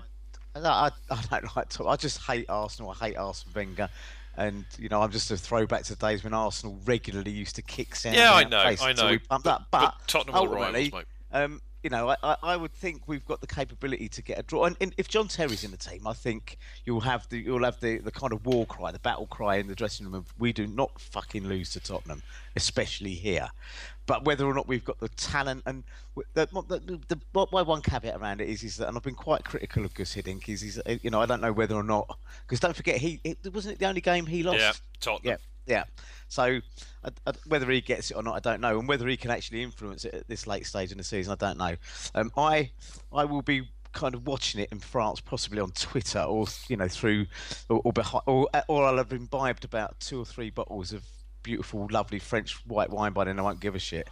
I, 0.55 0.91
I 1.09 1.21
don't 1.29 1.55
like 1.55 1.69
to. 1.69 1.87
I 1.87 1.95
just 1.95 2.21
hate 2.23 2.45
Arsenal. 2.49 2.91
I 2.91 3.05
hate 3.05 3.17
Arsene 3.17 3.51
Wenger. 3.55 3.89
And 4.37 4.65
you 4.79 4.87
know, 4.87 5.01
I'm 5.01 5.11
just 5.11 5.29
a 5.31 5.37
throwback 5.37 5.83
to 5.83 5.95
the 5.95 6.07
days 6.07 6.23
when 6.23 6.33
Arsenal 6.33 6.79
regularly 6.85 7.31
used 7.31 7.55
to 7.57 7.61
kick 7.61 7.95
Sound 7.95 8.15
Yeah, 8.15 8.33
I 8.33 8.45
know, 8.45 8.59
I 8.59 8.93
know. 8.93 9.09
We 9.09 9.17
pumped. 9.19 9.43
But- 9.43 9.63
But, 9.71 9.81
but 9.81 10.07
Tottenham 10.07 10.35
the 10.45 10.47
rivals, 10.47 11.05
um, 11.33 11.61
you 11.83 11.89
know, 11.89 12.15
I, 12.21 12.35
I, 12.43 12.57
would 12.57 12.71
think 12.73 13.07
we've 13.07 13.25
got 13.25 13.41
the 13.41 13.47
capability 13.47 14.07
to 14.09 14.21
get 14.21 14.37
a 14.37 14.43
draw. 14.43 14.65
And, 14.65 14.77
and 14.79 14.93
if 14.97 15.07
John 15.07 15.27
Terry's 15.27 15.63
in 15.63 15.71
the 15.71 15.77
team, 15.77 16.05
I 16.05 16.13
think 16.13 16.57
you'll 16.85 17.01
have 17.01 17.27
the 17.29 17.39
you'll 17.39 17.63
have 17.63 17.79
the, 17.79 17.97
the 17.97 18.11
kind 18.11 18.33
of 18.33 18.45
war 18.45 18.65
cry, 18.67 18.91
the 18.91 18.99
battle 18.99 19.25
cry 19.25 19.55
in 19.55 19.67
the 19.67 19.75
dressing 19.75 20.05
room 20.05 20.15
of 20.15 20.33
we 20.37 20.53
do 20.53 20.67
not 20.67 20.99
fucking 20.99 21.47
lose 21.47 21.71
to 21.71 21.79
Tottenham, 21.79 22.21
especially 22.55 23.13
here. 23.13 23.49
But 24.05 24.25
whether 24.25 24.45
or 24.45 24.53
not 24.53 24.67
we've 24.67 24.83
got 24.83 24.99
the 24.99 25.09
talent 25.09 25.63
and 25.65 25.83
the, 26.33 26.45
the, 26.45 26.99
the, 27.07 27.15
the 27.33 27.47
my 27.51 27.61
one 27.61 27.81
caveat 27.81 28.19
around 28.19 28.41
it 28.41 28.49
is 28.49 28.63
is 28.63 28.77
that 28.77 28.87
and 28.87 28.97
I've 28.97 29.03
been 29.03 29.15
quite 29.15 29.43
critical 29.43 29.85
of 29.85 29.93
Gus 29.93 30.13
Hiddink 30.13 30.49
is 30.49 30.61
he's 30.61 30.79
you 31.01 31.09
know 31.09 31.21
I 31.21 31.25
don't 31.25 31.41
know 31.41 31.53
whether 31.53 31.75
or 31.75 31.83
not 31.83 32.17
because 32.45 32.59
don't 32.59 32.75
forget 32.75 32.97
he 32.97 33.19
it, 33.23 33.37
wasn't 33.53 33.75
it 33.75 33.79
the 33.79 33.85
only 33.85 34.01
game 34.01 34.25
he 34.25 34.43
lost. 34.43 34.59
Yeah, 34.59 34.73
Tottenham. 34.99 35.31
Yeah, 35.31 35.37
yeah. 35.65 35.83
So 36.27 36.43
I, 37.03 37.09
I, 37.27 37.33
whether 37.47 37.69
he 37.69 37.81
gets 37.81 38.11
it 38.11 38.15
or 38.15 38.23
not, 38.23 38.35
I 38.35 38.39
don't 38.39 38.61
know, 38.61 38.79
and 38.79 38.87
whether 38.87 39.07
he 39.07 39.17
can 39.17 39.31
actually 39.31 39.63
influence 39.63 40.05
it 40.05 40.13
at 40.13 40.27
this 40.27 40.47
late 40.47 40.65
stage 40.65 40.91
in 40.91 40.97
the 40.97 41.03
season, 41.03 41.33
I 41.33 41.35
don't 41.35 41.57
know. 41.57 41.75
Um, 42.15 42.31
I 42.37 42.71
I 43.11 43.25
will 43.25 43.41
be 43.41 43.67
kind 43.93 44.15
of 44.15 44.25
watching 44.25 44.61
it 44.61 44.69
in 44.71 44.79
France, 44.79 45.19
possibly 45.19 45.59
on 45.59 45.71
Twitter 45.71 46.21
or 46.21 46.47
you 46.67 46.77
know 46.77 46.87
through 46.87 47.27
or 47.69 47.81
or, 47.83 47.93
behind, 47.93 48.23
or, 48.25 48.47
or 48.67 48.85
I'll 48.85 48.97
have 48.97 49.11
imbibed 49.11 49.65
about 49.65 49.99
two 49.99 50.21
or 50.21 50.25
three 50.25 50.49
bottles 50.49 50.93
of 50.93 51.03
beautiful, 51.43 51.87
lovely 51.91 52.19
French 52.19 52.53
white 52.65 52.89
wine 52.89 53.13
by 53.13 53.25
then. 53.25 53.39
I 53.39 53.41
won't 53.41 53.59
give 53.59 53.75
a 53.75 53.79
shit. 53.79 54.07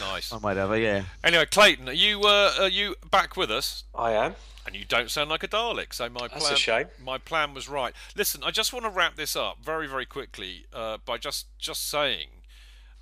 Nice. 0.00 0.32
I 0.32 0.38
might 0.38 0.56
have, 0.56 0.70
a, 0.70 0.80
yeah. 0.80 1.04
Anyway, 1.24 1.46
Clayton, 1.46 1.88
are 1.88 1.92
you 1.92 2.22
uh, 2.22 2.52
are 2.60 2.68
you 2.68 2.96
back 3.10 3.36
with 3.36 3.50
us? 3.50 3.84
I 3.94 4.12
am. 4.12 4.34
And 4.66 4.76
you 4.76 4.84
don't 4.84 5.10
sound 5.10 5.30
like 5.30 5.42
a 5.42 5.48
Dalek, 5.48 5.94
so 5.94 6.08
my 6.10 6.28
That's 6.28 6.44
plan 6.44 6.52
a 6.52 6.56
shame. 6.56 6.86
my 7.02 7.16
plan 7.16 7.54
was 7.54 7.68
right. 7.68 7.94
Listen, 8.14 8.42
I 8.44 8.50
just 8.50 8.72
want 8.72 8.84
to 8.84 8.90
wrap 8.90 9.16
this 9.16 9.34
up 9.34 9.58
very 9.62 9.86
very 9.86 10.04
quickly 10.06 10.66
uh, 10.72 10.98
by 11.04 11.16
just 11.16 11.46
just 11.58 11.88
saying, 11.88 12.28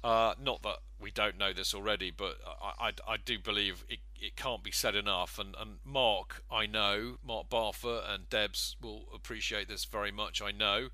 uh, 0.05 0.35
not 0.41 0.63
that 0.63 0.77
we 1.01 1.11
don't 1.11 1.37
know 1.37 1.53
this 1.53 1.75
already, 1.75 2.11
but 2.11 2.39
I, 2.63 2.89
I, 2.89 2.93
I 3.15 3.17
do 3.17 3.39
believe 3.39 3.85
it, 3.89 3.99
it 4.21 4.37
can't 4.37 4.63
be 4.63 4.71
said 4.71 4.95
enough. 4.95 5.39
And, 5.39 5.55
and 5.61 5.79
Mark, 5.85 6.43
I 6.51 6.67
know 6.67 7.19
Mark 7.27 7.51
Barfoot 7.51 8.03
and 8.09 8.29
Debs 8.31 8.77
will 8.81 9.05
appreciate 9.15 9.69
this 9.69 9.85
very 9.85 10.11
much. 10.11 10.41
I 10.41 10.53
know. 10.53 10.89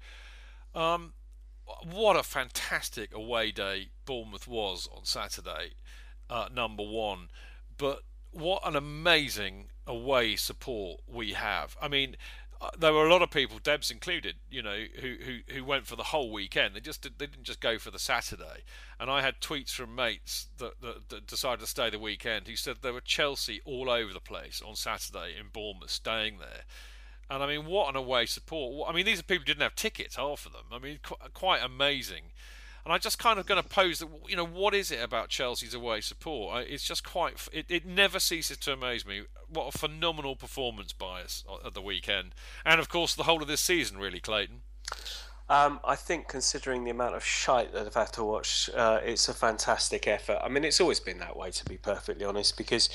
Um, 0.74 1.12
what 1.84 2.16
a 2.16 2.22
fantastic 2.22 3.14
away 3.14 3.52
day 3.52 3.90
Bournemouth 4.04 4.48
was 4.48 4.88
on 4.94 5.04
Saturday, 5.04 5.72
uh, 6.28 6.48
number 6.52 6.82
one. 6.82 7.28
But 7.76 8.00
what 8.30 8.66
an 8.66 8.76
amazing 8.76 9.68
away 9.86 10.36
support 10.36 11.00
we 11.06 11.32
have. 11.32 11.76
I 11.80 11.88
mean, 11.88 12.16
uh, 12.60 12.70
there 12.78 12.92
were 12.92 13.06
a 13.06 13.10
lot 13.10 13.22
of 13.22 13.30
people, 13.30 13.58
Debs 13.58 13.90
included, 13.90 14.36
you 14.48 14.62
know, 14.62 14.84
who, 15.00 15.16
who, 15.24 15.38
who 15.52 15.64
went 15.64 15.86
for 15.86 15.96
the 15.96 16.04
whole 16.04 16.30
weekend. 16.30 16.76
They 16.76 16.80
just 16.80 17.02
did, 17.02 17.18
they 17.18 17.26
didn't 17.26 17.44
just 17.44 17.60
go 17.60 17.78
for 17.78 17.90
the 17.90 17.98
Saturday. 17.98 18.62
And 19.00 19.10
I 19.10 19.20
had 19.20 19.40
tweets 19.40 19.72
from 19.72 19.96
mates 19.96 20.46
that, 20.58 20.80
that, 20.80 21.08
that 21.08 21.26
decided 21.26 21.60
to 21.60 21.66
stay 21.66 21.90
the 21.90 21.98
weekend 21.98 22.46
who 22.46 22.54
said 22.54 22.76
there 22.80 22.92
were 22.92 23.00
Chelsea 23.00 23.60
all 23.64 23.90
over 23.90 24.12
the 24.12 24.20
place 24.20 24.62
on 24.64 24.76
Saturday 24.76 25.34
in 25.38 25.48
Bournemouth, 25.52 25.90
staying 25.90 26.38
there. 26.38 26.62
And 27.32 27.42
I 27.42 27.46
mean, 27.46 27.64
what 27.64 27.88
an 27.88 27.96
away 27.96 28.26
support! 28.26 28.88
I 28.88 28.92
mean, 28.92 29.06
these 29.06 29.20
are 29.20 29.22
people 29.22 29.40
who 29.40 29.46
didn't 29.46 29.62
have 29.62 29.74
tickets, 29.74 30.16
half 30.16 30.44
of 30.44 30.52
them. 30.52 30.66
I 30.70 30.78
mean, 30.78 30.98
qu- 31.02 31.16
quite 31.32 31.62
amazing. 31.62 32.24
And 32.84 32.92
I'm 32.92 33.00
just 33.00 33.18
kind 33.18 33.38
of 33.38 33.46
going 33.46 33.62
to 33.62 33.68
pose 33.68 34.00
that, 34.00 34.08
you 34.28 34.36
know, 34.36 34.44
what 34.44 34.74
is 34.74 34.90
it 34.90 35.00
about 35.00 35.28
Chelsea's 35.28 35.72
away 35.72 36.00
support? 36.00 36.66
It's 36.68 36.82
just 36.82 37.04
quite 37.04 37.48
it, 37.52 37.64
it 37.68 37.86
never 37.86 38.18
ceases 38.18 38.58
to 38.58 38.72
amaze 38.72 39.06
me. 39.06 39.22
What 39.48 39.74
a 39.74 39.78
phenomenal 39.78 40.36
performance 40.36 40.92
by 40.92 41.22
us 41.22 41.44
at 41.64 41.74
the 41.74 41.80
weekend. 41.80 42.34
And 42.66 42.80
of 42.80 42.88
course, 42.88 43.14
the 43.14 43.22
whole 43.22 43.40
of 43.40 43.48
this 43.48 43.60
season, 43.60 43.98
really, 43.98 44.20
Clayton. 44.20 44.62
Um, 45.48 45.80
I 45.84 45.96
think, 45.96 46.28
considering 46.28 46.84
the 46.84 46.90
amount 46.90 47.14
of 47.14 47.24
shite 47.24 47.72
that 47.72 47.86
I've 47.86 47.94
had 47.94 48.12
to 48.14 48.24
watch, 48.24 48.68
uh, 48.74 49.00
it's 49.02 49.28
a 49.28 49.34
fantastic 49.34 50.06
effort. 50.06 50.38
I 50.42 50.48
mean, 50.48 50.64
it's 50.64 50.80
always 50.80 51.00
been 51.00 51.18
that 51.18 51.36
way, 51.36 51.50
to 51.50 51.64
be 51.64 51.78
perfectly 51.78 52.24
honest, 52.24 52.56
because 52.56 52.90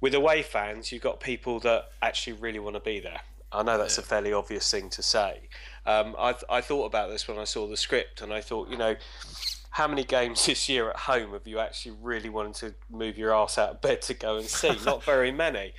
with 0.00 0.14
away 0.14 0.42
fans, 0.42 0.90
you've 0.92 1.02
got 1.02 1.20
people 1.20 1.60
that 1.60 1.90
actually 2.00 2.34
really 2.34 2.58
want 2.58 2.76
to 2.76 2.80
be 2.80 3.00
there. 3.00 3.20
I 3.50 3.62
know 3.62 3.78
that's 3.78 3.98
a 3.98 4.02
fairly 4.02 4.32
obvious 4.32 4.70
thing 4.70 4.90
to 4.90 5.02
say. 5.02 5.48
Um, 5.86 6.14
I, 6.18 6.34
I 6.50 6.60
thought 6.60 6.84
about 6.84 7.10
this 7.10 7.26
when 7.26 7.38
I 7.38 7.44
saw 7.44 7.66
the 7.66 7.76
script, 7.76 8.20
and 8.20 8.32
I 8.32 8.40
thought, 8.40 8.68
you 8.68 8.76
know, 8.76 8.96
how 9.70 9.88
many 9.88 10.04
games 10.04 10.44
this 10.46 10.68
year 10.68 10.90
at 10.90 10.96
home 10.96 11.32
have 11.32 11.46
you 11.46 11.58
actually 11.58 11.96
really 12.02 12.28
wanted 12.28 12.54
to 12.56 12.74
move 12.94 13.16
your 13.16 13.34
ass 13.34 13.58
out 13.58 13.70
of 13.70 13.80
bed 13.80 14.02
to 14.02 14.14
go 14.14 14.36
and 14.36 14.46
see? 14.46 14.76
Not 14.84 15.02
very 15.14 15.32
many. 15.32 15.72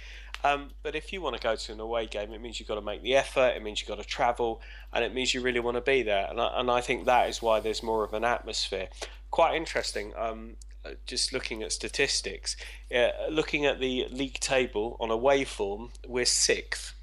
Um, 0.43 0.71
but 0.83 0.95
if 0.95 1.11
you 1.11 1.21
want 1.21 1.35
to 1.35 1.41
go 1.41 1.55
to 1.55 1.71
an 1.73 1.79
away 1.79 2.07
game, 2.07 2.31
it 2.31 2.41
means 2.41 2.59
you've 2.59 2.69
got 2.69 2.75
to 2.75 2.81
make 2.81 3.03
the 3.03 3.15
effort. 3.15 3.53
It 3.55 3.61
means 3.61 3.81
you've 3.81 3.89
got 3.89 4.01
to 4.01 4.07
travel, 4.07 4.61
and 4.93 5.03
it 5.03 5.13
means 5.13 5.33
you 5.33 5.41
really 5.41 5.59
want 5.59 5.75
to 5.75 5.81
be 5.81 6.01
there. 6.01 6.27
And 6.29 6.39
I, 6.39 6.59
and 6.59 6.71
I 6.71 6.81
think 6.81 7.05
that 7.05 7.29
is 7.29 7.41
why 7.41 7.59
there's 7.59 7.83
more 7.83 8.03
of 8.03 8.13
an 8.13 8.23
atmosphere. 8.23 8.87
Quite 9.31 9.55
interesting. 9.55 10.13
Um, 10.17 10.55
uh, 10.85 10.91
just 11.05 11.33
looking 11.33 11.61
at 11.61 11.73
statistics, 11.73 12.55
uh, 12.95 13.09
looking 13.29 13.65
at 13.65 13.81
the 13.81 14.07
league 14.11 14.39
table 14.39 14.95
on 15.01 15.11
away 15.11 15.43
form, 15.43 15.89
we're 16.07 16.23
sixth. 16.23 16.93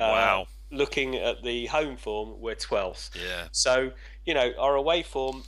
Wow. 0.00 0.42
Uh, 0.42 0.44
looking 0.76 1.16
at 1.16 1.42
the 1.42 1.66
home 1.66 1.96
form, 1.96 2.40
we're 2.40 2.54
twelfth. 2.54 3.10
Yeah. 3.14 3.48
So 3.52 3.92
you 4.24 4.34
know 4.34 4.52
our 4.58 4.74
away 4.74 5.02
form 5.02 5.44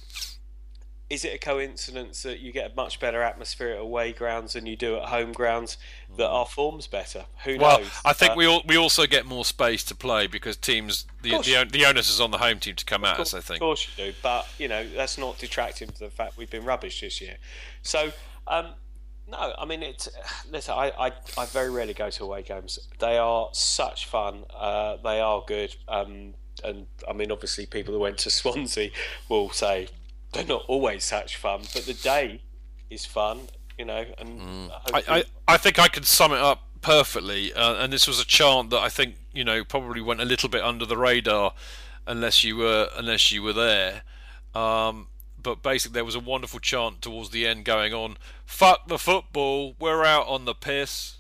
is 1.11 1.25
it 1.25 1.35
a 1.35 1.39
coincidence 1.39 2.23
that 2.23 2.39
you 2.39 2.53
get 2.53 2.71
a 2.71 2.75
much 2.77 3.01
better 3.01 3.21
atmosphere 3.21 3.71
at 3.71 3.81
away 3.81 4.13
grounds 4.13 4.53
than 4.53 4.65
you 4.65 4.77
do 4.77 4.97
at 4.97 5.09
home 5.09 5.33
grounds? 5.33 5.77
That 6.17 6.29
our 6.29 6.47
form's 6.47 6.87
better? 6.87 7.25
Who 7.45 7.59
Well, 7.59 7.81
knows? 7.81 7.91
I 8.05 8.13
think 8.13 8.31
But- 8.31 8.37
we 8.37 8.47
all, 8.47 8.63
we 8.65 8.77
also 8.77 9.07
get 9.09 9.27
more 9.27 9.45
space 9.45 9.83
to 9.85 9.95
play 9.97 10.29
because 10.29 10.57
teams 10.57 11.07
the 11.23 11.31
course. 11.31 11.47
the, 11.47 11.65
the 11.65 11.85
onus 11.85 12.09
is 12.09 12.21
on 12.21 12.31
the 12.31 12.39
home 12.39 12.61
team 12.61 12.77
to 12.77 12.85
come 12.85 13.05
at 13.05 13.19
us. 13.19 13.35
I 13.35 13.41
think. 13.41 13.57
Of 13.57 13.61
course 13.67 13.89
you 13.99 14.05
do, 14.05 14.15
but 14.23 14.47
you 14.57 14.69
know 14.69 14.89
that's 14.89 15.19
not 15.19 15.37
detracting 15.39 15.89
from 15.89 16.07
the 16.07 16.13
fact 16.13 16.37
we've 16.37 16.49
been 16.51 16.65
rubbish 16.65 17.01
this 17.01 17.21
year. 17.21 17.39
So, 17.83 18.13
um, 18.47 18.75
no, 19.31 19.53
I 19.59 19.64
mean 19.64 19.83
it's. 19.83 20.09
Listen, 20.51 20.74
I, 20.74 20.93
I, 20.99 21.12
I 21.39 21.47
very 21.47 21.70
rarely 21.70 21.95
go 21.95 22.11
to 22.11 22.24
away 22.24 22.43
games. 22.43 22.78
They 22.99 23.18
are 23.18 23.49
such 23.53 24.07
fun. 24.07 24.45
Uh, 24.55 24.97
they 25.03 25.20
are 25.20 25.43
good. 25.47 25.74
Um, 25.89 26.35
and 26.64 26.87
I 27.09 27.12
mean, 27.12 27.31
obviously, 27.33 27.66
people 27.66 27.95
who 27.95 28.01
went 28.01 28.18
to 28.18 28.31
Swansea 28.41 28.91
will 29.28 29.51
say 29.51 29.89
they're 30.33 30.45
not 30.45 30.64
always 30.68 31.05
such 31.05 31.37
fun, 31.37 31.61
but 31.74 31.85
the 31.85 31.95
day 31.95 32.43
is 32.91 33.05
fun. 33.07 33.43
You 33.78 33.87
know, 33.87 34.05
and 34.18 34.41
Mm. 34.41 34.70
I, 34.70 34.72
hopefully- 34.72 35.24
I, 35.49 35.55
I 35.55 35.57
think 35.57 35.78
I 35.78 35.89
can 35.89 36.03
sum 36.03 36.33
it 36.33 36.39
up 36.39 36.62
perfectly. 36.83 37.53
Uh, 37.55 37.76
and 37.76 37.93
this 37.93 38.07
was 38.07 38.20
a 38.20 38.26
chant 38.26 38.70
that 38.70 38.81
I 38.81 38.89
think 38.91 39.14
you 39.33 39.45
know 39.45 39.64
probably 39.64 40.01
went 40.03 40.20
a 40.20 40.24
little 40.24 40.49
bit 40.49 40.62
under 40.62 40.85
the 40.85 40.97
radar, 40.99 41.55
unless 42.07 42.45
you 42.45 42.57
were 42.57 42.89
unless 42.97 43.31
you 43.33 43.43
were 43.43 43.53
there. 43.55 44.03
Um, 44.55 45.07
but 45.43 45.62
basically, 45.62 45.95
there 45.95 46.05
was 46.05 46.14
a 46.14 46.20
wonderful 46.20 46.61
chant 46.61 47.03
towards 47.03 47.30
the 47.30 47.47
end 47.47 47.64
going 47.64 47.93
on. 47.93 48.16
Fuck 48.45 48.88
the 48.88 48.99
football. 48.99 49.74
We're 49.78 50.05
out 50.05 50.26
on 50.26 50.45
the 50.45 50.55
piss. 50.55 51.16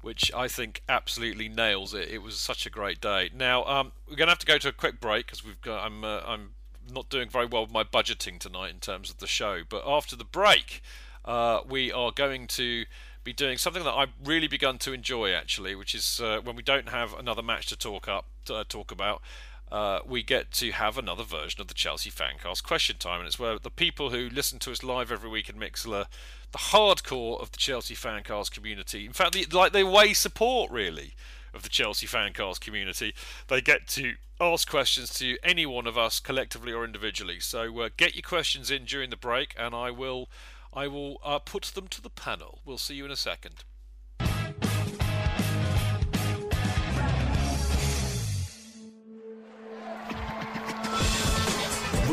Which 0.00 0.30
I 0.34 0.48
think 0.48 0.82
absolutely 0.86 1.48
nails 1.48 1.94
it. 1.94 2.10
It 2.10 2.18
was 2.22 2.36
such 2.36 2.66
a 2.66 2.70
great 2.70 3.00
day. 3.00 3.30
Now 3.34 3.64
um, 3.64 3.92
we're 4.06 4.16
going 4.16 4.26
to 4.26 4.32
have 4.32 4.38
to 4.40 4.46
go 4.46 4.58
to 4.58 4.68
a 4.68 4.72
quick 4.72 5.00
break 5.00 5.24
because 5.24 5.42
we've 5.42 5.60
got. 5.62 5.82
I'm 5.82 6.04
uh, 6.04 6.20
I'm 6.26 6.50
not 6.92 7.08
doing 7.08 7.30
very 7.30 7.46
well 7.46 7.62
with 7.62 7.72
my 7.72 7.84
budgeting 7.84 8.38
tonight 8.38 8.70
in 8.70 8.80
terms 8.80 9.08
of 9.08 9.16
the 9.16 9.26
show. 9.26 9.62
But 9.66 9.82
after 9.86 10.14
the 10.14 10.24
break, 10.24 10.82
uh, 11.24 11.60
we 11.66 11.90
are 11.90 12.12
going 12.12 12.46
to 12.48 12.84
be 13.24 13.32
doing 13.32 13.56
something 13.56 13.82
that 13.84 13.94
I've 13.94 14.12
really 14.22 14.48
begun 14.48 14.78
to 14.78 14.92
enjoy 14.92 15.32
actually, 15.32 15.74
which 15.74 15.94
is 15.94 16.20
uh, 16.22 16.40
when 16.44 16.56
we 16.56 16.62
don't 16.62 16.90
have 16.90 17.14
another 17.18 17.42
match 17.42 17.66
to 17.68 17.76
talk 17.76 18.06
up 18.06 18.26
uh, 18.50 18.64
talk 18.68 18.90
about. 18.92 19.22
Uh, 19.74 19.98
we 20.06 20.22
get 20.22 20.52
to 20.52 20.70
have 20.70 20.96
another 20.96 21.24
version 21.24 21.60
of 21.60 21.66
the 21.66 21.74
Chelsea 21.74 22.08
Fancast 22.08 22.62
Question 22.62 22.94
Time, 22.96 23.18
and 23.18 23.26
it's 23.26 23.40
where 23.40 23.58
the 23.58 23.72
people 23.72 24.10
who 24.10 24.28
listen 24.28 24.60
to 24.60 24.70
us 24.70 24.84
live 24.84 25.10
every 25.10 25.28
week 25.28 25.48
in 25.48 25.56
Mixlr, 25.56 26.06
the 26.52 26.58
hardcore 26.58 27.42
of 27.42 27.50
the 27.50 27.56
Chelsea 27.56 27.96
Fancast 27.96 28.52
community, 28.52 29.04
in 29.04 29.12
fact, 29.12 29.32
the, 29.32 29.44
like 29.46 29.72
they 29.72 29.82
weigh 29.82 30.12
support 30.12 30.70
really 30.70 31.14
of 31.52 31.64
the 31.64 31.68
Chelsea 31.68 32.06
Fancast 32.06 32.60
community, 32.60 33.16
they 33.48 33.60
get 33.60 33.88
to 33.88 34.14
ask 34.40 34.70
questions 34.70 35.12
to 35.14 35.36
any 35.42 35.66
one 35.66 35.88
of 35.88 35.98
us 35.98 36.20
collectively 36.20 36.72
or 36.72 36.84
individually. 36.84 37.40
So 37.40 37.80
uh, 37.80 37.88
get 37.96 38.14
your 38.14 38.22
questions 38.22 38.70
in 38.70 38.84
during 38.84 39.10
the 39.10 39.16
break, 39.16 39.56
and 39.58 39.74
I 39.74 39.90
will, 39.90 40.28
I 40.72 40.86
will 40.86 41.18
uh, 41.24 41.40
put 41.40 41.64
them 41.64 41.88
to 41.88 42.00
the 42.00 42.10
panel. 42.10 42.60
We'll 42.64 42.78
see 42.78 42.94
you 42.94 43.06
in 43.06 43.10
a 43.10 43.16
second. 43.16 43.64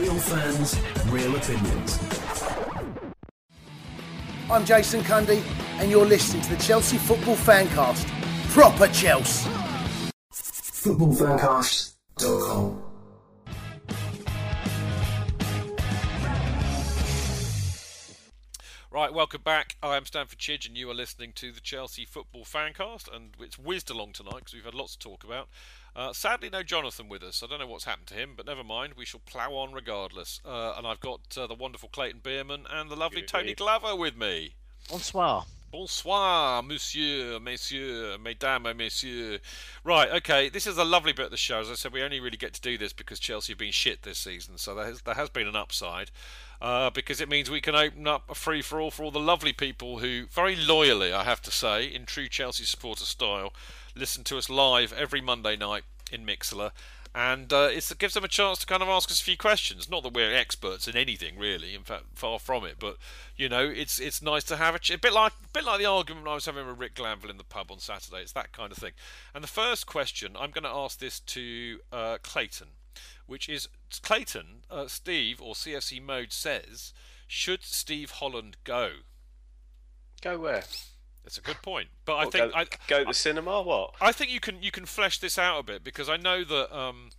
Real 0.02 0.16
fans, 0.16 0.76
real 1.12 1.36
opinions. 1.36 1.99
I'm 4.49 4.66
Jason 4.66 5.02
Cundy, 5.02 5.43
and 5.78 5.91
you're 5.91 6.08
listening 6.08 6.41
to 6.41 6.49
the 6.49 6.56
Chelsea 6.56 6.97
Football 6.97 7.36
Fancast. 7.36 8.08
Proper 8.49 8.88
Chelsea. 8.88 9.47
Footballfancast.com. 10.34 12.82
Right, 18.89 19.14
welcome 19.14 19.41
back. 19.43 19.76
I 19.84 19.97
am 19.97 20.06
Stamford 20.06 20.39
Chidge, 20.39 20.68
and 20.68 20.76
you 20.76 20.89
are 20.89 20.95
listening 20.95 21.32
to 21.36 21.52
the 21.52 21.62
Chelsea 21.62 22.06
Football 22.06 22.43
Fancast, 22.43 23.16
and 23.16 23.36
it's 23.39 23.60
whizzed 23.60 23.91
along 23.91 24.14
tonight 24.14 24.38
because 24.38 24.56
we've 24.56 24.66
had 24.66 24.74
lots 24.74 24.95
to 24.95 24.99
talk 24.99 25.24
about. 25.24 25.47
Uh, 25.96 26.14
sadly, 26.14 26.50
no 26.50 26.64
Jonathan 26.64 27.10
with 27.10 27.22
us. 27.22 27.44
I 27.44 27.48
don't 27.48 27.60
know 27.60 27.68
what's 27.68 27.84
happened 27.84 28.08
to 28.08 28.14
him, 28.14 28.32
but 28.36 28.46
never 28.46 28.64
mind. 28.64 28.94
We 28.96 29.06
shall 29.06 29.22
plough 29.26 29.54
on 29.54 29.74
regardless. 29.74 30.39
Uh, 30.46 30.74
and 30.78 30.88
I've 30.88 31.02
got 31.02 31.38
uh, 31.38 31.48
the 31.48 31.54
wonderful 31.54 31.89
Clayton 31.89 32.22
Bierman 32.24 32.66
and 32.72 32.89
the 32.89 32.96
lovely 32.96 33.22
Tony 33.22 33.54
Glover 33.54 33.96
with 33.96 34.16
me. 34.16 34.56
Bonsoir. 34.89 35.46
Bonsoir, 35.72 36.62
monsieur, 36.62 37.39
messieurs, 37.39 38.20
mesdames 38.20 38.68
et 38.68 38.76
messieurs. 38.76 39.39
Right, 39.86 40.10
okay, 40.10 40.50
this 40.50 40.68
is 40.68 40.78
a 40.78 40.84
lovely 40.84 41.14
bit 41.14 41.26
of 41.26 41.32
the 41.32 41.38
show. 41.38 41.62
As 41.62 41.70
I 41.70 41.76
said, 41.76 41.94
we 41.94 42.04
only 42.04 42.20
really 42.20 42.36
get 42.36 42.54
to 42.56 42.62
do 42.62 42.78
this 42.78 42.92
because 42.92 43.20
Chelsea 43.20 43.54
have 43.54 43.58
been 43.58 43.72
shit 43.72 44.04
this 44.04 44.18
season, 44.18 44.58
so 44.58 44.76
there 44.76 44.86
has, 44.86 45.02
there 45.04 45.14
has 45.14 45.30
been 45.30 45.48
an 45.48 45.56
upside. 45.56 46.12
Uh, 46.62 46.89
because 46.89 47.22
it 47.22 47.30
means 47.30 47.50
we 47.50 47.62
can 47.62 47.74
open 47.74 48.06
up 48.06 48.30
a 48.30 48.36
free 48.36 48.62
for 48.62 48.82
all 48.82 48.92
for 48.92 49.04
all 49.04 49.12
the 49.12 49.20
lovely 49.20 49.54
people 49.54 50.00
who, 50.00 50.26
very 50.30 50.58
loyally, 50.58 51.14
I 51.14 51.24
have 51.24 51.42
to 51.44 51.52
say, 51.52 51.86
in 51.86 52.06
true 52.06 52.28
Chelsea 52.28 52.66
supporter 52.66 53.06
style, 53.06 53.54
listen 53.96 54.24
to 54.26 54.38
us 54.38 54.50
live 54.50 54.94
every 54.94 55.22
Monday 55.22 55.56
night 55.56 55.84
in 56.12 56.26
Mixlr. 56.26 56.72
And 57.14 57.52
uh, 57.52 57.68
it 57.70 57.92
gives 58.00 58.14
them 58.14 58.24
a 58.24 58.30
chance 58.30 58.60
to 58.60 58.66
kind 58.66 58.82
of 58.82 58.88
ask 58.88 59.12
us 59.12 59.20
a 59.20 59.24
few 59.24 59.36
questions. 59.36 59.89
Not 59.89 60.04
that 60.04 60.14
we're 60.14 60.34
experts 60.34 60.88
in 60.88 60.96
anything, 60.96 61.38
really. 61.38 61.76
In 61.76 61.84
fact, 61.84 62.06
far 62.16 62.39
from 62.39 62.64
it. 62.66 62.78
But 62.80 62.96
you 63.36 63.50
know, 63.50 63.68
it's 63.68 64.00
it's 64.00 64.22
nice 64.22 64.46
to 64.46 64.56
have 64.56 64.76
a, 64.76 64.80
ch- 64.80 64.92
a 64.92 64.98
bit 64.98 65.12
like 65.12 65.34
a 65.34 65.48
bit 65.52 65.66
like 65.66 65.80
the 65.80 65.86
argument 65.86 66.30
I 66.30 66.36
was 66.36 66.46
having 66.46 66.66
with 66.66 66.80
Rick 66.80 66.96
Glanvill 66.96 67.30
in 67.30 67.36
the 67.38 67.44
pub 67.44 67.70
on 67.70 67.80
Saturday. 67.80 68.22
It's 68.22 68.32
that 68.32 68.54
kind 68.54 68.72
of 68.72 68.78
thing. 68.78 68.94
And 69.36 69.44
the 69.44 69.50
first 69.50 69.88
question, 69.88 70.38
I'm 70.39 70.52
going 70.52 70.64
to 70.64 70.70
ask 70.70 71.00
this 71.00 71.20
to 71.20 71.80
uh, 71.92 72.18
Clayton, 72.24 72.68
which 73.28 73.50
is 73.50 73.68
Clayton, 74.02 74.64
uh, 74.70 74.88
Steve 74.88 75.42
or 75.42 75.54
CFC 75.54 76.02
Mode 76.02 76.32
says, 76.32 76.94
should 77.28 77.64
Steve 77.64 78.12
Holland 78.12 78.56
go? 78.64 78.92
Go 80.22 80.39
where? 80.39 80.64
That's 81.24 81.38
a 81.38 81.41
good 81.41 81.61
point. 81.61 81.89
But 82.05 82.17
I 82.17 82.26
think 82.26 82.51
go, 82.51 82.57
I, 82.57 82.65
go 82.88 82.99
to 82.99 83.05
the 83.05 83.13
cinema. 83.13 83.61
What? 83.61 83.93
I 84.01 84.11
think 84.11 84.32
you 84.32 84.39
can 84.39 84.61
you 84.61 84.72
can 84.72 84.86
flesh 84.86 85.19
this 85.19 85.38
out 85.38 85.59
a 85.59 85.63
bit 85.63 85.84
because 85.84 86.09
I 86.09 86.17
know 86.17 86.43
that 86.43 86.76
um, 86.78 87.09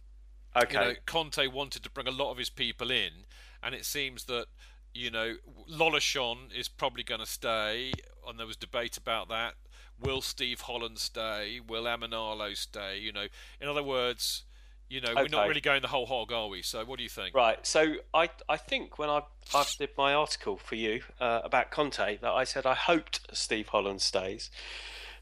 Okay. 0.57 0.73
you 0.75 0.81
know, 0.81 0.95
Conte 1.07 1.47
wanted 1.47 1.83
to 1.83 1.91
bring 1.91 2.07
a 2.07 2.13
lot 2.13 2.31
of 2.31 2.39
his 2.39 2.51
people 2.51 2.91
in, 2.91 3.27
and 3.63 3.75
it 3.75 3.85
seems 3.85 4.25
that 4.25 4.47
you 4.93 5.11
know 5.11 5.37
Lollichon 5.71 6.53
is 6.55 6.69
probably 6.69 7.03
going 7.03 7.21
to 7.21 7.27
stay, 7.27 7.93
and 8.27 8.39
there 8.39 8.47
was 8.47 8.57
debate 8.57 8.97
about 8.97 9.29
that. 9.29 9.55
Will 9.99 10.21
Steve 10.21 10.63
Holland 10.63 10.99
stay? 10.99 11.61
Will 11.67 11.85
Emenalo 11.85 12.57
stay? 12.57 12.99
You 12.99 13.13
know, 13.13 13.27
in 13.61 13.69
other 13.69 13.83
words, 13.83 14.45
you 14.93 15.01
know, 15.01 15.15
we're 15.17 15.29
not 15.29 15.49
really 15.49 15.63
going 15.63 15.81
the 15.81 15.89
whole 15.89 16.05
hog, 16.05 16.33
are 16.33 16.49
we? 16.49 16.61
So, 16.61 16.85
what 16.85 16.99
do 16.99 17.03
you 17.03 17.09
think? 17.09 17.35
Right. 17.35 17.67
So 17.67 17.95
I 18.13 18.29
I 18.49 18.59
think 18.59 18.99
when 18.99 19.09
I 19.09 19.23
I 19.55 19.65
did 19.79 19.91
my 19.97 20.13
article 20.13 20.59
for 20.59 20.75
you 20.75 21.03
uh, 21.19 21.41
about 21.43 21.71
Conte 21.71 22.19
that 22.19 22.31
I 22.31 22.45
said 22.45 22.67
I 22.67 22.75
hoped 22.75 23.21
Steve 23.33 23.69
Holland 23.69 24.03
stays 24.03 24.51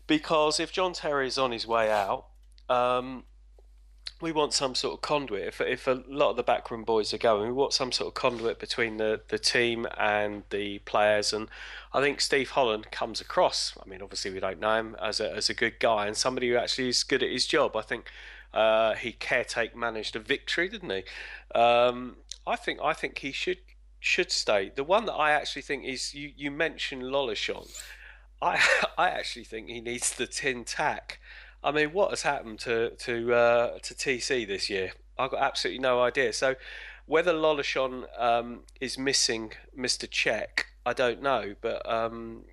because 0.09 0.59
if 0.59 0.73
John 0.73 0.93
Terry 0.93 1.29
is 1.29 1.39
on 1.39 1.53
his 1.53 1.69
way 1.69 1.89
out, 1.89 2.27
um, 2.69 3.23
we 4.21 4.33
want 4.33 4.53
some 4.53 4.75
sort 4.75 4.95
of 4.95 5.03
conduit. 5.03 5.47
If 5.47 5.61
if 5.61 5.87
a 5.87 6.03
lot 6.09 6.31
of 6.31 6.37
the 6.37 6.43
backroom 6.43 6.83
boys 6.83 7.15
are 7.15 7.19
going, 7.19 7.47
we 7.47 7.53
want 7.53 7.73
some 7.73 7.93
sort 7.93 8.09
of 8.09 8.15
conduit 8.15 8.59
between 8.59 8.97
the 8.97 9.21
the 9.29 9.39
team 9.39 9.87
and 9.97 10.43
the 10.51 10.81
players. 10.81 11.33
And 11.33 11.49
I 11.93 12.01
think 12.01 12.21
Steve 12.21 12.51
Holland 12.51 12.91
comes 12.91 13.21
across. 13.21 13.73
I 13.81 13.89
mean, 13.89 14.03
obviously 14.03 14.33
we 14.33 14.41
don't 14.41 14.59
know 14.59 14.75
him 14.75 14.97
as 15.01 15.21
a 15.21 15.33
as 15.33 15.49
a 15.49 15.55
good 15.55 15.79
guy 15.79 16.09
and 16.09 16.17
somebody 16.17 16.49
who 16.49 16.57
actually 16.57 16.89
is 16.89 17.05
good 17.05 17.23
at 17.23 17.31
his 17.31 17.47
job. 17.47 17.77
I 17.77 17.83
think. 17.83 18.11
Uh, 18.53 18.95
he 18.95 19.13
caretake 19.13 19.75
managed 19.75 20.17
a 20.17 20.21
victory, 20.21 20.69
didn't 20.69 20.91
he? 20.91 21.05
Um, 21.59 22.17
I 22.47 22.57
think 22.57 22.81
I 22.83 22.93
think 22.93 23.19
he 23.19 23.33
should 23.33 23.59
should 24.01 24.33
stay. 24.33 24.73
The 24.75 24.85
one 24.85 25.07
that 25.07 25.15
I 25.15 25.33
actually 25.33 25.63
think 25.63 25.85
is 25.85 26.15
you 26.15 26.33
you 26.37 26.51
mentioned 26.51 27.03
Lollichon. 27.03 27.69
I 28.43 28.61
I 28.99 29.09
actually 29.09 29.45
think 29.45 29.69
he 29.69 29.81
needs 29.81 30.15
the 30.15 30.27
tin 30.27 30.65
tack. 30.65 31.21
I 31.63 31.71
mean, 31.73 31.93
what 31.93 32.11
has 32.11 32.23
happened 32.23 32.59
to 32.61 32.91
to 32.91 33.35
uh, 33.35 33.79
to 33.79 33.95
TC 33.95 34.47
this 34.47 34.69
year? 34.71 34.93
I've 35.19 35.31
got 35.31 35.43
absolutely 35.43 35.81
no 35.81 36.01
idea. 36.01 36.33
So 36.33 36.55
whether 37.07 37.33
Lollichon 37.33 38.07
um, 38.19 38.61
is 38.81 38.97
missing 38.97 39.53
Mr. 39.77 40.09
Cech, 40.09 40.65
I 40.87 40.93
don't 40.93 41.21
know, 41.21 41.55
but 41.61 41.89
um, 41.91 42.45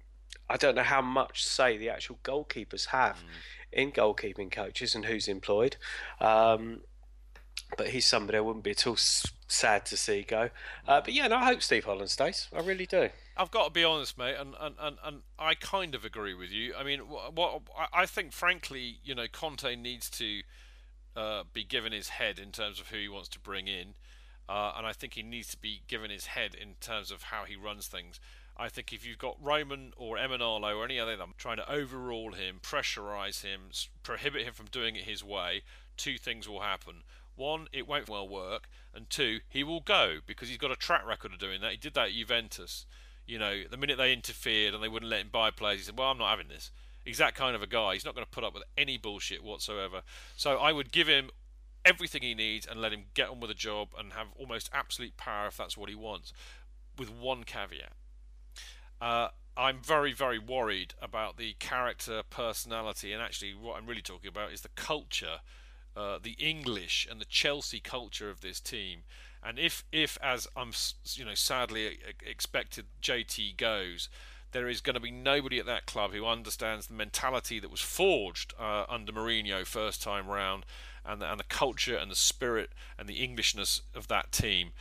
I 0.49 0.57
don't 0.57 0.75
know 0.75 0.83
how 0.83 1.01
much 1.01 1.45
say 1.45 1.77
the 1.77 1.89
actual 1.89 2.19
goalkeepers 2.23 2.87
have 2.87 3.23
in 3.71 3.91
goalkeeping 3.91 4.51
coaches 4.51 4.95
and 4.95 5.05
who's 5.05 5.27
employed. 5.27 5.77
Um, 6.19 6.81
but 7.77 7.89
he's 7.89 8.05
somebody 8.05 8.37
I 8.37 8.41
wouldn't 8.41 8.63
be 8.63 8.71
at 8.71 8.87
all 8.87 8.95
sad 8.97 9.85
to 9.87 9.97
see 9.97 10.23
go. 10.23 10.49
Uh, 10.87 11.01
but 11.01 11.13
yeah, 11.13 11.27
no, 11.27 11.37
I 11.37 11.45
hope 11.45 11.61
Steve 11.61 11.85
Holland 11.85 12.09
stays. 12.09 12.47
I 12.55 12.61
really 12.61 12.85
do. 12.85 13.09
I've 13.35 13.51
got 13.51 13.65
to 13.65 13.71
be 13.71 13.83
honest, 13.83 14.17
mate, 14.17 14.35
and, 14.39 14.55
and, 14.59 14.75
and, 14.79 14.97
and 15.03 15.21
I 15.37 15.53
kind 15.53 15.93
of 15.93 16.05
agree 16.05 16.33
with 16.33 16.51
you. 16.51 16.73
I 16.75 16.83
mean, 16.83 17.01
what, 17.01 17.35
what 17.35 17.61
I 17.93 18.05
think, 18.05 18.31
frankly, 18.31 18.99
you 19.03 19.13
know, 19.13 19.27
Conte 19.31 19.75
needs 19.75 20.09
to 20.11 20.41
uh, 21.15 21.43
be 21.53 21.63
given 21.63 21.91
his 21.91 22.09
head 22.09 22.39
in 22.39 22.51
terms 22.51 22.79
of 22.79 22.87
who 22.87 22.97
he 22.97 23.09
wants 23.09 23.29
to 23.29 23.39
bring 23.39 23.67
in, 23.67 23.93
uh, 24.49 24.73
and 24.77 24.87
I 24.87 24.93
think 24.93 25.13
he 25.13 25.23
needs 25.23 25.49
to 25.49 25.57
be 25.57 25.81
given 25.87 26.09
his 26.09 26.27
head 26.27 26.55
in 26.55 26.75
terms 26.79 27.11
of 27.11 27.23
how 27.23 27.43
he 27.43 27.55
runs 27.55 27.87
things. 27.87 28.19
I 28.59 28.69
think 28.69 28.91
if 28.91 29.05
you've 29.05 29.17
got 29.17 29.37
Roman 29.41 29.93
or 29.95 30.17
Emenalo 30.17 30.75
or 30.75 30.85
any 30.85 30.99
other 30.99 31.15
them 31.15 31.33
trying 31.37 31.57
to 31.57 31.71
overrule 31.71 32.33
him, 32.33 32.59
pressurise 32.61 33.43
him, 33.43 33.69
prohibit 34.03 34.43
him 34.43 34.53
from 34.53 34.65
doing 34.67 34.95
it 34.95 35.03
his 35.03 35.23
way, 35.23 35.61
two 35.95 36.17
things 36.17 36.49
will 36.49 36.61
happen. 36.61 37.03
One, 37.35 37.67
it 37.71 37.87
won't 37.87 38.09
well 38.09 38.27
work, 38.27 38.67
and 38.95 39.07
two, 39.09 39.41
he 39.47 39.63
will 39.63 39.81
go 39.81 40.17
because 40.25 40.49
he's 40.49 40.57
got 40.57 40.71
a 40.71 40.75
track 40.75 41.05
record 41.05 41.33
of 41.33 41.39
doing 41.39 41.61
that. 41.61 41.71
He 41.71 41.77
did 41.77 41.93
that 41.93 42.07
at 42.07 42.13
Juventus. 42.13 42.85
You 43.27 43.37
know, 43.37 43.63
the 43.69 43.77
minute 43.77 43.97
they 43.97 44.11
interfered 44.11 44.73
and 44.73 44.81
they 44.81 44.87
wouldn't 44.87 45.11
let 45.11 45.21
him 45.21 45.29
buy 45.31 45.51
players, 45.51 45.79
he 45.79 45.85
said, 45.85 45.97
"Well, 45.97 46.09
I'm 46.09 46.17
not 46.17 46.31
having 46.31 46.47
this." 46.47 46.71
He's 47.05 47.19
that 47.19 47.35
kind 47.35 47.55
of 47.55 47.61
a 47.61 47.67
guy. 47.67 47.93
He's 47.93 48.05
not 48.05 48.15
going 48.15 48.25
to 48.25 48.31
put 48.31 48.43
up 48.43 48.53
with 48.53 48.63
any 48.77 48.97
bullshit 48.97 49.43
whatsoever. 49.43 50.01
So 50.35 50.57
I 50.57 50.73
would 50.73 50.91
give 50.91 51.07
him 51.07 51.29
everything 51.85 52.21
he 52.21 52.33
needs 52.33 52.65
and 52.65 52.81
let 52.81 52.91
him 52.91 53.05
get 53.13 53.29
on 53.29 53.39
with 53.39 53.49
the 53.49 53.53
job 53.53 53.89
and 53.97 54.13
have 54.13 54.27
almost 54.37 54.69
absolute 54.73 55.15
power 55.15 55.47
if 55.47 55.57
that's 55.57 55.77
what 55.77 55.89
he 55.89 55.95
wants. 55.95 56.33
With 56.97 57.09
one 57.09 57.43
caveat. 57.43 57.93
Uh, 59.01 59.29
I'm 59.55 59.81
very, 59.81 60.13
very 60.13 60.39
worried 60.39 60.93
about 61.01 61.37
the 61.37 61.53
character, 61.59 62.21
personality, 62.29 63.11
and 63.11 63.21
actually, 63.21 63.53
what 63.55 63.77
I'm 63.77 63.87
really 63.87 64.01
talking 64.01 64.29
about 64.29 64.51
is 64.51 64.61
the 64.61 64.69
culture 64.69 65.39
uh, 65.97 66.19
the 66.21 66.35
English 66.37 67.07
and 67.09 67.19
the 67.19 67.25
Chelsea 67.25 67.79
culture 67.79 68.29
of 68.29 68.41
this 68.41 68.59
team. 68.59 68.99
And 69.43 69.57
if, 69.57 69.83
if 69.91 70.17
as 70.21 70.47
I'm, 70.55 70.71
you 71.13 71.25
know, 71.25 71.33
sadly 71.33 71.97
expected, 72.23 72.85
JT 73.01 73.57
goes, 73.57 74.07
there 74.51 74.69
is 74.69 74.79
going 74.79 74.93
to 74.93 74.99
be 74.99 75.11
nobody 75.11 75.57
at 75.57 75.65
that 75.65 75.87
club 75.87 76.13
who 76.13 76.25
understands 76.25 76.87
the 76.87 76.93
mentality 76.93 77.59
that 77.59 77.71
was 77.71 77.81
forged 77.81 78.53
uh, 78.59 78.85
under 78.87 79.11
Mourinho 79.11 79.65
first 79.65 80.03
time 80.03 80.27
round, 80.27 80.65
and 81.03 81.21
the, 81.21 81.31
and 81.31 81.39
the 81.39 81.45
culture 81.45 81.97
and 81.97 82.11
the 82.11 82.15
spirit 82.15 82.73
and 82.99 83.09
the 83.09 83.23
Englishness 83.23 83.81
of 83.95 84.07
that 84.07 84.31
team. 84.31 84.71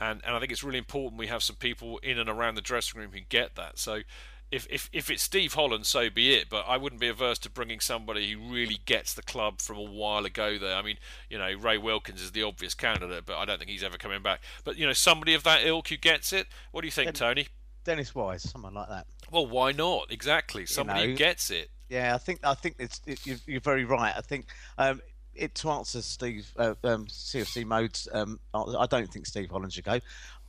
And 0.00 0.20
and 0.24 0.34
I 0.34 0.40
think 0.40 0.52
it's 0.52 0.64
really 0.64 0.78
important 0.78 1.18
we 1.18 1.28
have 1.28 1.42
some 1.42 1.56
people 1.56 1.98
in 1.98 2.18
and 2.18 2.28
around 2.28 2.56
the 2.56 2.60
dressing 2.60 3.00
room 3.00 3.10
who 3.12 3.20
get 3.20 3.54
that. 3.56 3.78
So 3.78 4.02
if, 4.50 4.66
if, 4.70 4.88
if 4.92 5.10
it's 5.10 5.22
Steve 5.22 5.54
Holland, 5.54 5.84
so 5.84 6.08
be 6.10 6.34
it. 6.34 6.48
But 6.48 6.64
I 6.68 6.76
wouldn't 6.76 7.00
be 7.00 7.08
averse 7.08 7.38
to 7.40 7.50
bringing 7.50 7.80
somebody 7.80 8.32
who 8.32 8.52
really 8.52 8.80
gets 8.84 9.14
the 9.14 9.22
club 9.22 9.60
from 9.60 9.78
a 9.78 9.82
while 9.82 10.24
ago. 10.24 10.58
There, 10.58 10.76
I 10.76 10.82
mean, 10.82 10.98
you 11.28 11.38
know, 11.38 11.52
Ray 11.54 11.78
Wilkins 11.78 12.22
is 12.22 12.32
the 12.32 12.42
obvious 12.44 12.74
candidate, 12.74 13.24
but 13.26 13.36
I 13.36 13.44
don't 13.44 13.58
think 13.58 13.70
he's 13.70 13.82
ever 13.82 13.96
coming 13.96 14.22
back. 14.22 14.40
But 14.62 14.76
you 14.76 14.86
know, 14.86 14.92
somebody 14.92 15.34
of 15.34 15.42
that 15.42 15.64
ilk 15.64 15.88
who 15.88 15.96
gets 15.96 16.32
it. 16.32 16.46
What 16.70 16.82
do 16.82 16.86
you 16.86 16.92
think, 16.92 17.14
Tony? 17.14 17.48
Dennis 17.84 18.14
Wise, 18.14 18.48
someone 18.48 18.74
like 18.74 18.88
that. 18.88 19.06
Well, 19.30 19.46
why 19.46 19.72
not? 19.72 20.10
Exactly, 20.10 20.66
somebody 20.66 21.00
you 21.00 21.06
know, 21.06 21.12
who 21.12 21.18
gets 21.18 21.50
it. 21.50 21.70
Yeah, 21.88 22.14
I 22.14 22.18
think 22.18 22.40
I 22.44 22.54
think 22.54 22.76
it's 22.78 23.00
it, 23.06 23.26
you're, 23.26 23.38
you're, 23.46 23.60
very 23.60 23.84
right. 23.84 24.14
I 24.16 24.20
think 24.20 24.46
um, 24.78 25.02
it 25.36 25.54
to 25.56 25.70
answer 25.70 26.02
Steve 26.02 26.52
uh, 26.56 26.74
um, 26.84 27.06
CFC 27.06 27.64
modes. 27.64 28.08
Um, 28.12 28.40
I 28.52 28.86
don't 28.86 29.10
think 29.10 29.26
Steve 29.26 29.50
Holland 29.50 29.72
should 29.72 29.84
go. 29.84 30.00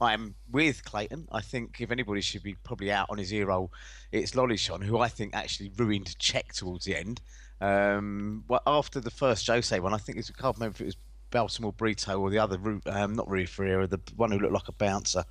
I'm 0.02 0.36
with 0.52 0.84
Clayton. 0.84 1.28
I 1.32 1.42
think 1.42 1.80
if 1.80 1.92
anybody 1.92 2.22
should 2.22 2.44
be 2.44 2.56
probably 2.64 2.92
out 2.92 3.08
on 3.10 3.18
his 3.18 3.32
ear 3.32 3.48
roll, 3.48 3.72
it's 4.12 4.32
Lollichon, 4.32 4.84
who 4.84 5.00
I 5.00 5.08
think 5.08 5.36
actually 5.36 5.72
ruined 5.78 6.16
Cech 6.20 6.54
towards 6.54 6.86
the 6.86 6.96
end. 6.98 7.22
Um, 7.62 8.44
well, 8.48 8.62
after 8.68 9.00
the 9.00 9.12
first 9.12 9.48
Jose 9.48 9.80
one, 9.80 9.94
I 9.94 9.98
think 9.98 10.18
it's, 10.18 10.30
I 10.30 10.42
can't 10.42 10.58
remember 10.58 10.76
if 10.76 10.82
it 10.82 10.86
was 10.86 10.98
Baltemar 11.32 11.76
Brito 11.76 12.20
or 12.20 12.30
the 12.30 12.40
other, 12.40 12.60
um, 12.88 13.14
not 13.14 13.30
Rui 13.30 13.46
Ferreira, 13.46 13.88
the 13.88 14.00
one 14.16 14.32
who 14.32 14.40
looked 14.40 14.54
like 14.54 14.68
a 14.68 14.74
bouncer. 14.74 15.24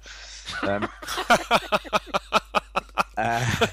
Um, 0.63 0.89
uh, 3.17 3.67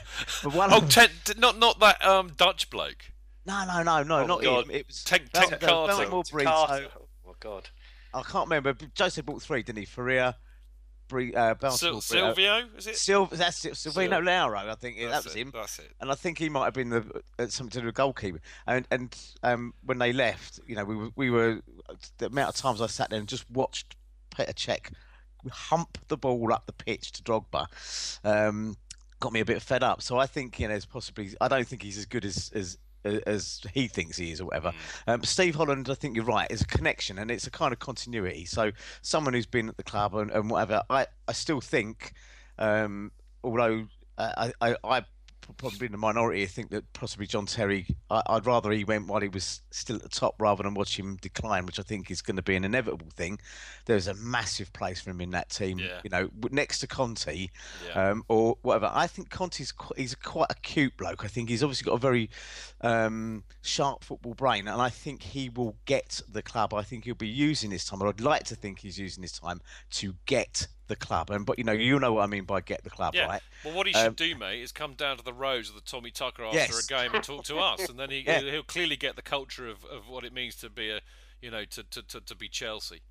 one 0.43 0.71
oh, 0.71 0.85
ten, 0.87 1.09
not 1.37 1.57
not 1.57 1.79
that 1.79 2.05
um, 2.05 2.31
Dutch 2.37 2.69
bloke. 2.69 3.10
No, 3.45 3.65
no, 3.65 3.83
no, 3.83 4.03
no, 4.03 4.19
oh, 4.19 4.25
not 4.25 4.41
God. 4.41 4.65
him. 4.65 4.71
It 4.71 4.87
was 4.87 5.03
Ten, 5.03 5.21
Ten 5.33 5.49
Cate. 5.49 5.59
Baltemar 5.61 6.29
Brito. 6.31 6.51
Oh 6.51 7.07
my 7.25 7.33
God. 7.39 7.69
I 8.13 8.21
can't 8.23 8.49
remember. 8.49 8.75
Jose 8.97 9.21
bought 9.21 9.41
three, 9.41 9.63
didn't 9.63 9.79
he? 9.79 9.85
Ferreira, 9.85 10.35
uh, 11.13 11.69
Sil- 11.71 12.01
Silvio, 12.01 12.63
is 12.77 12.87
it? 12.87 12.97
Sil- 12.97 13.27
that's 13.31 13.65
it. 13.65 13.73
Silvino 13.73 14.19
Sil- 14.19 14.27
Louro, 14.27 14.69
I 14.69 14.75
think 14.75 14.97
that's 14.99 15.11
that 15.11 15.23
was 15.25 15.35
it, 15.35 15.39
him. 15.39 15.51
That's 15.53 15.79
it. 15.79 15.91
And 15.99 16.11
I 16.11 16.15
think 16.15 16.37
he 16.37 16.49
might 16.49 16.65
have 16.65 16.73
been 16.73 16.89
the 16.89 17.21
uh, 17.39 17.47
something 17.47 17.71
to 17.71 17.79
do 17.81 17.85
with 17.87 17.95
goalkeeper. 17.95 18.39
And 18.67 18.87
and 18.91 19.17
um, 19.43 19.73
when 19.83 19.97
they 19.97 20.13
left, 20.13 20.59
you 20.67 20.75
know, 20.75 20.85
we 20.85 20.95
were, 20.95 21.09
we 21.15 21.29
were 21.29 21.61
the 22.17 22.27
amount 22.27 22.49
of 22.49 22.55
times 22.55 22.81
I 22.81 22.87
sat 22.87 23.09
there 23.09 23.19
and 23.19 23.27
just 23.27 23.49
watched 23.49 23.95
Petr 24.31 24.53
Cech 24.53 24.91
hump 25.49 25.97
the 26.07 26.17
ball 26.17 26.53
up 26.53 26.65
the 26.67 26.73
pitch 26.73 27.11
to 27.13 27.23
Drogba. 27.23 27.65
Um, 28.23 28.77
got 29.19 29.33
me 29.33 29.39
a 29.39 29.45
bit 29.45 29.61
fed 29.61 29.83
up. 29.83 30.01
So 30.01 30.17
I 30.17 30.27
think 30.27 30.59
you 30.59 30.67
know, 30.67 30.75
it's 30.75 30.85
possibly. 30.85 31.31
I 31.41 31.47
don't 31.47 31.67
think 31.67 31.81
he's 31.83 31.97
as 31.97 32.05
good 32.05 32.25
as 32.25 32.51
as 32.53 32.77
as 33.03 33.61
he 33.73 33.87
thinks 33.87 34.17
he 34.17 34.31
is 34.31 34.41
or 34.41 34.45
whatever. 34.45 34.73
Mm. 35.07 35.13
Um, 35.13 35.23
Steve 35.23 35.55
Holland, 35.55 35.89
I 35.89 35.95
think 35.95 36.15
you're 36.15 36.25
right, 36.25 36.49
is 36.51 36.61
a 36.61 36.67
connection 36.67 37.19
and 37.19 37.31
it's 37.31 37.47
a 37.47 37.51
kind 37.51 37.73
of 37.73 37.79
continuity. 37.79 38.45
So 38.45 38.71
someone 39.01 39.33
who's 39.33 39.45
been 39.45 39.69
at 39.69 39.77
the 39.77 39.83
club 39.83 40.15
and, 40.15 40.31
and 40.31 40.49
whatever, 40.49 40.83
I, 40.89 41.07
I 41.27 41.33
still 41.33 41.61
think, 41.61 42.13
um, 42.59 43.11
although 43.43 43.87
uh, 44.17 44.51
I, 44.61 44.71
I, 44.71 44.75
I 44.83 45.05
probably 45.57 45.85
in 45.85 45.91
the 45.91 45.97
minority. 45.97 46.43
I 46.43 46.47
think 46.47 46.69
that 46.71 46.91
possibly 46.93 47.27
John 47.27 47.45
Terry. 47.45 47.85
I, 48.09 48.21
would 48.29 48.45
rather 48.45 48.71
he 48.71 48.83
went 48.83 49.07
while 49.07 49.21
he 49.21 49.27
was 49.27 49.61
still 49.71 49.95
at 49.95 50.03
the 50.03 50.09
top 50.09 50.35
rather 50.39 50.63
than 50.63 50.73
watch 50.73 50.97
him 50.97 51.17
decline, 51.21 51.65
which 51.65 51.79
I 51.79 51.83
think 51.83 52.11
is 52.11 52.21
going 52.21 52.35
to 52.35 52.41
be 52.41 52.55
an 52.55 52.63
inevitable 52.63 53.07
thing. 53.15 53.39
There's 53.85 54.07
a 54.07 54.13
massive 54.15 54.71
place 54.73 55.01
for 55.01 55.11
him 55.11 55.21
in 55.21 55.31
that 55.31 55.49
team. 55.49 55.79
Yeah. 55.79 56.01
You 56.03 56.09
know, 56.09 56.29
next 56.51 56.79
to 56.79 56.87
Conte 56.87 57.49
yeah. 57.87 58.09
um, 58.09 58.23
or 58.27 58.57
whatever. 58.61 58.89
I 58.93 59.07
think 59.07 59.29
Conte's 59.29 59.73
he's 59.97 60.15
quite 60.15 60.51
a 60.51 60.55
cute 60.55 60.95
bloke. 60.97 61.25
I 61.25 61.27
think 61.27 61.49
he's 61.49 61.63
obviously 61.63 61.85
got 61.85 61.95
a 61.95 61.99
very 61.99 62.29
um, 62.81 63.43
sharp 63.61 64.03
football 64.03 64.33
brain, 64.33 64.67
and 64.67 64.81
I 64.81 64.89
think 64.89 65.23
he 65.23 65.49
will 65.49 65.75
get 65.85 66.21
the 66.29 66.41
club. 66.41 66.73
I 66.73 66.83
think 66.83 67.05
he'll 67.05 67.15
be 67.15 67.27
using 67.27 67.71
his 67.71 67.85
time. 67.85 68.01
I'd 68.01 68.21
like 68.21 68.43
to 68.45 68.55
think 68.55 68.79
he's 68.79 68.97
using 68.97 69.21
his 69.21 69.33
time 69.33 69.61
to 69.91 70.15
get 70.25 70.67
the 70.91 70.95
club. 70.95 71.31
And 71.31 71.45
but 71.45 71.57
you 71.57 71.63
know, 71.63 71.71
you 71.71 71.99
know 71.99 72.13
what 72.13 72.23
I 72.23 72.27
mean 72.27 72.43
by 72.43 72.61
get 72.61 72.83
the 72.83 72.89
club, 72.89 73.15
yeah. 73.15 73.25
right? 73.25 73.41
Well, 73.65 73.73
what 73.73 73.87
he 73.87 73.93
should 73.93 74.07
um, 74.07 74.13
do, 74.13 74.35
mate, 74.35 74.61
is 74.61 74.71
come 74.71 74.93
down 74.93 75.17
to 75.17 75.23
the 75.23 75.33
roads 75.33 75.69
of 75.69 75.75
the 75.75 75.81
Tommy 75.81 76.11
Tucker 76.11 76.43
after 76.43 76.57
yes. 76.57 76.85
a 76.85 76.87
game 76.87 77.11
and 77.15 77.23
talk 77.23 77.45
to 77.45 77.57
us, 77.59 77.89
and 77.89 77.97
then 77.97 78.11
he 78.11 78.19
yeah. 78.19 78.41
he'll 78.41 78.63
clearly 78.63 78.95
get 78.95 79.15
the 79.15 79.21
culture 79.21 79.67
of, 79.67 79.83
of 79.85 80.07
what 80.07 80.23
it 80.23 80.33
means 80.33 80.55
to 80.57 80.69
be 80.69 80.89
a 80.89 80.99
you 81.41 81.49
know 81.49 81.65
to 81.65 81.83
to, 81.83 82.01
to, 82.03 82.21
to 82.21 82.35
be 82.35 82.47
Chelsea. 82.47 83.01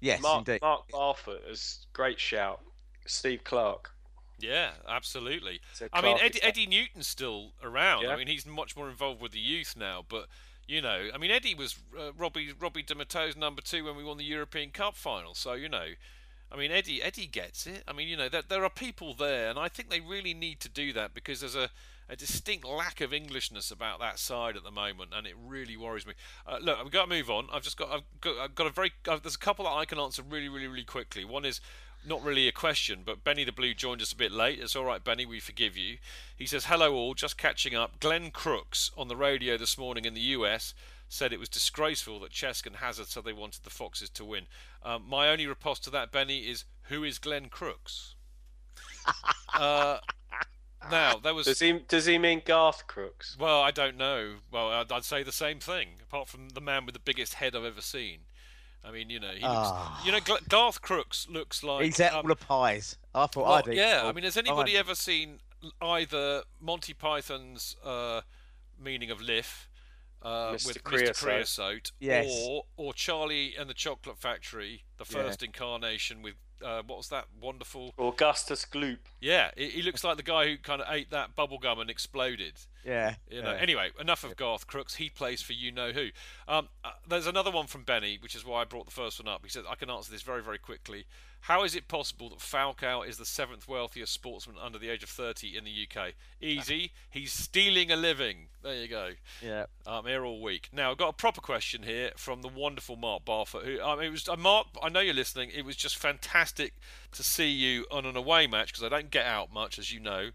Yes, 0.00 0.22
Mark, 0.22 0.46
indeed. 0.46 0.62
Mark 0.62 0.88
Barfoot 0.90 1.50
is 1.50 1.86
great 1.92 2.20
shout. 2.20 2.60
Steve 3.06 3.44
Clarke. 3.44 3.90
Yeah, 4.38 4.70
absolutely. 4.88 5.60
So 5.72 5.88
I 5.92 6.02
mean, 6.02 6.18
Eddie, 6.20 6.42
Eddie, 6.42 6.66
Newton's 6.66 7.06
still 7.06 7.52
around. 7.62 8.02
Yeah. 8.02 8.10
I 8.10 8.16
mean, 8.16 8.26
he's 8.26 8.44
much 8.44 8.76
more 8.76 8.90
involved 8.90 9.20
with 9.20 9.32
the 9.32 9.38
youth 9.38 9.74
now, 9.76 10.04
but 10.08 10.26
you 10.66 10.80
know, 10.80 11.08
I 11.14 11.18
mean, 11.18 11.30
Eddie 11.30 11.54
was 11.54 11.76
uh, 11.98 12.12
Robbie 12.16 12.52
Robbie 12.58 12.82
Di 12.82 12.94
Matteo's 12.94 13.36
number 13.36 13.62
two 13.62 13.84
when 13.84 13.96
we 13.96 14.04
won 14.04 14.16
the 14.16 14.24
European 14.24 14.70
Cup 14.70 14.96
final. 14.96 15.34
So 15.34 15.52
you 15.52 15.68
know, 15.68 15.86
I 16.54 16.56
mean, 16.56 16.70
Eddie 16.70 17.02
Eddie 17.02 17.26
gets 17.26 17.66
it. 17.66 17.82
I 17.88 17.92
mean, 17.92 18.06
you 18.06 18.16
know, 18.16 18.28
there, 18.28 18.42
there 18.48 18.64
are 18.64 18.70
people 18.70 19.12
there, 19.12 19.50
and 19.50 19.58
I 19.58 19.66
think 19.68 19.90
they 19.90 20.00
really 20.00 20.34
need 20.34 20.60
to 20.60 20.68
do 20.68 20.92
that 20.92 21.12
because 21.12 21.40
there's 21.40 21.56
a, 21.56 21.68
a 22.08 22.14
distinct 22.14 22.64
lack 22.64 23.00
of 23.00 23.12
Englishness 23.12 23.72
about 23.72 23.98
that 23.98 24.20
side 24.20 24.56
at 24.56 24.62
the 24.62 24.70
moment, 24.70 25.10
and 25.12 25.26
it 25.26 25.34
really 25.44 25.76
worries 25.76 26.06
me. 26.06 26.12
Uh, 26.46 26.58
look, 26.62 26.78
I've 26.78 26.92
got 26.92 27.02
to 27.02 27.08
move 27.08 27.28
on. 27.28 27.48
I've 27.52 27.62
just 27.64 27.76
got 27.76 27.90
I've 27.90 28.20
got, 28.20 28.38
I've 28.38 28.54
got 28.54 28.68
a 28.68 28.70
very 28.70 28.92
uh, 29.08 29.18
there's 29.20 29.34
a 29.34 29.38
couple 29.38 29.64
that 29.64 29.72
I 29.72 29.84
can 29.84 29.98
answer 29.98 30.22
really, 30.22 30.48
really, 30.48 30.68
really 30.68 30.84
quickly. 30.84 31.24
One 31.24 31.44
is 31.44 31.60
not 32.06 32.22
really 32.22 32.46
a 32.46 32.52
question, 32.52 33.00
but 33.04 33.24
Benny 33.24 33.42
the 33.42 33.50
Blue 33.50 33.74
joined 33.74 34.00
us 34.00 34.12
a 34.12 34.16
bit 34.16 34.30
late. 34.30 34.60
It's 34.60 34.76
all 34.76 34.84
right, 34.84 35.02
Benny, 35.02 35.26
we 35.26 35.40
forgive 35.40 35.76
you. 35.76 35.96
He 36.36 36.46
says, 36.46 36.66
Hello, 36.66 36.94
all, 36.94 37.14
just 37.14 37.36
catching 37.36 37.74
up. 37.74 37.98
Glenn 37.98 38.30
Crooks 38.30 38.92
on 38.96 39.08
the 39.08 39.16
radio 39.16 39.56
this 39.56 39.76
morning 39.76 40.04
in 40.04 40.14
the 40.14 40.20
US 40.20 40.72
said 41.14 41.32
it 41.32 41.38
was 41.38 41.48
disgraceful 41.48 42.20
that 42.20 42.32
Cesc 42.32 42.66
and 42.66 42.76
Hazard 42.76 43.06
said 43.06 43.24
they 43.24 43.32
wanted 43.32 43.62
the 43.62 43.70
Foxes 43.70 44.10
to 44.10 44.24
win. 44.24 44.46
Um, 44.82 45.04
my 45.08 45.28
only 45.28 45.46
riposte 45.46 45.84
to 45.84 45.90
that, 45.90 46.12
Benny, 46.12 46.40
is 46.40 46.64
who 46.84 47.04
is 47.04 47.18
Glenn 47.18 47.48
Crooks? 47.48 48.14
uh, 49.54 49.98
now 50.90 51.16
there 51.16 51.34
was. 51.34 51.46
Does 51.46 51.60
he 51.60 51.72
does 51.72 52.06
he 52.06 52.18
mean 52.18 52.42
Garth 52.44 52.86
Crooks? 52.86 53.36
Well, 53.38 53.62
I 53.62 53.70
don't 53.70 53.96
know. 53.96 54.36
Well, 54.50 54.70
I'd, 54.70 54.90
I'd, 54.90 55.04
say 55.04 55.22
the 55.22 55.32
same 55.32 55.60
thing. 55.60 56.00
Apart 56.02 56.28
from 56.28 56.50
the 56.50 56.60
man 56.60 56.84
with 56.84 56.94
the 56.94 57.00
biggest 57.00 57.34
head 57.34 57.54
I've 57.54 57.64
ever 57.64 57.80
seen. 57.80 58.20
I 58.84 58.90
mean, 58.90 59.08
you 59.08 59.18
know, 59.18 59.28
he 59.28 59.40
looks. 59.40 59.70
Oh. 59.72 60.02
You 60.04 60.12
know, 60.12 60.18
Garth 60.48 60.82
Crooks 60.82 61.26
looks 61.30 61.62
like. 61.62 61.84
He's 61.84 62.00
at 62.00 62.12
um, 62.12 62.22
all 62.22 62.28
the 62.28 62.36
pies. 62.36 62.98
I 63.14 63.26
thought 63.26 63.44
well, 63.44 63.52
I'd 63.54 63.68
eat. 63.68 63.76
Yeah, 63.76 64.02
I 64.04 64.12
mean, 64.12 64.24
has 64.24 64.36
anybody 64.36 64.76
ever 64.76 64.94
seen 64.94 65.38
either 65.80 66.42
Monty 66.60 66.92
Python's 66.92 67.76
uh, 67.82 68.22
meaning 68.78 69.10
of 69.10 69.20
liff? 69.22 69.68
Uh, 70.24 70.52
Mr. 70.52 70.66
with 70.66 70.84
Creosote. 70.84 71.14
Mr. 71.16 71.22
Creosote, 71.22 71.92
yes. 72.00 72.26
or 72.48 72.64
or 72.76 72.92
Charlie 72.94 73.54
and 73.58 73.68
the 73.68 73.74
Chocolate 73.74 74.18
Factory 74.18 74.84
the 74.98 75.04
Yeah. 75.08 75.22
first 75.22 75.42
incarnation 75.42 76.22
with 76.22 76.34
uh, 76.62 76.82
what 76.86 76.96
was 76.96 77.08
that 77.08 77.26
wonderful 77.40 77.92
Augustus 77.98 78.64
Gloop. 78.64 78.98
Yeah, 79.20 79.50
he, 79.56 79.68
he 79.70 79.82
looks 79.82 80.02
like 80.02 80.16
the 80.16 80.22
guy 80.22 80.46
who 80.48 80.56
kind 80.56 80.80
of 80.80 80.86
ate 80.92 81.10
that 81.10 81.36
bubble 81.36 81.58
gum 81.58 81.78
and 81.78 81.90
exploded. 81.90 82.54
Yeah. 82.84 83.16
You 83.30 83.42
know. 83.42 83.52
yeah. 83.52 83.58
Anyway, 83.58 83.90
enough 84.00 84.24
of 84.24 84.36
Garth 84.36 84.66
Crooks. 84.66 84.94
He 84.94 85.10
plays 85.10 85.42
for 85.42 85.52
you 85.52 85.70
know 85.72 85.92
who. 85.92 86.08
Um, 86.48 86.68
uh, 86.84 86.92
there's 87.06 87.26
another 87.26 87.50
one 87.50 87.66
from 87.66 87.82
Benny, 87.82 88.18
which 88.20 88.34
is 88.34 88.44
why 88.44 88.62
I 88.62 88.64
brought 88.64 88.86
the 88.86 88.92
first 88.92 89.22
one 89.22 89.28
up. 89.32 89.40
He 89.42 89.50
said 89.50 89.64
I 89.68 89.74
can 89.74 89.90
answer 89.90 90.10
this 90.10 90.22
very 90.22 90.42
very 90.42 90.58
quickly. 90.58 91.06
How 91.44 91.62
is 91.62 91.74
it 91.76 91.88
possible 91.88 92.30
that 92.30 92.38
Falcao 92.38 93.06
is 93.06 93.18
the 93.18 93.26
seventh 93.26 93.68
wealthiest 93.68 94.14
sportsman 94.14 94.56
under 94.58 94.78
the 94.78 94.88
age 94.88 95.02
of 95.02 95.10
30 95.10 95.58
in 95.58 95.64
the 95.64 95.86
UK? 95.86 96.14
Easy. 96.40 96.92
He's 97.10 97.32
stealing 97.32 97.90
a 97.90 97.96
living. 97.96 98.48
There 98.62 98.74
you 98.74 98.88
go. 98.88 99.10
Yeah. 99.42 99.66
I'm 99.86 100.06
here 100.06 100.24
all 100.24 100.40
week. 100.40 100.70
Now 100.72 100.90
I've 100.90 100.96
got 100.96 101.10
a 101.10 101.12
proper 101.12 101.42
question 101.42 101.82
here 101.82 102.12
from 102.16 102.40
the 102.40 102.48
wonderful 102.48 102.96
Mark 102.96 103.26
Barfoot. 103.26 103.66
Who 103.66 103.82
I 103.82 103.94
mean, 103.94 104.06
it 104.06 104.10
was 104.10 104.26
uh, 104.26 104.36
Mark. 104.36 104.68
I 104.82 104.88
know 104.88 105.00
you're 105.00 105.12
listening. 105.12 105.50
It 105.54 105.66
was 105.66 105.76
just 105.76 105.98
fantastic 105.98 106.72
to 107.12 107.22
see 107.22 107.50
you 107.50 107.84
on 107.90 108.06
an 108.06 108.16
away 108.16 108.46
match 108.46 108.68
because 108.68 108.82
I 108.82 108.88
don't 108.88 109.10
get 109.10 109.26
out 109.26 109.52
much, 109.52 109.78
as 109.78 109.92
you 109.92 110.00
know. 110.00 110.30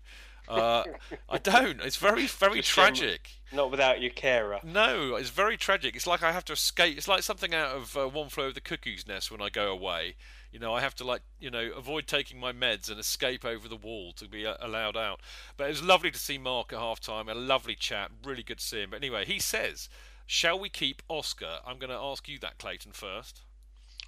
Uh, 0.48 0.84
I 1.30 1.40
don't. 1.40 1.82
It's 1.82 1.98
very 1.98 2.28
very 2.28 2.60
um, 2.60 2.64
tragic. 2.64 3.32
Not 3.52 3.72
without 3.72 4.00
your 4.00 4.12
carer. 4.12 4.60
No, 4.64 5.16
it's 5.16 5.32
very 5.32 5.58
tragic. 5.58 5.96
It's 5.96 6.06
like 6.06 6.22
I 6.22 6.34
have 6.34 6.46
to 6.46 6.54
escape. 6.54 7.00
It's 7.00 7.08
like 7.08 7.24
something 7.24 7.56
out 7.56 7.76
of 7.76 7.98
uh, 7.98 8.08
One 8.08 8.30
Flew 8.30 8.44
Over 8.44 8.54
the 8.54 8.62
Cuckoo's 8.62 9.08
Nest 9.08 9.32
when 9.32 9.42
I 9.42 9.50
go 9.50 9.72
away. 9.72 10.14
You 10.52 10.60
know, 10.60 10.74
I 10.74 10.82
have 10.82 10.96
to 10.96 11.04
like 11.04 11.22
you 11.40 11.52
know 11.52 11.72
avoid 11.76 12.08
taking 12.08 12.40
my 12.40 12.52
meds 12.52 12.90
and 12.90 13.00
escape 13.00 13.46
over 13.46 13.68
the 13.68 13.76
wall 13.76 14.14
to 14.14 14.28
be 14.28 14.46
uh, 14.46 14.56
allowed 14.60 14.98
out. 14.98 15.22
But 15.58 15.66
it 15.66 15.70
was 15.72 15.84
lovely 15.84 16.12
to 16.12 16.20
see 16.20 16.38
Mark 16.38 16.74
at 16.74 16.80
half 16.80 17.00
time. 17.00 17.30
A 17.30 17.36
lovely 17.36 17.76
chat. 17.76 18.12
Really 18.24 18.44
good 18.44 18.58
to 18.60 18.64
see 18.66 18.82
him. 18.82 18.90
But 18.92 18.98
anyway, 18.98 19.26
he 19.26 19.40
says, 19.40 19.90
"Shall 20.26 20.60
we 20.60 20.70
keep 20.70 21.02
Oscar?" 21.08 21.60
I'm 21.66 21.78
going 21.78 21.92
to 21.92 21.96
ask 21.98 22.28
you 22.28 22.40
that, 22.40 22.58
Clayton, 22.58 22.94
first. 22.94 23.42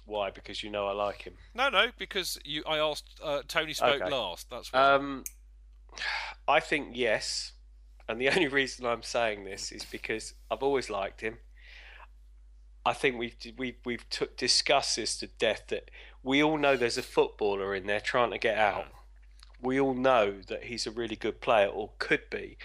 Why? 0.04 0.30
Because 0.30 0.64
you 0.64 0.70
know 0.70 0.88
I 0.88 0.92
like 0.92 1.22
him. 1.22 1.34
No, 1.54 1.68
no, 1.68 1.86
because 1.96 2.38
you. 2.44 2.64
I 2.66 2.78
asked 2.78 3.20
uh, 3.22 3.42
Tony 3.46 3.72
spoke 3.72 4.02
Okay. 4.02 4.10
last. 4.10 4.50
That's 4.50 4.72
why. 4.72 4.94
Um, 4.94 5.24
I 6.48 6.60
think 6.60 6.88
yes, 6.94 7.52
and 8.08 8.20
the 8.20 8.28
only 8.34 8.48
reason 8.48 8.84
I'm 8.84 9.02
saying 9.02 9.44
this 9.44 9.70
is 9.70 9.84
because 9.84 10.34
I've 10.50 10.62
always 10.62 10.90
liked 10.90 11.20
him. 11.20 11.38
I 12.84 12.94
think 12.94 13.16
we've 13.16 13.36
we, 13.56 13.68
have 13.68 13.76
we've 13.84 14.10
t- 14.10 14.26
discussed 14.36 14.96
this 14.96 15.16
to 15.18 15.28
death 15.28 15.64
that 15.68 15.90
we 16.22 16.42
all 16.42 16.58
know 16.58 16.76
there's 16.76 16.98
a 16.98 17.02
footballer 17.02 17.74
in 17.74 17.86
there 17.86 18.00
trying 18.00 18.30
to 18.30 18.38
get 18.38 18.56
out. 18.56 18.86
We 19.60 19.80
all 19.80 19.94
know 19.94 20.40
that 20.48 20.64
he's 20.64 20.86
a 20.86 20.90
really 20.90 21.16
good 21.16 21.40
player 21.40 21.66
or 21.66 21.90
could 21.98 22.30
be. 22.30 22.58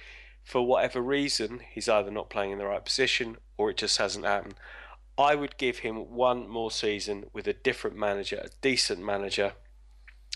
For 0.44 0.66
whatever 0.66 1.02
reason, 1.02 1.62
he's 1.72 1.90
either 1.90 2.12
not 2.12 2.30
playing 2.30 2.52
in 2.52 2.58
the 2.58 2.66
right 2.66 2.84
position 2.84 3.38
or 3.58 3.70
it 3.70 3.78
just 3.78 3.98
hasn't 3.98 4.26
happened. 4.26 4.56
I 5.18 5.36
would 5.36 5.58
give 5.58 5.80
him 5.80 5.96
one 6.14 6.48
more 6.48 6.72
season 6.72 7.26
with 7.34 7.48
a 7.48 7.54
different 7.54 7.98
manager, 7.98 8.38
a 8.44 8.50
decent 8.62 9.04
manager. 9.04 9.54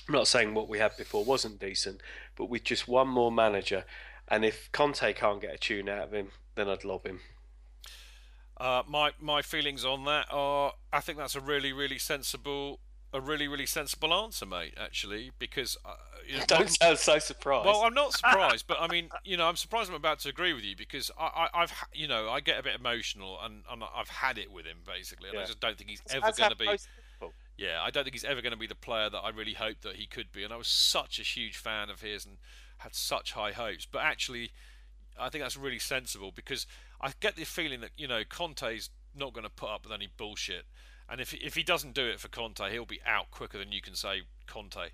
I'm 0.07 0.15
not 0.15 0.27
saying 0.27 0.53
what 0.53 0.67
we 0.67 0.79
had 0.79 0.97
before 0.97 1.23
wasn't 1.23 1.59
decent, 1.59 2.01
but 2.35 2.49
with 2.49 2.63
just 2.63 2.87
one 2.87 3.07
more 3.07 3.31
manager. 3.31 3.85
And 4.27 4.43
if 4.43 4.71
Conte 4.71 5.13
can't 5.13 5.41
get 5.41 5.53
a 5.53 5.57
tune 5.57 5.87
out 5.87 6.05
of 6.05 6.13
him, 6.13 6.29
then 6.55 6.67
I'd 6.67 6.83
lob 6.83 7.05
him. 7.05 7.19
Uh, 8.57 8.83
my 8.87 9.11
my 9.19 9.41
feelings 9.41 9.83
on 9.83 10.05
that 10.05 10.27
are 10.29 10.73
I 10.93 10.99
think 10.99 11.17
that's 11.17 11.35
a 11.35 11.39
really 11.39 11.73
really 11.73 11.97
sensible 11.97 12.79
a 13.13 13.19
really 13.21 13.47
really 13.47 13.65
sensible 13.65 14.13
answer, 14.13 14.45
mate. 14.45 14.73
Actually, 14.77 15.31
because 15.39 15.77
uh, 15.85 15.93
you 16.27 16.37
know, 16.37 16.43
Don't 16.47 16.69
sound 16.69 16.97
so 16.97 17.19
surprised. 17.19 17.65
Well, 17.65 17.81
I'm 17.81 17.93
not 17.93 18.13
surprised, 18.17 18.65
but 18.67 18.77
I 18.79 18.87
mean, 18.87 19.09
you 19.23 19.37
know, 19.37 19.47
I'm 19.47 19.55
surprised 19.55 19.89
I'm 19.89 19.95
about 19.95 20.19
to 20.19 20.29
agree 20.29 20.53
with 20.53 20.63
you 20.63 20.75
because 20.75 21.11
I, 21.19 21.47
I, 21.53 21.61
I've, 21.63 21.73
you 21.93 22.07
know, 22.07 22.29
I 22.29 22.39
get 22.39 22.59
a 22.59 22.63
bit 22.63 22.75
emotional 22.79 23.37
and, 23.43 23.63
and 23.69 23.83
I've 23.95 24.09
had 24.09 24.37
it 24.37 24.51
with 24.51 24.65
him 24.65 24.77
basically, 24.85 25.29
and 25.29 25.37
I 25.37 25.41
Yeah. 25.41 25.47
just 25.47 25.59
don't 25.59 25.77
think 25.77 25.89
he's 25.89 26.01
That's 26.01 26.15
ever 26.15 26.31
going 26.37 26.51
to 26.51 26.55
be. 26.57 26.65
people- 27.19 27.33
Yeah, 27.57 27.81
I 27.81 27.89
don't 27.91 28.03
think 28.03 28.13
he's 28.15 28.23
ever 28.23 28.41
going 28.41 28.53
to 28.53 28.57
be 28.57 28.67
the 28.67 28.75
player 28.75 29.09
that 29.09 29.19
I 29.19 29.29
really 29.29 29.53
hoped 29.53 29.81
that 29.83 29.95
he 29.97 30.05
could 30.07 30.31
be, 30.31 30.43
and 30.43 30.53
I 30.53 30.57
was 30.57 30.67
such 30.67 31.19
a 31.19 31.23
huge 31.23 31.57
fan 31.57 31.89
of 31.89 32.01
his 32.01 32.25
and 32.25 32.37
had 32.77 32.95
such 32.95 33.33
high 33.33 33.51
hopes. 33.51 33.85
But 33.85 34.03
actually, 34.03 34.51
I 35.19 35.29
think 35.29 35.43
that's 35.43 35.57
really 35.57 35.79
sensible 35.79 36.31
because 36.33 36.65
I 37.01 37.11
get 37.19 37.35
the 37.35 37.43
feeling 37.43 37.81
that 37.81 37.91
you 37.97 38.07
know 38.07 38.23
Conte's 38.27 38.89
not 39.15 39.33
going 39.33 39.43
to 39.43 39.49
put 39.51 39.69
up 39.69 39.83
with 39.83 39.91
any 39.93 40.07
bullshit, 40.17 40.65
and 41.11 41.19
if 41.19 41.33
if 41.33 41.55
he 41.55 41.61
doesn't 41.61 41.93
do 41.93 42.05
it 42.05 42.19
for 42.19 42.29
Conte, 42.29 42.71
he'll 42.71 42.85
be 42.85 43.01
out 43.05 43.29
quicker 43.31 43.57
than 43.57 43.71
you 43.73 43.81
can 43.81 43.93
say 43.93 44.21
Conte. 44.47 44.91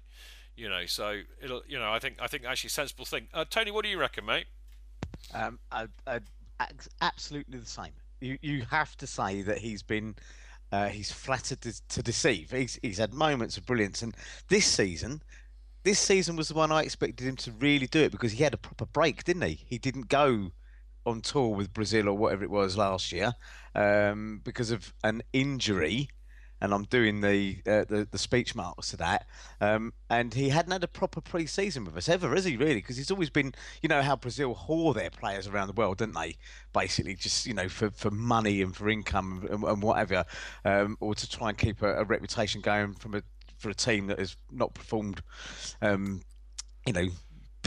You 0.56 0.68
know, 0.68 0.88
so 0.88 1.22
it'll 1.42 1.62
you 1.68 1.78
know 1.78 1.94
I 1.94 2.00
think 2.00 2.18
I 2.20 2.26
think 2.28 2.44
actually 2.44 2.70
a 2.70 2.72
sensible 2.72 3.06
thing. 3.06 3.28
Uh, 3.34 3.46
Tony, 3.48 3.70
what 3.70 3.84
do 3.84 3.90
you 3.90 4.00
reckon, 4.00 4.26
mate? 4.26 4.48
Um, 5.34 5.60
I, 5.72 5.88
I, 6.08 6.20
absolutely 7.02 7.60
the 7.60 7.68
same. 7.68 7.92
You 8.20 8.40
you 8.42 8.64
have 8.64 8.98
to 8.98 9.08
say 9.08 9.44
that 9.44 9.60
he's 9.60 9.84
been 9.84 10.16
uh, 10.72 10.88
he's 10.88 11.12
flattered 11.12 11.62
to, 11.62 11.88
to 11.90 12.02
deceive. 12.02 12.50
He's 12.50 12.80
he's 12.82 12.98
had 12.98 13.14
moments 13.14 13.58
of 13.58 13.68
brilliance, 13.68 14.02
and 14.02 14.16
this 14.48 14.66
season, 14.66 15.22
this 15.84 16.00
season 16.00 16.36
was 16.36 16.48
the 16.48 16.56
one 16.56 16.72
I 16.72 16.82
expected 16.82 17.28
him 17.28 17.36
to 17.38 17.52
really 17.52 17.88
do 17.88 18.02
it 18.02 18.12
because 18.12 18.32
he 18.32 18.44
had 18.44 18.56
a 18.56 18.58
proper 18.58 18.88
break, 18.88 19.24
didn't 19.24 19.44
he? 19.44 19.64
He 19.68 19.78
didn't 19.78 20.10
go 20.10 20.52
on 21.08 21.22
tour 21.22 21.56
with 21.56 21.74
Brazil 21.74 22.08
or 22.08 22.18
whatever 22.18 22.44
it 22.44 22.50
was 22.50 22.78
last 22.78 23.12
year 23.12 23.34
um, 23.74 24.42
because 24.44 24.72
of 24.72 24.94
an 25.04 25.24
injury. 25.34 26.10
And 26.60 26.74
I'm 26.74 26.86
doing 26.86 27.22
the, 27.22 27.62
uh, 27.68 27.86
the 27.88 28.08
the 28.10 28.18
speech 28.18 28.56
marks 28.56 28.90
to 28.90 28.98
that. 28.98 29.28
Um, 29.62 29.94
and 30.10 30.34
he 30.34 30.50
hadn't 30.50 30.72
had 30.72 30.84
a 30.84 30.88
proper 30.88 31.22
pre-season 31.22 31.86
with 31.86 31.96
us 31.96 32.10
ever, 32.10 32.34
has 32.34 32.46
he? 32.46 32.58
Really? 32.58 32.76
Because 32.76 32.98
he's 32.98 33.12
always 33.12 33.30
been, 33.30 33.54
you 33.84 33.90
know, 33.90 34.02
how 34.02 34.16
Brazil 34.16 34.56
whore 34.56 34.96
their 34.96 35.12
players 35.12 35.46
around 35.46 35.68
the 35.68 35.74
world, 35.74 36.00
don't 36.00 36.16
they? 36.16 36.36
Basically, 36.74 37.14
just 37.14 37.46
you 37.46 37.54
know, 37.54 37.70
for, 37.70 37.92
for 37.92 38.10
money 38.10 38.64
and 38.64 38.76
for 38.76 38.90
income 38.90 39.48
and, 39.52 39.64
and 39.64 39.84
whatever, 39.84 40.26
um, 40.66 40.98
or 41.00 41.14
to 41.14 41.30
try 41.30 41.50
and 41.50 41.60
keep 41.60 41.84
a, 41.84 41.98
a 41.98 42.04
reputation 42.04 42.62
going 42.62 42.96
from 42.96 43.14
a 43.14 43.22
for 43.58 43.70
a 43.70 43.76
team 43.76 44.08
that 44.08 44.18
has 44.18 44.36
not 44.52 44.74
performed, 44.74 45.22
um, 45.84 46.22
you 46.88 46.94
know, 46.94 47.08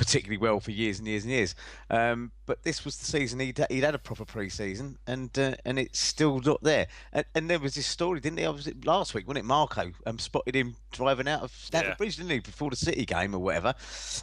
particularly 0.00 0.38
well 0.38 0.60
for 0.60 0.70
years 0.70 0.98
and 0.98 1.06
years 1.06 1.24
and 1.24 1.30
years. 1.30 1.54
Um, 1.90 2.32
but 2.46 2.62
this 2.62 2.86
was 2.86 2.96
the 2.96 3.04
season 3.04 3.38
he'd, 3.38 3.62
he'd 3.68 3.84
had 3.84 3.94
a 3.94 3.98
proper 3.98 4.24
pre-season, 4.24 4.96
and 5.06 5.38
uh, 5.38 5.54
and 5.66 5.78
it's 5.78 6.00
still 6.00 6.40
not 6.40 6.62
there. 6.62 6.86
And, 7.12 7.26
and 7.34 7.50
there 7.50 7.58
was 7.58 7.74
this 7.74 7.86
story, 7.86 8.18
didn't 8.18 8.38
he? 8.38 8.48
Was 8.48 8.66
it 8.66 8.86
last 8.86 9.12
week, 9.12 9.28
wasn't 9.28 9.44
it? 9.44 9.48
Marco 9.48 9.92
um, 10.06 10.18
spotted 10.18 10.56
him 10.56 10.74
driving 10.90 11.28
out 11.28 11.42
of 11.42 11.52
Stamford 11.52 11.90
Yeah. 11.90 11.94
Bridge, 11.96 12.16
didn't 12.16 12.30
he, 12.30 12.38
before 12.38 12.70
the 12.70 12.76
City 12.76 13.04
game 13.04 13.34
or 13.34 13.40
whatever? 13.40 13.74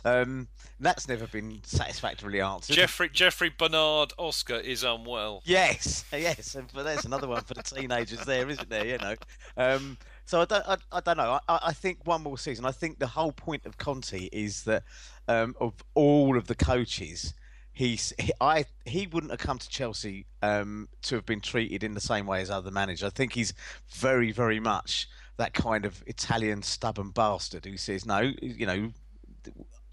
Um, 0.03 0.47
that's 0.79 1.07
never 1.07 1.27
been 1.27 1.59
satisfactorily 1.63 2.41
answered. 2.41 2.73
Jeffrey 2.75 3.09
Jeffrey 3.09 3.53
Bernard 3.55 4.13
Oscar 4.17 4.55
is 4.55 4.83
unwell. 4.83 5.43
Yes, 5.45 6.03
yes, 6.11 6.55
and 6.55 6.71
for 6.71 6.81
there's 6.81 7.05
another 7.05 7.27
one 7.27 7.43
for 7.43 7.53
the 7.53 7.61
teenagers 7.63 8.25
there, 8.25 8.49
isn't 8.49 8.69
there? 8.69 8.85
You 8.87 8.97
know, 8.97 9.15
um, 9.57 9.97
so 10.27 10.41
I 10.41 10.45
don't, 10.45 10.67
I, 10.67 10.77
I 10.91 10.99
don't 10.99 11.15
know. 11.15 11.39
I, 11.47 11.59
I 11.67 11.73
think 11.73 12.05
one 12.05 12.21
more 12.21 12.37
season. 12.37 12.65
I 12.65 12.73
think 12.73 12.99
the 12.99 13.07
whole 13.07 13.31
point 13.31 13.65
of 13.65 13.77
Conte 13.77 14.27
is 14.33 14.63
that 14.65 14.83
um, 15.29 15.55
of 15.61 15.73
all 15.95 16.37
of 16.37 16.47
the 16.47 16.55
coaches, 16.55 17.33
he's 17.71 18.11
he, 18.19 18.33
I 18.41 18.65
he 18.83 19.07
wouldn't 19.07 19.31
have 19.31 19.39
come 19.39 19.57
to 19.57 19.69
Chelsea 19.69 20.25
um, 20.41 20.89
to 21.03 21.15
have 21.15 21.25
been 21.25 21.39
treated 21.39 21.81
in 21.81 21.93
the 21.93 22.01
same 22.01 22.27
way 22.27 22.41
as 22.41 22.51
other 22.51 22.71
managers. 22.71 23.03
I 23.05 23.09
think 23.09 23.31
he's 23.31 23.53
very, 23.95 24.33
very 24.33 24.59
much 24.59 25.07
that 25.37 25.53
kind 25.53 25.85
of 25.85 26.03
Italian 26.07 26.61
stubborn 26.61 27.11
bastard 27.11 27.63
who 27.63 27.77
says 27.77 28.05
no. 28.05 28.33
You 28.41 28.65
know, 28.65 28.91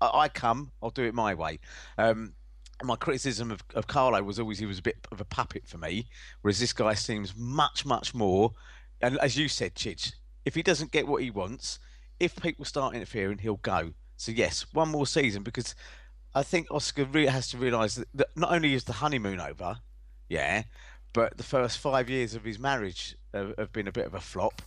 I, 0.00 0.10
I 0.22 0.28
come, 0.28 0.72
I'll 0.82 0.90
do 0.90 1.04
it 1.04 1.14
my 1.14 1.34
way. 1.34 1.60
Um, 1.96 2.32
my 2.82 2.96
criticism 2.96 3.52
of, 3.52 3.62
of 3.76 3.86
Carlo 3.86 4.20
was 4.24 4.40
always 4.40 4.58
he 4.58 4.66
was 4.66 4.80
a 4.80 4.82
bit 4.82 4.96
of 5.12 5.20
a 5.20 5.24
puppet 5.24 5.68
for 5.68 5.78
me, 5.78 6.08
whereas 6.42 6.58
this 6.58 6.72
guy 6.72 6.94
seems 6.94 7.36
much, 7.36 7.86
much 7.86 8.16
more. 8.16 8.50
And 9.00 9.16
as 9.18 9.36
you 9.36 9.46
said, 9.46 9.76
Chidge, 9.76 10.12
if 10.44 10.54
he 10.54 10.62
doesn't 10.62 10.92
get 10.92 11.06
what 11.06 11.22
he 11.22 11.30
wants, 11.30 11.78
if 12.20 12.36
people 12.36 12.64
start 12.64 12.94
interfering, 12.94 13.38
he'll 13.38 13.56
go. 13.56 13.94
So 14.16 14.32
yes, 14.32 14.66
one 14.72 14.88
more 14.88 15.06
season 15.06 15.42
because 15.42 15.74
I 16.34 16.42
think 16.42 16.66
Oscar 16.70 17.04
really 17.04 17.28
has 17.28 17.48
to 17.48 17.58
realise 17.58 18.02
that, 18.14 18.28
not 18.36 18.52
only 18.52 18.74
is 18.74 18.84
the 18.84 18.94
honeymoon 18.94 19.40
over, 19.40 19.78
yeah, 20.28 20.64
but 21.12 21.36
the 21.36 21.44
first 21.44 21.78
five 21.78 22.10
years 22.10 22.34
of 22.34 22.44
his 22.44 22.58
marriage 22.58 23.16
have, 23.32 23.54
have 23.58 23.72
been 23.72 23.88
a 23.88 23.92
bit 23.92 24.06
of 24.06 24.14
a 24.14 24.20
flop. 24.20 24.62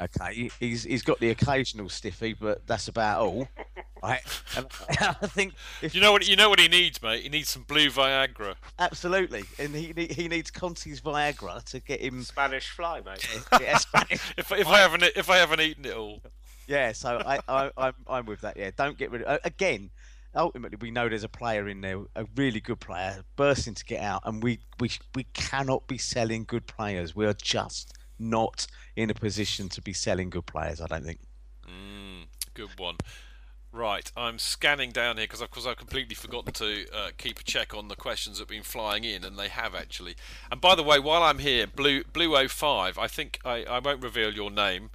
Okay, 0.00 0.50
he's 0.60 0.84
he's 0.84 1.02
got 1.02 1.18
the 1.20 1.30
occasional 1.30 1.88
stiffy, 1.88 2.34
but 2.34 2.66
that's 2.66 2.88
about 2.88 3.20
all. 3.20 3.48
Right, 4.02 4.20
and 4.56 4.66
I 5.00 5.26
think 5.26 5.54
if 5.80 5.94
You 5.94 6.02
know 6.02 6.12
what? 6.12 6.28
You 6.28 6.36
know 6.36 6.50
what 6.50 6.60
he 6.60 6.68
needs, 6.68 7.02
mate. 7.02 7.22
He 7.22 7.28
needs 7.30 7.48
some 7.48 7.62
blue 7.62 7.88
Viagra. 7.88 8.54
Absolutely, 8.78 9.42
and 9.58 9.74
he 9.74 9.92
he- 9.96 10.12
he 10.12 10.28
needs 10.28 10.50
Conte's 10.50 11.00
Viagra 11.00 11.64
to 11.64 11.80
get 11.80 12.00
him. 12.02 12.22
Spanish 12.22 12.68
fly, 12.68 13.00
mate. 13.00 13.26
Yeah, 13.60 13.78
Spanish. 13.78 14.20
If 14.36 14.52
if 14.52 14.66
I 14.68 14.78
haven't 14.78 15.02
if 15.02 15.30
I 15.30 15.38
haven't 15.38 15.62
eaten 15.62 15.86
it 15.86 15.94
all. 15.96 16.20
Yeah, 16.68 16.92
so 16.92 17.20
I, 17.26 17.40
I 17.48 17.70
I'm 17.78 17.94
I'm 18.06 18.26
with 18.26 18.42
that. 18.42 18.58
Yeah, 18.58 18.70
don't 18.76 18.98
get 18.98 19.10
rid 19.10 19.22
of. 19.22 19.28
uh, 19.28 19.38
Again, 19.44 19.90
ultimately, 20.36 20.76
we 20.80 20.90
know 20.90 21.08
there's 21.08 21.24
a 21.24 21.28
player 21.28 21.66
in 21.66 21.80
there, 21.80 21.98
a 22.14 22.26
really 22.36 22.60
good 22.60 22.80
player, 22.80 23.24
bursting 23.34 23.74
to 23.74 23.84
get 23.86 24.02
out, 24.02 24.20
and 24.26 24.42
we 24.42 24.60
we 24.78 24.90
we 25.14 25.24
cannot 25.32 25.86
be 25.88 25.96
selling 25.96 26.44
good 26.44 26.66
players. 26.66 27.16
We 27.16 27.24
are 27.24 27.34
just 27.34 27.95
not 28.18 28.66
in 28.94 29.10
a 29.10 29.14
position 29.14 29.68
to 29.70 29.82
be 29.82 29.92
selling 29.92 30.30
good 30.30 30.46
players. 30.46 30.80
I 30.80 30.86
don't 30.86 31.04
think. 31.04 31.20
Mm, 31.66 32.26
good 32.54 32.78
one. 32.78 32.96
Right, 33.72 34.10
I'm 34.16 34.38
scanning 34.38 34.90
down 34.90 35.18
here 35.18 35.24
because, 35.24 35.42
of 35.42 35.50
course, 35.50 35.66
I've 35.66 35.76
completely 35.76 36.14
forgotten 36.14 36.52
to 36.54 36.86
uh, 36.94 37.10
keep 37.18 37.40
a 37.40 37.42
check 37.42 37.74
on 37.74 37.88
the 37.88 37.96
questions 37.96 38.38
that 38.38 38.42
have 38.42 38.48
been 38.48 38.62
flying 38.62 39.04
in, 39.04 39.22
and 39.22 39.38
they 39.38 39.48
have 39.48 39.74
actually. 39.74 40.14
And 40.50 40.62
by 40.62 40.74
the 40.74 40.82
way, 40.82 40.98
while 40.98 41.22
I'm 41.22 41.40
here, 41.40 41.66
Blue 41.66 42.02
Blue 42.04 42.48
05, 42.48 42.96
I 42.96 43.06
think 43.06 43.38
I, 43.44 43.64
I 43.64 43.78
won't 43.80 44.02
reveal 44.02 44.32
your 44.32 44.50
name, 44.50 44.90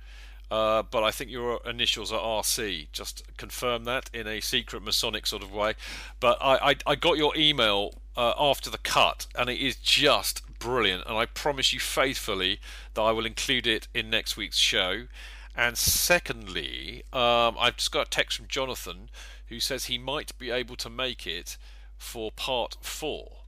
Uh, 0.49 0.83
but 0.83 1.01
I 1.01 1.11
think 1.11 1.31
your 1.31 1.61
initials 1.65 2.11
are 2.11 2.19
RC. 2.19 2.91
Just 2.91 3.23
confirm 3.37 3.85
that 3.85 4.09
in 4.13 4.27
a 4.27 4.41
secret 4.41 4.83
Masonic 4.83 5.25
sort 5.25 5.43
of 5.43 5.53
way. 5.53 5.75
But 6.19 6.37
I, 6.41 6.71
I, 6.71 6.75
I 6.87 6.95
got 6.95 7.17
your 7.17 7.33
email 7.37 7.93
uh, 8.17 8.33
after 8.37 8.69
the 8.69 8.77
cut, 8.79 9.27
and 9.35 9.49
it 9.49 9.59
is 9.59 9.77
just 9.77 10.41
brilliant. 10.61 11.03
And 11.07 11.17
I 11.17 11.25
promise 11.25 11.73
you 11.73 11.79
faithfully 11.79 12.59
that 12.93 13.01
I 13.01 13.11
will 13.11 13.25
include 13.25 13.67
it 13.67 13.87
in 13.93 14.09
next 14.09 14.37
week's 14.37 14.57
show. 14.57 15.07
And 15.55 15.77
secondly, 15.77 17.03
um, 17.11 17.57
I've 17.59 17.75
just 17.77 17.91
got 17.91 18.07
a 18.07 18.09
text 18.09 18.37
from 18.37 18.47
Jonathan 18.47 19.09
who 19.47 19.59
says 19.59 19.85
he 19.85 19.97
might 19.97 20.37
be 20.37 20.49
able 20.51 20.75
to 20.77 20.89
make 20.89 21.27
it 21.27 21.57
for 21.97 22.31
part 22.31 22.77
four. 22.81 23.39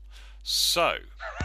So, 0.43 0.95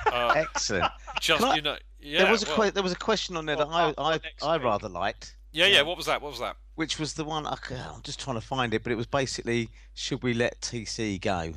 uh, 0.07 0.33
excellent. 0.37 0.91
Just 1.21 1.45
I- 1.45 1.55
you 1.57 1.63
know, 1.63 1.77
yeah. 2.01 2.23
there 2.23 2.33
was 2.33 2.43
a 2.43 2.47
well- 2.47 2.57
que- 2.57 2.71
there 2.73 2.83
was 2.83 2.93
a 2.93 2.97
question 2.97 3.37
on 3.37 3.47
there 3.47 3.55
that 3.57 3.69
I 3.69 3.95
I, 3.97 4.21
I 4.43 4.57
rather 4.57 4.89
liked. 4.89 5.37
yeah, 5.53 5.67
yeah. 5.67 5.83
What 5.83 5.97
was 5.97 6.07
that? 6.07 6.21
What 6.21 6.31
was 6.31 6.41
that? 6.41 6.57
Which 6.75 6.99
was 6.99 7.15
the 7.15 7.25
one 7.25 7.47
I'm 7.47 8.03
just 8.03 8.19
trying 8.21 8.37
to 8.37 8.41
find 8.47 8.75
it, 8.75 8.83
but 8.83 8.91
it 8.93 8.97
was 8.97 9.07
basically 9.07 9.69
should 9.95 10.23
we 10.25 10.35
let 10.35 10.61
TC 10.61 11.21
go? 11.21 11.55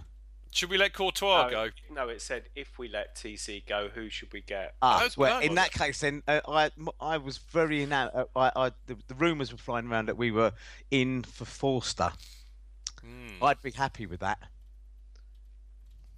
Should 0.53 0.69
we 0.69 0.78
let 0.78 0.91
Courtois 0.94 1.45
no, 1.45 1.49
go? 1.49 1.69
No, 1.90 2.10
it 2.10 2.22
said 2.22 2.44
if 2.56 2.78
we 2.78 2.90
let 2.90 3.15
TC 3.15 3.65
go, 3.65 3.90
who 3.94 4.10
should 4.10 4.34
we 4.34 4.41
get? 4.41 4.76
Ah, 4.82 4.98
That's- 4.98 5.15
well, 5.15 5.40
that 5.40 5.45
in 5.45 5.56
that 5.56 5.72
case, 5.72 6.02
then 6.02 6.23
uh, 6.28 6.41
I 6.48 6.72
I 6.99 7.18
was 7.18 7.38
very 7.38 7.86
enam- 7.86 8.14
uh, 8.14 8.26
I, 8.36 8.52
I 8.56 8.72
the, 8.88 8.98
the 9.07 9.15
rumours 9.15 9.52
were 9.52 9.57
flying 9.57 9.88
around 9.88 10.07
that 10.07 10.18
we 10.18 10.30
were 10.30 10.52
in 10.91 11.23
for 11.23 11.45
Forster. 11.45 12.11
Hmm. 13.02 13.44
I'd 13.44 13.61
be 13.61 13.72
happy 13.72 14.06
with 14.06 14.19
that. 14.19 14.40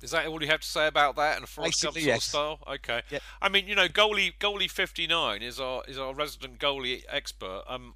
Is 0.02 0.12
that 0.12 0.26
all 0.26 0.42
you 0.42 0.50
have 0.50 0.62
to 0.62 0.68
say 0.68 0.88
about 0.88 1.16
that 1.16 1.36
and 1.36 1.46
a 1.46 1.48
Forrest 1.48 1.82
Gump 1.82 1.94
sort 1.94 2.04
of 2.04 2.08
yes. 2.08 2.26
style? 2.26 2.60
Okay. 2.68 3.04
Yep. 3.10 3.22
I 3.42 3.50
mean, 3.50 3.68
you 3.68 3.76
know, 3.76 3.88
goalie 3.88 4.34
goalie 4.38 4.70
fifty 4.70 5.06
nine 5.06 5.44
is 5.44 5.60
our 5.60 5.84
is 5.88 6.00
our 6.00 6.14
resident 6.14 6.60
goalie 6.60 7.04
expert. 7.08 7.64
Um, 7.68 7.96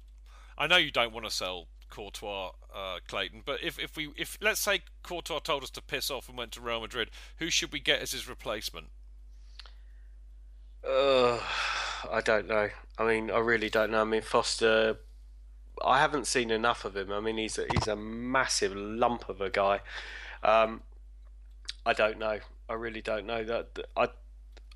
I 0.56 0.68
know 0.68 0.76
you 0.76 0.92
don't 0.92 1.12
want 1.12 1.26
to 1.26 1.32
sell 1.32 1.66
Courtois, 1.88 2.52
uh, 2.74 2.98
Clayton, 3.06 3.42
but 3.44 3.62
if 3.62 3.78
if 3.78 3.96
we 3.96 4.12
if 4.16 4.38
let's 4.40 4.60
say 4.60 4.82
Courtois 5.02 5.40
told 5.40 5.62
us 5.62 5.70
to 5.70 5.82
piss 5.82 6.10
off 6.10 6.28
and 6.28 6.36
went 6.36 6.52
to 6.52 6.60
Real 6.60 6.80
Madrid, 6.80 7.10
who 7.38 7.50
should 7.50 7.72
we 7.72 7.80
get 7.80 8.00
as 8.00 8.12
his 8.12 8.28
replacement? 8.28 8.88
Uh, 10.86 11.40
I 12.10 12.20
don't 12.24 12.46
know. 12.48 12.68
I 12.98 13.06
mean, 13.06 13.30
I 13.30 13.38
really 13.38 13.70
don't 13.70 13.90
know. 13.90 14.02
I 14.02 14.04
mean, 14.04 14.22
Forster. 14.22 14.98
I 15.84 16.00
haven't 16.00 16.26
seen 16.26 16.50
enough 16.50 16.84
of 16.84 16.96
him. 16.96 17.12
I 17.12 17.20
mean, 17.20 17.38
he's 17.38 17.56
a, 17.56 17.66
he's 17.72 17.86
a 17.86 17.94
massive 17.94 18.74
lump 18.74 19.28
of 19.28 19.40
a 19.40 19.48
guy. 19.48 19.80
Um, 20.42 20.82
I 21.86 21.92
don't 21.92 22.18
know. 22.18 22.40
I 22.68 22.74
really 22.74 23.00
don't 23.00 23.26
know 23.26 23.44
that. 23.44 23.78
I, 23.96 24.08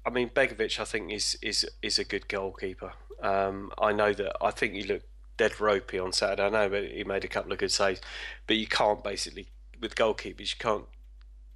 I 0.07 0.11
mean, 0.11 0.29
Begovic. 0.31 0.79
I 0.79 0.85
think 0.85 1.13
is 1.13 1.37
is 1.43 1.69
is 1.83 1.99
a 1.99 2.05
good 2.05 2.29
goalkeeper. 2.29 2.93
Um, 3.21 3.73
I 3.79 3.93
know 3.93 4.13
that. 4.13 4.37
I 4.41 4.51
think 4.51 4.75
he 4.75 4.83
looked 4.83 5.07
dead 5.43 5.61
ropey 5.61 5.99
on 5.99 6.13
Saturday. 6.13 6.45
I 6.45 6.51
know, 6.51 6.69
but 6.69 6.85
he 6.85 7.03
made 7.03 7.25
a 7.25 7.29
couple 7.29 7.53
of 7.53 7.59
good 7.59 7.73
saves. 7.73 8.01
But 8.47 8.57
you 8.57 8.67
can't 8.67 9.03
basically 9.03 9.49
with 9.81 9.97
goalkeepers. 9.97 10.53
You 10.53 10.59
can't 10.59 10.85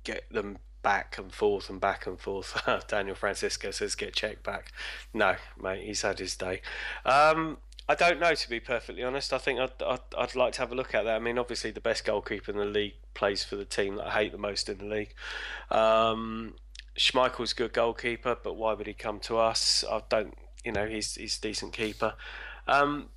get 0.02 0.28
them 0.32 0.58
back 0.82 1.18
and 1.18 1.32
forth 1.32 1.70
and 1.70 1.80
back 1.80 2.06
and 2.06 2.18
forth. 2.18 2.60
Daniel 2.88 3.14
Francisco 3.14 3.70
says 3.70 3.94
get 3.94 4.14
Cech 4.14 4.42
back. 4.42 4.72
No, 5.14 5.36
mate, 5.60 5.84
he's 5.84 6.02
had 6.02 6.18
his 6.18 6.36
day. 6.36 6.62
Um, 7.04 7.58
I 7.88 7.94
don't 7.94 8.18
know, 8.18 8.34
to 8.34 8.50
be 8.50 8.58
perfectly 8.58 9.04
honest. 9.04 9.32
I 9.32 9.38
think 9.38 9.60
I'd, 9.60 9.80
I'd, 9.80 10.00
I'd 10.18 10.34
like 10.34 10.54
to 10.54 10.60
have 10.60 10.72
a 10.72 10.74
look 10.74 10.92
at 10.92 11.04
that. 11.04 11.14
I 11.14 11.18
mean, 11.20 11.38
obviously, 11.38 11.70
the 11.70 11.80
best 11.80 12.04
goalkeeper 12.04 12.50
in 12.50 12.58
the 12.58 12.64
league 12.64 12.94
plays 13.14 13.44
for 13.44 13.54
the 13.54 13.64
team 13.64 13.96
that 13.96 14.08
I 14.08 14.10
hate 14.10 14.32
the 14.32 14.38
most 14.38 14.68
in 14.68 14.78
the 14.78 14.84
league. 14.84 15.14
Um, 15.70 16.54
Schmeichel's 16.98 17.52
good 17.52 17.72
goalkeeper, 17.72 18.36
but 18.42 18.56
why 18.56 18.72
would 18.72 18.88
he 18.88 18.94
come 18.94 19.20
to 19.20 19.38
us? 19.38 19.84
I 19.88 20.02
don't, 20.08 20.34
you 20.64 20.72
know, 20.72 20.86
he's 20.86 21.14
he's 21.14 21.38
a 21.38 21.40
decent 21.40 21.72
keeper. 21.72 22.14
Um, 22.66 23.10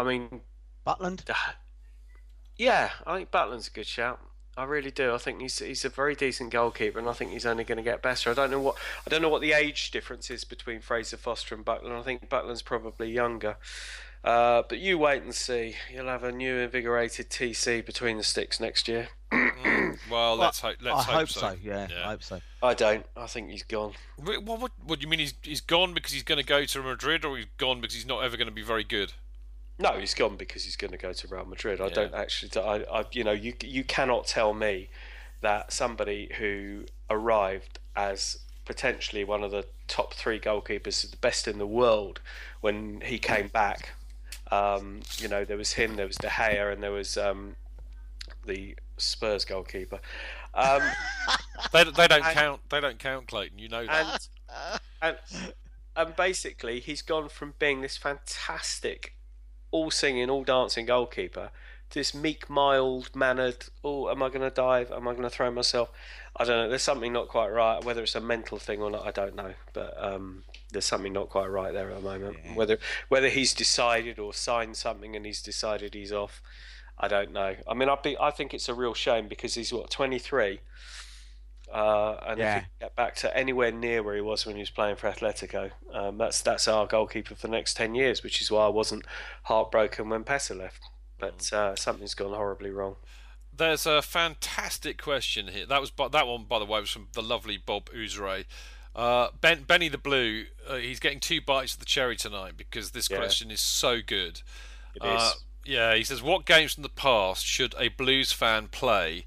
I 0.00 0.04
mean, 0.04 0.40
Butland. 0.86 1.28
yeah, 2.56 2.90
I 3.06 3.18
think 3.18 3.30
Butland's 3.30 3.68
a 3.68 3.70
good 3.70 3.86
shout. 3.86 4.20
I 4.56 4.64
really 4.64 4.90
do. 4.90 5.14
I 5.14 5.18
think 5.18 5.40
he's 5.40 5.58
he's 5.58 5.84
a 5.84 5.88
very 5.88 6.14
decent 6.14 6.50
goalkeeper, 6.50 6.98
and 6.98 7.08
I 7.08 7.12
think 7.12 7.30
he's 7.30 7.46
only 7.46 7.64
going 7.64 7.78
to 7.78 7.84
get 7.84 8.02
better. 8.02 8.30
I 8.30 8.34
don't 8.34 8.50
know 8.50 8.60
what 8.60 8.76
I 9.06 9.10
don't 9.10 9.22
know 9.22 9.28
what 9.28 9.42
the 9.42 9.52
age 9.52 9.90
difference 9.90 10.30
is 10.30 10.44
between 10.44 10.80
Fraser 10.80 11.16
Forster 11.16 11.54
and 11.54 11.64
Butland. 11.64 11.98
I 11.98 12.02
think 12.02 12.28
Butland's 12.28 12.62
probably 12.62 13.10
younger. 13.10 13.56
Uh, 14.22 14.62
but 14.68 14.78
you 14.78 14.98
wait 14.98 15.22
and 15.22 15.34
see. 15.34 15.76
You'll 15.90 16.06
have 16.06 16.24
a 16.24 16.32
new 16.32 16.56
invigorated 16.56 17.30
TC 17.30 17.86
between 17.86 18.18
the 18.18 18.22
sticks 18.22 18.60
next 18.60 18.88
year. 18.88 19.08
Well, 20.10 20.36
let's 20.36 20.60
hope. 20.60 20.76
Let's 20.80 21.00
I 21.00 21.02
hope, 21.02 21.14
hope 21.14 21.28
so. 21.28 21.56
Yeah, 21.62 21.88
Yeah. 21.90 22.06
I 22.06 22.10
hope 22.10 22.22
so. 22.22 22.40
I 22.62 22.74
don't. 22.74 23.04
I 23.16 23.26
think 23.26 23.50
he's 23.50 23.62
gone. 23.62 23.92
What, 24.16 24.42
what, 24.44 24.72
what 24.84 24.98
do 24.98 25.04
you 25.04 25.08
mean? 25.08 25.20
He's 25.20 25.34
he's 25.42 25.60
gone 25.60 25.94
because 25.94 26.12
he's 26.12 26.22
going 26.22 26.38
to 26.38 26.44
go 26.44 26.64
to 26.64 26.82
Madrid, 26.82 27.24
or 27.24 27.36
he's 27.36 27.46
gone 27.56 27.80
because 27.80 27.94
he's 27.94 28.06
not 28.06 28.22
ever 28.24 28.36
going 28.36 28.48
to 28.48 28.54
be 28.54 28.62
very 28.62 28.84
good? 28.84 29.12
No, 29.80 29.98
he's 29.98 30.14
gone 30.14 30.36
because 30.36 30.64
he's 30.64 30.76
going 30.76 30.90
to 30.92 30.98
go 30.98 31.12
to 31.12 31.28
Real 31.28 31.46
Madrid. 31.46 31.80
I 31.80 31.88
don't 31.88 32.14
actually. 32.14 32.50
I, 32.62 32.84
I, 33.00 33.04
you 33.12 33.24
know, 33.24 33.32
you 33.32 33.54
you 33.62 33.82
cannot 33.82 34.26
tell 34.26 34.52
me 34.52 34.90
that 35.40 35.72
somebody 35.72 36.30
who 36.38 36.84
arrived 37.08 37.78
as 37.96 38.40
potentially 38.66 39.24
one 39.24 39.42
of 39.42 39.50
the 39.50 39.64
top 39.88 40.12
three 40.14 40.38
goalkeepers, 40.38 41.10
the 41.10 41.16
best 41.16 41.48
in 41.48 41.58
the 41.58 41.66
world, 41.66 42.20
when 42.60 43.00
he 43.00 43.18
came 43.18 43.48
back. 43.48 43.90
Um, 44.52 45.00
you 45.16 45.28
know, 45.28 45.44
there 45.44 45.56
was 45.56 45.72
him, 45.72 45.96
there 45.96 46.06
was 46.06 46.16
De 46.16 46.28
Gea, 46.28 46.72
and 46.72 46.82
there 46.82 46.92
was 46.92 47.16
um, 47.16 47.56
the 48.44 48.76
Spurs 48.98 49.44
goalkeeper. 49.44 50.00
Um, 50.54 50.82
They, 51.72 51.84
they 51.84 52.08
don't 52.08 52.24
And- 52.24 52.34
count. 52.36 52.60
They 52.70 52.80
don't 52.80 52.98
count, 52.98 53.26
Clayton. 53.28 53.58
You 53.58 53.68
know 53.68 53.84
that. 53.86 54.28
and, 55.02 55.16
and 55.36 55.52
and 55.96 56.16
basically 56.16 56.80
he's 56.80 57.02
gone 57.02 57.28
from 57.28 57.52
being 57.58 57.80
this 57.82 57.96
fantastic, 57.98 59.14
all 59.70 59.90
singing, 59.90 60.30
all 60.30 60.44
dancing 60.44 60.86
goalkeeper 60.86 61.50
to 61.90 61.98
this 61.98 62.14
meek, 62.14 62.48
mild 62.48 63.14
mannered. 63.14 63.66
Oh, 63.82 64.08
am 64.08 64.22
I 64.22 64.28
going 64.28 64.48
to 64.48 64.50
dive? 64.50 64.92
Am 64.92 65.08
I 65.08 65.12
going 65.12 65.24
to 65.24 65.30
throw 65.30 65.50
myself? 65.50 65.90
I 66.36 66.44
don't 66.44 66.56
know. 66.56 66.68
There's 66.68 66.82
something 66.82 67.12
not 67.12 67.28
quite 67.28 67.48
right. 67.48 67.84
Whether 67.84 68.02
it's 68.02 68.14
a 68.14 68.20
mental 68.20 68.58
thing 68.58 68.80
or 68.80 68.90
not, 68.90 69.06
I 69.06 69.10
don't 69.10 69.34
know. 69.34 69.54
But 69.72 69.94
um, 70.02 70.44
there's 70.70 70.84
something 70.84 71.12
not 71.12 71.28
quite 71.28 71.48
right 71.48 71.72
there 71.72 71.90
at 71.90 71.96
the 71.96 72.02
moment. 72.02 72.36
Whether 72.54 72.78
whether 73.08 73.28
he's 73.28 73.52
decided 73.52 74.18
or 74.18 74.32
signed 74.32 74.76
something 74.76 75.16
and 75.16 75.26
he's 75.26 75.42
decided 75.42 75.94
he's 75.94 76.12
off. 76.12 76.40
I 76.96 77.08
don't 77.08 77.32
know. 77.32 77.56
I 77.66 77.74
mean, 77.74 77.88
I'd 77.88 78.02
be, 78.02 78.16
I 78.20 78.30
think 78.30 78.52
it's 78.52 78.68
a 78.68 78.74
real 78.74 78.92
shame 78.92 79.26
because 79.26 79.54
he's 79.54 79.72
what 79.72 79.90
23, 79.90 80.60
uh, 81.72 82.16
and 82.26 82.38
Yeah. 82.38 82.56
if 82.58 82.62
he 82.64 82.68
get 82.80 82.96
back 82.96 83.14
to 83.16 83.36
anywhere 83.36 83.70
near 83.70 84.02
where 84.02 84.14
he 84.14 84.20
was 84.20 84.44
when 84.46 84.56
he 84.56 84.60
was 84.62 84.70
playing 84.70 84.96
for 84.96 85.10
Atletico, 85.10 85.70
um, 85.92 86.18
that's 86.18 86.40
that's 86.42 86.66
our 86.68 86.86
goalkeeper 86.86 87.34
for 87.34 87.46
the 87.46 87.52
next 87.52 87.74
10 87.76 87.94
years, 87.94 88.22
which 88.22 88.40
is 88.40 88.50
why 88.50 88.66
I 88.66 88.68
wasn't 88.68 89.04
heartbroken 89.44 90.08
when 90.08 90.24
Pessa 90.24 90.54
left. 90.54 90.80
But 91.18 91.52
uh, 91.52 91.76
something's 91.76 92.14
gone 92.14 92.32
horribly 92.34 92.70
wrong. 92.70 92.96
There's 93.54 93.84
a 93.84 94.00
fantastic 94.00 95.00
question 95.00 95.48
here. 95.48 95.66
That 95.66 95.80
was 95.80 95.92
that 96.12 96.26
one, 96.26 96.44
by 96.44 96.58
the 96.58 96.64
way, 96.64 96.80
was 96.80 96.90
from 96.90 97.08
the 97.12 97.22
lovely 97.22 97.58
Bob 97.58 97.90
Uzray. 97.90 98.46
Uh, 98.96 99.28
ben, 99.40 99.62
Benny 99.64 99.88
the 99.88 99.98
Blue, 99.98 100.46
uh, 100.66 100.76
he's 100.76 100.98
getting 100.98 101.20
two 101.20 101.40
bites 101.40 101.74
of 101.74 101.78
the 101.80 101.84
cherry 101.86 102.16
tonight 102.16 102.56
because 102.56 102.90
this 102.92 103.08
Yeah. 103.10 103.18
question 103.18 103.50
is 103.50 103.60
so 103.60 104.00
good. 104.04 104.42
It 104.94 105.02
Uh, 105.02 105.32
is. 105.36 105.44
yeah, 105.64 105.94
he 105.94 106.02
says, 106.02 106.22
"What 106.22 106.46
games 106.46 106.72
from 106.74 106.82
the 106.82 106.88
past 106.88 107.44
should 107.46 107.74
a 107.78 107.88
Blues 107.88 108.32
fan 108.32 108.68
play 108.68 109.26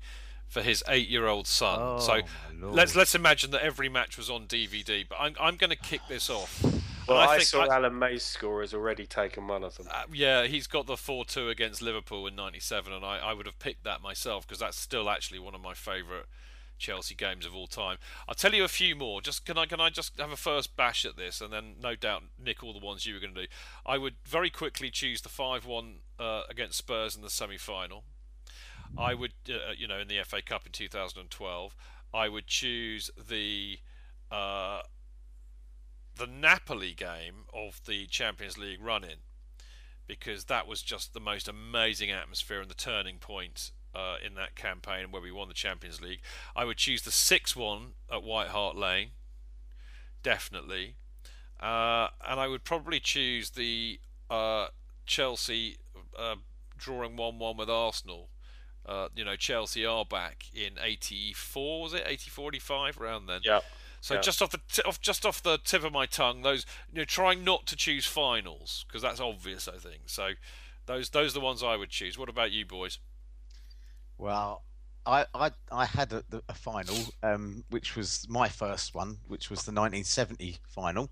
for 0.53 0.61
his 0.61 0.83
eight-year-old 0.87 1.47
son?" 1.47 1.79
Oh, 1.81 1.99
so 1.99 2.21
let's 2.61 2.95
let's 2.95 3.15
imagine 3.15 3.51
that 3.51 3.63
every 3.63 3.89
match 3.89 4.17
was 4.17 4.29
on 4.29 4.47
DVD. 4.47 5.05
But 5.07 5.17
I'm 5.19 5.35
I'm 5.39 5.55
going 5.57 5.71
to 5.71 5.75
kick 5.75 6.01
this 6.07 6.29
off. 6.29 6.63
Well, 7.05 7.19
And 7.19 7.29
I, 7.31 7.37
think 7.37 7.49
saw 7.49 7.65
I- 7.65 7.75
Alan 7.75 7.99
May's 7.99 8.23
score 8.23 8.61
has 8.61 8.73
already 8.73 9.05
taken 9.05 9.45
one 9.47 9.65
of 9.65 9.75
them. 9.75 9.87
uh, 9.91 10.03
yeah, 10.13 10.45
he's 10.45 10.67
got 10.67 10.85
the 10.85 10.95
4 10.95 11.25
2 11.25 11.49
against 11.49 11.81
Liverpool 11.81 12.25
in 12.27 12.35
97, 12.37 12.93
and 12.93 13.03
I, 13.03 13.17
I 13.17 13.33
would 13.33 13.45
have 13.45 13.59
picked 13.59 13.83
that 13.83 14.01
myself 14.01 14.47
because 14.47 14.59
that's 14.59 14.77
still 14.79 15.09
actually 15.09 15.39
one 15.39 15.53
of 15.53 15.59
my 15.59 15.73
favourite 15.73 16.23
Chelsea 16.77 17.13
games 17.13 17.45
of 17.45 17.53
all 17.53 17.67
time. 17.67 17.97
I'll 18.25 18.35
tell 18.35 18.53
you 18.53 18.63
a 18.63 18.69
few 18.69 18.95
more. 18.95 19.21
Just 19.21 19.45
Can 19.45 19.57
I 19.57 19.65
can 19.65 19.81
I 19.81 19.89
just 19.89 20.17
have 20.17 20.31
a 20.31 20.37
first 20.37 20.77
bash 20.77 21.03
at 21.05 21.17
this 21.17 21.41
and 21.41 21.51
then 21.51 21.75
no 21.81 21.95
doubt 21.95 22.23
nick 22.41 22.63
all 22.63 22.71
the 22.73 22.79
ones 22.85 23.05
you 23.05 23.13
were 23.15 23.19
going 23.19 23.33
to 23.35 23.41
do? 23.41 23.47
I 23.85 23.97
would 23.97 24.15
very 24.25 24.49
quickly 24.49 24.89
choose 24.89 25.21
the 25.21 25.29
5 25.29 25.65
1 25.65 25.95
uh, 26.19 26.43
against 26.49 26.77
Spurs 26.77 27.17
in 27.17 27.21
the 27.21 27.29
semi 27.29 27.57
final. 27.57 28.05
I 28.97 29.13
would, 29.13 29.33
uh, 29.49 29.73
you 29.77 29.87
know, 29.87 29.99
in 29.99 30.07
the 30.07 30.21
FA 30.23 30.41
Cup 30.41 30.65
in 30.65 30.71
2012. 30.71 31.75
I 32.13 32.29
would 32.29 32.47
choose 32.47 33.09
the. 33.17 33.79
Uh, 34.31 34.81
the 36.15 36.27
Napoli 36.27 36.93
game 36.93 37.45
of 37.53 37.81
the 37.85 38.05
Champions 38.05 38.57
League 38.57 38.81
run 38.81 39.03
in 39.03 39.17
because 40.07 40.45
that 40.45 40.67
was 40.67 40.81
just 40.81 41.13
the 41.13 41.19
most 41.19 41.47
amazing 41.47 42.11
atmosphere 42.11 42.61
and 42.61 42.69
the 42.69 42.75
turning 42.75 43.17
point 43.17 43.71
uh, 43.95 44.15
in 44.25 44.35
that 44.35 44.55
campaign 44.55 45.11
where 45.11 45.21
we 45.21 45.31
won 45.31 45.47
the 45.47 45.53
Champions 45.53 46.01
League. 46.01 46.21
I 46.55 46.65
would 46.65 46.77
choose 46.77 47.03
the 47.03 47.11
6 47.11 47.55
1 47.55 47.93
at 48.11 48.23
White 48.23 48.49
Hart 48.49 48.75
Lane, 48.75 49.09
definitely. 50.21 50.95
Uh, 51.59 52.09
and 52.27 52.39
I 52.39 52.47
would 52.47 52.63
probably 52.63 52.99
choose 52.99 53.51
the 53.51 53.99
uh, 54.29 54.67
Chelsea 55.05 55.77
uh, 56.17 56.35
drawing 56.77 57.15
1 57.15 57.39
1 57.39 57.57
with 57.57 57.69
Arsenal. 57.69 58.29
Uh, 58.85 59.07
you 59.15 59.23
know, 59.23 59.35
Chelsea 59.35 59.85
are 59.85 60.03
back 60.05 60.45
in 60.53 60.73
84, 60.81 61.81
was 61.81 61.93
it? 61.93 62.03
84 62.05 62.49
85, 62.49 62.99
around 62.99 63.27
then. 63.27 63.41
Yeah. 63.43 63.61
So 64.01 64.15
Yeah. 64.15 64.21
just 64.21 64.41
off 64.41 64.49
the 64.51 64.59
t- 64.69 64.81
off 64.81 64.99
just 64.99 65.25
off 65.25 65.41
the 65.41 65.57
tip 65.57 65.83
of 65.85 65.93
my 65.93 66.05
tongue, 66.05 66.41
those 66.41 66.65
you 66.91 66.99
know, 66.99 67.05
trying 67.05 67.45
not 67.45 67.65
to 67.67 67.75
choose 67.77 68.05
finals 68.05 68.83
because 68.87 69.01
that's 69.01 69.21
obvious. 69.21 69.67
I 69.69 69.77
think 69.77 70.09
so. 70.09 70.31
Those 70.85 71.09
those 71.11 71.31
are 71.31 71.39
the 71.39 71.45
ones 71.45 71.63
I 71.63 71.77
would 71.77 71.89
choose. 71.89 72.17
What 72.17 72.27
about 72.27 72.51
you 72.51 72.65
boys? 72.65 72.99
Well, 74.17 74.63
I 75.05 75.25
I, 75.33 75.51
I 75.71 75.85
had 75.85 76.11
a, 76.11 76.23
a 76.49 76.53
final, 76.53 76.97
um, 77.23 77.63
which 77.69 77.95
was 77.95 78.25
my 78.29 78.49
first 78.49 78.93
one, 78.93 79.19
which 79.27 79.49
was 79.49 79.59
the 79.59 79.71
1970 79.71 80.57
final. 80.67 81.09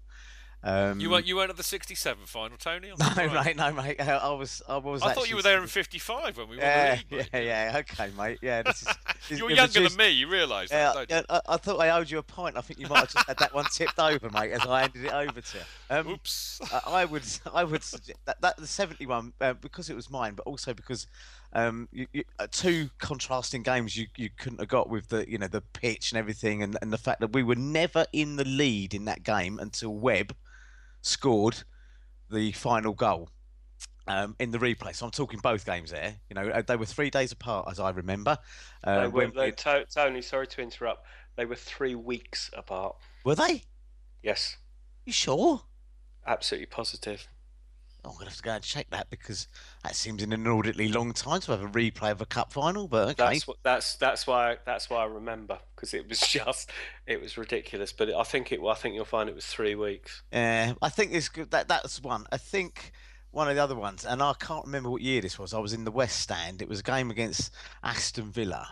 Um, 0.64 1.00
You 1.00 1.10
weren't 1.10 1.26
you 1.26 1.36
weren't 1.36 1.50
at 1.50 1.58
the 1.58 1.64
'67 1.64 2.26
final, 2.28 2.56
Tony? 2.58 2.90
No, 3.00 3.06
surprised. 3.08 3.34
mate, 3.46 3.56
no, 3.56 3.74
mate. 3.74 4.00
I 4.00 4.12
I 4.18 4.30
was, 4.34 4.62
I 4.70 4.78
was. 4.78 5.02
I 5.02 5.14
thought 5.14 5.28
you 5.30 5.36
were 5.36 5.42
there 5.42 5.60
in 5.60 5.68
'55 5.68 6.38
when 6.38 6.50
we 6.50 6.58
won 6.58 6.66
Yeah, 6.66 7.00
the 7.10 7.16
league. 7.18 7.30
yeah, 7.34 7.40
yeah. 7.72 7.78
Okay, 7.80 8.12
mate. 8.16 8.38
Yeah, 8.44 8.62
this 8.62 8.84
is. 8.84 8.88
this- 9.30 9.40
You're 9.40 9.50
younger 9.50 9.80
just- 9.80 9.98
than 9.98 10.06
me. 10.06 10.12
You 10.14 10.28
realise 10.28 10.70
Yeah, 10.72 10.94
that, 10.94 11.08
don't 11.08 11.10
yeah, 11.10 11.22
I, 11.48 11.54
I 11.54 11.58
thought 11.58 11.80
I 11.80 11.90
owed 11.90 12.12
you 12.12 12.20
a 12.20 12.24
pint. 12.24 12.58
I 12.58 12.62
think 12.62 12.80
you 12.80 12.88
might 12.88 13.00
have 13.00 13.12
just 13.12 13.28
had 13.28 13.38
that 13.40 13.56
one 13.56 13.66
tipped 13.74 13.98
over, 13.98 14.30
mate, 14.30 14.52
as 14.52 14.62
I 14.66 14.82
handed 14.82 15.06
it 15.06 15.12
over 15.14 15.42
to 15.42 15.58
you. 15.58 15.64
Um, 15.90 16.08
Oops. 16.10 16.62
I, 16.72 16.82
I 17.02 17.06
would, 17.06 17.24
I 17.54 17.64
would 17.64 17.84
suggest 17.84 18.20
that, 18.26 18.40
that 18.42 18.58
the 18.58 18.68
seventy-one 18.68 19.34
uh, 19.42 19.54
because 19.54 19.90
it 19.90 19.96
was 19.96 20.12
mine, 20.12 20.36
but 20.36 20.46
also 20.46 20.76
because 20.76 21.08
um, 21.54 21.90
you, 21.92 22.06
you, 22.14 22.24
uh, 22.38 22.46
two 22.52 22.90
contrasting 23.00 23.64
games 23.64 23.98
you, 23.98 24.06
you 24.16 24.30
couldn't 24.38 24.60
have 24.60 24.70
got 24.70 24.90
with 24.90 25.10
the 25.10 25.28
you 25.30 25.40
know 25.40 25.48
the 25.48 25.62
pitch 25.62 26.12
and 26.12 26.20
everything, 26.20 26.62
and, 26.62 26.78
and 26.84 26.94
the 26.94 26.98
fact 27.00 27.20
that 27.22 27.34
we 27.34 27.42
were 27.42 27.56
never 27.56 28.06
in 28.14 28.36
the 28.36 28.46
lead 28.46 28.94
in 28.94 29.06
that 29.06 29.24
game 29.24 29.58
until 29.60 29.90
Webb 29.96 30.36
scored 31.02 31.64
the 32.30 32.52
final 32.54 32.94
goal. 32.94 33.30
Um, 34.08 34.36
in 34.40 34.50
the 34.50 34.58
replay, 34.58 34.96
so 34.96 35.06
I'm 35.06 35.12
talking 35.12 35.40
both 35.44 35.64
games 35.64 35.92
there. 35.92 36.16
You 36.28 36.34
know, 36.34 36.50
uh, 36.50 36.64
they 36.64 36.76
were 36.76 36.88
three 36.88 37.12
days 37.12 37.32
apart, 37.32 37.68
as 37.70 37.80
I 37.80 37.92
remember. 37.92 38.36
Uh, 38.84 39.02
They 39.02 39.08
were, 39.08 39.10
when 39.28 39.32
they, 39.36 39.52
To- 39.52 39.86
Tony, 39.94 40.24
sorry 40.24 40.48
to 40.48 40.62
interrupt. 40.62 41.06
They 41.36 41.46
were 41.46 41.56
three 41.56 41.94
weeks 41.94 42.50
apart. 42.58 42.96
were 43.24 43.36
they? 43.36 43.62
Yes, 44.24 44.58
You 45.06 45.14
sure? 45.14 45.62
absolutely 46.26 46.66
positive. 46.66 47.28
I'm 48.04 48.14
gonna 48.14 48.26
have 48.26 48.38
to 48.38 48.44
go 48.44 48.52
and 48.52 48.64
check 48.64 48.90
that 48.90 49.10
because 49.10 49.48
that 49.84 49.96
seems 49.96 50.24
an 50.24 50.34
inordinately 50.34 50.88
long 50.88 51.14
time 51.14 51.40
to 51.42 51.52
have 51.52 51.62
a 51.62 51.68
replay 51.68 52.12
of 52.12 52.22
a 52.22 52.26
cup 52.26 52.52
final. 52.52 52.88
But 52.88 53.10
okay, 53.10 53.14
That's 53.18 53.48
what 53.48 53.58
that's 53.64 53.96
that's 53.96 54.26
why 54.26 54.58
that's 54.66 54.90
why 54.90 55.04
I 55.04 55.06
remember 55.06 55.60
because 55.76 55.94
it 55.94 56.08
was 56.10 56.20
just 56.28 56.72
it 57.06 57.22
was 57.22 57.38
ridiculous. 57.38 57.92
But 57.92 58.14
I 58.14 58.24
think 58.24 58.52
it 58.52 58.60
I 58.62 58.74
think 58.74 58.96
you'll 58.96 59.06
find 59.06 59.30
it 59.30 59.36
was 59.36 59.46
three 59.46 59.76
weeks. 59.76 60.24
Uh, 60.34 60.74
I 60.82 60.90
think 60.90 61.14
it's 61.14 61.30
good. 61.30 61.52
That 61.52 61.68
that's 61.68 62.02
one. 62.02 62.26
I 62.32 62.38
think 62.38 62.92
one 63.32 63.48
of 63.48 63.56
the 63.56 63.64
other 63.64 63.76
ones, 63.76 64.06
and 64.06 64.22
I 64.22 64.34
can't 64.40 64.66
remember 64.66 64.90
what 64.90 65.02
year 65.02 65.22
this 65.22 65.40
was. 65.40 65.54
I 65.54 65.60
was 65.60 65.74
in 65.74 65.86
the 65.86 65.92
West 65.92 66.20
Stand. 66.20 66.62
It 66.62 66.68
was 66.68 66.80
a 66.80 66.84
game 66.84 67.12
against 67.12 67.54
Aston 67.84 68.32
Villa 68.32 68.68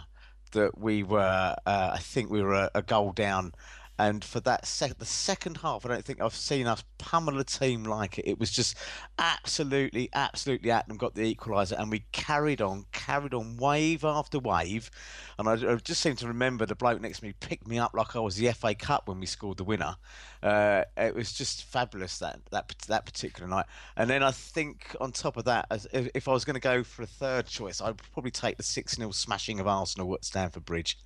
that 0.51 0.77
we 0.77 1.03
were. 1.03 1.55
Uh, 1.65 1.91
I 1.93 1.99
think 1.99 2.29
we 2.29 2.41
were 2.41 2.53
a, 2.53 2.71
a 2.75 2.81
goal 2.81 3.11
down. 3.11 3.53
And 3.99 4.23
for 4.23 4.39
that 4.39 4.65
sec- 4.65 4.97
the 4.97 5.05
second 5.05 5.57
half, 5.57 5.85
I 5.85 5.89
don't 5.89 6.05
think 6.05 6.21
I've 6.21 6.33
seen 6.33 6.67
us 6.67 6.85
pummel 6.97 7.37
a 7.37 7.43
team 7.43 7.83
like 7.83 8.17
it. 8.17 8.25
It 8.25 8.39
was 8.39 8.49
just 8.49 8.77
absolutely, 9.17 10.09
absolutely 10.13 10.71
at 10.71 10.87
them. 10.87 10.95
Got 10.95 11.15
the 11.15 11.35
equaliser, 11.35 11.77
and 11.77 11.91
we 11.91 12.05
carried 12.13 12.61
on, 12.61 12.85
carried 12.93 13.33
on, 13.33 13.57
wave 13.57 14.05
after 14.05 14.39
wave. 14.39 14.89
And 15.37 15.49
I, 15.49 15.73
I 15.73 15.75
just 15.75 15.99
seem 15.99 16.15
to 16.15 16.27
remember 16.27 16.65
the 16.65 16.75
bloke 16.75 17.01
next 17.01 17.19
to 17.19 17.25
me 17.25 17.33
picked 17.41 17.67
me 17.67 17.77
up 17.77 17.93
like 17.93 18.15
I 18.15 18.19
was 18.19 18.37
the 18.37 18.53
FA 18.53 18.73
Cup 18.73 19.09
when 19.09 19.19
we 19.19 19.25
scored 19.25 19.57
the 19.57 19.65
winner. 19.65 19.97
Uh, 20.41 20.85
it 20.95 21.13
was 21.13 21.33
just 21.33 21.65
fabulous 21.65 22.19
that 22.19 22.39
that 22.51 22.73
that 22.87 23.05
particular 23.05 23.49
night. 23.49 23.65
And 23.97 24.09
then 24.09 24.23
I 24.23 24.31
think 24.31 24.95
on 25.01 25.11
top 25.11 25.35
of 25.35 25.43
that, 25.43 25.67
as 25.71 25.85
if, 25.91 26.29
I 26.29 26.31
was 26.31 26.45
going 26.45 26.53
to 26.53 26.61
go 26.61 26.85
for 26.85 27.03
a 27.03 27.07
third 27.07 27.47
choice, 27.47 27.81
I'd 27.81 27.97
probably 28.13 28.31
take 28.31 28.55
the 28.55 28.63
six 28.63 28.95
0 28.95 29.11
smashing 29.11 29.59
of 29.59 29.67
Arsenal 29.67 30.13
at 30.13 30.23
Stamford 30.23 30.63
Bridge 30.63 30.97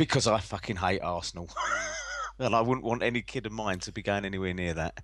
because 0.00 0.26
I 0.26 0.40
fucking 0.40 0.76
hate 0.76 1.00
Arsenal. 1.02 1.48
And 2.42 2.54
I 2.56 2.62
wouldn't 2.62 2.86
want 2.86 3.02
any 3.02 3.20
kid 3.20 3.44
of 3.44 3.52
mine 3.52 3.80
to 3.80 3.92
be 3.92 4.00
going 4.00 4.24
anywhere 4.24 4.54
near 4.54 4.72
that. 4.72 5.02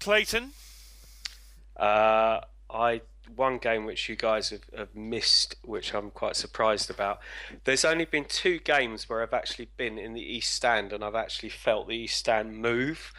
Clayton. 0.00 0.52
Uh, 1.76 2.40
I 2.70 3.02
one 3.36 3.58
game 3.58 3.84
which 3.84 4.08
you 4.08 4.16
guys 4.16 4.48
have, 4.48 4.62
have 4.74 4.94
missed, 4.94 5.56
which 5.62 5.92
I'm 5.94 6.10
quite 6.10 6.34
surprised 6.36 6.88
about. 6.88 7.20
There's 7.64 7.84
only 7.84 8.06
been 8.06 8.24
two 8.24 8.58
games 8.60 9.06
where 9.10 9.22
I've 9.22 9.34
actually 9.34 9.68
been 9.76 9.98
in 9.98 10.14
the 10.14 10.22
East 10.22 10.54
Stand 10.54 10.94
and 10.94 11.04
I've 11.04 11.14
actually 11.14 11.50
felt 11.50 11.88
the 11.88 11.94
East 11.96 12.16
Stand 12.16 12.56
move. 12.56 13.12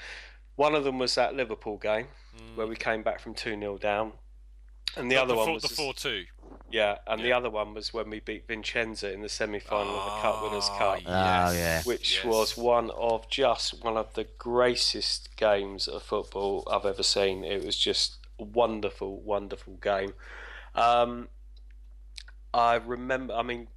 One 0.55 0.73
of 0.73 0.83
them 0.83 0.97
was 0.97 1.13
that 1.13 1.35
Liverpool 1.35 1.77
game 1.77 2.07
where 2.55 2.65
we 2.65 2.75
came 2.75 3.03
back 3.03 3.19
from 3.19 3.35
two 3.35 3.51
0 3.59 3.77
down, 3.77 4.13
and 4.97 5.11
the 5.11 5.15
The- 5.15 5.21
other 5.21 5.33
the 5.33 5.37
one 5.37 5.45
four- 5.45 5.53
was 5.53 5.63
the 5.63 5.69
4-2. 6.09 6.25
Yeah, 6.73 6.97
and 7.05 7.21
the 7.23 7.31
other 7.33 7.51
one 7.51 7.75
was 7.75 7.93
when 7.93 8.09
we 8.09 8.19
beat 8.19 8.47
Vicenza 8.47 9.13
in 9.13 9.21
the 9.21 9.29
semi-final 9.29 9.95
of 9.95 10.05
the 10.05 10.21
Cup 10.23 10.41
Winners' 10.41 10.69
Cup. 10.69 11.01
Oh, 11.05 11.51
yeah. 11.53 11.83
Which 11.83 12.15
Yes. 12.15 12.25
was 12.25 12.57
one 12.57 12.89
of 12.89 13.29
just 13.29 13.83
one 13.83 13.95
of 13.95 14.11
the 14.15 14.23
greatest 14.39 15.35
games 15.37 15.87
of 15.87 16.01
football 16.01 16.67
I've 16.71 16.83
ever 16.87 17.03
seen. 17.03 17.43
It 17.43 17.63
was 17.63 17.77
just 17.77 18.17
a 18.39 18.43
wonderful, 18.43 19.21
wonderful 19.21 19.75
game. 19.75 20.15
Um, 20.73 21.27
I 22.55 22.73
remember. 22.77 23.35
I 23.35 23.43
mean, 23.43 23.67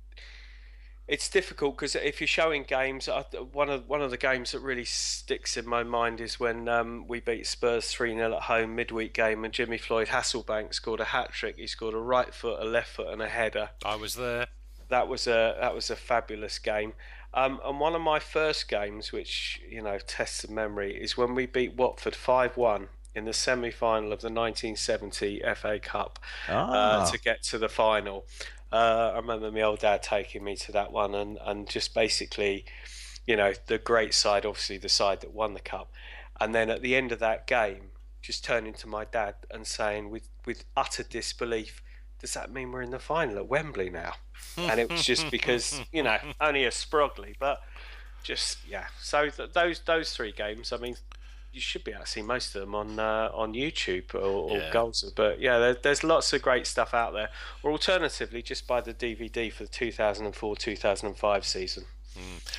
it's 1.08 1.28
difficult 1.28 1.76
because 1.76 1.94
if 1.94 2.20
you're 2.20 2.26
showing 2.26 2.64
games, 2.64 3.08
one 3.52 3.70
of 3.70 3.88
one 3.88 4.02
of 4.02 4.10
the 4.10 4.16
games 4.16 4.52
that 4.52 4.60
really 4.60 4.84
sticks 4.84 5.56
in 5.56 5.66
my 5.66 5.82
mind 5.84 6.20
is 6.20 6.40
when 6.40 6.68
um, 6.68 7.06
we 7.06 7.20
beat 7.20 7.46
Spurs 7.46 7.88
three 7.90 8.14
0 8.14 8.34
at 8.34 8.42
home 8.42 8.74
midweek 8.74 9.14
game, 9.14 9.44
and 9.44 9.54
Jimmy 9.54 9.78
Floyd 9.78 10.08
Hasselbaink 10.08 10.74
scored 10.74 11.00
a 11.00 11.04
hat 11.04 11.32
trick. 11.32 11.56
He 11.58 11.66
scored 11.66 11.94
a 11.94 11.98
right 11.98 12.34
foot, 12.34 12.60
a 12.60 12.64
left 12.64 12.90
foot, 12.90 13.12
and 13.12 13.22
a 13.22 13.28
header. 13.28 13.70
I 13.84 13.96
was 13.96 14.14
there. 14.16 14.46
That 14.88 15.08
was 15.08 15.26
a 15.26 15.56
that 15.60 15.74
was 15.74 15.90
a 15.90 15.96
fabulous 15.96 16.58
game. 16.58 16.94
Um, 17.34 17.60
and 17.64 17.78
one 17.78 17.94
of 17.94 18.00
my 18.00 18.18
first 18.18 18.66
games, 18.68 19.12
which 19.12 19.60
you 19.68 19.82
know 19.82 19.98
tests 19.98 20.42
the 20.42 20.52
memory, 20.52 20.96
is 21.00 21.16
when 21.16 21.34
we 21.34 21.46
beat 21.46 21.74
Watford 21.76 22.16
five 22.16 22.56
one 22.56 22.88
in 23.14 23.24
the 23.24 23.32
semi 23.32 23.70
final 23.70 24.12
of 24.12 24.20
the 24.20 24.28
1970 24.28 25.42
FA 25.54 25.78
Cup 25.78 26.18
Ah. 26.48 27.02
uh, 27.02 27.10
to 27.10 27.18
get 27.18 27.42
to 27.44 27.58
the 27.58 27.68
final. 27.68 28.26
Uh, 28.72 29.12
I 29.14 29.16
remember 29.16 29.51
my 29.51 29.62
old 29.62 29.80
dad 29.80 30.02
taking 30.02 30.44
me 30.44 30.56
to 30.56 30.72
that 30.72 30.93
one 30.93 31.14
and, 31.14 31.38
and 31.44 31.68
just 31.68 31.94
basically, 31.94 32.64
you 33.26 33.36
know, 33.36 33.52
the 33.66 33.78
great 33.78 34.14
side, 34.14 34.44
obviously 34.44 34.78
the 34.78 34.88
side 34.88 35.20
that 35.20 35.32
won 35.32 35.55
the 35.55 35.60
cup. 35.60 35.93
And 36.40 36.55
then 36.55 36.68
at 36.70 36.82
the 36.82 36.97
end 36.97 37.12
of 37.12 37.18
that 37.20 37.47
game, 37.47 37.90
just 38.20 38.44
turning 38.44 38.74
to 38.74 38.88
my 38.88 39.05
dad 39.05 39.36
and 39.51 39.66
saying 39.66 40.10
with, 40.10 40.28
with 40.44 40.64
utter 40.76 41.05
disbelief, 41.05 41.82
does 42.20 42.34
that 42.34 42.52
mean 42.52 42.72
we're 42.72 42.82
in 42.82 42.90
the 42.90 42.98
final 42.98 43.36
at 43.36 43.47
Wembley 43.47 43.90
now? 43.90 44.14
And 44.56 44.80
it 44.80 44.90
was 44.90 45.05
just 45.05 45.30
because, 45.30 45.80
you 45.93 46.02
know, 46.02 46.18
only 46.40 46.64
a 46.64 46.70
sprogly, 46.70 47.36
but 47.38 47.60
just, 48.22 48.59
yeah. 48.68 48.86
So 49.01 49.28
th- 49.28 49.52
those 49.52 49.80
those 49.80 50.12
three 50.12 50.32
games, 50.32 50.72
I 50.72 50.78
mean, 50.78 50.97
you 51.56 51.62
should 51.62 51.82
be 51.82 51.90
able 51.90 52.04
to 52.04 52.10
see 52.10 52.20
most 52.22 52.54
of 52.54 52.60
them 52.60 52.74
on 52.74 52.98
uh, 53.00 53.30
on 53.34 53.54
YouTube 53.54 54.14
or, 54.14 54.18
or 54.52 54.58
Yeah. 54.58 54.70
goals. 54.70 55.02
But 55.16 55.40
yeah, 55.40 55.58
there, 55.58 55.74
there's 55.74 56.04
lots 56.04 56.32
of 56.34 56.42
great 56.42 56.66
stuff 56.66 56.92
out 56.92 57.14
there. 57.14 57.30
Or 57.62 57.72
alternatively, 57.72 58.42
just 58.42 58.66
buy 58.66 58.82
the 58.82 58.92
DVD 58.94 59.50
for 59.50 59.64
the 59.64 59.70
2004-2005 59.70 61.44
season. 61.44 61.84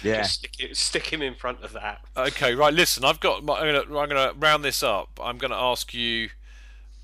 Yeah. 0.03 0.17
Just 0.21 0.33
stick, 0.35 0.51
it, 0.59 0.77
stick 0.77 1.07
him 1.07 1.21
in 1.21 1.33
front 1.33 1.63
of 1.63 1.73
that. 1.73 2.01
Okay, 2.15 2.53
right. 2.53 2.73
Listen, 2.73 3.03
I've 3.05 3.19
got. 3.19 3.43
My, 3.43 3.55
I'm 3.59 3.73
gonna. 3.87 3.99
I'm 3.99 4.09
gonna 4.09 4.33
round 4.37 4.63
this 4.63 4.83
up. 4.83 5.19
I'm 5.21 5.37
gonna 5.39 5.55
ask 5.55 5.93
you 5.93 6.29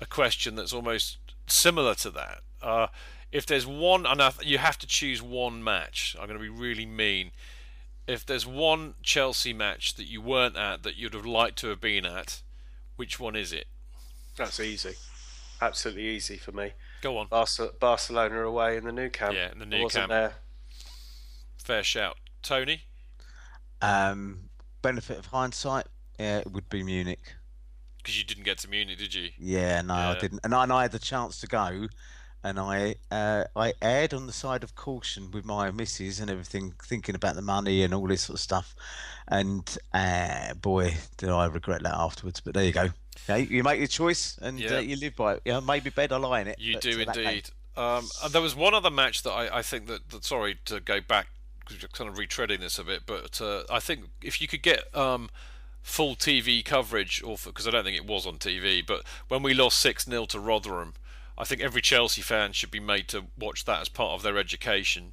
a 0.00 0.06
question 0.06 0.54
that's 0.54 0.72
almost 0.72 1.18
similar 1.48 1.94
to 1.96 2.10
that. 2.10 2.40
Uh, 2.62 2.86
if 3.32 3.44
there's 3.46 3.66
one, 3.66 4.06
and 4.06 4.22
I 4.22 4.32
you 4.42 4.58
have 4.58 4.78
to 4.78 4.86
choose 4.86 5.20
one 5.20 5.64
match. 5.64 6.14
I'm 6.20 6.28
gonna 6.28 6.38
be 6.38 6.48
really 6.48 6.86
mean. 6.86 7.32
If 8.06 8.26
there's 8.26 8.46
one 8.46 8.94
Chelsea 9.02 9.52
match 9.52 9.94
that 9.94 10.04
you 10.04 10.20
weren't 10.20 10.56
at 10.56 10.82
that 10.82 10.96
you'd 10.96 11.14
have 11.14 11.24
liked 11.26 11.58
to 11.60 11.68
have 11.68 11.80
been 11.80 12.04
at, 12.04 12.42
which 12.96 13.18
one 13.18 13.34
is 13.34 13.52
it? 13.52 13.66
That's 14.36 14.60
easy. 14.60 14.94
Absolutely 15.60 16.08
easy 16.08 16.36
for 16.36 16.52
me. 16.52 16.72
Go 17.00 17.16
on. 17.18 17.28
Barcelona 17.80 18.42
away 18.42 18.76
in 18.76 18.84
the 18.84 18.92
Nou 18.92 19.08
Camp. 19.08 19.34
Yeah, 19.34 19.52
in 19.52 19.58
the 19.58 19.64
I 19.64 19.68
new 19.68 19.82
wasn't 19.82 20.08
camp. 20.08 20.10
there. 20.10 20.34
Fair 21.58 21.82
shout, 21.82 22.16
Tony. 22.42 22.82
Um, 23.80 24.50
benefit 24.82 25.18
of 25.18 25.26
hindsight, 25.26 25.86
yeah, 26.18 26.38
it 26.38 26.52
would 26.52 26.68
be 26.68 26.82
Munich. 26.82 27.34
Because 27.98 28.18
you 28.18 28.24
didn't 28.24 28.44
get 28.44 28.58
to 28.58 28.68
Munich, 28.68 28.98
did 28.98 29.14
you? 29.14 29.30
Yeah, 29.38 29.80
no, 29.80 29.94
I 29.94 30.18
didn't, 30.18 30.40
and 30.44 30.54
I, 30.54 30.64
and 30.64 30.72
I 30.72 30.82
had 30.82 30.92
the 30.92 30.98
chance 30.98 31.40
to 31.40 31.46
go, 31.46 31.88
and 32.44 32.60
I 32.60 32.94
uh, 33.10 33.44
I 33.56 33.72
erred 33.82 34.14
on 34.14 34.26
the 34.28 34.32
side 34.32 34.62
of 34.62 34.76
caution 34.76 35.30
with 35.32 35.44
my 35.44 35.70
missus 35.72 36.20
and 36.20 36.30
everything, 36.30 36.74
thinking 36.84 37.14
about 37.16 37.34
the 37.34 37.42
money 37.42 37.82
and 37.82 37.92
all 37.92 38.06
this 38.06 38.22
sort 38.22 38.34
of 38.36 38.40
stuff, 38.40 38.76
and 39.26 39.76
uh, 39.92 40.54
boy, 40.54 40.94
did 41.16 41.30
I 41.30 41.46
regret 41.46 41.82
that 41.82 41.94
afterwards. 41.94 42.40
But 42.40 42.54
there 42.54 42.64
you 42.64 42.72
go. 42.72 42.90
Yeah, 43.28 43.36
you 43.36 43.62
make 43.62 43.78
your 43.78 43.88
choice 43.88 44.38
and 44.42 44.60
Yeah. 44.60 44.76
uh, 44.76 44.80
you 44.80 44.96
live 44.96 45.16
by 45.16 45.34
it. 45.34 45.42
Yeah, 45.46 45.60
maybe 45.60 45.88
bed 45.90 46.12
I 46.12 46.18
lie 46.18 46.40
in 46.42 46.48
it. 46.48 46.60
You 46.60 46.78
do 46.78 46.98
uh, 47.00 47.12
indeed. 47.12 47.50
Um, 47.76 48.08
and 48.22 48.32
there 48.32 48.42
was 48.42 48.54
one 48.54 48.74
other 48.74 48.90
match 48.90 49.22
that 49.22 49.32
I, 49.32 49.58
I 49.58 49.62
think 49.62 49.86
that, 49.86 50.10
that 50.10 50.24
sorry 50.24 50.58
to 50.66 50.78
go 50.80 51.00
back, 51.00 51.28
kind 51.92 52.08
of 52.10 52.16
retreading 52.16 52.60
this 52.60 52.78
a 52.78 52.84
bit, 52.84 53.02
but 53.06 53.40
uh, 53.40 53.62
I 53.70 53.80
think 53.80 54.04
if 54.22 54.40
you 54.40 54.46
could 54.46 54.62
get 54.62 54.94
um, 54.94 55.30
full 55.82 56.14
TV 56.14 56.64
coverage, 56.64 57.22
or 57.24 57.36
because 57.42 57.66
I 57.66 57.70
don't 57.70 57.84
think 57.84 57.96
it 57.96 58.06
was 58.06 58.26
on 58.26 58.36
TV, 58.36 58.86
but 58.86 59.02
when 59.28 59.42
we 59.42 59.54
lost 59.54 59.78
six 59.80 60.04
0 60.04 60.26
to 60.26 60.38
Rotherham, 60.38 60.94
I 61.36 61.44
think 61.44 61.60
every 61.60 61.80
Chelsea 61.80 62.22
fan 62.22 62.52
should 62.52 62.70
be 62.70 62.80
made 62.80 63.08
to 63.08 63.24
watch 63.38 63.64
that 63.64 63.80
as 63.80 63.88
part 63.88 64.12
of 64.12 64.22
their 64.22 64.38
education. 64.38 65.12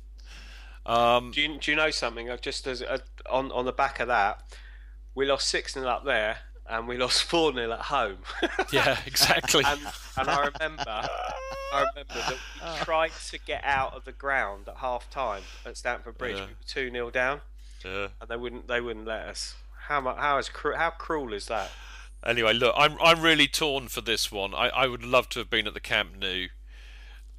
Um, 0.86 1.32
do 1.32 1.42
you 1.42 1.58
do 1.60 1.72
you 1.72 1.78
know 1.78 1.92
something? 1.92 2.30
I've 2.30 2.42
just 2.42 2.66
as 2.68 2.82
a, 2.82 3.02
on 3.30 3.52
on 3.52 3.66
the 3.66 3.72
back 3.72 4.00
of 4.00 4.08
that, 4.08 4.42
we 5.14 5.26
lost 5.26 5.48
six 5.48 5.74
0 5.74 5.88
up 5.88 6.06
there, 6.06 6.38
and 6.70 6.88
we 6.88 6.98
lost 6.98 7.24
four 7.30 7.54
0 7.54 7.72
at 7.72 7.80
home. 7.80 8.20
yeah, 8.72 8.98
exactly. 9.06 9.64
and, 9.66 9.80
and 10.18 10.30
I 10.30 10.50
remember, 10.54 10.84
I 10.88 11.86
remember 11.96 12.14
that 12.14 12.38
we 12.64 12.80
tried 12.86 13.12
to 13.30 13.40
get 13.40 13.64
out 13.64 13.94
of 13.94 14.06
the 14.06 14.12
ground 14.12 14.68
at 14.68 14.78
half 14.78 15.10
time 15.10 15.44
at 15.66 15.78
Stamford 15.78 16.18
Bridge. 16.18 16.38
Yeah. 16.38 16.46
We 16.46 16.52
were 16.52 16.58
two 16.68 16.92
0 16.92 17.12
down, 17.12 17.42
yeah. 17.86 18.08
and 18.20 18.30
they 18.30 18.38
wouldn't 18.38 18.68
they 18.68 18.82
wouldn't 18.82 19.06
let 19.06 19.28
us. 19.28 19.56
How 19.88 20.02
mu- 20.02 20.16
how 20.16 20.38
is 20.38 20.50
how 20.76 20.92
cruel 20.92 21.34
is 21.34 21.48
that? 21.48 21.72
Anyway, 22.26 22.54
look, 22.54 22.74
I'm 22.78 22.98
I'm 23.02 23.22
really 23.22 23.48
torn 23.48 23.88
for 23.88 24.02
this 24.02 24.32
one. 24.32 24.54
I, 24.54 24.70
I 24.70 24.88
would 24.88 25.04
love 25.04 25.28
to 25.30 25.40
have 25.40 25.50
been 25.50 25.68
at 25.68 25.74
the 25.74 25.80
Camp 25.80 26.12
Nou 26.20 26.48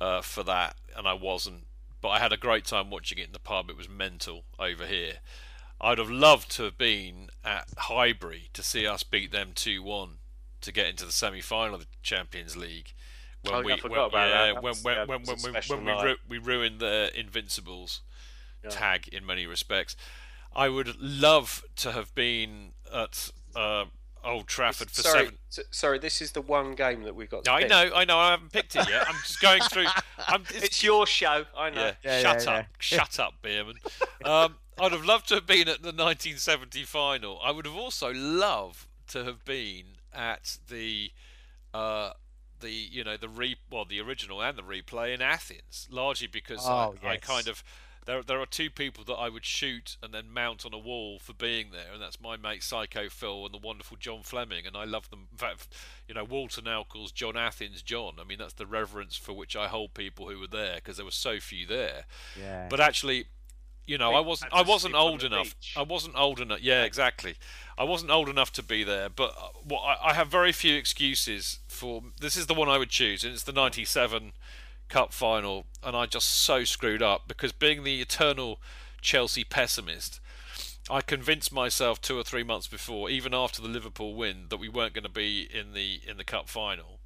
uh, 0.01 0.21
for 0.23 0.43
that, 0.43 0.77
and 0.97 1.07
I 1.07 1.13
wasn't. 1.15 1.67
But 2.01 2.09
I 2.09 2.19
had 2.19 2.33
a 2.33 2.37
great 2.37 2.65
time 2.65 2.91
watching 2.91 3.19
it 3.19 3.27
in 3.27 3.33
the 3.33 3.39
pub. 3.39 3.71
It 3.71 3.77
was 3.77 3.89
mental 3.89 4.45
over 4.59 4.87
here. 4.87 5.15
I'd 5.81 5.99
have 5.99 6.11
loved 6.11 6.51
to 6.57 6.65
have 6.65 6.77
been 6.79 7.29
at 7.45 7.69
Highbury 7.77 8.49
to 8.55 8.63
see 8.63 8.87
us 8.87 9.03
beat 9.05 9.31
them 9.33 9.53
two 9.55 9.83
one 9.83 10.19
to 10.61 10.73
get 10.73 10.87
into 10.87 11.05
the 11.05 11.13
semi-final 11.13 11.75
of 11.75 11.81
the 11.83 11.87
Champions 12.03 12.57
League. 12.57 12.93
Oh, 13.51 13.61
yeah, 13.67 13.75
I 13.75 13.79
forgot 13.79 14.07
about 14.11 14.29
yeah, 14.29 14.47
That 14.47 14.63
when 14.63 14.71
was- 14.71 14.85
when 14.85 14.95
yeah, 14.97 15.05
when 15.05 15.23
when, 15.25 15.53
when, 15.53 15.63
when 15.69 15.85
we 15.85 16.03
ru- 16.05 16.17
we 16.29 16.39
ruined 16.39 16.79
the 16.81 17.11
Invincibles 17.15 18.01
Yeah. 18.63 18.71
tag 18.71 19.09
in 19.09 19.27
many 19.27 19.47
respects. 19.47 19.97
I 20.55 20.69
would 20.69 21.01
love 21.01 21.65
to 21.77 21.93
have 21.93 22.15
been 22.15 22.73
at 22.93 23.31
uh, 23.57 23.87
Old 24.25 24.47
Trafford 24.47 24.91
for 24.91 25.03
sorry, 25.03 25.25
seven. 25.25 25.39
s- 25.51 25.61
sorry. 25.71 25.99
This 25.99 26.21
is 26.23 26.33
the 26.33 26.41
one 26.41 26.75
game 26.75 27.03
that 27.03 27.15
we've 27.15 27.29
got. 27.31 27.45
To 27.45 27.53
I 27.53 27.63
pick. 27.63 27.71
know, 27.71 27.91
I 27.95 28.05
know. 28.05 28.19
I 28.19 28.31
haven't 28.33 28.53
picked 28.53 28.77
it 28.77 28.89
yet. 28.89 29.07
I'm 29.09 29.17
just 29.23 29.41
going 29.41 29.63
through. 29.63 29.87
I'm, 30.29 30.43
it's, 30.51 30.65
It's 30.65 30.83
your 30.85 31.07
show. 31.07 31.45
I 31.57 31.71
know. 31.71 31.81
yeah, 31.81 31.93
Yeah, 32.05 32.21
shut 32.21 32.45
yeah, 32.47 32.53
up, 32.59 32.67
shut 32.79 33.19
up, 33.21 33.35
Beerman. 33.43 33.75
Um, 34.25 34.57
I'd 34.81 34.93
have 34.93 35.05
loved 35.05 35.29
to 35.29 35.35
have 35.35 35.47
been 35.47 35.69
at 35.69 35.83
the 35.83 35.89
1970 35.93 36.85
final. 36.85 37.39
I 37.43 37.51
would 37.51 37.67
have 37.67 37.75
also 37.77 38.13
loved 38.13 38.87
to 39.09 39.25
have 39.25 39.45
been 39.45 39.85
at 40.15 40.59
the, 40.69 41.11
uh, 41.75 42.13
the 42.61 42.71
you 42.71 43.03
know 43.03 43.17
the 43.17 43.29
re 43.29 43.57
well 43.71 43.85
the 43.85 44.01
original 44.01 44.41
and 44.41 44.57
the 44.57 44.63
replay 44.63 45.13
in 45.15 45.21
Athens, 45.21 45.89
largely 45.91 46.27
because 46.29 46.61
Oh, 46.63 46.95
I, 47.03 47.09
I 47.09 47.17
kind 47.17 47.49
of. 47.49 47.63
There, 48.05 48.23
there 48.23 48.41
are 48.41 48.47
two 48.47 48.69
people 48.69 49.05
that 49.05 49.15
I 49.15 49.29
would 49.29 49.45
shoot 49.45 49.97
and 50.03 50.13
then 50.13 50.33
mount 50.33 50.67
on 50.67 50.75
a 50.75 50.79
wall 50.79 51.21
for 51.21 51.33
being 51.33 51.71
there, 51.71 51.93
and 51.93 52.03
that's 52.03 52.21
my 52.21 52.37
mate 52.37 52.65
Psycho 52.65 53.09
Phil 53.09 53.45
and 53.45 53.55
the 53.55 53.59
wonderful 53.59 53.97
John 53.97 54.23
Fleming, 54.23 54.67
and 54.67 54.77
I 54.77 54.85
love 54.85 55.09
them. 55.11 55.29
In 55.31 55.39
fact, 55.39 55.69
you 56.09 56.15
know, 56.15 56.25
Walter 56.25 56.63
now 56.63 56.85
calls 56.85 57.13
John 57.13 57.37
Athens 57.37 57.81
John. 57.81 58.15
I 58.21 58.25
mean, 58.25 58.39
that's 58.39 58.55
the 58.55 58.67
reverence 58.67 59.17
for 59.17 59.33
which 59.33 59.55
I 59.55 59.69
hold 59.69 59.95
people 59.95 60.29
who 60.29 60.41
were 60.41 60.49
there 60.49 60.77
because 60.77 60.97
there 60.97 61.05
were 61.05 61.13
so 61.13 61.39
few 61.39 61.65
there. 61.65 62.07
Yeah. 62.39 62.67
But 62.69 62.81
actually, 62.81 63.27
you 63.87 63.99
know, 63.99 64.15
I 64.15 64.21
wasn't. 64.21 64.53
I 64.53 64.63
wasn't 64.63 64.95
old 64.95 65.23
enough. 65.25 65.55
beach. 65.61 65.75
I 65.77 65.83
wasn't 65.83 66.17
old 66.17 66.41
enough. 66.41 66.61
Yeah, 66.61 66.85
exactly. 66.85 67.35
I 67.77 67.85
wasn't 67.85 68.11
old 68.11 68.29
enough 68.29 68.53
to 68.53 68.63
be 68.63 68.85
there. 68.85 69.09
But 69.09 69.31
uh, 69.31 69.49
what 69.65 69.81
I, 69.81 70.11
I 70.11 70.15
have 70.15 70.29
very 70.29 70.53
few 70.53 70.77
excuses 70.77 71.59
for. 71.69 72.03
This 72.21 72.37
is 72.37 72.47
the 72.47 72.55
one 72.55 72.69
I 72.69 72.79
would 72.79 72.91
choose, 72.91 73.25
and 73.25 73.33
it's 73.33 73.43
the 73.43 73.53
'97 73.53 74.33
Cup 74.93 75.15
final, 75.15 75.65
and 75.83 75.97
I 75.97 76.05
just 76.05 76.29
so 76.29 76.65
screwed 76.65 77.03
up 77.03 77.27
because 77.27 77.51
being 77.51 77.83
the 77.83 78.03
eternal 78.03 78.61
Chelsea 79.01 79.43
pessimist. 79.43 80.21
I 80.91 81.01
convinced 81.01 81.51
myself 81.51 81.99
two 81.99 82.19
or 82.19 82.23
three 82.23 82.43
months 82.43 82.67
before, 82.67 83.09
even 83.09 83.33
after 83.33 83.63
the 83.63 83.69
Liverpool 83.69 84.15
win, 84.15 84.49
that 84.51 84.59
we 84.59 84.69
weren't 84.69 84.93
going 84.93 85.05
to 85.05 85.09
be 85.09 85.49
in 85.51 85.73
the 85.73 86.03
in 86.07 86.19
the 86.19 86.25
cup 86.25 86.47
final. 86.47 87.01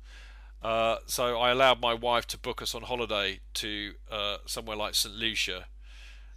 Uh, 0.61 0.97
so 1.07 1.39
I 1.39 1.53
allowed 1.53 1.81
my 1.81 1.95
wife 1.95 2.27
to 2.29 2.39
book 2.39 2.61
us 2.61 2.75
on 2.75 2.83
holiday 2.83 3.39
to 3.55 3.93
uh, 4.11 4.39
somewhere 4.47 4.77
like 4.77 4.97
St 4.97 5.15
Lucia, 5.15 5.67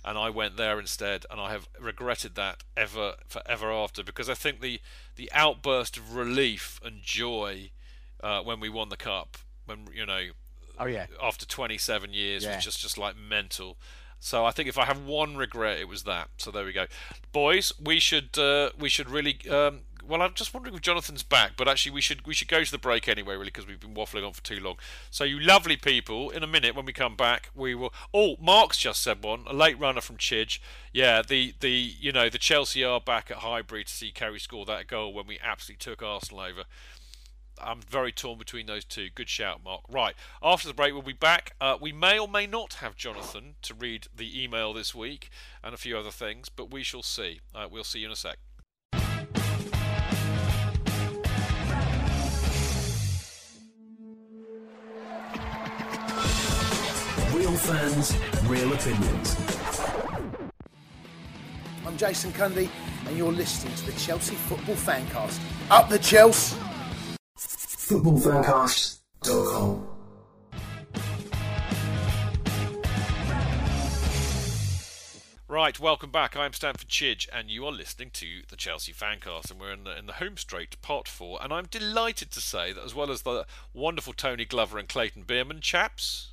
and 0.06 0.20
I 0.20 0.30
went 0.30 0.56
there 0.56 0.80
instead, 0.80 1.26
and 1.32 1.42
I 1.42 1.50
have 1.50 1.68
regretted 1.80 2.36
that 2.36 2.64
ever 2.78 3.16
forever 3.28 3.72
after 3.72 4.04
because 4.04 4.30
I 4.30 4.36
think 4.36 4.62
the 4.62 4.82
the 5.16 5.32
outburst 5.34 5.98
of 5.98 6.14
relief 6.14 6.80
and 6.86 7.02
joy 7.02 7.72
uh, 8.22 8.42
when 8.42 8.60
we 8.60 8.70
won 8.70 8.90
the 8.90 8.98
cup, 8.98 9.40
when 9.66 9.88
you 9.92 10.06
know, 10.06 10.28
Oh 10.80 10.86
yeah. 10.86 11.08
after 11.22 11.46
27 11.46 12.14
years 12.14 12.44
Yeah. 12.44 12.56
was 12.56 12.64
just 12.64 12.80
just 12.80 12.98
like 12.98 13.16
mental. 13.18 13.78
So 14.22 14.46
I 14.46 14.52
think 14.52 14.68
if 14.68 14.78
I 14.78 14.86
have 14.86 15.00
one 15.02 15.38
regret, 15.38 15.80
it 15.80 15.88
was 15.88 16.04
that. 16.04 16.30
So 16.38 16.52
there 16.52 16.66
we 16.66 16.74
go, 16.74 16.88
boys. 17.32 17.72
We 17.80 18.00
should 18.00 18.38
uh, 18.38 18.72
we 18.78 18.90
should 18.90 19.10
really. 19.10 19.38
Um, 19.50 19.82
well, 20.06 20.24
I'm 20.24 20.34
just 20.34 20.54
wondering 20.56 20.74
if 20.76 20.82
Jonathan's 20.82 21.22
back, 21.22 21.52
but 21.56 21.68
actually 21.68 21.92
we 21.92 22.02
should 22.02 22.26
we 22.26 22.34
should 22.34 22.48
go 22.48 22.64
to 22.64 22.72
the 22.72 22.78
break 22.80 23.08
anyway, 23.08 23.34
really, 23.36 23.46
because 23.46 23.68
we've 23.68 23.80
been 23.80 23.94
waffling 23.94 24.26
on 24.26 24.34
for 24.34 24.42
too 24.44 24.60
long. 24.60 24.76
So 25.12 25.24
you 25.24 25.40
lovely 25.40 25.78
people, 25.78 26.32
in 26.32 26.42
a 26.44 26.48
minute 26.48 26.76
when 26.76 26.86
we 26.86 26.94
come 26.94 27.16
back, 27.16 27.50
we 27.56 27.76
will. 27.76 27.94
Oh, 28.14 28.36
Mark's 28.42 28.78
just 28.80 29.02
said 29.04 29.24
one, 29.24 29.44
a 29.48 29.54
late 29.54 29.80
runner 29.80 30.02
from 30.02 30.18
Chidge. 30.18 30.60
Yeah, 30.92 31.22
the 31.22 31.54
the 31.60 31.70
you 31.72 32.12
know 32.12 32.28
the 32.28 32.40
Chelsea 32.40 32.84
are 32.84 33.00
back 33.00 33.30
at 33.32 33.38
Highbury 33.38 33.84
to 33.86 33.92
see 33.94 34.12
Kerry 34.12 34.40
score 34.40 34.66
that 34.66 34.88
goal 34.88 35.14
when 35.14 35.28
we 35.28 35.40
absolutely 35.42 35.80
took 35.80 36.02
Arsenal 36.02 36.42
over. 36.42 36.64
I'm 37.62 37.82
very 37.82 38.12
torn 38.12 38.38
between 38.38 38.66
those 38.66 38.86
two. 38.86 39.10
Good 39.14 39.30
shout, 39.30 39.62
Mark. 39.64 39.82
Right, 39.90 40.16
after 40.42 40.68
the 40.68 40.74
break, 40.74 40.94
we'll 40.94 41.02
be 41.02 41.14
back. 41.14 41.56
Uh, 41.60 41.78
we 41.80 41.92
may 41.92 42.18
or 42.18 42.28
may 42.28 42.48
not 42.48 42.76
have 42.76 42.96
Jonathan 42.96 43.56
to 43.64 43.74
read 43.74 44.08
the 44.16 44.42
email 44.44 44.74
this 44.74 44.96
week 44.96 45.30
and 45.64 45.74
a 45.74 45.78
few 45.78 45.98
other 45.98 46.12
things, 46.12 46.50
but 46.50 46.72
we 46.72 46.84
shall 46.84 47.04
see. 47.04 47.40
Uh, 47.54 47.68
we'll 47.70 47.84
see 47.84 48.00
you 48.00 48.08
in 48.08 48.12
a 48.12 48.16
sec. 48.16 48.38
Real 57.34 57.56
fans, 57.58 58.16
real 58.48 58.74
opinions. 58.74 59.36
I'm 61.86 61.98
Jason 61.98 62.32
Cundy, 62.32 62.70
and 63.08 63.18
you're 63.18 63.32
listening 63.32 63.74
to 63.76 63.86
the 63.88 63.94
Chelsea 63.94 64.36
Football 64.36 64.76
Fancast. 64.76 65.40
Up 65.72 65.90
the 65.90 66.00
Chelsea! 66.00 66.56
Footballfancast.com. 67.90 69.88
Right, 75.48 75.80
welcome 75.80 76.12
back. 76.12 76.38
I'm 76.38 76.54
Stamford 76.54 76.88
Chidge, 76.90 77.28
and 77.34 77.50
you 77.50 77.66
are 77.66 77.72
listening 77.72 78.12
to 78.12 78.44
the 78.48 78.56
Chelsea 78.56 78.94
Fancast, 78.94 79.50
and 79.50 79.60
we're 79.60 79.72
in 79.72 79.86
the, 79.86 79.98
in 79.98 80.06
the 80.06 80.14
home 80.14 80.38
straight, 80.38 80.80
part 80.84 81.08
four. 81.08 81.40
And 81.42 81.52
I'm 81.52 81.66
delighted 81.66 82.30
to 82.30 82.40
say 82.40 82.72
that, 82.74 82.86
as 82.86 82.94
well 82.94 83.10
as 83.10 83.24
the 83.24 83.48
wonderful 83.74 84.14
Tony 84.14 84.46
Glover 84.46 84.78
and 84.78 84.88
Clayton 84.88 85.24
Beerman, 85.24 85.62
chaps, 85.62 86.29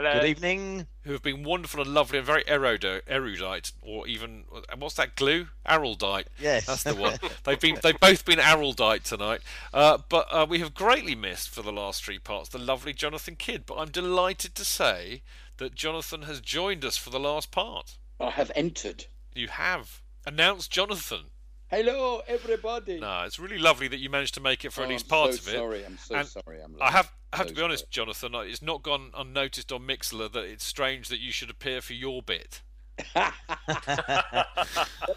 Hello. 0.00 0.14
Good 0.14 0.30
evening. 0.30 0.86
who 1.02 1.12
have 1.12 1.22
been 1.22 1.42
wonderful 1.44 1.82
and 1.82 1.92
lovely 1.92 2.16
and 2.16 2.26
very 2.26 2.42
erudite, 2.48 3.02
erudite 3.06 3.72
or 3.82 4.08
even 4.08 4.44
what's 4.78 4.94
that 4.94 5.14
glue? 5.14 5.48
Araldite. 5.68 6.24
Yes. 6.40 6.64
that's 6.64 6.84
the 6.84 6.94
one. 6.94 7.18
they've 7.44 7.60
been 7.60 7.76
they've 7.82 8.00
both 8.00 8.24
been 8.24 8.38
Araldite 8.38 9.02
tonight. 9.02 9.42
Uh, 9.74 9.98
but 10.08 10.26
uh, 10.30 10.46
we 10.48 10.60
have 10.60 10.72
greatly 10.72 11.14
missed 11.14 11.50
for 11.50 11.60
the 11.60 11.70
last 11.70 12.02
three 12.02 12.18
parts 12.18 12.48
the 12.48 12.56
lovely 12.56 12.94
Jonathan 12.94 13.36
Kidd. 13.36 13.66
But 13.66 13.74
I'm 13.74 13.90
delighted 13.90 14.54
to 14.54 14.64
say 14.64 15.20
that 15.58 15.74
Jonathan 15.74 16.22
has 16.22 16.40
joined 16.40 16.82
us 16.82 16.96
for 16.96 17.10
the 17.10 17.20
last 17.20 17.50
part. 17.50 17.98
I 18.18 18.30
have 18.30 18.50
entered. 18.54 19.04
You 19.34 19.48
have 19.48 20.00
announced 20.24 20.70
Jonathan. 20.70 21.24
Hello, 21.70 22.20
everybody. 22.26 22.98
No, 22.98 23.22
it's 23.24 23.38
really 23.38 23.58
lovely 23.58 23.86
that 23.88 23.98
you 23.98 24.10
managed 24.10 24.34
to 24.34 24.40
make 24.40 24.64
it 24.64 24.72
for 24.72 24.80
Oh, 24.80 24.84
at 24.84 24.90
least 24.90 25.04
I'm 25.06 25.08
part 25.10 25.34
so 25.34 25.38
of 25.38 25.48
it. 25.54 25.56
sorry, 25.56 25.84
I'm 25.86 25.98
so 25.98 26.14
And 26.16 26.26
sorry, 26.26 26.60
I'm 26.62 26.74
I 26.80 26.90
have 26.90 27.12
I 27.32 27.36
have 27.36 27.46
so 27.46 27.50
to 27.50 27.56
be 27.60 27.62
honest, 27.62 27.88
Jonathan. 27.90 28.34
It's 28.34 28.60
not 28.60 28.82
gone 28.82 29.12
unnoticed 29.16 29.70
on 29.70 29.82
Mixlr 29.82 30.32
that 30.32 30.44
it's 30.44 30.64
strange 30.64 31.06
that 31.08 31.20
you 31.20 31.30
should 31.30 31.48
appear 31.48 31.80
for 31.80 31.92
your 31.92 32.22
bit. 32.22 32.62
I 33.14 34.44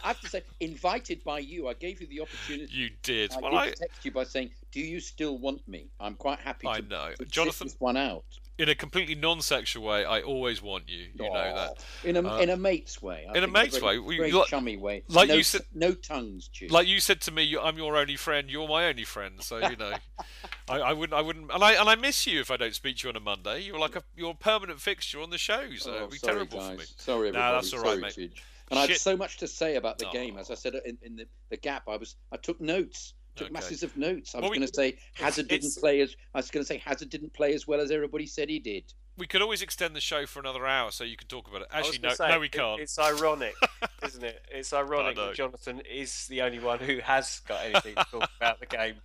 have 0.03 0.21
to 0.21 0.29
say, 0.29 0.43
invited 0.59 1.23
by 1.23 1.39
you, 1.39 1.67
I 1.67 1.73
gave 1.73 1.99
you 2.01 2.07
the 2.07 2.21
opportunity. 2.21 2.71
You 2.71 2.91
did. 3.01 3.33
I 3.33 3.39
Well, 3.39 3.51
did 3.51 3.57
I 3.57 3.71
text 3.71 4.05
you 4.05 4.11
by 4.11 4.23
saying, 4.23 4.51
"Do 4.71 4.79
you 4.79 4.99
still 4.99 5.39
want 5.39 5.67
me?" 5.67 5.87
I'm 5.99 6.13
quite 6.15 6.39
happy. 6.39 6.67
I 6.67 6.81
to, 6.81 6.87
know. 6.87 7.09
to 7.09 7.15
sit 7.17 7.31
Jonathan- 7.31 7.67
this 7.67 7.75
one 7.79 7.97
out 7.97 8.23
in 8.59 8.69
a 8.69 8.75
completely 8.75 9.15
non-sexual 9.15 9.83
way, 9.83 10.05
I 10.05 10.21
always 10.21 10.61
want 10.61 10.87
you. 10.87 11.07
You 11.15 11.29
know 11.29 11.33
that. 11.33 11.83
in 12.03 12.15
a 12.17 12.21
Uh, 12.33 12.37
in 12.37 12.49
a 12.51 12.57
mate's 12.57 13.01
way. 13.01 13.25
I 13.27 13.37
in 13.37 13.43
a 13.43 13.47
mate's 13.47 13.77
very, 13.77 13.97
way, 13.99 14.17
very 14.17 14.31
like- 14.31 14.47
chummy 14.47 14.77
way. 14.77 15.03
like 15.07 15.29
no, 15.29 15.35
you 15.35 15.43
said- 15.43 15.65
no 15.73 15.93
tongues, 15.93 16.45
Stu. 16.53 16.67
Like 16.67 16.87
you 16.87 16.99
said 16.99 17.19
to 17.21 17.31
me, 17.31 17.43
you- 17.43 17.59
I'm 17.59 17.77
your 17.77 17.97
only 17.97 18.15
friend. 18.15 18.49
You're 18.51 18.67
my 18.67 18.85
only 18.85 19.05
friend. 19.05 19.41
So 19.41 19.57
you 19.67 19.75
know, 19.75 19.93
I, 20.69 20.79
I 20.79 20.93
wouldn't, 20.93 21.17
I 21.17 21.21
wouldn't, 21.21 21.51
and 21.51 21.63
I 21.63 21.73
and 21.73 21.89
I 21.89 21.95
miss 21.95 22.27
you 22.27 22.39
if 22.41 22.51
I 22.51 22.57
don't 22.57 22.75
speak 22.75 22.97
to 22.97 23.07
you 23.07 23.09
on 23.09 23.15
a 23.15 23.19
Monday. 23.19 23.61
You're 23.63 23.79
like 23.79 23.95
a, 23.95 24.03
you're 24.15 24.31
a 24.31 24.35
permanent 24.35 24.79
fixture 24.79 25.19
on 25.21 25.29
the 25.31 25.37
show, 25.39 25.69
so 25.77 25.91
Oh, 25.91 25.95
it'd 25.97 26.09
be 26.11 26.17
sorry, 26.17 26.33
terrible 26.33 26.59
guys. 26.59 26.71
for 26.71 26.77
me. 26.77 26.85
Sorry, 26.97 27.31
Nah, 27.31 27.39
everybody. 27.39 27.55
that's 27.55 27.73
all 27.73 27.79
right, 27.81 27.89
Sorry, 27.89 28.01
mate. 28.01 28.31
Chidge. 28.35 28.41
And 28.69 28.79
I 28.79 28.87
had 28.87 28.97
so 28.97 29.17
much 29.17 29.37
to 29.37 29.47
say 29.47 29.75
about 29.75 29.97
the 29.97 30.05
game, 30.13 30.35
Oh. 30.37 30.39
as 30.41 30.49
I 30.49 30.55
said 30.55 30.73
in, 30.85 30.97
in 31.01 31.15
the, 31.15 31.27
the 31.49 31.57
gap. 31.57 31.83
I 31.87 31.97
was 31.97 32.15
I 32.31 32.37
took 32.37 32.61
notes, 32.61 33.13
took 33.35 33.45
Okay. 33.47 33.53
masses 33.53 33.83
of 33.83 33.95
notes. 33.97 34.35
I 34.35 34.39
Well, 34.39 34.49
was 34.49 34.51
we- 34.51 34.57
going 34.59 34.67
to 34.67 34.73
say 34.73 34.97
Hazard 35.13 35.47
didn't 35.47 35.67
it's- 35.67 35.77
play 35.79 36.01
as 36.01 36.15
I 36.33 36.39
was 36.39 36.51
going 36.51 36.63
to 36.63 36.67
say 36.67 36.77
Hazard 36.77 37.09
didn't 37.09 37.33
play 37.33 37.53
as 37.53 37.67
well 37.67 37.79
as 37.79 37.91
everybody 37.91 38.25
said 38.27 38.49
he 38.49 38.59
did. 38.59 38.93
We 39.15 39.27
could 39.27 39.43
always 39.43 39.61
extend 39.61 39.95
the 39.95 40.01
show 40.01 40.25
for 40.25 40.39
another 40.39 40.65
hour, 40.65 40.89
so 40.91 41.03
you 41.03 41.15
can 41.15 41.27
talk 41.27 41.47
about 41.47 41.61
it. 41.61 41.67
Actually, 41.71 41.99
no, 41.99 42.13
say, 42.15 42.29
no, 42.29 42.39
we 42.39 42.49
can't. 42.49 42.81
It's 42.81 42.97
ironic, 42.97 43.53
isn't 44.03 44.23
it? 44.23 44.43
It's 44.51 44.73
ironic 44.73 45.15
that 45.17 45.35
Jonathan 45.35 45.81
is 45.81 46.25
the 46.27 46.41
only 46.41 46.57
one 46.59 46.79
who 46.79 46.97
has 46.97 47.39
got 47.47 47.63
anything 47.63 47.93
to 47.95 48.05
talk 48.05 48.29
about 48.37 48.59
the 48.59 48.65
game. 48.65 48.95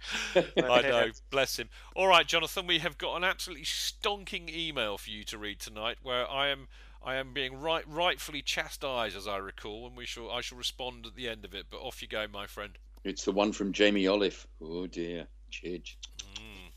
I 0.36 0.82
know, 0.82 1.10
bless 1.30 1.58
him. 1.58 1.70
All 1.96 2.06
right, 2.06 2.24
Jonathan, 2.26 2.68
we 2.68 2.78
have 2.78 2.98
got 2.98 3.16
an 3.16 3.24
absolutely 3.24 3.64
stonking 3.64 4.48
email 4.48 4.96
for 4.96 5.10
you 5.10 5.24
to 5.24 5.36
read 5.38 5.58
tonight, 5.58 5.98
where 6.04 6.30
I 6.30 6.48
am, 6.48 6.68
I 7.02 7.16
am 7.16 7.32
being 7.32 7.60
right 7.60 7.84
rightfully 7.88 8.42
chastised, 8.42 9.16
as 9.16 9.26
I 9.26 9.38
recall, 9.38 9.88
and 9.88 9.96
we 9.96 10.06
shall 10.06 10.30
I 10.30 10.40
shall 10.40 10.56
respond 10.58 11.04
at 11.04 11.16
the 11.16 11.28
end 11.28 11.44
of 11.44 11.52
it. 11.52 11.66
But 11.68 11.80
off 11.80 12.00
you 12.00 12.06
go, 12.06 12.26
my 12.32 12.46
friend. 12.46 12.78
It's 13.04 13.24
the 13.24 13.32
one 13.32 13.52
from 13.52 13.72
Jamie 13.72 14.06
Olive. 14.06 14.46
Oh 14.60 14.86
dear, 14.86 15.26
Chidge. 15.52 15.96
Mm. 16.34 16.70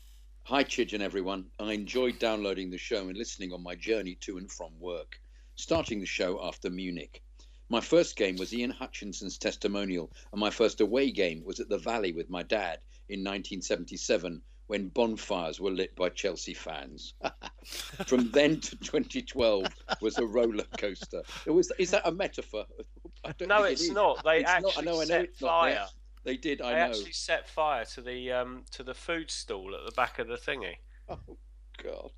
Hi, 0.44 0.64
Chidge 0.64 0.92
and 0.92 1.02
everyone. 1.02 1.46
I 1.58 1.72
enjoyed 1.72 2.18
downloading 2.18 2.70
the 2.70 2.78
show 2.78 3.08
and 3.08 3.16
listening 3.16 3.52
on 3.52 3.62
my 3.62 3.74
journey 3.74 4.16
to 4.22 4.38
and 4.38 4.50
from 4.50 4.72
work, 4.78 5.18
starting 5.56 6.00
the 6.00 6.06
show 6.06 6.42
after 6.44 6.70
Munich. 6.70 7.22
My 7.68 7.80
first 7.80 8.16
game 8.16 8.36
was 8.36 8.52
Ian 8.54 8.70
Hutchinson's 8.70 9.38
testimonial, 9.38 10.12
and 10.32 10.40
my 10.40 10.50
first 10.50 10.80
away 10.80 11.10
game 11.10 11.42
was 11.44 11.58
at 11.60 11.68
the 11.68 11.78
Valley 11.78 12.12
with 12.12 12.28
my 12.30 12.42
dad 12.42 12.78
in 13.08 13.20
1977 13.20 14.42
when 14.68 14.88
bonfires 14.88 15.60
were 15.60 15.70
lit 15.70 15.94
by 15.96 16.08
Chelsea 16.08 16.54
fans. 16.54 17.14
From 18.06 18.30
then 18.30 18.60
to 18.60 18.76
2012 18.76 19.66
was 20.00 20.18
a 20.18 20.26
roller 20.26 20.64
coaster. 20.78 21.22
It 21.46 21.50
was, 21.50 21.72
is 21.78 21.90
that 21.90 22.02
a 22.06 22.12
metaphor? 22.12 22.64
I 23.24 23.32
don't 23.32 23.48
No, 23.48 23.56
think 23.64 23.68
it 23.68 23.72
it's 23.72 23.90
not. 23.90 24.22
They 24.24 24.38
It's 24.40 24.50
not. 24.60 24.66
actually 24.66 24.78
I 24.78 24.84
know, 24.84 24.92
I 24.92 24.98
know 25.00 25.04
set 25.04 25.24
it's 25.24 25.40
not. 25.40 25.48
Fire. 25.60 25.86
They 26.24 26.36
did, 26.36 26.60
I 26.60 26.72
They 26.72 26.78
know. 26.78 26.84
actually 26.86 27.12
set 27.12 27.48
fire 27.48 27.84
to 27.94 28.00
the 28.00 28.30
um, 28.32 28.64
to 28.72 28.82
the 28.82 28.94
food 28.94 29.30
stall 29.30 29.74
at 29.74 29.84
the 29.84 29.94
back 29.96 30.18
of 30.18 30.28
the 30.28 30.36
thingy. 30.36 30.76
Oh 31.08 31.18
God, 31.82 32.12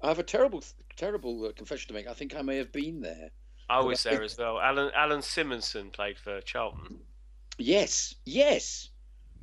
I 0.00 0.08
have 0.08 0.18
a 0.18 0.22
terrible, 0.22 0.62
terrible 0.96 1.46
uh, 1.46 1.52
confession 1.52 1.88
to 1.88 1.94
make. 1.94 2.06
I 2.06 2.14
think 2.14 2.36
I 2.36 2.42
may 2.42 2.56
have 2.58 2.72
been 2.72 3.00
there. 3.00 3.30
I 3.68 3.80
was 3.80 4.02
there 4.02 4.22
as 4.22 4.36
well. 4.38 4.60
Alan 4.60 4.90
Alan 4.94 5.20
Simonsen 5.20 5.92
played 5.92 6.18
for 6.18 6.40
Charlton. 6.42 6.98
Yes, 7.58 8.14
yes. 8.24 8.90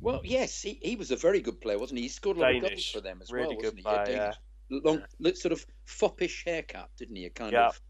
Well, 0.00 0.20
yes, 0.24 0.60
he, 0.62 0.80
he 0.82 0.96
was 0.96 1.10
a 1.12 1.16
very 1.16 1.40
good 1.40 1.60
player, 1.60 1.78
wasn't 1.78 1.98
he? 1.98 2.04
He 2.04 2.08
scored 2.08 2.36
a 2.36 2.40
lot 2.40 2.54
of 2.56 2.62
goals 2.62 2.88
for 2.90 3.00
them 3.00 3.20
as 3.22 3.30
Really 3.30 3.54
well, 3.56 3.70
good 3.72 3.84
wasn't 3.84 4.08
he? 4.08 4.12
Yeah, 4.12 4.32
player, 4.32 4.32
Danish. 4.70 4.84
Long, 4.84 5.02
li- 5.20 5.34
sort 5.34 5.52
of 5.52 5.64
foppish 5.84 6.44
haircut, 6.44 6.90
didn't 6.98 7.14
he? 7.16 7.26
A 7.26 7.30
kind 7.30 7.52
Yeah. 7.52 7.68
of 7.68 7.80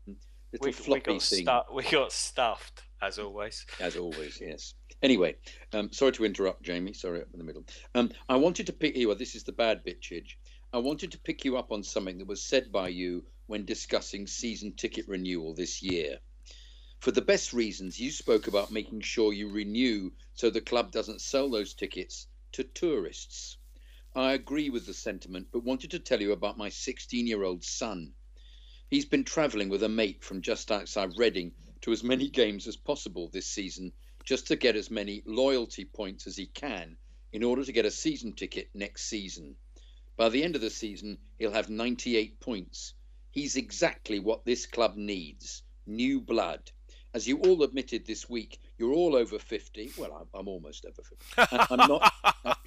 little 0.53 0.85
We, 0.87 0.95
we 0.95 1.01
got 1.01 1.23
thing. 1.23 1.47
stu- 1.47 1.61
we 1.75 1.83
got 1.85 2.13
stuffed 2.13 2.83
as 3.03 3.19
always. 3.19 3.67
As 3.81 3.97
always, 3.97 4.41
yes. 4.41 4.75
Anyway, 5.03 5.35
um, 5.73 5.93
sorry 5.93 6.13
to 6.13 6.25
interrupt, 6.25 6.63
Jamie. 6.63 6.93
Sorry, 6.93 7.21
up 7.21 7.29
in 7.33 7.39
the 7.39 7.45
middle. 7.45 7.65
Um, 7.97 8.13
I 8.29 8.37
wanted 8.37 8.67
to 8.67 8.73
pick 8.73 8.97
you. 8.97 9.09
Well, 9.09 9.17
this 9.17 9.35
is 9.35 9.43
the 9.43 9.53
bad 9.53 9.83
bit, 9.83 10.01
Chidge. 10.01 10.37
I 10.73 10.79
wanted 10.79 11.11
to 11.13 11.19
pick 11.19 11.45
you 11.45 11.57
up 11.57 11.73
on 11.73 11.83
something 11.83 12.19
that 12.19 12.29
was 12.29 12.41
said 12.41 12.71
by 12.71 12.89
you 12.89 13.25
when 13.47 13.65
discussing 13.65 14.29
season 14.29 14.75
ticket 14.75 15.09
renewal 15.09 15.53
this 15.53 15.83
year. 15.83 16.21
For 17.01 17.11
the 17.11 17.21
best 17.21 17.53
reasons, 17.53 17.99
you 17.99 18.13
spoke 18.13 18.47
about 18.47 18.71
making 18.71 19.01
sure 19.01 19.33
you 19.33 19.51
renew 19.51 20.13
so 20.35 20.49
the 20.49 20.61
club 20.61 20.93
doesn't 20.93 21.21
sell 21.21 21.51
those 21.51 21.75
tickets 21.75 22.29
to 22.53 22.63
tourists. 22.63 23.59
I 24.15 24.35
agree 24.35 24.71
with 24.71 24.87
the 24.87 24.95
sentiment, 24.95 25.49
but 25.53 25.65
wanted 25.65 25.91
to 25.91 25.99
tell 25.99 26.21
you 26.21 26.31
about 26.31 26.57
my 26.57 26.69
16 26.69 27.27
year 27.27 27.43
old 27.43 27.65
son. 27.65 28.15
He's 28.89 29.07
been 29.07 29.25
travelling 29.25 29.71
with 29.71 29.83
a 29.83 29.89
mate 29.89 30.23
from 30.23 30.43
just 30.43 30.71
outside 30.71 31.15
Reading 31.17 31.53
to 31.83 31.93
as 31.93 32.03
many 32.03 32.29
games 32.29 32.67
as 32.67 32.77
possible 32.77 33.29
this 33.29 33.47
season, 33.47 33.93
just 34.25 34.47
to 34.49 34.57
get 34.57 34.77
as 34.77 34.91
many 34.91 35.23
loyalty 35.27 35.85
points 35.85 36.27
as 36.27 36.37
he 36.37 36.47
can 36.47 36.97
in 37.33 37.43
order 37.43 37.65
to 37.65 37.73
get 37.73 37.87
a 37.87 37.91
season 37.91 38.33
ticket 38.33 38.69
next 38.75 39.05
season. 39.05 39.57
By 40.17 40.29
the 40.29 40.45
end 40.45 40.55
of 40.55 40.61
the 40.61 40.71
season, 40.71 41.19
he'll 41.39 41.53
have 41.53 41.71
98 41.71 42.41
points. 42.41 42.95
He's 43.31 43.57
exactly 43.57 44.19
what 44.19 44.45
this 44.45 44.67
club 44.67 44.97
needs 44.97 45.63
new 45.87 46.21
blood. 46.21 46.71
As 47.15 47.27
you 47.27 47.39
all 47.39 47.63
admitted 47.63 48.07
this 48.07 48.29
week, 48.29 48.59
you're 48.79 48.93
all 48.93 49.17
over 49.17 49.39
50. 49.39 49.93
Well, 49.99 50.13
I'm, 50.15 50.41
I'm 50.41 50.49
almost 50.49 50.87
over 50.87 51.03
50. 51.03 51.57
And 51.71 51.81
I'm 51.81 51.89
not, 51.89 52.13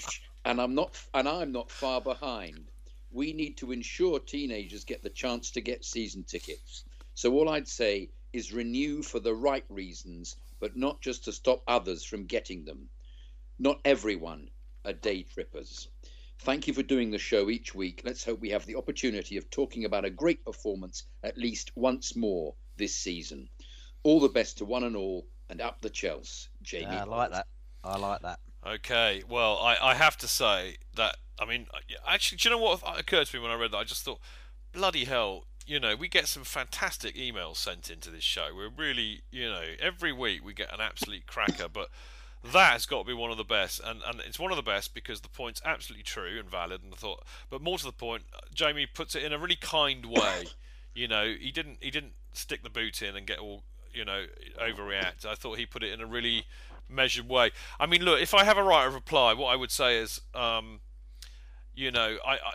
and 0.45 0.61
I'm 0.61 0.75
not, 0.75 0.95
and 1.13 1.27
I'm 1.27 1.51
not 1.51 1.71
far 1.71 2.01
behind. 2.01 2.69
We 3.11 3.33
need 3.33 3.57
to 3.57 3.71
ensure 3.71 4.19
teenagers 4.19 4.83
get 4.83 5.01
the 5.01 5.09
chance 5.09 5.51
to 5.51 5.61
get 5.61 5.85
season 5.85 6.23
tickets. 6.23 6.83
So 7.13 7.33
all 7.33 7.49
I'd 7.49 7.67
say 7.67 8.09
is 8.35 8.51
renew 8.51 9.01
for 9.01 9.21
the 9.21 9.33
right 9.33 9.63
reasons, 9.69 10.35
but 10.59 10.75
not 10.75 11.01
just 11.01 11.23
to 11.23 11.31
stop 11.31 11.63
others 11.67 12.03
from 12.03 12.25
getting 12.25 12.65
them. 12.65 12.89
Not 13.57 13.79
everyone 13.85 14.49
are 14.83 14.91
day 14.91 15.23
trippers. 15.23 15.87
Thank 16.39 16.67
you 16.67 16.73
for 16.73 16.83
doing 16.83 17.11
the 17.11 17.17
show 17.17 17.49
each 17.49 17.73
week. 17.73 18.01
Let's 18.03 18.25
hope 18.25 18.41
we 18.41 18.49
have 18.49 18.65
the 18.65 18.75
opportunity 18.75 19.37
of 19.37 19.49
talking 19.49 19.85
about 19.85 20.03
a 20.03 20.09
great 20.09 20.43
performance 20.43 21.03
at 21.23 21.37
least 21.37 21.71
once 21.75 22.13
more 22.15 22.53
this 22.75 22.93
season. 22.93 23.47
All 24.03 24.19
the 24.19 24.27
best 24.27 24.57
to 24.57 24.65
one 24.65 24.83
and 24.83 24.97
all, 24.97 25.25
and 25.49 25.61
up 25.61 25.81
the 25.81 25.89
Chelsea, 25.89 26.49
Jamie. 26.61 26.87
Yeah, 26.91 27.03
I 27.03 27.05
like 27.05 27.31
that. 27.31 27.47
I 27.85 27.97
like 27.97 28.21
that. 28.21 28.39
Okay, 28.67 29.23
well, 29.29 29.59
I, 29.59 29.77
I 29.81 29.93
have 29.93 30.17
to 30.17 30.27
say 30.27 30.77
that, 30.95 31.15
I 31.39 31.45
mean, 31.45 31.67
actually, 32.05 32.39
do 32.39 32.49
you 32.49 32.55
know 32.55 32.61
what 32.61 32.99
occurred 32.99 33.27
to 33.27 33.37
me 33.37 33.41
when 33.41 33.51
I 33.51 33.55
read 33.55 33.71
that? 33.71 33.77
I 33.77 33.83
just 33.85 34.03
thought, 34.03 34.19
bloody 34.73 35.05
hell, 35.05 35.45
you 35.65 35.79
know, 35.79 35.95
we 35.95 36.07
get 36.07 36.27
some 36.27 36.43
fantastic 36.43 37.15
emails 37.15 37.57
sent 37.57 37.89
into 37.89 38.11
this 38.11 38.23
show. 38.23 38.49
We're 38.55 38.69
really, 38.69 39.23
you 39.31 39.49
know, 39.49 39.63
every 39.79 40.13
week 40.13 40.45
we 40.45 40.53
get 40.53 40.71
an 40.73 40.79
absolute 40.79 41.25
cracker, 41.25 41.67
but 41.67 41.89
that 42.43 42.73
has 42.73 42.85
got 42.85 42.99
to 42.99 43.07
be 43.07 43.13
one 43.13 43.31
of 43.31 43.37
the 43.37 43.43
best. 43.43 43.81
And, 43.83 44.01
and 44.05 44.19
it's 44.21 44.39
one 44.39 44.51
of 44.51 44.57
the 44.57 44.63
best 44.63 44.93
because 44.93 45.21
the 45.21 45.29
point's 45.29 45.61
absolutely 45.65 46.03
true 46.03 46.39
and 46.39 46.49
valid. 46.49 46.83
And 46.83 46.93
I 46.93 46.97
thought, 46.97 47.23
but 47.49 47.61
more 47.61 47.77
to 47.79 47.85
the 47.85 47.91
point, 47.91 48.23
Jamie 48.53 48.85
puts 48.85 49.15
it 49.15 49.23
in 49.23 49.33
a 49.33 49.39
really 49.39 49.55
kind 49.55 50.05
way. 50.05 50.45
you 50.93 51.07
know, 51.07 51.33
he 51.39 51.51
didn't 51.51 51.77
he 51.81 51.89
didn't 51.89 52.13
stick 52.33 52.61
the 52.63 52.69
boot 52.69 53.01
in 53.01 53.15
and 53.15 53.25
get 53.25 53.39
all, 53.39 53.63
you 53.91 54.05
know, 54.05 54.25
overreact. 54.61 55.25
I 55.25 55.33
thought 55.33 55.57
he 55.57 55.65
put 55.65 55.83
it 55.83 55.91
in 55.91 55.99
a 55.99 56.05
really 56.05 56.45
measured 56.87 57.27
way. 57.27 57.51
I 57.79 57.87
mean, 57.87 58.03
look, 58.03 58.21
if 58.21 58.35
I 58.35 58.43
have 58.43 58.57
a 58.57 58.63
right 58.63 58.85
of 58.85 58.93
reply, 58.93 59.33
what 59.33 59.47
I 59.47 59.55
would 59.55 59.71
say 59.71 59.97
is, 59.97 60.21
um, 60.35 60.81
you 61.73 61.89
know, 61.89 62.17
I, 62.25 62.33
I 62.33 62.53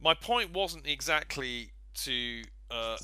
my 0.00 0.14
point 0.14 0.52
wasn't 0.52 0.86
exactly 0.86 1.72
to, 1.94 2.42
uh, 2.70 2.96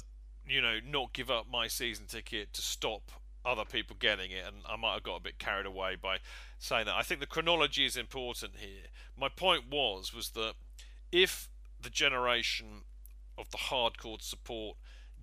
you 0.47 0.61
know, 0.61 0.79
not 0.87 1.13
give 1.13 1.31
up 1.31 1.47
my 1.51 1.69
season 1.69 2.07
ticket 2.07 2.53
to 2.55 2.63
stop 2.63 3.11
other 3.45 3.65
people 3.65 3.97
getting 3.99 4.31
it, 4.31 4.45
and 4.47 4.57
I 4.69 4.77
might 4.77 4.95
have 4.95 5.03
got 5.03 5.17
a 5.17 5.23
bit 5.23 5.39
carried 5.39 5.67
away 5.67 5.97
by 6.01 6.19
saying 6.59 6.87
that. 6.87 6.95
I 6.95 7.03
think 7.03 7.21
the 7.21 7.27
chronology 7.27 7.87
is 7.87 7.97
important 7.97 8.53
here. 8.57 8.87
My 9.19 9.29
point 9.29 9.65
was 9.71 10.13
was 10.13 10.31
that 10.31 10.55
if 11.13 11.49
the 11.81 11.91
generation 11.91 12.83
of 13.37 13.51
the 13.51 13.57
hardcore 13.57 14.21
support 14.21 14.77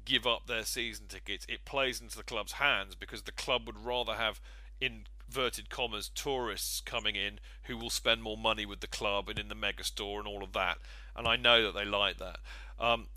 give 0.06 0.26
up 0.26 0.48
their 0.48 0.64
season 0.64 1.06
tickets, 1.08 1.46
it 1.50 1.66
plays 1.66 2.02
into 2.02 2.18
the 2.18 2.24
club's 2.24 2.54
hands 2.54 2.96
because 2.96 3.24
the 3.24 3.32
club 3.32 3.64
would 3.68 3.84
rather 3.84 4.14
have 4.14 4.40
inverted 4.80 5.70
commas 5.70 6.10
tourists 6.10 6.82
coming 6.82 7.16
in 7.16 7.40
who 7.64 7.78
will 7.78 7.90
spend 7.90 8.22
more 8.22 8.38
money 8.38 8.66
with 8.66 8.80
the 8.80 8.88
club 8.88 9.30
and 9.30 9.38
in 9.38 9.50
the 9.50 9.56
megastore 9.56 10.20
and 10.20 10.28
all 10.28 10.44
of 10.44 10.54
that. 10.54 10.78
And 11.16 11.28
I 11.28 11.36
know 11.36 11.64
that 11.64 11.74
they 11.74 11.86
like 11.86 12.18
that. 12.18 12.40
Um, 12.80 13.08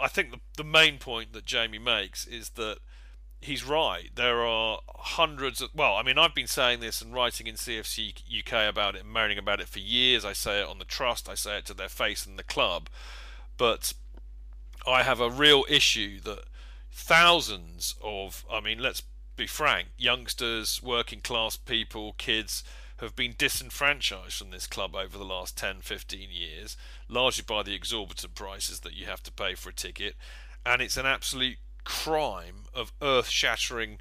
I 0.00 0.08
think 0.08 0.30
the, 0.30 0.40
the 0.56 0.64
main 0.64 0.98
point 0.98 1.32
that 1.32 1.44
Jamie 1.44 1.78
makes 1.78 2.26
is 2.26 2.50
that 2.50 2.78
he's 3.40 3.64
right. 3.64 4.10
There 4.14 4.42
are 4.42 4.80
hundreds 4.88 5.60
of. 5.60 5.70
Well, 5.74 5.96
I 5.96 6.02
mean, 6.02 6.18
I've 6.18 6.34
been 6.34 6.46
saying 6.46 6.80
this 6.80 7.00
and 7.00 7.14
writing 7.14 7.46
in 7.46 7.54
CFC 7.54 8.14
UK 8.40 8.68
about 8.68 8.94
it 8.94 9.02
and 9.02 9.10
moaning 9.10 9.38
about 9.38 9.60
it 9.60 9.68
for 9.68 9.78
years. 9.78 10.24
I 10.24 10.32
say 10.32 10.60
it 10.60 10.68
on 10.68 10.78
the 10.78 10.84
trust, 10.84 11.28
I 11.28 11.34
say 11.34 11.58
it 11.58 11.66
to 11.66 11.74
their 11.74 11.88
face 11.88 12.26
and 12.26 12.38
the 12.38 12.44
club. 12.44 12.88
But 13.56 13.92
I 14.86 15.02
have 15.02 15.20
a 15.20 15.30
real 15.30 15.64
issue 15.68 16.20
that 16.20 16.44
thousands 16.90 17.94
of. 18.02 18.44
I 18.50 18.60
mean, 18.60 18.78
let's 18.78 19.02
be 19.36 19.46
frank, 19.46 19.88
youngsters, 19.96 20.82
working 20.82 21.20
class 21.20 21.56
people, 21.56 22.14
kids 22.18 22.64
have 22.98 23.14
been 23.14 23.34
disenfranchised 23.38 24.34
from 24.34 24.50
this 24.50 24.66
club 24.66 24.94
over 24.94 25.16
the 25.16 25.24
last 25.24 25.56
10, 25.56 25.80
15 25.82 26.30
years, 26.30 26.76
largely 27.08 27.44
by 27.46 27.62
the 27.62 27.74
exorbitant 27.74 28.34
prices 28.34 28.80
that 28.80 28.94
you 28.94 29.06
have 29.06 29.22
to 29.22 29.32
pay 29.32 29.54
for 29.54 29.70
a 29.70 29.74
ticket. 29.74 30.16
And 30.66 30.82
it's 30.82 30.96
an 30.96 31.06
absolute 31.06 31.58
crime 31.84 32.64
of 32.74 32.92
earth 33.00 33.28
shattering 33.28 33.98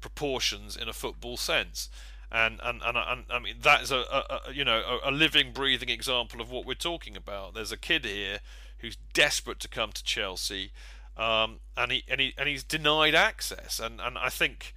proportions 0.00 0.76
in 0.76 0.88
a 0.88 0.92
football 0.92 1.36
sense. 1.36 1.88
And, 2.30 2.60
and, 2.62 2.82
and, 2.84 2.96
and 2.96 3.24
I 3.30 3.38
mean, 3.38 3.56
that 3.62 3.82
is 3.82 3.90
a, 3.90 3.98
a, 3.98 4.52
you 4.52 4.64
know 4.64 4.98
a, 5.02 5.10
living, 5.10 5.52
breathing 5.52 5.88
example 5.88 6.40
of 6.40 6.50
what 6.50 6.66
we're 6.66 6.74
talking 6.74 7.16
about. 7.16 7.54
There's 7.54 7.72
a 7.72 7.76
kid 7.76 8.04
here 8.04 8.40
who's 8.78 8.96
desperate 9.14 9.60
to 9.60 9.68
come 9.68 9.92
to 9.92 10.04
Chelsea, 10.04 10.72
um, 11.16 11.60
and 11.76 11.90
he 11.90 12.04
and 12.06 12.20
he 12.20 12.34
and 12.36 12.46
he's 12.46 12.62
denied 12.62 13.14
access. 13.14 13.80
And 13.80 13.98
and 13.98 14.18
I 14.18 14.28
think, 14.28 14.74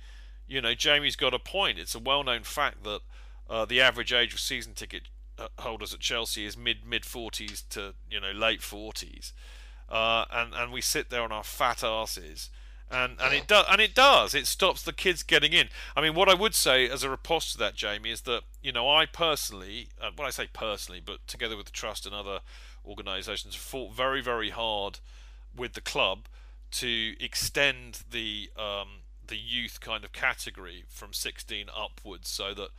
you 0.47 0.61
know, 0.61 0.73
Jamie's 0.73 1.17
got 1.17 1.33
a 1.33 1.39
point. 1.39 1.77
It's 1.77 1.93
a 1.93 1.99
well-known 1.99 2.43
fact 2.43 2.85
that 2.85 3.01
uh, 3.51 3.65
the 3.65 3.81
average 3.81 4.13
age 4.13 4.33
of 4.33 4.39
season 4.39 4.73
ticket 4.73 5.03
uh, 5.37 5.47
holders 5.59 5.93
at 5.93 5.99
Chelsea 5.99 6.45
is 6.45 6.57
mid 6.57 6.85
mid 6.85 7.03
40s 7.03 7.67
to 7.69 7.93
you 8.09 8.19
know 8.19 8.31
late 8.31 8.61
40s, 8.61 9.33
uh, 9.89 10.25
and 10.31 10.53
and 10.55 10.71
we 10.71 10.81
sit 10.81 11.09
there 11.09 11.21
on 11.21 11.31
our 11.31 11.43
fat 11.43 11.83
asses. 11.83 12.49
And, 12.93 13.21
and 13.21 13.33
it 13.33 13.47
does 13.47 13.65
and 13.71 13.79
it 13.79 13.95
does 13.95 14.33
it 14.33 14.47
stops 14.47 14.83
the 14.83 14.91
kids 14.91 15.23
getting 15.23 15.53
in. 15.53 15.69
I 15.95 16.01
mean, 16.01 16.13
what 16.13 16.27
I 16.27 16.33
would 16.33 16.53
say 16.53 16.89
as 16.89 17.03
a 17.03 17.09
riposte 17.09 17.53
to 17.53 17.57
that, 17.59 17.73
Jamie, 17.73 18.11
is 18.11 18.21
that 18.21 18.41
you 18.61 18.73
know 18.73 18.89
I 18.89 19.05
personally, 19.05 19.89
uh, 20.01 20.09
when 20.13 20.27
I 20.27 20.31
say 20.31 20.49
personally, 20.51 21.01
but 21.03 21.25
together 21.25 21.55
with 21.55 21.67
the 21.67 21.71
trust 21.71 22.05
and 22.05 22.13
other 22.13 22.39
organisations, 22.85 23.55
fought 23.55 23.93
very 23.93 24.21
very 24.21 24.49
hard 24.49 24.99
with 25.55 25.73
the 25.73 25.81
club 25.81 26.27
to 26.71 27.13
extend 27.23 28.01
the 28.11 28.49
um, 28.57 29.03
the 29.25 29.37
youth 29.37 29.79
kind 29.79 30.03
of 30.03 30.11
category 30.11 30.83
from 30.89 31.13
16 31.13 31.67
upwards, 31.73 32.29
so 32.29 32.53
that 32.53 32.71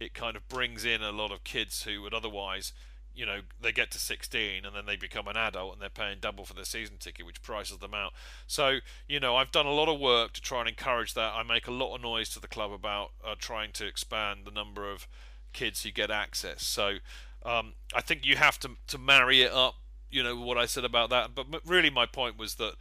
it 0.00 0.14
kind 0.14 0.36
of 0.36 0.48
brings 0.48 0.84
in 0.84 1.02
a 1.02 1.12
lot 1.12 1.32
of 1.32 1.44
kids 1.44 1.82
who 1.82 2.02
would 2.02 2.14
otherwise, 2.14 2.72
you 3.18 3.26
know 3.26 3.40
they 3.60 3.72
get 3.72 3.90
to 3.90 3.98
16 3.98 4.64
and 4.64 4.76
then 4.76 4.86
they 4.86 4.94
become 4.94 5.26
an 5.26 5.36
adult 5.36 5.72
and 5.72 5.82
they're 5.82 5.88
paying 5.88 6.18
double 6.20 6.44
for 6.44 6.54
their 6.54 6.64
season 6.64 6.96
ticket 7.00 7.26
which 7.26 7.42
prices 7.42 7.78
them 7.78 7.92
out. 7.92 8.12
So 8.46 8.78
you 9.08 9.18
know 9.18 9.36
i've 9.36 9.50
done 9.50 9.66
a 9.66 9.72
lot 9.72 9.88
of 9.88 9.98
work 9.98 10.32
to 10.34 10.40
try 10.40 10.60
and 10.60 10.68
encourage 10.68 11.14
that. 11.14 11.34
I 11.34 11.42
make 11.42 11.66
a 11.66 11.72
lot 11.72 11.96
of 11.96 12.00
noise 12.00 12.28
to 12.30 12.40
the 12.40 12.46
club 12.46 12.72
about 12.72 13.10
uh, 13.26 13.34
trying 13.36 13.72
to 13.72 13.86
expand 13.86 14.40
the 14.44 14.52
number 14.52 14.90
of 14.90 15.08
kids 15.52 15.82
who 15.82 15.90
get 15.90 16.10
access. 16.10 16.62
So 16.64 16.98
um, 17.44 17.74
i 17.94 18.00
think 18.00 18.24
you 18.24 18.36
have 18.36 18.58
to 18.60 18.70
to 18.86 18.98
marry 18.98 19.42
it 19.42 19.52
up 19.52 19.74
you 20.10 20.22
know 20.22 20.36
what 20.40 20.56
i 20.56 20.66
said 20.66 20.84
about 20.84 21.10
that. 21.10 21.34
But 21.34 21.46
really 21.66 21.90
my 21.90 22.06
point 22.06 22.38
was 22.38 22.54
that 22.54 22.74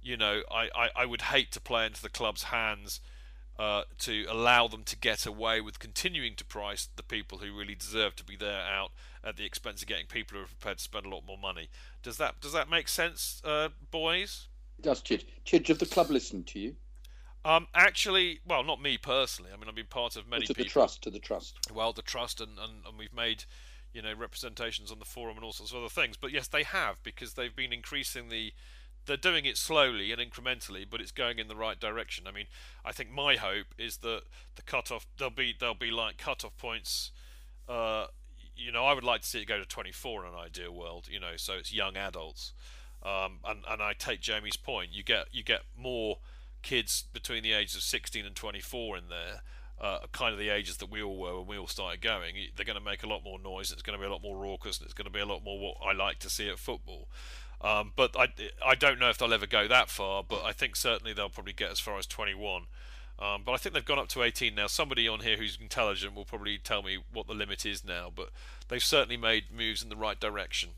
you 0.00 0.16
know 0.16 0.42
i 0.50 0.70
i, 0.74 0.88
I 0.96 1.06
would 1.06 1.22
hate 1.22 1.52
to 1.52 1.60
play 1.60 1.84
into 1.84 2.00
the 2.00 2.08
club's 2.08 2.44
hands 2.44 3.00
uh, 3.58 3.82
to 3.98 4.24
allow 4.30 4.66
them 4.66 4.82
to 4.84 4.96
get 4.96 5.26
away 5.26 5.60
with 5.60 5.78
continuing 5.78 6.34
to 6.36 6.44
price 6.44 6.88
the 6.96 7.02
people 7.02 7.38
who 7.38 7.56
really 7.56 7.74
deserve 7.74 8.16
to 8.16 8.24
be 8.24 8.36
there 8.36 8.62
out 8.62 8.90
at 9.22 9.36
the 9.36 9.44
expense 9.44 9.82
of 9.82 9.88
getting 9.88 10.06
people 10.06 10.36
who 10.36 10.44
are 10.44 10.48
prepared 10.48 10.78
to 10.78 10.84
spend 10.84 11.06
a 11.06 11.08
lot 11.08 11.24
more 11.26 11.38
money. 11.38 11.68
Does 12.02 12.16
that 12.16 12.40
does 12.40 12.52
that 12.52 12.68
make 12.70 12.88
sense, 12.88 13.40
uh, 13.44 13.68
boys? 13.90 14.48
It 14.78 14.82
does 14.82 15.02
Chidge? 15.02 15.24
Chidge, 15.44 15.68
have 15.68 15.78
the 15.78 15.86
club 15.86 16.10
listened 16.10 16.46
to 16.48 16.58
you? 16.58 16.76
Um, 17.44 17.66
actually, 17.74 18.40
well, 18.46 18.62
not 18.62 18.80
me 18.80 18.98
personally. 18.98 19.50
I 19.52 19.56
mean, 19.56 19.68
I've 19.68 19.74
been 19.74 19.86
part 19.86 20.16
of 20.16 20.28
many 20.28 20.46
to 20.46 20.54
people. 20.54 20.64
the 20.64 20.70
trust, 20.70 21.02
to 21.02 21.10
the 21.10 21.18
trust. 21.18 21.58
Well, 21.72 21.92
the 21.92 22.02
trust, 22.02 22.40
and, 22.40 22.52
and, 22.58 22.86
and 22.86 22.98
we've 22.98 23.12
made, 23.12 23.44
you 23.92 24.00
know, 24.00 24.14
representations 24.14 24.92
on 24.92 25.00
the 25.00 25.04
forum 25.04 25.36
and 25.36 25.44
all 25.44 25.52
sorts 25.52 25.72
of 25.72 25.78
other 25.78 25.88
things. 25.88 26.16
But 26.16 26.30
yes, 26.30 26.46
they 26.46 26.62
have 26.62 27.02
because 27.02 27.34
they've 27.34 27.54
been 27.54 27.72
increasing 27.72 28.28
the 28.28 28.52
they're 29.06 29.16
doing 29.16 29.44
it 29.44 29.56
slowly 29.56 30.12
and 30.12 30.20
incrementally, 30.20 30.86
but 30.88 31.00
it's 31.00 31.10
going 31.10 31.38
in 31.38 31.48
the 31.48 31.56
right 31.56 31.78
direction. 31.78 32.26
I 32.26 32.32
mean, 32.32 32.46
I 32.84 32.92
think 32.92 33.10
my 33.10 33.36
hope 33.36 33.74
is 33.78 33.98
that 33.98 34.22
the 34.56 34.62
cutoff 34.62 35.06
there'll 35.18 35.30
be 35.30 35.54
there'll 35.58 35.74
be 35.74 35.90
like 35.90 36.18
cutoff 36.18 36.56
points. 36.56 37.10
Uh, 37.68 38.06
you 38.56 38.70
know, 38.70 38.84
I 38.84 38.92
would 38.92 39.04
like 39.04 39.22
to 39.22 39.26
see 39.26 39.40
it 39.40 39.46
go 39.46 39.58
to 39.58 39.64
24 39.64 40.26
in 40.26 40.32
an 40.32 40.38
ideal 40.38 40.72
world. 40.72 41.08
You 41.10 41.20
know, 41.20 41.36
so 41.36 41.54
it's 41.54 41.72
young 41.72 41.96
adults. 41.96 42.52
Um, 43.02 43.40
and 43.44 43.64
and 43.68 43.82
I 43.82 43.94
take 43.98 44.20
Jamie's 44.20 44.56
point. 44.56 44.90
You 44.92 45.02
get 45.02 45.26
you 45.32 45.42
get 45.42 45.62
more 45.76 46.18
kids 46.62 47.04
between 47.12 47.42
the 47.42 47.52
ages 47.52 47.74
of 47.74 47.82
16 47.82 48.24
and 48.24 48.36
24 48.36 48.98
in 48.98 49.08
there. 49.08 49.42
Uh, 49.80 49.98
kind 50.12 50.32
of 50.32 50.38
the 50.38 50.48
ages 50.48 50.76
that 50.76 50.88
we 50.88 51.02
all 51.02 51.16
were 51.16 51.38
when 51.38 51.48
we 51.48 51.58
all 51.58 51.66
started 51.66 52.00
going. 52.00 52.36
They're 52.54 52.64
going 52.64 52.78
to 52.78 52.84
make 52.84 53.02
a 53.02 53.08
lot 53.08 53.24
more 53.24 53.40
noise. 53.40 53.72
It's 53.72 53.82
going 53.82 53.98
to 53.98 54.00
be 54.00 54.06
a 54.06 54.12
lot 54.12 54.22
more 54.22 54.36
raucous, 54.36 54.78
and 54.78 54.84
it's 54.84 54.94
going 54.94 55.06
to 55.06 55.12
be 55.12 55.18
a 55.18 55.26
lot 55.26 55.42
more 55.42 55.58
what 55.58 55.76
I 55.84 55.92
like 55.92 56.20
to 56.20 56.30
see 56.30 56.48
at 56.48 56.60
football. 56.60 57.08
Um, 57.62 57.92
but 57.94 58.16
I, 58.16 58.28
I 58.64 58.74
don't 58.74 58.98
know 58.98 59.08
if 59.08 59.18
they'll 59.18 59.32
ever 59.32 59.46
go 59.46 59.68
that 59.68 59.88
far, 59.88 60.24
but 60.26 60.42
I 60.44 60.52
think 60.52 60.74
certainly 60.74 61.12
they'll 61.12 61.28
probably 61.28 61.52
get 61.52 61.70
as 61.70 61.78
far 61.78 61.98
as 61.98 62.06
21. 62.06 62.64
Um, 63.18 63.42
but 63.46 63.52
I 63.52 63.56
think 63.56 63.74
they've 63.74 63.84
gone 63.84 64.00
up 64.00 64.08
to 64.08 64.22
18 64.22 64.54
now. 64.54 64.66
Somebody 64.66 65.06
on 65.06 65.20
here 65.20 65.36
who's 65.36 65.56
intelligent 65.60 66.14
will 66.14 66.24
probably 66.24 66.58
tell 66.58 66.82
me 66.82 66.98
what 67.12 67.28
the 67.28 67.34
limit 67.34 67.64
is 67.64 67.84
now, 67.84 68.10
but 68.14 68.30
they've 68.68 68.82
certainly 68.82 69.16
made 69.16 69.44
moves 69.56 69.82
in 69.82 69.90
the 69.90 69.96
right 69.96 70.18
direction. 70.18 70.70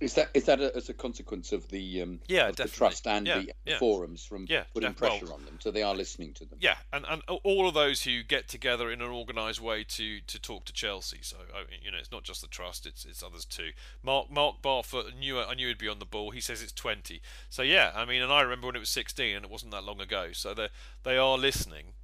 Is 0.00 0.14
that 0.14 0.28
is 0.34 0.44
that 0.44 0.60
a, 0.60 0.74
as 0.76 0.88
a 0.88 0.94
consequence 0.94 1.52
of 1.52 1.68
the 1.68 2.02
um, 2.02 2.20
yeah 2.26 2.48
of 2.48 2.56
the 2.56 2.66
trust 2.66 3.06
and 3.06 3.26
yeah, 3.26 3.38
the 3.38 3.52
yeah. 3.64 3.78
forums 3.78 4.24
from 4.24 4.44
yeah, 4.48 4.64
putting 4.74 4.90
def- 4.90 4.98
pressure 4.98 5.26
well, 5.26 5.34
on 5.34 5.44
them, 5.44 5.58
so 5.60 5.70
they 5.70 5.84
are 5.84 5.94
listening 5.94 6.34
to 6.34 6.44
them. 6.44 6.58
Yeah, 6.60 6.74
and, 6.92 7.04
and 7.08 7.22
all 7.44 7.68
of 7.68 7.74
those 7.74 8.02
who 8.02 8.24
get 8.24 8.48
together 8.48 8.90
in 8.90 9.00
an 9.00 9.10
organised 9.10 9.60
way 9.60 9.84
to, 9.84 10.20
to 10.20 10.40
talk 10.40 10.64
to 10.64 10.72
Chelsea. 10.72 11.18
So 11.22 11.36
you 11.80 11.92
know, 11.92 11.98
it's 11.98 12.10
not 12.10 12.24
just 12.24 12.40
the 12.40 12.48
trust; 12.48 12.86
it's 12.86 13.04
it's 13.04 13.22
others 13.22 13.44
too. 13.44 13.70
Mark 14.02 14.32
Mark 14.32 14.56
Barfoot 14.62 15.16
knew 15.16 15.38
I 15.38 15.54
knew 15.54 15.68
he'd 15.68 15.78
be 15.78 15.88
on 15.88 16.00
the 16.00 16.06
ball. 16.06 16.32
He 16.32 16.40
says 16.40 16.60
it's 16.60 16.72
twenty. 16.72 17.22
So 17.48 17.62
yeah, 17.62 17.92
I 17.94 18.04
mean, 18.04 18.20
and 18.20 18.32
I 18.32 18.42
remember 18.42 18.66
when 18.66 18.76
it 18.76 18.80
was 18.80 18.90
sixteen, 18.90 19.36
and 19.36 19.44
it 19.44 19.50
wasn't 19.50 19.70
that 19.72 19.84
long 19.84 20.00
ago. 20.00 20.30
So 20.32 20.54
they 20.54 20.68
they 21.04 21.16
are 21.16 21.38
listening. 21.38 21.94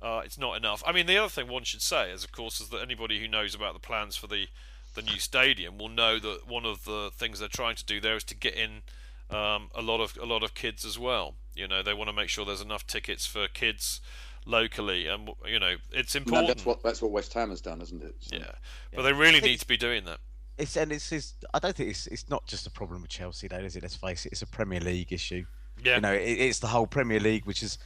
Uh, 0.00 0.22
it's 0.24 0.38
not 0.38 0.56
enough. 0.56 0.82
I 0.86 0.92
mean, 0.92 1.06
the 1.06 1.18
other 1.18 1.30
thing 1.30 1.48
one 1.48 1.64
should 1.64 1.80
say 1.80 2.10
is, 2.10 2.24
of 2.24 2.32
course, 2.32 2.60
is 2.60 2.68
that 2.70 2.82
anybody 2.82 3.20
who 3.20 3.28
knows 3.28 3.54
about 3.54 3.74
the 3.74 3.80
plans 3.80 4.16
for 4.16 4.26
the 4.26 4.48
the 4.94 5.02
new 5.02 5.18
stadium 5.18 5.78
will 5.78 5.88
know 5.88 6.18
that 6.18 6.46
one 6.48 6.64
of 6.64 6.84
the 6.84 7.10
things 7.14 7.38
they're 7.40 7.48
trying 7.48 7.76
to 7.76 7.84
do 7.84 8.00
there 8.00 8.16
is 8.16 8.24
to 8.24 8.34
get 8.34 8.54
in 8.54 8.82
um, 9.30 9.70
a 9.74 9.82
lot 9.82 10.00
of 10.00 10.16
a 10.20 10.26
lot 10.26 10.42
of 10.42 10.54
kids 10.54 10.84
as 10.84 10.98
well. 10.98 11.34
You 11.54 11.68
know, 11.68 11.82
they 11.82 11.94
want 11.94 12.08
to 12.08 12.12
make 12.16 12.28
sure 12.28 12.44
there's 12.44 12.60
enough 12.60 12.86
tickets 12.86 13.26
for 13.26 13.46
kids 13.48 14.00
locally, 14.46 15.06
and 15.06 15.30
you 15.46 15.58
know, 15.58 15.76
it's 15.92 16.14
And 16.14 16.26
important. 16.26 16.48
that's 16.48 16.66
what 16.66 16.82
that's 16.82 17.00
what 17.02 17.10
West 17.10 17.32
Ham 17.34 17.50
has 17.50 17.60
done, 17.60 17.80
isn't 17.80 18.02
it? 18.02 18.14
So- 18.20 18.36
yeah. 18.36 18.52
but 18.94 19.02
they 19.02 19.12
really 19.12 19.40
need 19.40 19.60
to 19.60 19.66
be 19.66 19.76
doing 19.76 20.04
that. 20.04 20.18
It's 20.56 20.76
and 20.76 20.92
it's, 20.92 21.10
it's 21.10 21.34
I 21.52 21.58
don't 21.58 21.74
think 21.74 21.90
it's 21.90 22.06
it's 22.06 22.28
not 22.30 22.46
just 22.46 22.66
a 22.66 22.70
problem 22.70 23.02
with 23.02 23.10
Chelsea 23.10 23.48
though, 23.48 23.58
is 23.58 23.74
it? 23.76 23.82
Let's 23.82 23.96
face 23.96 24.24
it, 24.26 24.32
it's 24.32 24.42
a 24.42 24.46
Premier 24.46 24.80
League 24.80 25.12
issue. 25.12 25.46
Yeah. 25.82 25.96
You 25.96 26.00
know, 26.02 26.12
it, 26.12 26.20
it's 26.38 26.60
the 26.60 26.68
whole 26.68 26.86
Premier 26.86 27.18
League, 27.18 27.44
which 27.46 27.60
is, 27.62 27.78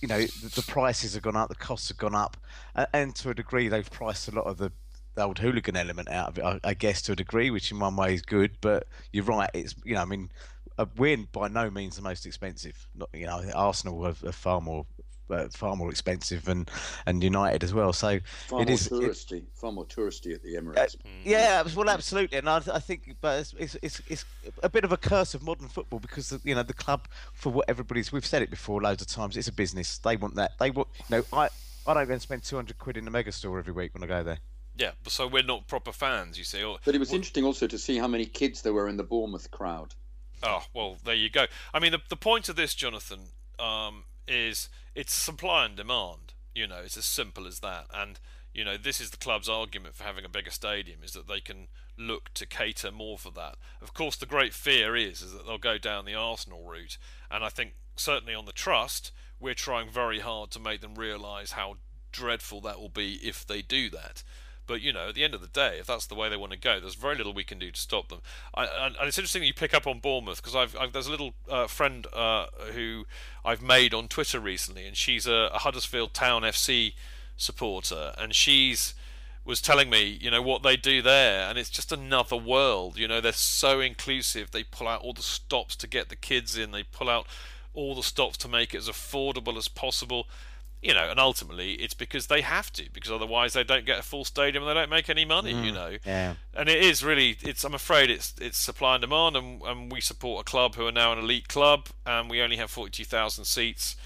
you 0.00 0.06
know, 0.06 0.20
the, 0.20 0.52
the 0.54 0.62
prices 0.62 1.14
have 1.14 1.22
gone 1.24 1.34
up, 1.34 1.48
the 1.48 1.56
costs 1.56 1.88
have 1.88 1.96
gone 1.96 2.14
up, 2.14 2.36
and, 2.76 2.86
and 2.92 3.14
to 3.16 3.30
a 3.30 3.34
degree 3.34 3.66
they've 3.66 3.90
priced 3.90 4.28
a 4.28 4.30
lot 4.30 4.44
of 4.46 4.58
the, 4.58 4.70
the 5.16 5.24
old 5.24 5.38
hooligan 5.38 5.76
element 5.76 6.08
out 6.08 6.28
of 6.28 6.38
it, 6.38 6.44
I, 6.44 6.60
I 6.70 6.74
guess, 6.74 7.02
to 7.02 7.12
a 7.12 7.16
degree, 7.16 7.50
which 7.50 7.72
in 7.72 7.80
one 7.80 7.96
way 7.96 8.14
is 8.14 8.22
good. 8.22 8.52
But 8.60 8.86
you're 9.12 9.24
right, 9.24 9.50
it's 9.52 9.74
you 9.84 9.94
know, 9.94 10.02
I 10.02 10.04
mean, 10.04 10.30
we're 10.96 11.16
by 11.32 11.48
no 11.48 11.70
means 11.70 11.96
the 11.96 12.02
most 12.02 12.24
expensive. 12.26 12.86
Not 12.94 13.08
you 13.12 13.26
know, 13.26 13.42
Arsenal 13.54 14.06
are, 14.06 14.14
are 14.24 14.32
far 14.32 14.60
more. 14.60 14.86
Uh, 15.28 15.48
far 15.48 15.74
more 15.74 15.90
expensive 15.90 16.46
and 16.46 16.70
and 17.04 17.20
United 17.20 17.64
as 17.64 17.74
well. 17.74 17.92
So 17.92 18.20
Far 18.46 18.62
it 18.62 18.68
more 18.68 18.74
is 18.74 18.86
it- 18.86 18.92
touristy, 18.92 19.42
far 19.54 19.72
more 19.72 19.84
touristy 19.84 20.32
at 20.32 20.40
the 20.44 20.56
uh, 20.56 20.60
Emirates. 20.60 20.94
yeah, 21.24 21.64
well, 21.74 21.90
absolutely, 21.90 22.38
and 22.38 22.48
I, 22.48 22.62
I 22.72 22.78
think, 22.78 23.16
but 23.20 23.40
it's, 23.40 23.52
it's 23.58 23.74
it's 23.82 24.00
it's 24.08 24.24
a 24.62 24.68
bit 24.68 24.84
of 24.84 24.92
a 24.92 24.96
curse 24.96 25.34
of 25.34 25.42
modern 25.42 25.66
football 25.66 25.98
because 25.98 26.32
you 26.44 26.54
know 26.54 26.62
the 26.62 26.72
club, 26.72 27.08
for 27.34 27.50
what 27.50 27.64
everybody's, 27.68 28.12
we've 28.12 28.24
said 28.24 28.40
it 28.40 28.50
before 28.50 28.80
loads 28.80 29.02
of 29.02 29.08
times, 29.08 29.36
it's 29.36 29.48
a 29.48 29.52
business. 29.52 29.98
They 29.98 30.16
want 30.16 30.36
that. 30.36 30.52
They 30.60 30.70
want, 30.70 30.86
you 31.10 31.16
know, 31.16 31.24
I 31.32 31.48
I 31.88 31.94
don't 31.94 32.06
go 32.06 32.12
and 32.12 32.22
spend 32.22 32.44
two 32.44 32.54
hundred 32.54 32.78
quid 32.78 32.96
in 32.96 33.04
the 33.04 33.10
mega 33.10 33.32
store 33.32 33.58
every 33.58 33.72
week 33.72 33.94
when 33.94 34.04
I 34.04 34.06
go 34.06 34.22
there. 34.22 34.38
Yeah, 34.78 34.92
so 35.06 35.26
we're 35.26 35.42
not 35.42 35.66
proper 35.68 35.92
fans, 35.92 36.36
you 36.36 36.44
see. 36.44 36.62
Or, 36.62 36.78
But 36.84 36.94
it 36.94 36.98
was 36.98 37.12
interesting 37.12 37.44
also 37.44 37.66
to 37.66 37.78
see 37.78 37.96
how 37.96 38.06
many 38.06 38.26
kids 38.26 38.62
there 38.62 38.74
were 38.74 38.88
in 38.88 38.96
the 38.96 39.02
Bournemouth 39.02 39.50
crowd. 39.50 39.94
Oh 40.42 40.64
well, 40.74 40.98
there 41.04 41.14
you 41.14 41.30
go. 41.30 41.46
I 41.72 41.80
mean, 41.80 41.92
the 41.92 42.00
the 42.08 42.16
point 42.16 42.48
of 42.48 42.56
this, 42.56 42.74
Jonathan, 42.74 43.20
um, 43.58 44.04
is 44.28 44.68
it's 44.94 45.14
supply 45.14 45.64
and 45.64 45.76
demand. 45.76 46.34
You 46.54 46.66
know, 46.66 46.80
it's 46.84 46.96
as 46.96 47.06
simple 47.06 47.46
as 47.46 47.60
that. 47.60 47.86
And 47.94 48.18
you 48.52 48.64
know, 48.64 48.76
this 48.76 49.00
is 49.00 49.10
the 49.10 49.16
club's 49.16 49.48
argument 49.48 49.94
for 49.94 50.04
having 50.04 50.24
a 50.24 50.30
bigger 50.30 50.50
stadium 50.50 51.00
is 51.02 51.12
that 51.12 51.28
they 51.28 51.40
can 51.40 51.68
look 51.98 52.32
to 52.34 52.46
cater 52.46 52.90
more 52.90 53.18
for 53.18 53.30
that. 53.30 53.56
Of 53.80 53.94
course, 53.94 54.16
the 54.16 54.26
great 54.26 54.52
fear 54.52 54.94
is 54.94 55.22
is 55.22 55.32
that 55.32 55.46
they'll 55.46 55.58
go 55.58 55.78
down 55.78 56.04
the 56.04 56.14
Arsenal 56.14 56.64
route, 56.64 56.98
and 57.30 57.44
I 57.44 57.48
think 57.48 57.74
certainly 57.96 58.34
on 58.34 58.44
the 58.44 58.52
trust, 58.52 59.12
we're 59.40 59.54
trying 59.54 59.90
very 59.90 60.20
hard 60.20 60.50
to 60.50 60.60
make 60.60 60.80
them 60.80 60.94
realise 60.94 61.52
how 61.52 61.76
dreadful 62.12 62.60
that 62.62 62.80
will 62.80 62.88
be 62.88 63.14
if 63.22 63.46
they 63.46 63.62
do 63.62 63.90
that. 63.90 64.22
But 64.66 64.80
you 64.80 64.92
know, 64.92 65.08
at 65.08 65.14
the 65.14 65.24
end 65.24 65.34
of 65.34 65.40
the 65.40 65.46
day, 65.46 65.78
if 65.78 65.86
that's 65.86 66.06
the 66.06 66.14
way 66.14 66.28
they 66.28 66.36
want 66.36 66.52
to 66.52 66.58
go, 66.58 66.80
there's 66.80 66.94
very 66.94 67.16
little 67.16 67.32
we 67.32 67.44
can 67.44 67.58
do 67.58 67.70
to 67.70 67.80
stop 67.80 68.08
them. 68.08 68.20
I, 68.54 68.66
and, 68.66 68.96
it's 69.02 69.18
interesting 69.18 69.42
that 69.42 69.46
you 69.46 69.54
pick 69.54 69.74
up 69.74 69.86
on 69.86 70.00
Bournemouth 70.00 70.42
because 70.42 70.56
I've, 70.56 70.76
I've 70.78 70.92
there's 70.92 71.06
a 71.06 71.10
little 71.10 71.34
uh, 71.48 71.66
friend 71.66 72.06
uh, 72.12 72.46
who 72.72 73.06
I've 73.44 73.62
made 73.62 73.94
on 73.94 74.08
Twitter 74.08 74.40
recently, 74.40 74.86
and 74.86 74.96
she's 74.96 75.26
a, 75.26 75.50
a 75.52 75.58
Huddersfield 75.58 76.14
Town 76.14 76.42
FC 76.42 76.94
supporter, 77.36 78.14
and 78.18 78.34
she's 78.34 78.94
was 79.44 79.60
telling 79.60 79.88
me, 79.88 80.18
you 80.20 80.28
know, 80.30 80.42
what 80.42 80.64
they 80.64 80.76
do 80.76 81.00
there, 81.00 81.48
and 81.48 81.56
it's 81.56 81.70
just 81.70 81.92
another 81.92 82.36
world. 82.36 82.98
You 82.98 83.06
know, 83.06 83.20
they're 83.20 83.32
so 83.32 83.78
inclusive. 83.78 84.50
They 84.50 84.64
pull 84.64 84.88
out 84.88 85.02
all 85.02 85.12
the 85.12 85.22
stops 85.22 85.76
to 85.76 85.86
get 85.86 86.08
the 86.08 86.16
kids 86.16 86.58
in. 86.58 86.72
They 86.72 86.82
pull 86.82 87.08
out 87.08 87.26
all 87.72 87.94
the 87.94 88.02
stops 88.02 88.36
to 88.38 88.48
make 88.48 88.74
it 88.74 88.78
as 88.78 88.88
affordable 88.88 89.56
as 89.56 89.68
possible 89.68 90.26
you 90.86 90.94
know, 90.94 91.10
and 91.10 91.18
ultimately 91.18 91.72
it's 91.74 91.94
because 91.94 92.28
they 92.28 92.40
have 92.42 92.72
to, 92.74 92.84
because 92.92 93.10
otherwise 93.10 93.52
they 93.54 93.64
don't 93.64 93.84
get 93.84 93.98
a 93.98 94.02
full 94.02 94.24
stadium 94.24 94.62
and 94.62 94.70
they 94.70 94.74
don't 94.74 94.90
make 94.90 95.08
any 95.10 95.24
money, 95.24 95.50
you 95.50 95.72
Mm, 95.72 95.74
know. 95.74 95.96
yeah. 96.04 96.34
And 96.54 96.68
it 96.68 96.78
is 96.82 97.02
really, 97.02 97.36
it's. 97.42 97.64
I'm 97.64 97.74
afraid 97.74 98.08
it's 98.10 98.34
it's 98.40 98.56
supply 98.58 98.94
and 98.94 99.00
demand, 99.02 99.36
and, 99.36 99.60
and 99.62 99.92
we 99.92 100.00
support 100.00 100.42
a 100.42 100.50
club 100.50 100.76
who 100.76 100.86
are 100.86 100.92
now 100.92 101.12
an 101.12 101.18
elite 101.18 101.48
club, 101.48 101.88
and 102.06 102.30
we 102.30 102.40
only 102.40 102.56
have 102.56 102.70
42,000 102.70 103.44
seats, 103.44 103.96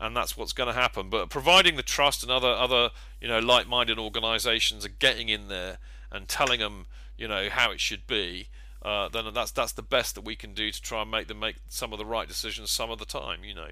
and 0.00 0.16
that's 0.16 0.36
what's 0.36 0.52
going 0.52 0.68
to 0.68 0.80
happen. 0.80 1.10
But 1.10 1.28
providing 1.28 1.76
the 1.76 1.82
trust 1.82 2.22
and 2.22 2.30
other 2.30 2.48
other 2.48 2.90
you 3.20 3.26
know 3.28 3.40
like-minded 3.40 3.98
organisations 3.98 4.84
are 4.86 4.90
getting 5.00 5.28
in 5.28 5.48
there 5.48 5.78
and 6.12 6.28
telling 6.28 6.60
them 6.60 6.86
you 7.16 7.26
know 7.28 7.48
how 7.50 7.70
it 7.72 7.80
should 7.80 8.06
be. 8.06 8.48
Uh, 8.80 9.08
then 9.08 9.24
that's 9.34 9.50
that's 9.50 9.72
the 9.72 9.82
best 9.82 10.14
that 10.14 10.24
we 10.24 10.36
can 10.36 10.54
do 10.54 10.70
to 10.70 10.80
try 10.80 11.02
and 11.02 11.10
make 11.10 11.26
them 11.26 11.40
make 11.40 11.56
some 11.68 11.92
of 11.92 11.98
the 11.98 12.06
right 12.06 12.28
decisions 12.28 12.70
some 12.70 12.90
of 12.90 12.98
the 12.98 13.04
time, 13.04 13.42
you 13.42 13.54
know. 13.54 13.70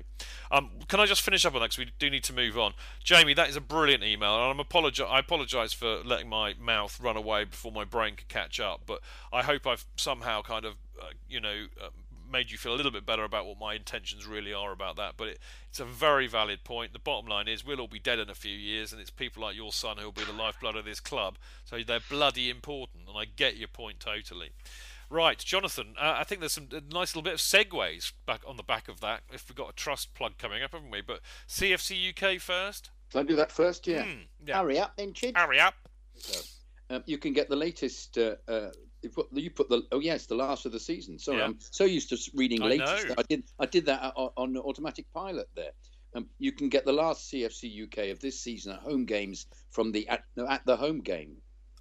Um, 0.50 0.70
can 0.88 0.98
I 0.98 1.06
just 1.06 1.22
finish 1.22 1.44
up 1.44 1.54
on 1.54 1.60
that 1.60 1.66
because 1.66 1.78
we 1.78 1.92
do 1.98 2.10
need 2.10 2.24
to 2.24 2.32
move 2.32 2.58
on, 2.58 2.74
Jamie? 3.04 3.34
That 3.34 3.48
is 3.48 3.56
a 3.56 3.60
brilliant 3.60 4.02
email, 4.02 4.34
and 4.34 4.58
I'm 4.58 4.64
apologi- 4.64 5.08
I 5.08 5.20
apologise 5.20 5.72
for 5.72 6.02
letting 6.04 6.28
my 6.28 6.54
mouth 6.54 6.98
run 7.00 7.16
away 7.16 7.44
before 7.44 7.70
my 7.70 7.84
brain 7.84 8.16
could 8.16 8.28
catch 8.28 8.58
up. 8.58 8.82
But 8.84 9.00
I 9.32 9.42
hope 9.42 9.66
I've 9.66 9.84
somehow 9.96 10.42
kind 10.42 10.64
of, 10.64 10.74
uh, 11.00 11.10
you 11.28 11.40
know, 11.40 11.66
uh, 11.80 11.90
made 12.30 12.50
you 12.50 12.58
feel 12.58 12.74
a 12.74 12.76
little 12.76 12.92
bit 12.92 13.06
better 13.06 13.24
about 13.24 13.46
what 13.46 13.58
my 13.58 13.74
intentions 13.74 14.26
really 14.26 14.52
are 14.52 14.72
about 14.72 14.96
that. 14.96 15.14
But 15.16 15.28
it, 15.28 15.38
it's 15.70 15.80
a 15.80 15.84
very 15.84 16.26
valid 16.26 16.64
point. 16.64 16.92
The 16.92 16.98
bottom 16.98 17.28
line 17.28 17.48
is 17.48 17.64
we'll 17.64 17.80
all 17.80 17.86
be 17.86 17.98
dead 17.98 18.18
in 18.18 18.28
a 18.28 18.34
few 18.34 18.56
years, 18.56 18.92
and 18.92 19.00
it's 19.00 19.10
people 19.10 19.42
like 19.42 19.56
your 19.56 19.72
son 19.72 19.98
who 19.98 20.04
will 20.04 20.12
be 20.12 20.24
the 20.24 20.32
lifeblood 20.32 20.76
of 20.76 20.84
this 20.84 21.00
club. 21.00 21.38
So 21.64 21.78
they're 21.86 22.00
bloody 22.00 22.50
important, 22.50 23.08
and 23.08 23.16
I 23.16 23.24
get 23.24 23.56
your 23.56 23.68
point 23.68 24.00
totally. 24.00 24.50
Right, 25.08 25.38
Jonathan. 25.38 25.94
Uh, 26.00 26.14
I 26.16 26.24
think 26.24 26.40
there's 26.40 26.52
some 26.52 26.68
a 26.72 26.80
nice 26.92 27.14
little 27.14 27.22
bit 27.22 27.34
of 27.34 27.40
segues 27.40 28.12
back 28.26 28.42
on 28.46 28.56
the 28.56 28.62
back 28.62 28.88
of 28.88 29.00
that. 29.00 29.22
If 29.32 29.48
we've 29.48 29.56
got 29.56 29.70
a 29.70 29.72
trust 29.72 30.14
plug 30.14 30.36
coming 30.38 30.62
up, 30.62 30.72
haven't 30.72 30.90
we? 30.90 31.00
But 31.00 31.20
CFC 31.48 32.10
UK 32.10 32.40
first. 32.40 32.90
Shall 33.12 33.20
I 33.20 33.24
do 33.24 33.36
that 33.36 33.52
first? 33.52 33.86
Yeah. 33.86 34.02
Hmm, 34.04 34.20
yeah. 34.44 34.58
Hurry 34.58 34.78
up 34.78 34.96
then, 34.96 35.12
Chid. 35.12 35.36
Hurry 35.36 35.60
up. 35.60 35.74
um, 36.90 37.02
you 37.06 37.18
can 37.18 37.32
get 37.32 37.48
the 37.48 37.56
latest. 37.56 38.18
Uh, 38.18 38.34
uh, 38.48 38.70
you 39.02 39.10
put, 39.10 39.26
you 39.32 39.50
put 39.50 39.68
the 39.68 39.82
oh 39.92 40.00
yes, 40.00 40.26
the 40.26 40.34
last 40.34 40.66
of 40.66 40.72
the 40.72 40.80
season. 40.80 41.18
Sorry, 41.18 41.38
Yeah. 41.38 41.44
I'm 41.44 41.58
so 41.60 41.84
used 41.84 42.08
to 42.08 42.18
reading 42.34 42.62
I 42.62 42.66
latest. 42.66 43.08
know. 43.08 43.14
I 43.18 43.22
did 43.28 43.44
I 43.60 43.66
did 43.66 43.86
that 43.86 44.12
on, 44.16 44.30
on 44.36 44.56
automatic 44.56 45.06
pilot 45.14 45.48
there. 45.54 45.70
Um, 46.16 46.26
you 46.38 46.50
can 46.50 46.68
get 46.68 46.84
the 46.86 46.92
last 46.92 47.30
CFC 47.30 47.84
UK 47.84 48.10
of 48.10 48.18
this 48.20 48.40
season 48.40 48.72
at 48.72 48.80
home 48.80 49.04
games 49.04 49.46
from 49.70 49.92
the 49.92 50.08
at, 50.08 50.24
no, 50.34 50.48
at 50.48 50.64
the 50.66 50.76
home 50.76 51.00
game. 51.00 51.36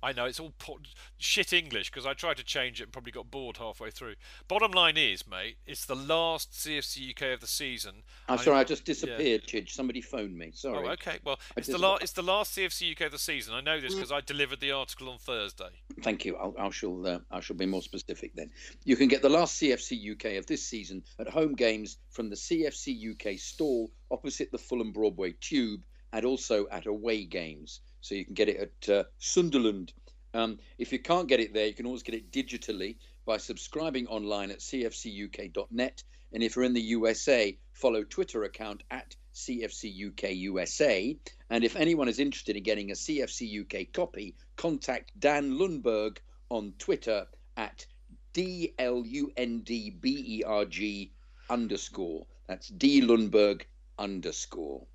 I 0.05 0.11
know 0.11 0.25
it's 0.25 0.39
all 0.39 0.53
po- 0.59 0.77
shit 1.17 1.51
English 1.51 1.89
because 1.89 2.05
I 2.05 2.13
tried 2.13 2.37
to 2.37 2.43
change 2.43 2.79
it 2.79 2.83
and 2.83 2.91
probably 2.91 3.11
got 3.11 3.31
bored 3.31 3.57
halfway 3.57 3.89
through. 3.89 4.13
Bottom 4.47 4.71
line 4.71 4.97
is, 4.97 5.27
mate, 5.27 5.57
it's 5.65 5.83
the 5.85 5.95
last 5.95 6.51
CFC 6.51 7.09
UK 7.09 7.33
of 7.33 7.39
the 7.39 7.47
season. 7.47 8.03
I'm 8.29 8.37
I- 8.37 8.43
sorry, 8.43 8.57
I 8.57 8.63
just 8.65 8.83
yeah. 8.83 8.93
disappeared, 8.93 9.43
Chidge. 9.47 9.71
Somebody 9.71 10.01
phoned 10.01 10.37
me. 10.37 10.51
Sorry. 10.53 10.87
Oh, 10.87 10.91
okay. 10.91 11.17
Well, 11.23 11.39
it's 11.57 11.65
the 11.65 11.73
dis- 11.73 11.81
la- 11.81 11.95
it's 11.95 12.11
the 12.11 12.21
last 12.21 12.55
CFC 12.55 12.91
UK 12.91 13.07
of 13.07 13.13
the 13.13 13.17
season. 13.17 13.55
I 13.55 13.61
know 13.61 13.81
this 13.81 13.95
because 13.95 14.11
I 14.11 14.21
delivered 14.21 14.59
the 14.59 14.73
article 14.73 15.09
on 15.09 15.17
Thursday. 15.17 15.69
Thank 16.03 16.23
you. 16.23 16.35
I'll, 16.35 16.53
I 16.59 16.69
shall. 16.69 17.07
Uh, 17.07 17.19
I 17.31 17.39
shall 17.39 17.55
be 17.55 17.65
more 17.65 17.81
specific 17.81 18.35
then. 18.35 18.51
You 18.83 18.95
can 18.95 19.07
get 19.07 19.23
the 19.23 19.29
last 19.29 19.59
CFC 19.59 20.11
UK 20.11 20.37
of 20.37 20.45
this 20.45 20.63
season 20.63 21.03
at 21.17 21.27
home 21.27 21.55
games 21.55 21.97
from 22.11 22.29
the 22.29 22.35
CFC 22.35 23.11
UK 23.11 23.39
stall 23.39 23.89
opposite 24.11 24.51
the 24.51 24.59
Fulham 24.59 24.91
Broadway 24.91 25.33
Tube, 25.41 25.81
and 26.13 26.25
also 26.25 26.67
at 26.69 26.85
away 26.85 27.25
games. 27.25 27.81
So 28.05 28.13
you 28.13 28.23
can 28.23 28.35
get 28.35 28.49
it 28.49 28.71
at 28.85 28.89
uh, 28.89 29.03
Sunderland. 29.17 29.91
Um, 30.35 30.59
if 30.77 30.91
you 30.91 30.99
can't 30.99 31.27
get 31.27 31.39
it 31.39 31.55
there, 31.55 31.65
you 31.65 31.73
can 31.73 31.87
always 31.87 32.03
get 32.03 32.13
it 32.13 32.31
digitally 32.31 32.97
by 33.25 33.37
subscribing 33.37 34.05
online 34.05 34.51
at 34.51 34.59
cfcuk.net. 34.59 36.03
And 36.31 36.43
if 36.43 36.55
you're 36.55 36.65
in 36.65 36.73
the 36.73 36.81
USA, 36.81 37.57
follow 37.73 38.03
Twitter 38.03 38.43
account 38.43 38.83
at 38.91 39.15
CFC 39.33 40.09
UK 40.09 40.35
USA. 40.35 41.17
And 41.49 41.63
if 41.63 41.75
anyone 41.75 42.07
is 42.07 42.19
interested 42.19 42.55
in 42.55 42.61
getting 42.61 42.91
a 42.91 42.93
CFC 42.93 43.61
UK 43.61 43.91
copy, 43.91 44.35
contact 44.55 45.19
Dan 45.19 45.57
Lundberg 45.57 46.17
on 46.49 46.73
Twitter 46.77 47.25
at 47.57 47.87
D 48.33 48.75
L 48.77 49.03
U 49.03 49.31
N 49.35 49.61
D 49.61 49.89
B 49.89 50.39
E 50.39 50.43
R 50.43 50.65
G 50.65 51.11
underscore. 51.49 52.27
That's 52.45 52.67
D 52.67 53.01
Lundberg 53.01 53.63
underscore. 53.97 54.85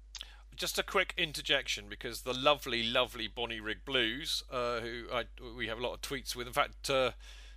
Just 0.60 0.78
a 0.78 0.82
quick 0.82 1.14
interjection 1.16 1.86
because 1.88 2.20
the 2.20 2.34
lovely, 2.34 2.82
lovely 2.82 3.26
Bonnie 3.28 3.60
Rig 3.60 3.82
Blues, 3.86 4.44
uh, 4.52 4.80
who 4.80 5.04
I, 5.10 5.24
we 5.56 5.68
have 5.68 5.78
a 5.78 5.82
lot 5.82 5.94
of 5.94 6.02
tweets 6.02 6.36
with. 6.36 6.46
In 6.46 6.52
fact, 6.52 6.90
uh, 6.90 7.12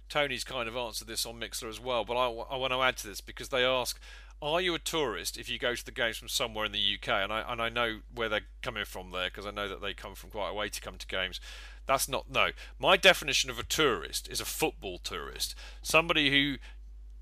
Tony's 0.07 0.45
kind 0.45 0.69
of 0.69 0.77
answered 0.77 1.09
this 1.09 1.25
on 1.25 1.37
Mixlr 1.37 1.67
as 1.67 1.81
well. 1.81 2.05
But 2.05 2.15
I, 2.15 2.27
I 2.27 2.55
want 2.55 2.71
to 2.71 2.81
add 2.81 2.95
to 2.99 3.07
this 3.07 3.19
because 3.19 3.49
they 3.49 3.65
ask, 3.65 3.99
"Are 4.41 4.61
you 4.61 4.73
a 4.73 4.79
tourist 4.79 5.35
if 5.35 5.49
you 5.49 5.59
go 5.59 5.75
to 5.75 5.83
the 5.83 5.91
games 5.91 6.15
from 6.15 6.29
somewhere 6.29 6.63
in 6.63 6.71
the 6.71 6.79
UK?" 6.79 7.09
And 7.09 7.33
I 7.33 7.43
and 7.45 7.61
I 7.61 7.67
know 7.67 7.99
where 8.15 8.29
they're 8.29 8.47
coming 8.61 8.85
from 8.85 9.11
there 9.11 9.27
because 9.27 9.45
I 9.45 9.51
know 9.51 9.67
that 9.67 9.81
they 9.81 9.93
come 9.93 10.15
from 10.15 10.29
quite 10.29 10.51
a 10.51 10.53
way 10.53 10.69
to 10.69 10.79
come 10.79 10.95
to 10.97 11.05
games. 11.05 11.41
That's 11.85 12.07
not 12.07 12.31
no. 12.31 12.51
My 12.79 12.95
definition 12.95 13.49
of 13.49 13.59
a 13.59 13.63
tourist 13.63 14.29
is 14.29 14.39
a 14.39 14.45
football 14.45 14.97
tourist, 14.97 15.55
somebody 15.81 16.31
who 16.31 16.55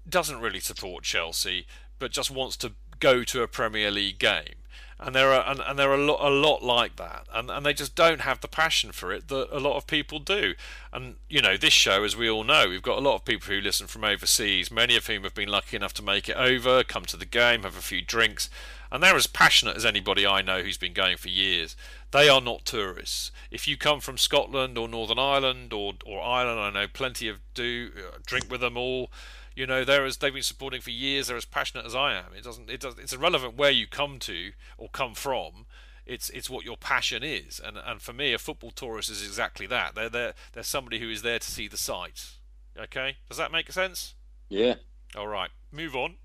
doesn't 0.07 0.41
really 0.41 0.59
support 0.59 1.05
Chelsea, 1.05 1.65
but 1.97 2.11
just 2.11 2.29
wants 2.29 2.55
to 2.57 2.73
go 2.99 3.23
to 3.23 3.41
a 3.41 3.47
Premier 3.47 3.89
League 3.89 4.19
game. 4.19 4.60
And 5.03 5.15
there 5.15 5.33
are 5.33 5.43
and, 5.49 5.59
and 5.65 5.79
there 5.79 5.89
are 5.89 5.95
a 5.95 6.05
lot, 6.05 6.19
a 6.21 6.29
lot 6.29 6.61
like 6.61 6.97
that, 6.97 7.25
and 7.33 7.49
and 7.49 7.65
they 7.65 7.73
just 7.73 7.95
don't 7.95 8.21
have 8.21 8.39
the 8.41 8.47
passion 8.47 8.91
for 8.91 9.11
it 9.11 9.29
that 9.29 9.47
a 9.51 9.59
lot 9.59 9.75
of 9.75 9.87
people 9.87 10.19
do. 10.19 10.53
And 10.93 11.15
you 11.27 11.41
know, 11.41 11.57
this 11.57 11.73
show, 11.73 12.03
as 12.03 12.15
we 12.15 12.29
all 12.29 12.43
know, 12.43 12.69
we've 12.69 12.83
got 12.83 12.99
a 12.99 13.01
lot 13.01 13.15
of 13.15 13.25
people 13.25 13.51
who 13.51 13.61
listen 13.61 13.87
from 13.87 14.03
overseas, 14.03 14.69
many 14.69 14.95
of 14.95 15.07
whom 15.07 15.23
have 15.23 15.33
been 15.33 15.49
lucky 15.49 15.75
enough 15.75 15.95
to 15.95 16.03
make 16.03 16.29
it 16.29 16.37
over, 16.37 16.83
come 16.83 17.05
to 17.05 17.17
the 17.17 17.25
game, 17.25 17.63
have 17.63 17.77
a 17.77 17.81
few 17.81 18.03
drinks, 18.03 18.47
and 18.91 19.01
they're 19.01 19.15
as 19.15 19.27
passionate 19.27 19.77
as 19.77 19.85
anybody 19.85 20.27
I 20.27 20.41
know 20.41 20.61
who's 20.61 20.77
been 20.77 20.93
going 20.93 21.17
for 21.17 21.29
years. 21.29 21.75
They 22.11 22.27
are 22.27 22.41
not 22.41 22.65
tourists. 22.65 23.31
If 23.49 23.67
you 23.67 23.77
come 23.77 24.01
from 24.01 24.17
Scotland 24.17 24.77
or 24.77 24.87
Northern 24.87 25.19
Ireland 25.19 25.71
or 25.71 25.93
or 26.05 26.21
Ireland, 26.21 26.59
I 26.59 26.81
know 26.81 26.87
plenty 26.87 27.27
of 27.27 27.39
do 27.53 27.91
uh, 27.95 28.17
drink 28.25 28.51
with 28.51 28.61
them 28.61 28.77
all. 28.77 29.11
You 29.55 29.65
know, 29.67 29.83
they're 29.83 30.05
as 30.05 30.17
they've 30.17 30.33
been 30.33 30.43
supporting 30.43 30.81
for 30.81 30.91
years. 30.91 31.27
They're 31.27 31.37
as 31.37 31.45
passionate 31.45 31.85
as 31.85 31.95
I 31.95 32.13
am. 32.13 32.33
It 32.35 32.43
doesn't. 32.43 32.69
It 32.69 32.81
does. 32.81 32.95
It's 32.97 33.13
irrelevant 33.13 33.57
where 33.57 33.71
you 33.71 33.87
come 33.87 34.19
to 34.19 34.51
or 34.77 34.89
come 34.89 35.13
from. 35.13 35.65
It's 36.05 36.29
it's 36.31 36.49
what 36.49 36.65
your 36.65 36.77
passion 36.77 37.23
is. 37.23 37.61
And 37.63 37.77
and 37.77 38.01
for 38.01 38.11
me, 38.13 38.33
a 38.33 38.37
football 38.37 38.71
tourist 38.71 39.09
is 39.09 39.25
exactly 39.25 39.67
that. 39.67 39.95
They're 39.95 40.09
they're 40.09 40.33
they're 40.53 40.63
somebody 40.63 40.99
who 40.99 41.09
is 41.09 41.21
there 41.21 41.39
to 41.39 41.51
see 41.51 41.67
the 41.67 41.77
sights. 41.77 42.39
Okay, 42.77 43.17
does 43.29 43.37
that 43.37 43.51
make 43.51 43.71
sense? 43.71 44.15
Yeah. 44.49 44.75
All 45.15 45.27
right, 45.27 45.49
move 45.71 45.95
on. 45.95 46.15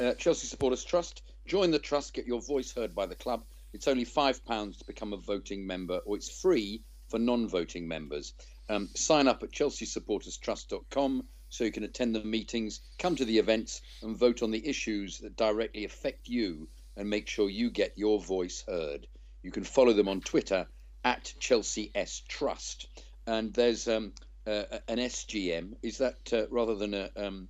Uh, 0.00 0.14
Chelsea 0.14 0.46
Supporters 0.46 0.84
Trust. 0.84 1.22
Join 1.46 1.70
the 1.70 1.78
trust, 1.78 2.14
get 2.14 2.26
your 2.26 2.40
voice 2.40 2.72
heard 2.72 2.94
by 2.94 3.06
the 3.06 3.14
club. 3.14 3.44
It's 3.72 3.86
only 3.86 4.04
£5 4.04 4.78
to 4.78 4.84
become 4.84 5.12
a 5.12 5.16
voting 5.16 5.66
member, 5.66 5.98
or 5.98 6.16
it's 6.16 6.40
free 6.40 6.82
for 7.08 7.18
non 7.18 7.48
voting 7.48 7.86
members. 7.86 8.34
Um, 8.68 8.88
sign 8.96 9.28
up 9.28 9.44
at 9.44 9.52
chelseasupporterstrust.com 9.52 11.24
so 11.48 11.64
you 11.64 11.70
can 11.70 11.84
attend 11.84 12.16
the 12.16 12.24
meetings, 12.24 12.80
come 12.98 13.14
to 13.16 13.24
the 13.24 13.38
events, 13.38 13.80
and 14.02 14.16
vote 14.16 14.42
on 14.42 14.50
the 14.50 14.66
issues 14.66 15.18
that 15.18 15.36
directly 15.36 15.84
affect 15.84 16.26
you 16.26 16.68
and 16.96 17.08
make 17.08 17.28
sure 17.28 17.48
you 17.48 17.70
get 17.70 17.96
your 17.96 18.20
voice 18.20 18.64
heard. 18.66 19.06
You 19.42 19.52
can 19.52 19.62
follow 19.62 19.92
them 19.92 20.08
on 20.08 20.22
Twitter 20.22 20.66
at 21.04 21.32
Chelsea 21.38 21.92
S 21.94 22.22
Trust. 22.26 22.88
And 23.26 23.54
there's 23.54 23.86
um, 23.86 24.14
uh, 24.46 24.64
an 24.88 24.98
SGM. 24.98 25.76
Is 25.82 25.98
that 25.98 26.32
uh, 26.32 26.48
rather 26.50 26.74
than 26.74 26.94
a. 26.94 27.10
Um, 27.16 27.48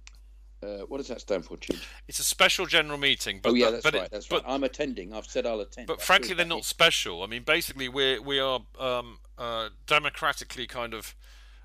uh, 0.67 0.79
what 0.87 0.99
does 0.99 1.09
that 1.09 1.21
stand 1.21 1.45
for, 1.45 1.57
Chidge? 1.57 1.85
It's 2.09 2.19
a 2.19 2.25
special 2.25 2.67
general 2.67 2.99
meeting. 2.99 3.41
But 3.43 3.51
oh 3.51 3.55
yeah, 3.55 3.71
that's 3.71 3.83
but 3.83 3.95
right. 3.95 4.11
that's 4.11 4.27
but- 4.27 4.45
right. 4.45 4.53
I'm 4.53 4.65
attending. 4.65 5.13
I've 5.13 5.27
said 5.27 5.47
I'll 5.47 5.61
attend. 5.61 5.87
But 5.87 6.01
I 6.01 6.05
frankly, 6.05 6.35
they're 6.35 6.47
not 6.47 6.65
special. 6.65 7.23
I 7.23 7.27
mean, 7.27 7.43
basically, 7.43 7.89
we 7.89 8.19
we 8.19 8.39
are 8.41 8.61
um, 8.79 9.19
uh, 9.39 9.69
democratically 9.87 10.67
kind 10.67 10.95
of 10.95 11.15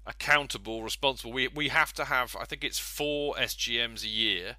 accountable, 0.06 0.84
responsible. 0.84 1.32
We 1.32 1.48
we 1.48 1.70
have 1.70 1.94
to 1.94 2.06
have. 2.06 2.36
I 2.40 2.46
think 2.46 2.64
it's 2.64 2.80
four 2.80 3.36
SGMs 3.36 4.04
a 4.04 4.10
year, 4.10 4.58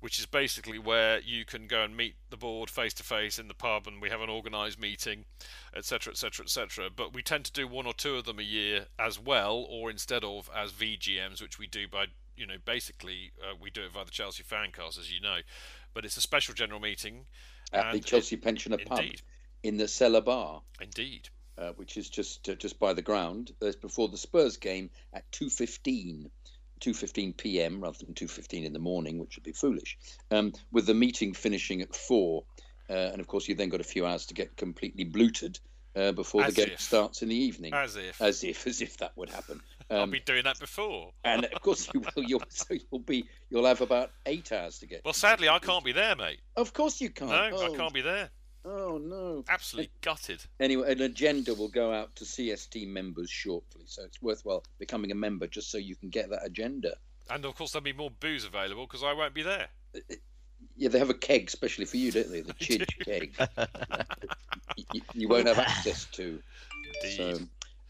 which 0.00 0.18
is 0.18 0.26
basically 0.26 0.78
where 0.78 1.20
you 1.20 1.44
can 1.44 1.66
go 1.66 1.82
and 1.82 1.96
meet 1.96 2.16
the 2.30 2.36
board 2.36 2.70
face 2.70 2.94
to 2.94 3.02
face 3.02 3.38
in 3.38 3.48
the 3.48 3.54
pub, 3.54 3.86
and 3.86 4.00
we 4.00 4.10
have 4.10 4.20
an 4.20 4.30
organised 4.30 4.80
meeting, 4.80 5.24
etc., 5.74 6.12
etc., 6.12 6.44
etc. 6.44 6.90
But 6.94 7.12
we 7.12 7.22
tend 7.22 7.44
to 7.46 7.52
do 7.52 7.66
one 7.66 7.86
or 7.86 7.94
two 7.94 8.16
of 8.16 8.24
them 8.24 8.38
a 8.38 8.42
year 8.42 8.86
as 8.98 9.18
well, 9.18 9.66
or 9.68 9.90
instead 9.90 10.24
of 10.24 10.48
as 10.54 10.72
VGMs, 10.72 11.42
which 11.42 11.58
we 11.58 11.66
do 11.66 11.86
by 11.88 12.06
you 12.36 12.46
know 12.46 12.56
basically 12.64 13.32
uh, 13.42 13.54
we 13.60 13.70
do 13.70 13.82
it 13.82 13.92
via 13.92 14.04
the 14.04 14.10
Chelsea 14.10 14.42
Fancast, 14.42 14.98
as 14.98 15.12
you 15.12 15.20
know. 15.20 15.38
But 15.92 16.04
it's 16.04 16.16
a 16.16 16.20
special 16.20 16.54
general 16.54 16.80
meeting 16.80 17.26
at 17.72 17.92
the 17.92 18.00
Chelsea 18.00 18.36
Pensioner 18.36 18.78
pub 18.78 19.04
in 19.62 19.76
the 19.76 19.88
Cellar 19.88 20.20
Bar. 20.20 20.62
Indeed. 20.80 21.28
Uh, 21.56 21.70
which 21.76 21.96
is 21.96 22.08
just 22.08 22.48
uh, 22.48 22.54
just 22.54 22.80
by 22.80 22.92
the 22.92 23.02
ground. 23.02 23.52
There's 23.60 23.76
before 23.76 24.08
the 24.08 24.16
Spurs 24.16 24.56
game 24.56 24.90
at 25.12 25.30
2:15, 25.30 26.28
2:15 26.80 27.36
p.m. 27.36 27.80
rather 27.80 27.98
than 28.04 28.14
2:15 28.14 28.64
in 28.64 28.72
the 28.72 28.80
morning, 28.80 29.18
which 29.18 29.36
would 29.36 29.44
be 29.44 29.52
foolish. 29.52 29.96
Um, 30.32 30.52
with 30.72 30.86
the 30.86 30.94
meeting 30.94 31.32
finishing 31.32 31.80
at 31.80 31.94
four, 31.94 32.42
uh, 32.90 32.92
and 32.92 33.20
of 33.20 33.28
course 33.28 33.46
you've 33.46 33.58
then 33.58 33.68
got 33.68 33.80
a 33.80 33.84
few 33.84 34.04
hours 34.04 34.26
to 34.26 34.34
get 34.34 34.56
completely 34.56 35.04
bluted 35.04 35.60
uh, 35.96 36.12
before 36.12 36.42
As 36.42 36.54
the 36.54 36.64
game 36.64 36.74
if. 36.74 36.80
starts 36.80 37.22
in 37.22 37.28
the 37.28 37.36
evening. 37.36 37.72
As 37.72 37.96
if. 37.96 38.20
as 38.20 38.42
if, 38.44 38.66
as 38.66 38.80
if 38.80 38.96
that 38.98 39.12
would 39.16 39.30
happen. 39.30 39.60
I've 39.90 39.98
Um, 39.98 40.10
been 40.10 40.22
doing 40.24 40.44
that 40.44 40.58
before. 40.58 41.12
and 41.24 41.44
of 41.44 41.60
course 41.60 41.88
you 41.92 42.00
will. 42.00 42.24
You'll, 42.24 42.42
so 42.48 42.74
you'll 42.74 43.00
be. 43.00 43.26
You'll 43.50 43.66
have 43.66 43.80
about 43.80 44.10
eight 44.26 44.50
hours 44.52 44.78
to 44.80 44.86
get. 44.86 45.04
Well, 45.04 45.14
sadly, 45.14 45.48
I 45.48 45.58
can't 45.58 45.84
be 45.84 45.92
there, 45.92 46.16
mate. 46.16 46.40
Of 46.56 46.72
course 46.72 47.00
you 47.00 47.10
can't. 47.10 47.30
No, 47.30 47.36
I 47.36 47.50
Oh. 47.68 47.74
can't 47.74 47.94
be 47.94 48.00
there. 48.00 48.30
Oh 48.66 48.96
no! 48.96 49.44
Absolutely 49.46 49.90
gutted. 50.00 50.42
Anyway, 50.58 50.90
an 50.90 51.02
agenda 51.02 51.54
will 51.54 51.68
go 51.68 51.92
out 51.92 52.16
to 52.16 52.24
CST 52.24 52.88
members 52.88 53.28
shortly, 53.28 53.82
so 53.84 54.02
it's 54.04 54.22
worthwhile 54.22 54.64
becoming 54.78 55.12
a 55.12 55.14
member 55.14 55.46
just 55.46 55.70
so 55.70 55.76
you 55.76 55.94
can 55.94 56.08
get 56.08 56.30
that 56.30 56.46
agenda. 56.46 56.96
And 57.28 57.44
of 57.44 57.54
course, 57.56 57.72
there'll 57.72 57.84
be 57.84 57.92
more 57.92 58.10
booze 58.10 58.46
available 58.46 58.86
because 58.86 59.02
I 59.02 59.12
won't 59.12 59.34
be 59.34 59.42
there. 59.42 59.68
Yeah, 60.76 60.88
they 60.88 60.98
have 60.98 61.10
a 61.10 61.14
keg 61.14 61.48
especially 61.48 61.84
for 61.84 61.98
you, 61.98 62.10
don't 62.10 62.30
they? 62.30 62.40
The 62.40 62.54
Chidge 62.54 63.04
keg. 63.04 63.36
you, 64.94 65.02
you 65.12 65.28
won't 65.28 65.46
have 65.46 65.58
access 65.58 66.06
to. 66.12 66.40
So, 67.16 67.38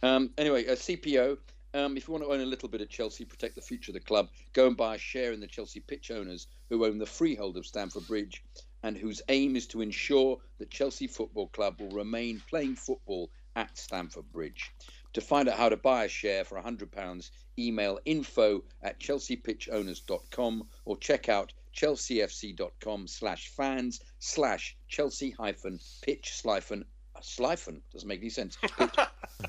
um, 0.02 0.30
anyway, 0.36 0.64
a 0.64 0.74
CPO. 0.74 1.38
Um, 1.74 1.96
if 1.96 2.06
you 2.06 2.12
want 2.12 2.22
to 2.22 2.30
own 2.30 2.40
a 2.40 2.46
little 2.46 2.68
bit 2.68 2.80
of 2.80 2.88
Chelsea, 2.88 3.24
protect 3.24 3.56
the 3.56 3.60
future 3.60 3.90
of 3.90 3.94
the 3.94 4.01
club, 4.01 4.28
go 4.52 4.68
and 4.68 4.76
buy 4.76 4.94
a 4.94 4.98
share 4.98 5.32
in 5.32 5.40
the 5.40 5.46
Chelsea 5.48 5.80
pitch 5.80 6.12
owners 6.12 6.46
who 6.70 6.86
own 6.86 6.98
the 6.98 7.06
freehold 7.06 7.56
of 7.56 7.66
Stamford 7.66 8.06
Bridge 8.06 8.44
and 8.84 8.96
whose 8.96 9.22
aim 9.28 9.56
is 9.56 9.66
to 9.66 9.80
ensure 9.80 10.38
that 10.59 10.70
Chelsea 10.70 11.09
Football 11.09 11.48
Club 11.48 11.80
will 11.80 11.90
remain 11.90 12.40
playing 12.48 12.76
football 12.76 13.28
at 13.56 13.76
Stamford 13.76 14.30
Bridge. 14.30 14.70
To 15.14 15.20
find 15.20 15.48
out 15.48 15.59
how 15.59 15.68
to 15.68 15.76
buy 15.76 16.05
a 16.05 16.09
share 16.09 16.44
for 16.44 16.60
£100, 16.60 17.30
email 17.59 17.98
info 18.05 18.62
at 18.82 19.01
chelseapitchowners.com 19.01 20.68
or 20.84 20.96
check 20.98 21.28
out 21.28 21.52
chelseafc.com 21.74 23.09
slash 23.09 23.48
fans 23.48 24.01
slash 24.20 24.76
chelsea 24.86 25.30
hyphen 25.30 25.80
pitch 26.02 26.40
slifen 26.40 26.84
slifen 27.20 27.80
doesn't 27.92 28.09
make 28.09 28.20
any 28.20 28.30
sense 28.30 28.56
pitch 28.78 28.96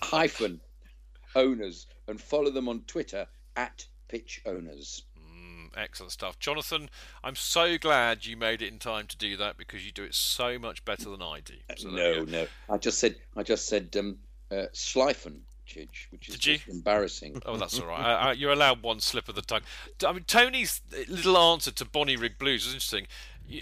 hyphen 0.02 0.60
owners 1.36 1.88
and 2.08 2.20
follow 2.20 2.50
them 2.50 2.68
on 2.68 2.82
twitter 2.88 3.28
at 3.56 3.86
pitch 4.08 4.42
owners 4.46 5.04
Mm, 5.36 5.70
excellent 5.76 6.12
stuff. 6.12 6.40
Jonathan, 6.40 6.90
I'm 7.24 7.36
so 7.36 7.78
glad 7.78 8.26
you 8.26 8.38
made 8.38 8.62
it 8.62 8.72
in 8.72 8.80
time 8.80 9.08
to 9.08 9.18
do 9.18 9.36
that 9.38 9.58
because 9.58 9.86
you 9.86 9.92
do 9.92 10.04
it 10.04 10.14
so 10.16 10.58
much 10.58 10.86
better 10.86 11.10
than 11.10 11.22
I 11.22 11.42
do. 11.42 11.56
So 11.78 11.90
no 11.90 12.24
no 12.24 12.48
i 12.70 12.78
just 12.78 13.00
said 13.00 13.16
i 13.36 13.44
just 13.44 13.68
said 13.68 13.96
um 13.98 14.18
uh, 14.52 14.68
Chidge, 15.66 16.12
which 16.12 16.30
is 16.30 16.36
Did 16.36 16.46
you? 16.46 16.60
embarrassing. 16.68 17.42
Oh, 17.46 17.58
that's 17.58 17.80
all 17.80 17.88
right. 17.88 18.00
Uh, 18.00 18.28
uh, 18.28 18.32
you're 18.34 18.52
allowed 18.52 18.84
one 18.84 19.00
slip 19.00 19.28
of 19.28 19.36
the 19.36 19.42
tongue. 19.42 19.64
I 20.06 20.14
mean, 20.14 20.24
Tony's 20.24 20.82
little 21.10 21.38
answer 21.38 21.72
to 21.72 21.86
Bonnie 21.86 22.16
Rig 22.16 22.38
Blues 22.38 22.66
was 22.66 22.74
interesting. 22.74 23.08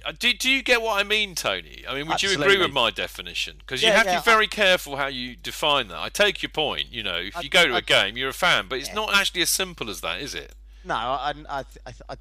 Uh, 0.06 0.14
Do, 0.18 0.34
do 0.34 0.50
you 0.50 0.64
get 0.64 0.82
what 0.82 1.00
I 1.00 1.04
mean, 1.04 1.36
Tony? 1.36 1.84
I 1.88 1.94
mean, 1.96 2.08
would 2.08 2.22
you 2.24 2.32
agree 2.40 2.58
with 2.58 2.72
my 2.72 2.90
definition? 2.90 3.58
Because 3.60 3.82
you 3.82 3.90
Yeah, 3.90 3.98
have 3.98 4.06
yeah, 4.06 4.16
to 4.20 4.22
be 4.22 4.32
very 4.32 4.48
careful 4.48 4.96
how 4.98 5.08
you 5.08 5.36
define 5.36 5.90
that. 5.90 5.98
I 5.98 6.10
take 6.10 6.42
your 6.42 6.50
point. 6.50 6.88
You 6.92 7.04
know, 7.04 7.18
if 7.18 7.36
I- 7.38 7.42
you 7.42 7.50
go 7.50 7.68
to 7.68 7.74
I- 7.76 7.80
a 7.80 7.82
game, 7.82 8.16
you're 8.18 8.30
a 8.30 8.34
fan, 8.34 8.68
but 8.70 8.80
it's 8.80 8.94
not 8.94 9.14
actually 9.14 9.42
as 9.42 9.50
simple 9.50 9.90
as 9.90 10.02
that, 10.02 10.22
is 10.22 10.34
it? 10.36 10.54
No, 10.86 10.96
I, 10.96 11.34
I, 11.50 11.60
I, 11.60 11.64
I, 11.86 11.94
I, 12.10 12.18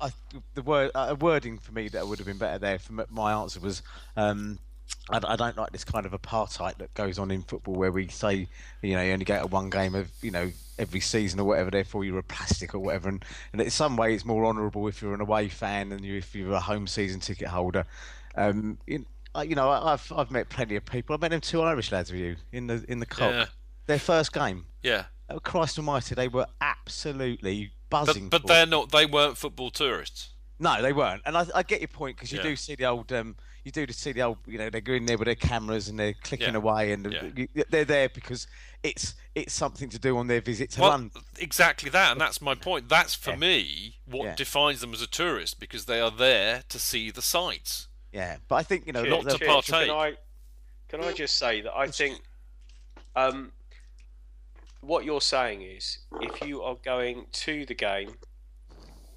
I 0.00 0.10
the 0.54 0.62
word 0.62 0.90
uh, 0.94 1.16
wording 1.18 1.58
for 1.58 1.72
me 1.72 1.88
that 1.88 2.06
would 2.06 2.18
have 2.18 2.26
been 2.26 2.38
better 2.38 2.58
there 2.58 2.78
for 2.78 2.92
my 3.10 3.32
answer 3.32 3.58
was, 3.60 3.82
um, 4.16 4.58
I, 5.10 5.16
I 5.26 5.36
don't 5.36 5.56
like 5.56 5.72
this 5.72 5.84
kind 5.84 6.06
of 6.06 6.12
apartheid 6.12 6.78
that 6.78 6.94
goes 6.94 7.18
on 7.18 7.30
in 7.30 7.42
football 7.42 7.74
where 7.74 7.90
we 7.92 8.08
say, 8.08 8.46
you 8.82 8.94
know, 8.94 9.02
you 9.02 9.12
only 9.12 9.24
go 9.24 9.40
to 9.40 9.46
one 9.46 9.68
game 9.68 9.94
of, 9.94 10.10
you 10.22 10.30
know, 10.30 10.52
every 10.78 11.00
season 11.00 11.40
or 11.40 11.44
whatever. 11.44 11.70
Therefore, 11.70 12.04
you're 12.04 12.18
a 12.18 12.22
plastic 12.22 12.74
or 12.74 12.78
whatever. 12.78 13.08
And, 13.08 13.24
and 13.52 13.60
in 13.60 13.70
some 13.70 13.96
way, 13.96 14.14
it's 14.14 14.24
more 14.24 14.44
honourable 14.46 14.86
if 14.88 15.02
you're 15.02 15.14
an 15.14 15.20
away 15.20 15.48
fan 15.48 15.88
than 15.88 16.04
you 16.04 16.18
if 16.18 16.34
you're 16.34 16.52
a 16.54 16.60
home 16.60 16.86
season 16.86 17.20
ticket 17.20 17.48
holder. 17.48 17.84
Um, 18.36 18.78
I- 19.34 19.42
you 19.44 19.54
know, 19.54 19.68
I- 19.70 19.94
I've 19.94 20.12
I've 20.14 20.30
met 20.30 20.48
plenty 20.50 20.76
of 20.76 20.84
people. 20.84 21.16
I 21.16 21.18
met 21.18 21.30
them 21.32 21.40
two 21.40 21.62
Irish 21.62 21.90
lads 21.90 22.12
with 22.12 22.20
you 22.20 22.36
in 22.52 22.66
the 22.68 22.84
in 22.88 22.98
the 23.00 23.06
cop. 23.06 23.32
Yeah. 23.32 23.46
Their 23.86 23.98
first 23.98 24.32
game. 24.32 24.66
Yeah. 24.82 25.04
Oh, 25.28 25.40
Christ 25.40 25.78
Almighty, 25.78 26.14
they 26.14 26.28
were 26.28 26.46
absolutely 26.60 27.72
buzzing. 27.90 28.28
But, 28.28 28.42
but 28.42 28.48
they're 28.48 28.66
not. 28.66 28.90
They 28.92 29.06
weren't 29.06 29.36
football 29.36 29.70
tourists. 29.70 30.30
No, 30.58 30.80
they 30.82 30.92
weren't. 30.92 31.22
And 31.26 31.36
I, 31.36 31.46
I 31.54 31.62
get 31.62 31.80
your 31.80 31.88
point 31.88 32.16
because 32.16 32.30
you 32.30 32.38
Yeah. 32.38 32.44
do 32.44 32.56
see 32.56 32.74
the 32.74 32.84
old, 32.84 33.10
um, 33.12 33.36
you 33.64 33.72
do 33.72 33.86
to 33.86 33.92
see 33.92 34.12
the 34.12 34.22
old, 34.22 34.38
you 34.46 34.58
know, 34.58 34.70
they're 34.70 34.80
going 34.80 35.06
there 35.06 35.16
with 35.18 35.26
their 35.26 35.34
cameras 35.34 35.88
and 35.88 35.98
they're 35.98 36.14
clicking 36.14 36.52
Yeah. 36.52 36.56
away, 36.58 36.92
and 36.92 37.12
Yeah. 37.12 37.30
you- 37.36 37.64
they're 37.68 37.84
there 37.84 38.08
because 38.08 38.46
it's 38.82 39.14
it's 39.34 39.54
something 39.54 39.88
to 39.88 39.98
do 39.98 40.18
on 40.18 40.26
their 40.26 40.42
visit 40.42 40.68
to 40.72 40.80
Well, 40.82 40.90
London. 40.90 41.22
exactly 41.38 41.88
that, 41.88 42.12
and 42.12 42.20
that's 42.20 42.42
my 42.42 42.54
point. 42.54 42.90
That's 42.90 43.14
for 43.14 43.30
Yeah. 43.30 43.36
me 43.36 43.98
what 44.04 44.24
Yeah. 44.24 44.34
defines 44.34 44.82
them 44.82 44.92
as 44.92 45.00
a 45.00 45.06
tourist 45.06 45.58
because 45.58 45.86
they 45.86 46.00
are 46.00 46.10
there 46.10 46.64
to 46.68 46.78
see 46.78 47.10
the 47.10 47.22
sights. 47.22 47.88
Yeah, 48.12 48.36
but 48.46 48.56
I 48.56 48.62
think 48.62 48.86
you 48.86 48.92
know, 48.92 49.00
a 49.00 49.06
Chidge, 49.06 49.10
lot 49.10 49.18
of 49.20 49.24
Not 49.26 49.38
to 49.38 49.44
Chidge, 49.44 49.46
partake. 49.48 49.86
Can 49.88 49.96
I, 49.96 50.16
can 50.88 51.02
I 51.04 51.12
just 51.14 51.38
say 51.38 51.62
that 51.62 51.72
I 51.74 51.86
think 51.88 52.20
um, 53.16 53.52
what 54.80 55.04
you're 55.06 55.20
saying 55.22 55.62
is 55.62 55.98
if 56.20 56.42
you 56.46 56.62
are 56.62 56.74
going 56.74 57.26
to 57.32 57.64
the 57.64 57.74
game 57.74 58.18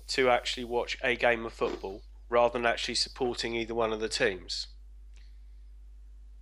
to 0.07 0.29
actually 0.29 0.63
watch 0.63 0.97
a 1.03 1.15
game 1.15 1.45
of 1.45 1.51
football 1.51 2.03
rather 2.29 2.53
than 2.53 2.65
actually 2.65 2.95
supporting 2.95 3.55
either 3.55 3.73
one 3.75 3.93
of 3.93 3.99
the 3.99 4.09
teams. 4.09 4.67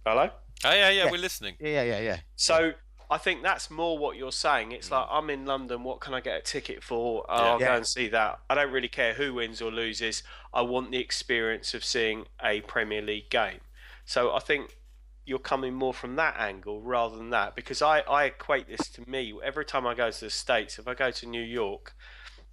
Hello? 0.05 0.29
Oh 0.65 0.71
yeah, 0.71 0.89
yeah, 0.89 1.05
Yeah. 1.05 1.11
we're 1.11 1.17
listening. 1.17 1.55
yeah, 1.59 1.69
yeah, 1.69 1.83
yeah, 1.83 1.99
yeah. 1.99 2.17
So 2.35 2.73
I 3.09 3.17
think 3.17 3.43
that's 3.43 3.69
more 3.69 3.97
what 3.97 4.17
you're 4.17 4.31
saying. 4.31 4.71
It's 4.71 4.91
like 4.91 5.07
I'm 5.09 5.29
in 5.29 5.45
London. 5.45 5.83
What 5.83 5.99
can 5.99 6.13
I 6.13 6.19
get 6.21 6.37
a 6.37 6.41
ticket 6.41 6.83
for? 6.83 7.25
Oh, 7.29 7.33
I'll 7.33 7.59
Yeah. 7.59 7.67
go 7.67 7.75
and 7.75 7.87
see 7.87 8.07
that. 8.09 8.39
I 8.49 8.55
don't 8.55 8.71
really 8.71 8.87
care 8.87 9.13
who 9.13 9.33
wins 9.35 9.61
or 9.61 9.71
loses. 9.71 10.23
I 10.53 10.61
want 10.61 10.91
the 10.91 10.97
experience 10.99 11.73
of 11.73 11.83
seeing 11.83 12.27
a 12.43 12.61
Premier 12.61 13.01
League 13.01 13.29
game. 13.29 13.61
So 14.05 14.33
I 14.33 14.39
think 14.39 14.77
you're 15.25 15.39
coming 15.39 15.73
more 15.73 15.93
from 15.93 16.17
that 16.17 16.35
angle 16.37 16.81
rather 16.81 17.15
than 17.15 17.29
that 17.29 17.55
because 17.55 17.81
I, 17.81 17.99
I 18.01 18.25
equate 18.25 18.67
this 18.67 18.89
to 18.89 19.09
me 19.09 19.33
every 19.41 19.63
time 19.63 19.87
I 19.87 19.93
go 19.93 20.11
to 20.11 20.19
the 20.19 20.29
States. 20.29 20.77
If 20.79 20.87
I 20.87 20.93
go 20.95 21.11
to 21.11 21.25
New 21.25 21.41
York, 21.41 21.95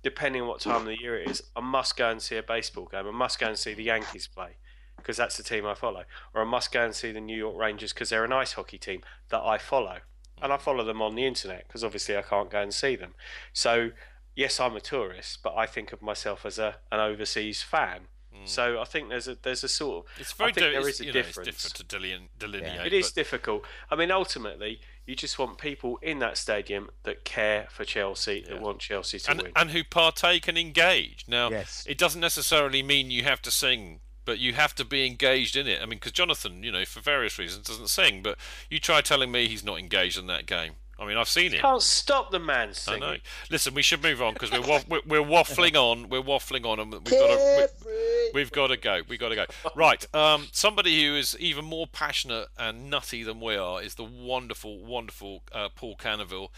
depending 0.02 0.42
on 0.42 0.48
what 0.48 0.60
time 0.60 0.82
of 0.82 0.84
the 0.86 1.00
year 1.00 1.18
it 1.20 1.30
is, 1.30 1.42
I 1.56 1.60
must 1.60 1.96
go 1.96 2.08
and 2.10 2.20
see 2.22 2.36
a 2.36 2.42
baseball 2.42 2.86
game. 2.86 3.06
I 3.06 3.10
must 3.10 3.38
go 3.38 3.46
and 3.48 3.58
see 3.58 3.74
the 3.74 3.84
Yankees 3.84 4.26
play 4.26 4.56
because 4.96 5.16
that's 5.16 5.36
the 5.36 5.42
team 5.42 5.66
I 5.66 5.74
follow. 5.74 6.04
Or 6.34 6.42
I 6.42 6.44
must 6.44 6.72
go 6.72 6.84
and 6.84 6.94
see 6.94 7.12
the 7.12 7.20
New 7.20 7.36
York 7.36 7.56
Rangers 7.56 7.92
because 7.92 8.10
they're 8.10 8.24
an 8.24 8.32
ice 8.32 8.52
hockey 8.54 8.78
team 8.78 9.02
that 9.30 9.40
I 9.42 9.58
follow. 9.58 9.98
And 10.42 10.52
I 10.52 10.56
follow 10.56 10.84
them 10.84 11.02
on 11.02 11.14
the 11.16 11.26
internet 11.26 11.66
because 11.66 11.84
obviously 11.84 12.16
I 12.16 12.22
can't 12.22 12.50
go 12.50 12.60
and 12.62 12.72
see 12.72 12.96
them. 12.96 13.14
So, 13.52 13.90
yes, 14.34 14.58
I'm 14.58 14.74
a 14.74 14.80
tourist, 14.80 15.40
but 15.42 15.54
I 15.56 15.66
think 15.66 15.92
of 15.92 16.00
myself 16.00 16.46
as 16.46 16.58
a, 16.58 16.76
an 16.90 17.00
overseas 17.00 17.62
fan. 17.62 18.02
Hmm. 18.32 18.46
So 18.46 18.80
I 18.80 18.84
think 18.84 19.08
there's 19.10 19.26
a 19.28 19.36
there's 19.42 19.64
a 19.64 19.68
sort 19.68 20.06
of 20.06 20.12
It's 20.20 20.32
very 20.32 20.50
I 20.50 20.52
think 20.54 20.66
di- 20.66 20.70
there 20.72 20.88
it's, 20.88 20.88
is 20.88 21.00
a 21.00 21.04
you 21.06 21.12
know, 21.12 21.18
it's 21.18 21.28
difference. 21.28 21.46
different 21.56 21.74
to 21.76 21.84
delineate. 21.84 22.38
delineate 22.38 22.86
It 22.86 22.92
is 22.92 23.08
but- 23.08 23.14
difficult. 23.16 23.64
I 23.90 23.96
mean, 23.96 24.10
ultimately, 24.10 24.80
you 25.10 25.16
just 25.16 25.38
want 25.40 25.58
people 25.58 25.98
in 26.02 26.20
that 26.20 26.38
stadium 26.38 26.88
that 27.02 27.24
care 27.24 27.66
for 27.70 27.84
Chelsea, 27.84 28.44
that 28.48 28.60
want 28.60 28.78
Chelsea 28.78 29.18
to 29.18 29.30
and, 29.32 29.42
win. 29.42 29.52
and 29.56 29.70
who 29.72 29.82
partake 29.82 30.46
and 30.46 30.56
engage. 30.56 31.24
Now, 31.26 31.50
Yes. 31.50 31.84
it 31.88 31.98
doesn't 31.98 32.20
necessarily 32.20 32.80
mean 32.82 33.10
you 33.10 33.24
have 33.24 33.42
to 33.42 33.50
sing, 33.50 34.00
but 34.24 34.38
you 34.38 34.54
have 34.54 34.72
to 34.76 34.84
be 34.84 35.04
engaged 35.06 35.56
in 35.56 35.66
it. 35.66 35.82
I 35.82 35.86
mean, 35.86 35.98
because 35.98 36.12
Jonathan, 36.12 36.62
you 36.62 36.70
know, 36.70 36.84
for 36.84 37.00
various 37.00 37.38
reasons, 37.40 37.66
doesn't 37.66 37.88
sing, 37.88 38.22
but 38.22 38.38
you 38.70 38.78
try 38.78 39.00
telling 39.00 39.32
me 39.32 39.48
he's 39.48 39.64
not 39.64 39.80
engaged 39.80 40.16
in 40.16 40.28
that 40.28 40.46
game. 40.46 40.74
I 41.00 41.06
mean, 41.06 41.16
I've 41.16 41.28
seen 41.28 41.54
it. 41.54 41.62
Can't 41.62 41.80
stop 41.80 42.30
the 42.30 42.38
man 42.38 42.68
I 42.68 42.72
singing. 42.72 43.00
know. 43.00 43.16
Listen, 43.50 43.72
we 43.72 43.80
should 43.80 44.02
move 44.02 44.20
on 44.20 44.34
because 44.34 44.52
we're, 44.52 44.60
waff- 44.60 44.86
we're 44.86 45.00
we're 45.06 45.26
waffling 45.26 45.74
on. 45.74 46.10
We're 46.10 46.20
waffling 46.22 46.66
on, 46.66 46.78
and 46.78 46.92
we've 46.92 47.04
got 47.04 47.10
to 47.10 47.70
we, 47.86 48.30
we've 48.34 48.52
got 48.52 48.66
to 48.66 48.76
go. 48.76 49.00
We've 49.08 49.18
got 49.18 49.30
to 49.30 49.34
go. 49.36 49.46
Right. 49.74 50.06
Um, 50.14 50.48
somebody 50.52 51.02
who 51.04 51.16
is 51.16 51.36
even 51.40 51.64
more 51.64 51.86
passionate 51.86 52.48
and 52.58 52.90
nutty 52.90 53.22
than 53.22 53.40
we 53.40 53.56
are 53.56 53.82
is 53.82 53.94
the 53.94 54.04
wonderful, 54.04 54.84
wonderful 54.84 55.42
uh, 55.52 55.70
Paul 55.74 55.96
Canoville. 55.96 56.48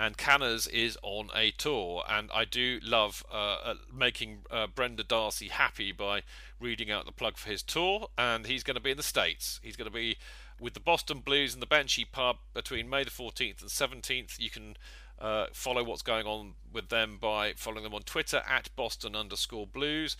And 0.00 0.16
Canners 0.16 0.68
is 0.68 0.96
on 1.02 1.28
a 1.34 1.50
tour, 1.50 2.04
and 2.08 2.30
I 2.32 2.44
do 2.44 2.78
love 2.84 3.24
uh, 3.32 3.56
uh, 3.64 3.74
making 3.92 4.42
uh, 4.48 4.68
Brenda 4.68 5.02
Darcy 5.02 5.48
happy 5.48 5.90
by 5.90 6.22
reading 6.60 6.88
out 6.88 7.04
the 7.04 7.10
plug 7.10 7.36
for 7.36 7.50
his 7.50 7.64
tour. 7.64 8.06
And 8.16 8.46
he's 8.46 8.62
going 8.62 8.76
to 8.76 8.80
be 8.80 8.92
in 8.92 8.96
the 8.96 9.02
States. 9.02 9.58
He's 9.60 9.74
going 9.74 9.90
to 9.90 9.94
be 9.94 10.16
with 10.60 10.74
the 10.74 10.80
Boston 10.80 11.20
Blues 11.20 11.54
in 11.54 11.60
the 11.60 11.66
Banshee 11.66 12.04
pub 12.04 12.38
between 12.54 12.88
May 12.88 13.04
the 13.04 13.10
14th 13.10 13.60
and 13.60 13.70
17th. 13.70 14.38
You 14.38 14.50
can 14.50 14.76
uh, 15.18 15.46
follow 15.52 15.82
what's 15.84 16.02
going 16.02 16.26
on 16.26 16.54
with 16.72 16.88
them 16.88 17.18
by 17.20 17.52
following 17.56 17.84
them 17.84 17.94
on 17.94 18.02
Twitter 18.02 18.42
at 18.48 18.74
Boston 18.76 19.16
underscore 19.16 19.66
Blues. 19.66 20.16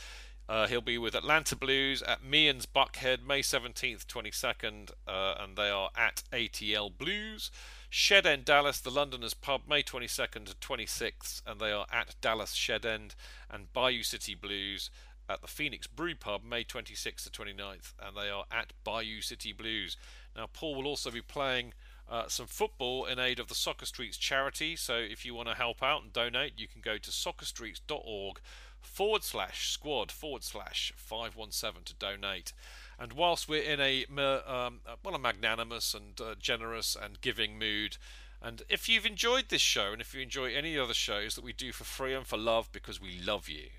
Uh, 0.48 0.66
he'll 0.66 0.80
be 0.80 0.96
with 0.96 1.14
Atlanta 1.14 1.54
Blues 1.54 2.00
at 2.02 2.24
Meehan's 2.24 2.64
Buckhead 2.64 3.22
May 3.26 3.42
17th, 3.42 4.06
22nd, 4.06 4.92
uh, 5.06 5.34
and 5.38 5.56
they 5.56 5.68
are 5.68 5.90
at 5.94 6.22
ATL 6.32 6.96
Blues. 6.96 7.50
Shed 7.90 8.26
End 8.26 8.46
Dallas, 8.46 8.80
the 8.80 8.90
Londoners 8.90 9.34
pub, 9.34 9.62
May 9.68 9.82
22nd 9.82 10.46
to 10.46 10.54
26th, 10.54 11.42
and 11.46 11.60
they 11.60 11.70
are 11.70 11.86
at 11.92 12.14
Dallas 12.22 12.54
Shed 12.54 12.86
End. 12.86 13.14
And 13.50 13.72
Bayou 13.74 14.02
City 14.02 14.34
Blues 14.34 14.90
at 15.28 15.42
the 15.42 15.46
Phoenix 15.46 15.86
Brew 15.86 16.14
Pub, 16.14 16.42
May 16.42 16.64
26th 16.64 17.30
to 17.30 17.42
29th, 17.42 17.92
and 18.02 18.16
they 18.16 18.30
are 18.30 18.44
at 18.50 18.72
Bayou 18.84 19.20
City 19.20 19.52
Blues. 19.52 19.98
Now, 20.38 20.46
Paul 20.52 20.76
will 20.76 20.86
also 20.86 21.10
be 21.10 21.20
playing 21.20 21.74
uh, 22.08 22.28
some 22.28 22.46
football 22.46 23.06
in 23.06 23.18
aid 23.18 23.40
of 23.40 23.48
the 23.48 23.56
Soccer 23.56 23.86
Streets 23.86 24.16
charity. 24.16 24.76
So, 24.76 24.94
if 24.94 25.26
you 25.26 25.34
want 25.34 25.48
to 25.48 25.54
help 25.54 25.82
out 25.82 26.04
and 26.04 26.12
donate, 26.12 26.52
you 26.56 26.68
can 26.68 26.80
go 26.80 26.96
to 26.96 27.10
soccerstreets.org 27.10 28.38
forward 28.80 29.24
slash 29.24 29.72
squad 29.72 30.12
forward 30.12 30.44
slash 30.44 30.92
517 30.96 31.82
to 31.86 31.94
donate. 31.94 32.52
And 33.00 33.14
whilst 33.14 33.48
we're 33.48 33.62
in 33.62 33.80
a 33.80 34.04
um, 34.06 34.80
well 35.04 35.16
a 35.16 35.18
magnanimous 35.18 35.92
and 35.92 36.20
uh, 36.20 36.36
generous 36.38 36.96
and 37.00 37.20
giving 37.20 37.58
mood, 37.58 37.96
and 38.40 38.62
if 38.68 38.88
you've 38.88 39.06
enjoyed 39.06 39.46
this 39.48 39.60
show 39.60 39.90
and 39.90 40.00
if 40.00 40.14
you 40.14 40.20
enjoy 40.20 40.54
any 40.54 40.78
other 40.78 40.94
shows 40.94 41.34
that 41.34 41.42
we 41.42 41.52
do 41.52 41.72
for 41.72 41.82
free 41.82 42.14
and 42.14 42.28
for 42.28 42.38
love 42.38 42.70
because 42.70 43.00
we 43.00 43.18
love 43.20 43.48
you, 43.48 43.70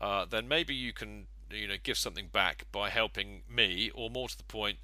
uh, 0.00 0.24
then 0.24 0.48
maybe 0.48 0.74
you 0.74 0.94
can 0.94 1.26
you 1.50 1.68
know 1.68 1.76
give 1.82 1.98
something 1.98 2.28
back 2.32 2.64
by 2.72 2.88
helping 2.88 3.42
me, 3.48 3.90
or 3.94 4.08
more 4.08 4.28
to 4.28 4.38
the 4.38 4.44
point, 4.44 4.78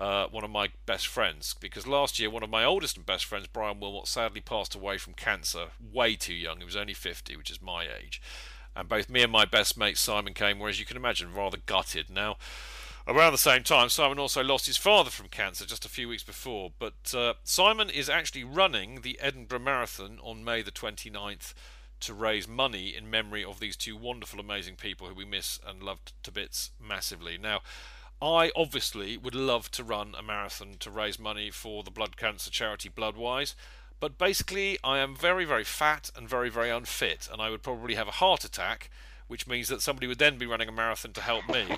uh, 0.00 0.26
one 0.28 0.42
of 0.42 0.50
my 0.50 0.70
best 0.86 1.06
friends. 1.06 1.54
Because 1.60 1.86
last 1.86 2.18
year, 2.18 2.30
one 2.30 2.42
of 2.42 2.48
my 2.48 2.64
oldest 2.64 2.96
and 2.96 3.04
best 3.04 3.26
friends, 3.26 3.46
Brian 3.46 3.78
Wilmot, 3.78 4.08
sadly 4.08 4.40
passed 4.40 4.74
away 4.74 4.96
from 4.96 5.12
cancer, 5.12 5.66
way 5.92 6.16
too 6.16 6.34
young. 6.34 6.58
He 6.58 6.64
was 6.64 6.74
only 6.74 6.94
50, 6.94 7.36
which 7.36 7.50
is 7.50 7.60
my 7.60 7.84
age. 7.84 8.20
And 8.74 8.88
both 8.88 9.10
me 9.10 9.22
and 9.22 9.30
my 9.30 9.44
best 9.44 9.76
mate 9.76 9.98
Simon 9.98 10.32
came, 10.32 10.58
whereas 10.58 10.80
you 10.80 10.86
can 10.86 10.96
imagine, 10.96 11.34
rather 11.34 11.58
gutted. 11.58 12.08
Now, 12.08 12.38
around 13.06 13.32
the 13.32 13.38
same 13.38 13.62
time, 13.62 13.90
Simon 13.90 14.18
also 14.18 14.42
lost 14.42 14.66
his 14.66 14.78
father 14.78 15.10
from 15.10 15.28
cancer 15.28 15.66
just 15.66 15.84
a 15.84 15.90
few 15.90 16.08
weeks 16.08 16.22
before. 16.22 16.72
But 16.78 17.14
uh, 17.14 17.34
Simon 17.44 17.90
is 17.90 18.08
actually 18.08 18.44
running 18.44 19.02
the 19.02 19.18
Edinburgh 19.20 19.58
Marathon 19.60 20.18
on 20.22 20.42
May 20.42 20.62
the 20.62 20.72
29th 20.72 21.52
to 22.00 22.14
raise 22.14 22.48
money 22.48 22.96
in 22.96 23.10
memory 23.10 23.44
of 23.44 23.60
these 23.60 23.76
two 23.76 23.98
wonderful, 23.98 24.40
amazing 24.40 24.76
people 24.76 25.08
who 25.08 25.14
we 25.14 25.26
miss 25.26 25.60
and 25.66 25.82
love 25.82 25.98
to 26.22 26.32
bits 26.32 26.70
massively. 26.80 27.36
Now, 27.36 27.60
I 28.22 28.50
obviously 28.54 29.16
would 29.16 29.34
love 29.34 29.70
to 29.70 29.82
run 29.82 30.14
a 30.14 30.22
marathon 30.22 30.74
to 30.80 30.90
raise 30.90 31.18
money 31.18 31.50
for 31.50 31.82
the 31.82 31.90
blood 31.90 32.18
cancer 32.18 32.50
charity 32.50 32.90
Bloodwise, 32.90 33.54
but 33.98 34.18
basically 34.18 34.78
I 34.84 34.98
am 34.98 35.16
very, 35.16 35.46
very 35.46 35.64
fat 35.64 36.10
and 36.14 36.28
very, 36.28 36.50
very 36.50 36.68
unfit, 36.68 37.30
and 37.32 37.40
I 37.40 37.48
would 37.48 37.62
probably 37.62 37.94
have 37.94 38.08
a 38.08 38.12
heart 38.12 38.44
attack, 38.44 38.90
which 39.30 39.46
means 39.46 39.68
that 39.68 39.80
somebody 39.80 40.08
would 40.08 40.18
then 40.18 40.36
be 40.38 40.44
running 40.46 40.68
a 40.68 40.72
marathon 40.72 41.12
to 41.12 41.20
help 41.20 41.48
me. 41.48 41.64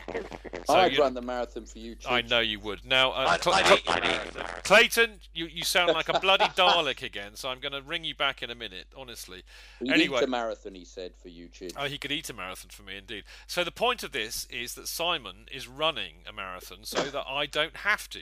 So 0.65 0.75
I'd 0.75 0.97
run 0.97 1.13
the 1.15 1.21
marathon 1.21 1.67
for 1.67 1.79
you. 1.81 1.97
I 2.09 2.23
know 2.23 2.39
you 2.39 2.61
would. 2.61 2.87
Now, 2.87 3.11
uh, 3.11 3.27
I'd- 3.31 3.43
Cl- 3.43 3.57
I'd 3.57 3.67
Cl- 3.67 3.79
eat 3.79 4.33
the. 4.33 4.45
Clayton, 4.63 5.19
you, 5.35 5.47
you 5.47 5.65
sound 5.65 5.93
like 5.93 6.09
a 6.09 6.21
bloody 6.21 6.45
Dalek 6.45 7.03
again, 7.03 7.33
so 7.35 7.49
I'm 7.49 7.59
going 7.59 7.73
to 7.73 7.83
ring 7.83 8.05
you 8.05 8.15
back 8.15 8.45
in 8.45 8.49
a 8.51 8.55
minute, 8.55 8.87
honestly. 8.97 9.43
We'd 9.81 9.91
anyway, 9.91 10.19
eat 10.19 10.23
a 10.23 10.29
marathon, 10.29 10.77
he 10.77 10.85
said, 10.85 11.15
for 11.21 11.31
you, 11.31 11.49
Chidge. 11.49 11.73
Oh, 11.77 11.87
he 11.87 11.99
could 11.99 12.13
eat 12.13 12.31
a 12.31 12.33
marathon 12.33 12.71
for 12.71 12.85
me, 12.85 12.97
indeed. 12.97 13.25
So 13.49 13.65
the 13.65 13.73
point 13.73 14.05
of 14.05 14.13
this 14.13 14.47
is 14.53 14.75
that 14.75 14.87
Simon 14.87 15.47
is 15.51 15.67
running 15.67 16.19
a 16.29 16.33
marathon 16.33 16.85
so 16.85 17.03
that 17.03 17.25
I 17.29 17.47
don't 17.47 17.79
have 17.79 18.09
to. 18.11 18.21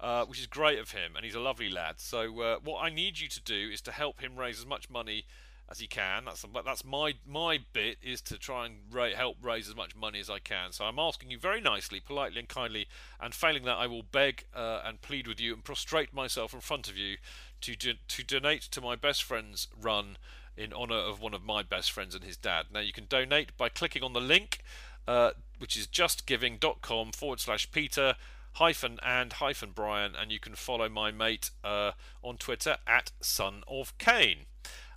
uh, 0.00 0.24
which 0.24 0.40
is 0.40 0.46
great 0.48 0.80
of 0.80 0.90
him, 0.90 1.12
and 1.14 1.24
he's 1.24 1.36
a 1.36 1.40
lovely 1.40 1.68
lad. 1.70 1.94
So 2.00 2.40
uh, 2.40 2.56
what 2.64 2.82
I 2.82 2.90
need 2.90 3.20
you 3.20 3.28
to 3.28 3.40
do 3.40 3.70
is 3.72 3.80
to 3.82 3.92
help 3.92 4.20
him 4.20 4.34
raise 4.36 4.58
as 4.58 4.66
much 4.66 4.90
money 4.90 5.24
as 5.68 5.80
you 5.80 5.88
can. 5.88 6.26
That's 6.26 6.44
that's 6.64 6.84
my 6.84 7.14
my 7.26 7.60
bit 7.72 7.98
is 8.02 8.20
to 8.22 8.38
try 8.38 8.66
and 8.66 8.76
ra- 8.90 9.14
help 9.14 9.38
raise 9.42 9.68
as 9.68 9.76
much 9.76 9.96
money 9.96 10.20
as 10.20 10.30
I 10.30 10.38
can. 10.38 10.72
So 10.72 10.84
I'm 10.84 10.98
asking 10.98 11.30
you 11.30 11.38
very 11.38 11.60
nicely, 11.60 12.00
politely, 12.00 12.38
and 12.38 12.48
kindly. 12.48 12.86
And 13.20 13.34
failing 13.34 13.64
that, 13.64 13.76
I 13.76 13.86
will 13.86 14.02
beg 14.02 14.44
uh, 14.54 14.80
and 14.84 15.02
plead 15.02 15.26
with 15.26 15.40
you 15.40 15.54
and 15.54 15.64
prostrate 15.64 16.14
myself 16.14 16.54
in 16.54 16.60
front 16.60 16.88
of 16.88 16.96
you 16.96 17.16
to 17.62 17.74
do, 17.74 17.94
to 18.08 18.22
donate 18.22 18.62
to 18.62 18.80
my 18.80 18.96
best 18.96 19.22
friend's 19.22 19.68
run 19.80 20.16
in 20.56 20.72
honour 20.72 20.96
of 20.96 21.20
one 21.20 21.34
of 21.34 21.44
my 21.44 21.62
best 21.62 21.92
friends 21.92 22.14
and 22.14 22.24
his 22.24 22.36
dad. 22.36 22.66
Now 22.72 22.80
you 22.80 22.92
can 22.92 23.06
donate 23.08 23.56
by 23.56 23.68
clicking 23.68 24.02
on 24.02 24.12
the 24.12 24.20
link, 24.20 24.60
uh, 25.06 25.32
which 25.58 25.76
is 25.76 25.86
justgiving.com 25.86 27.12
forward 27.12 27.40
slash 27.40 27.70
Peter 27.70 28.16
hyphen 28.54 28.98
and 29.02 29.34
hyphen 29.34 29.70
Brian, 29.74 30.14
and 30.16 30.32
you 30.32 30.40
can 30.40 30.54
follow 30.54 30.88
my 30.88 31.10
mate 31.10 31.50
uh, 31.62 31.92
on 32.22 32.38
Twitter 32.38 32.76
at 32.86 33.12
Son 33.20 33.62
of 33.68 33.96
Kane. 33.98 34.46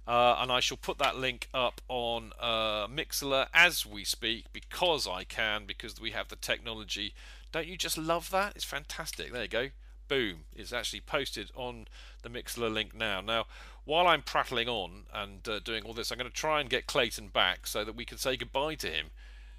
Uh, 0.09 0.39
and 0.39 0.51
I 0.51 0.59
shall 0.59 0.75
put 0.75 0.97
that 0.97 1.17
link 1.17 1.49
up 1.53 1.81
on 1.87 2.31
uh, 2.39 2.87
Mixlr 2.87 3.45
as 3.53 3.85
we 3.85 4.03
speak 4.03 4.45
because 4.51 5.07
I 5.07 5.23
can, 5.23 5.65
because 5.67 6.01
we 6.01 6.09
have 6.11 6.29
the 6.29 6.35
technology. 6.35 7.13
Don't 7.51 7.67
you 7.67 7.77
just 7.77 7.95
love 7.95 8.31
that? 8.31 8.53
It's 8.55 8.65
fantastic. 8.65 9.31
There 9.31 9.43
you 9.43 9.47
go. 9.47 9.67
Boom. 10.07 10.45
It's 10.55 10.73
actually 10.73 11.01
posted 11.01 11.51
on 11.53 11.85
the 12.23 12.29
Mixlr 12.29 12.73
link 12.73 12.95
now. 12.95 13.21
Now, 13.21 13.45
while 13.85 14.07
I'm 14.07 14.23
prattling 14.23 14.67
on 14.67 15.03
and 15.13 15.47
uh, 15.47 15.59
doing 15.59 15.83
all 15.83 15.93
this, 15.93 16.09
I'm 16.09 16.17
going 16.17 16.27
to 16.27 16.35
try 16.35 16.59
and 16.59 16.71
get 16.71 16.87
Clayton 16.87 17.27
back 17.27 17.67
so 17.67 17.85
that 17.85 17.95
we 17.95 18.03
can 18.03 18.17
say 18.17 18.35
goodbye 18.35 18.75
to 18.75 18.87
him. 18.87 19.11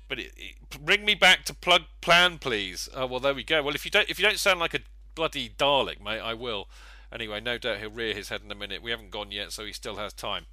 But 0.09 0.19
it, 0.19 0.33
it, 0.37 0.85
bring 0.85 1.05
me 1.05 1.15
back 1.15 1.45
to 1.45 1.55
plug 1.55 1.83
plan, 2.01 2.39
please. 2.39 2.89
Uh, 2.93 3.07
well, 3.07 3.21
there 3.21 3.35
we 3.35 3.45
go. 3.45 3.63
Well, 3.63 3.77
if 3.77 3.85
you 3.85 3.91
don't, 3.93 4.11
if 4.11 4.19
you 4.19 4.27
don't 4.27 4.41
sound 4.41 4.59
like 4.59 4.75
a 4.75 4.81
bloody 5.15 5.49
Dalek, 5.49 6.03
mate, 6.03 6.19
I 6.19 6.35
will. 6.35 6.67
Anyway, 7.13 7.41
no 7.41 7.59
doubt 7.59 7.79
he'll 7.79 7.91
rear 7.91 8.15
his 8.15 8.29
head 8.29 8.43
in 8.45 8.51
a 8.51 8.55
minute. 8.55 8.83
We 8.83 8.91
haven't 8.91 9.11
gone 9.11 9.33
yet, 9.33 9.53
so 9.53 9.65
he 9.65 9.73
still 9.73 9.97
has 9.97 10.13
time. 10.13 10.47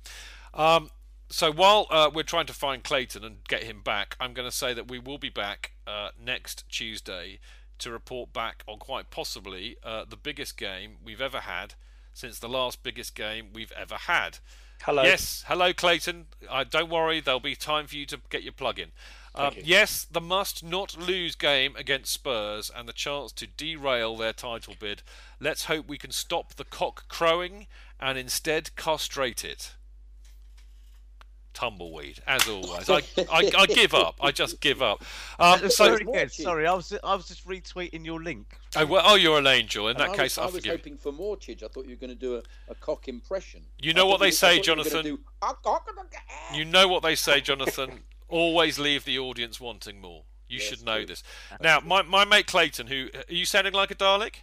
Um, 0.54 0.90
so 1.30 1.52
while 1.52 1.88
uh, 1.90 2.10
we're 2.14 2.24
trying 2.24 2.46
to 2.48 2.54
find 2.54 2.84
Clayton 2.84 3.24
and 3.24 3.38
get 3.48 3.64
him 3.64 3.82
back, 3.82 4.16
I'm 4.20 4.34
going 4.34 4.50
to 4.50 4.56
say 4.56 4.74
that 4.74 4.90
we 4.90 5.00
will 5.00 5.18
be 5.18 5.30
back 5.30 5.74
uh, 5.86 6.10
next 6.20 6.68
Tuesday 6.70 7.40
to 7.80 7.92
report 7.92 8.34
back 8.34 8.64
on 8.68 8.80
quite 8.80 9.12
possibly 9.12 9.78
uh, 9.84 10.06
the 10.10 10.16
biggest 10.16 10.58
game 10.58 10.98
we've 11.04 11.22
ever 11.22 11.42
had 11.42 11.76
since 12.14 12.40
the 12.40 12.50
last 12.50 12.82
biggest 12.82 13.14
game 13.14 13.50
we've 13.54 13.74
ever 13.74 13.96
had. 13.96 14.40
Hello. 14.84 15.04
Yes, 15.04 15.44
hello, 15.48 15.74
Clayton. 15.74 16.28
Uh, 16.50 16.64
don't 16.64 16.90
worry, 16.90 17.20
there'll 17.20 17.40
be 17.40 17.56
time 17.56 17.88
for 17.88 17.96
you 17.96 18.06
to 18.08 18.20
get 18.30 18.44
your 18.44 18.54
plug 18.54 18.80
in. 18.80 18.92
Um, 19.38 19.54
yes, 19.64 20.06
the 20.10 20.22
must 20.22 20.64
not 20.64 20.98
lose 20.98 21.36
game 21.36 21.76
against 21.76 22.12
Spurs 22.12 22.72
and 22.76 22.88
the 22.88 22.94
chance 22.94 23.32
to 23.34 23.48
derail 23.48 24.16
their 24.18 24.34
title 24.34 24.76
bid. 24.80 25.04
Let's 25.40 25.66
hope 25.66 25.88
we 25.88 25.98
can 25.98 26.12
stop 26.12 26.56
the 26.56 26.64
cock 26.66 27.08
crowing 27.08 27.68
and 28.00 28.18
instead 28.18 28.76
castrate 28.76 29.46
it. 29.46 29.74
Tumbleweed, 31.54 32.20
as 32.28 32.48
always. 32.48 32.88
I, 32.88 32.98
I, 33.32 33.52
I 33.58 33.66
give 33.66 33.96
up. 33.96 34.16
I 34.22 34.30
just 34.32 34.62
give 34.62 34.84
up. 34.84 35.04
Um, 35.40 35.60
so, 35.62 35.68
sorry, 35.70 36.02
again, 36.04 36.30
sorry, 36.30 36.68
I 36.68 36.74
was 36.74 36.94
I 37.04 37.16
was 37.16 37.28
just 37.28 37.48
retweeting 37.48 38.06
your 38.06 38.22
link. 38.22 38.60
Oh, 38.76 38.86
well, 38.86 39.02
oh 39.04 39.16
you're 39.16 39.40
an 39.40 39.48
angel. 39.48 39.88
In 39.88 39.96
And 39.96 40.02
that 40.02 40.10
I 40.12 40.16
case, 40.18 40.38
was, 40.38 40.38
I 40.38 40.42
I 40.42 40.46
was 40.46 40.56
forgive. 40.56 40.66
you. 40.66 40.78
hoping 40.78 40.98
for 40.98 41.12
more, 41.12 41.36
Chidge. 41.36 41.64
I 41.64 41.68
thought 41.68 41.86
you 41.86 41.92
were 41.96 42.00
going 42.00 42.12
to 42.12 42.16
do 42.16 42.36
a, 42.36 42.44
a 42.70 42.76
cock 42.76 43.08
impression. 43.08 43.62
You 43.80 43.94
know 43.96 44.04
thought 44.04 44.08
what 44.10 44.20
they 44.20 44.28
I 44.28 44.30
say, 44.30 44.48
thought 44.50 44.58
you 44.58 44.64
Jonathan. 44.64 45.04
do, 45.04 45.20
"Ah. 45.42 45.56
You 46.54 46.64
know 46.66 46.88
what 46.88 47.02
they 47.02 47.16
say, 47.16 47.42
Jonathan. 47.42 48.02
Always 48.30 48.78
leave 48.78 49.06
the 49.06 49.18
audience 49.20 49.60
wanting 49.60 50.02
more. 50.02 50.24
You 50.50 50.60
should 50.60 50.84
know 50.86 51.06
this. 51.06 51.24
Now, 51.62 51.80
my, 51.82 52.02
my 52.04 52.24
mate 52.24 52.48
Clayton, 52.48 52.88
who 52.88 53.10
are 53.16 53.34
you 53.34 53.46
sounding 53.46 53.74
like 53.74 53.92
a 53.92 53.96
Dalek? 53.96 54.36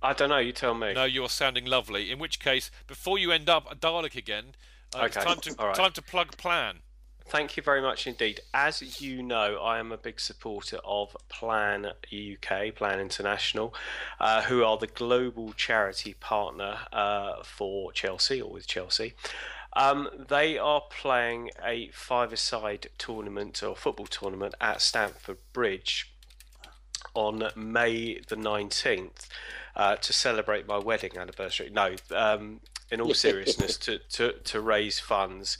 I 0.00 0.12
don't 0.12 0.28
know. 0.28 0.38
You 0.38 0.52
tell 0.52 0.74
me. 0.74 0.94
No, 0.94 1.04
you're 1.04 1.28
sounding 1.28 1.64
lovely. 1.64 2.10
In 2.12 2.18
which 2.20 2.38
case, 2.38 2.70
before 2.86 3.18
you 3.18 3.32
end 3.32 3.48
up 3.48 3.70
a 3.70 3.74
Dalek 3.74 4.14
again, 4.14 4.54
uh, 4.94 5.02
it's 5.04 5.16
Okay, 5.16 5.26
time 5.26 5.40
to 5.40 5.54
right. 5.58 5.74
time 5.74 5.92
to 5.92 6.02
plug 6.02 6.36
plan. 6.36 6.78
Thank 7.26 7.58
you 7.58 7.62
very 7.62 7.82
much 7.82 8.06
indeed. 8.06 8.40
As 8.54 9.02
you 9.02 9.22
know, 9.22 9.58
I 9.58 9.78
am 9.80 9.92
a 9.92 9.98
big 9.98 10.18
supporter 10.18 10.78
of 10.82 11.14
Plan 11.28 11.84
UK, 12.10 12.74
Plan 12.74 13.00
International, 13.00 13.74
uh, 14.18 14.42
who 14.42 14.64
are 14.64 14.78
the 14.78 14.86
global 14.86 15.52
charity 15.52 16.14
partner 16.14 16.78
uh, 16.90 17.42
for 17.42 17.92
Chelsea 17.92 18.40
or 18.40 18.50
with 18.50 18.66
Chelsea. 18.66 19.12
Um, 19.78 20.08
they 20.28 20.58
are 20.58 20.82
playing 20.90 21.52
a 21.64 21.88
five-a-side 21.92 22.88
tournament 22.98 23.62
or 23.62 23.76
football 23.76 24.06
tournament 24.06 24.56
at 24.60 24.82
Stamford 24.82 25.38
Bridge 25.52 26.12
on 27.14 27.48
May 27.54 28.18
the 28.26 28.34
19th 28.34 29.28
uh, 29.76 29.94
to 29.94 30.12
celebrate 30.12 30.66
my 30.66 30.78
wedding 30.78 31.16
anniversary. 31.16 31.70
No, 31.72 31.94
um, 32.10 32.58
in 32.90 33.00
all 33.00 33.14
seriousness, 33.28 33.76
to, 33.78 34.00
to, 34.10 34.32
to 34.32 34.60
raise 34.60 34.98
funds. 34.98 35.58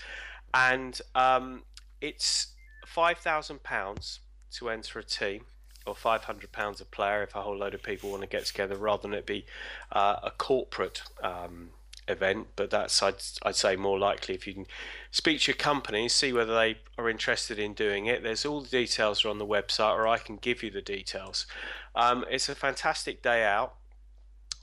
And 0.53 1.01
um, 1.15 1.63
it's 2.01 2.49
£5,000 2.93 4.19
to 4.55 4.69
enter 4.69 4.99
a 4.99 5.05
team. 5.05 5.45
Or 5.87 5.95
five 5.95 6.25
hundred 6.25 6.53
pounds 6.53 6.83
a 6.83 6.85
player 6.85 7.23
if 7.23 7.35
a 7.35 7.41
whole 7.41 7.57
load 7.57 7.73
of 7.73 7.83
people 7.83 8.11
want 8.11 8.21
to 8.21 8.29
get 8.29 8.45
together, 8.45 8.77
rather 8.77 9.01
than 9.01 9.15
it 9.15 9.25
be 9.25 9.47
uh, 9.91 10.17
a 10.23 10.31
corporate 10.31 11.01
um, 11.23 11.71
event. 12.09 12.49
But 12.57 12.71
that's 12.71 13.03
I'd, 13.03 13.23
I'd 13.43 13.57
say 13.57 13.77
more 13.77 13.99
likely 13.99 14.35
if 14.35 14.47
you 14.47 14.55
can 14.55 14.67
speak 15.11 15.41
to 15.43 15.53
your 15.53 15.57
company 15.57 16.03
and 16.03 16.11
see 16.11 16.33
whether 16.33 16.55
they 16.55 16.79
are 16.97 17.09
interested 17.09 17.59
in 17.59 17.75
doing 17.75 18.07
it. 18.07 18.23
There's 18.23 18.45
all 18.45 18.61
the 18.63 18.69
details 18.69 19.25
are 19.25 19.29
on 19.29 19.39
the 19.39 19.47
website, 19.47 19.95
or 19.95 20.07
I 20.07 20.19
can 20.19 20.37
give 20.37 20.63
you 20.63 20.71
the 20.71 20.83
details. 20.83 21.47
Um, 21.95 22.25
it's 22.31 22.49
a 22.49 22.55
fantastic 22.55 23.23
day 23.23 23.45
out. 23.45 23.75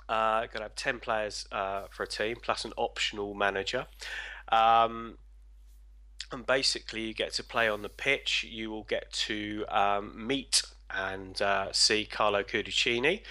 Uh, 0.07 0.41
got 0.41 0.53
to 0.55 0.61
have 0.63 0.75
10 0.75 0.99
players 0.99 1.47
uh, 1.51 1.83
for 1.89 2.03
a 2.03 2.07
team, 2.07 2.37
plus 2.41 2.63
an 2.63 2.73
optional 2.77 3.33
manager. 3.33 3.87
Um, 4.49 5.17
and 6.31 6.45
basically, 6.45 7.01
you 7.01 7.13
get 7.13 7.33
to 7.33 7.43
play 7.43 7.67
on 7.67 7.81
the 7.81 7.89
pitch. 7.89 8.45
You 8.47 8.69
will 8.69 8.83
get 8.83 9.11
to 9.13 9.65
um, 9.69 10.27
meet 10.27 10.61
and 10.89 11.41
uh, 11.41 11.71
see 11.71 12.05
Carlo 12.05 12.43
Cudicini, 12.43 13.21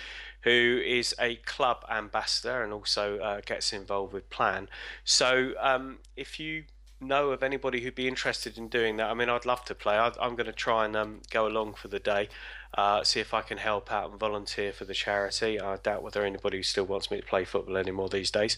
who 0.44 0.80
is 0.84 1.14
a 1.18 1.36
club 1.36 1.84
ambassador 1.90 2.62
and 2.62 2.72
also 2.72 3.18
uh, 3.18 3.40
gets 3.44 3.72
involved 3.72 4.12
with 4.12 4.30
Plan. 4.30 4.68
So, 5.02 5.54
um, 5.58 5.98
if 6.16 6.38
you 6.38 6.64
know 7.00 7.30
of 7.30 7.42
anybody 7.42 7.80
who'd 7.80 7.94
be 7.94 8.08
interested 8.08 8.56
in 8.56 8.68
doing 8.68 8.96
that, 8.98 9.10
I 9.10 9.14
mean, 9.14 9.28
I'd 9.28 9.44
love 9.44 9.64
to 9.64 9.74
play. 9.74 9.96
I, 9.96 10.12
I'm 10.20 10.36
going 10.36 10.46
to 10.46 10.52
try 10.52 10.84
and 10.84 10.94
um, 10.96 11.20
go 11.30 11.46
along 11.46 11.74
for 11.74 11.88
the 11.88 11.98
day, 11.98 12.28
uh, 12.76 13.02
see 13.04 13.20
if 13.20 13.34
I 13.34 13.42
can 13.42 13.58
help 13.58 13.90
out 13.90 14.10
and 14.10 14.20
volunteer 14.20 14.72
for 14.72 14.84
the 14.84 14.94
charity. 14.94 15.60
I 15.60 15.76
doubt 15.76 16.02
whether 16.02 16.24
anybody 16.24 16.62
still 16.62 16.84
wants 16.84 17.10
me 17.10 17.20
to 17.20 17.26
play 17.26 17.44
football 17.44 17.76
anymore 17.76 18.08
these 18.08 18.30
days. 18.30 18.56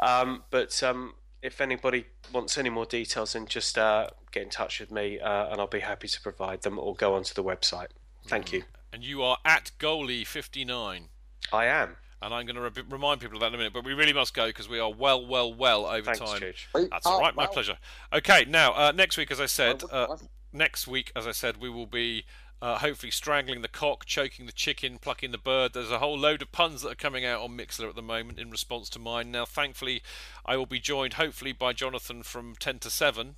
Um, 0.00 0.42
but 0.50 0.82
um, 0.82 1.14
if 1.42 1.60
anybody 1.60 2.06
wants 2.32 2.58
any 2.58 2.70
more 2.70 2.86
details, 2.86 3.32
then 3.32 3.46
just 3.46 3.78
uh, 3.78 4.08
get 4.32 4.42
in 4.42 4.50
touch 4.50 4.80
with 4.80 4.90
me 4.90 5.20
uh, 5.20 5.50
and 5.50 5.60
I'll 5.60 5.66
be 5.66 5.80
happy 5.80 6.08
to 6.08 6.20
provide 6.20 6.62
them 6.62 6.78
or 6.78 6.94
go 6.94 7.14
onto 7.14 7.34
the 7.34 7.44
website. 7.44 7.88
Thank 8.26 8.52
you. 8.52 8.64
And 8.92 9.04
you 9.04 9.22
are 9.22 9.38
at 9.44 9.70
goalie 9.78 10.26
fifty 10.26 10.64
nine. 10.64 11.08
I 11.52 11.66
am. 11.66 11.96
And 12.20 12.34
I'm 12.34 12.46
going 12.46 12.56
to 12.56 12.62
re- 12.62 12.86
remind 12.90 13.20
people 13.20 13.36
of 13.36 13.40
that 13.42 13.48
in 13.48 13.54
a 13.54 13.58
minute, 13.58 13.72
but 13.72 13.84
we 13.84 13.92
really 13.92 14.12
must 14.12 14.34
go 14.34 14.46
because 14.48 14.68
we 14.68 14.80
are 14.80 14.92
well, 14.92 15.24
well, 15.24 15.54
well 15.54 15.86
over 15.86 16.02
Thanks, 16.02 16.18
time. 16.18 16.40
Chidge. 16.40 16.90
That's 16.90 17.06
all 17.06 17.20
right, 17.20 17.34
my 17.34 17.44
well. 17.44 17.52
pleasure. 17.52 17.78
Okay, 18.12 18.44
now 18.48 18.72
uh, 18.72 18.92
next 18.92 19.16
week, 19.16 19.30
as 19.30 19.40
I 19.40 19.46
said, 19.46 19.82
uh, 19.92 20.16
next 20.52 20.88
week, 20.88 21.12
as 21.14 21.28
I 21.28 21.32
said, 21.32 21.58
we 21.58 21.70
will 21.70 21.86
be 21.86 22.24
uh, 22.60 22.78
hopefully 22.78 23.12
strangling 23.12 23.62
the 23.62 23.68
cock, 23.68 24.04
choking 24.04 24.46
the 24.46 24.52
chicken, 24.52 24.98
plucking 24.98 25.30
the 25.30 25.38
bird. 25.38 25.74
There's 25.74 25.92
a 25.92 26.00
whole 26.00 26.18
load 26.18 26.42
of 26.42 26.50
puns 26.50 26.82
that 26.82 26.90
are 26.90 26.96
coming 26.96 27.24
out 27.24 27.40
on 27.40 27.56
Mixlr 27.56 27.88
at 27.88 27.94
the 27.94 28.02
moment 28.02 28.40
in 28.40 28.50
response 28.50 28.88
to 28.90 28.98
mine. 28.98 29.30
Now, 29.30 29.44
thankfully, 29.44 30.02
I 30.44 30.56
will 30.56 30.66
be 30.66 30.80
joined 30.80 31.14
hopefully 31.14 31.52
by 31.52 31.72
Jonathan 31.72 32.24
from 32.24 32.56
ten 32.58 32.80
to 32.80 32.90
seven, 32.90 33.36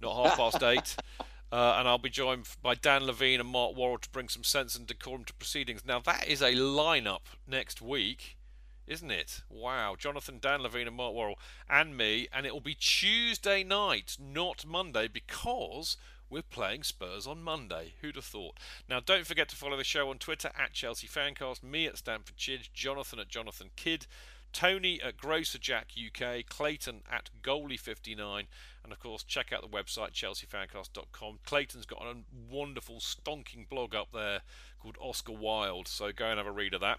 not 0.00 0.16
half 0.16 0.36
past 0.38 0.62
eight. 0.62 0.96
Uh, 1.52 1.76
and 1.78 1.86
I'll 1.86 1.98
be 1.98 2.08
joined 2.08 2.48
by 2.62 2.74
Dan 2.74 3.04
Levine 3.04 3.38
and 3.38 3.48
Mark 3.48 3.76
Worrell 3.76 3.98
to 3.98 4.08
bring 4.08 4.30
some 4.30 4.42
sense 4.42 4.74
and 4.74 4.86
decorum 4.86 5.24
to 5.24 5.34
proceedings. 5.34 5.84
Now, 5.84 6.00
that 6.00 6.26
is 6.26 6.40
a 6.40 6.54
lineup 6.54 7.20
next 7.46 7.82
week, 7.82 8.38
isn't 8.86 9.10
it? 9.10 9.42
Wow. 9.50 9.94
Jonathan, 9.98 10.38
Dan 10.40 10.62
Levine, 10.62 10.86
and 10.86 10.96
Mark 10.96 11.12
Worrell, 11.12 11.38
and 11.68 11.94
me. 11.94 12.26
And 12.32 12.46
it 12.46 12.54
will 12.54 12.62
be 12.62 12.74
Tuesday 12.74 13.62
night, 13.62 14.16
not 14.18 14.64
Monday, 14.64 15.08
because 15.08 15.98
we're 16.30 16.40
playing 16.40 16.84
Spurs 16.84 17.26
on 17.26 17.42
Monday. 17.42 17.92
Who'd 18.00 18.16
have 18.16 18.24
thought? 18.24 18.56
Now, 18.88 19.00
don't 19.00 19.26
forget 19.26 19.50
to 19.50 19.56
follow 19.56 19.76
the 19.76 19.84
show 19.84 20.08
on 20.08 20.16
Twitter 20.16 20.52
at 20.58 20.72
Chelsea 20.72 21.06
Fancast, 21.06 21.62
me 21.62 21.86
at 21.86 21.98
Stamford 21.98 22.38
Chidge, 22.38 22.72
Jonathan 22.72 23.18
at 23.18 23.28
Jonathan 23.28 23.68
Kidd. 23.76 24.06
Tony 24.52 25.00
at 25.00 25.16
Grocer 25.16 25.58
Jack 25.58 25.88
UK, 25.96 26.44
Clayton 26.46 27.02
at 27.10 27.30
Goalie59, 27.42 28.46
and 28.84 28.92
of 28.92 28.98
course, 29.00 29.22
check 29.22 29.52
out 29.52 29.62
the 29.62 29.68
website 29.68 30.12
chelseafancast.com. 30.12 31.38
Clayton's 31.44 31.86
got 31.86 32.02
a 32.02 32.14
wonderful, 32.50 32.96
stonking 32.96 33.68
blog 33.68 33.94
up 33.94 34.08
there 34.12 34.40
called 34.80 34.96
Oscar 35.00 35.32
Wilde, 35.32 35.88
so 35.88 36.10
go 36.12 36.26
and 36.26 36.38
have 36.38 36.46
a 36.46 36.52
read 36.52 36.74
of 36.74 36.80
that. 36.80 36.98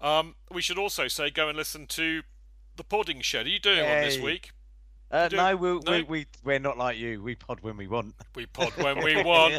Um, 0.00 0.34
we 0.52 0.62
should 0.62 0.78
also 0.78 1.08
say 1.08 1.30
go 1.30 1.48
and 1.48 1.56
listen 1.58 1.86
to 1.88 2.22
the 2.76 2.84
Podding 2.84 3.20
Shed. 3.20 3.46
Are 3.46 3.50
you 3.50 3.58
doing 3.58 3.84
one 3.84 4.00
this 4.02 4.18
week? 4.18 4.52
Uh, 5.10 5.26
no, 5.32 5.56
we, 5.56 5.68
no? 5.70 5.80
We, 5.90 6.02
we, 6.02 6.26
we're 6.44 6.58
not 6.58 6.76
like 6.76 6.98
you. 6.98 7.22
We 7.22 7.34
pod 7.34 7.60
when 7.62 7.78
we 7.78 7.86
want. 7.88 8.14
We 8.34 8.44
pod 8.44 8.74
when 8.76 8.98
we 9.04 9.22
want. 9.22 9.54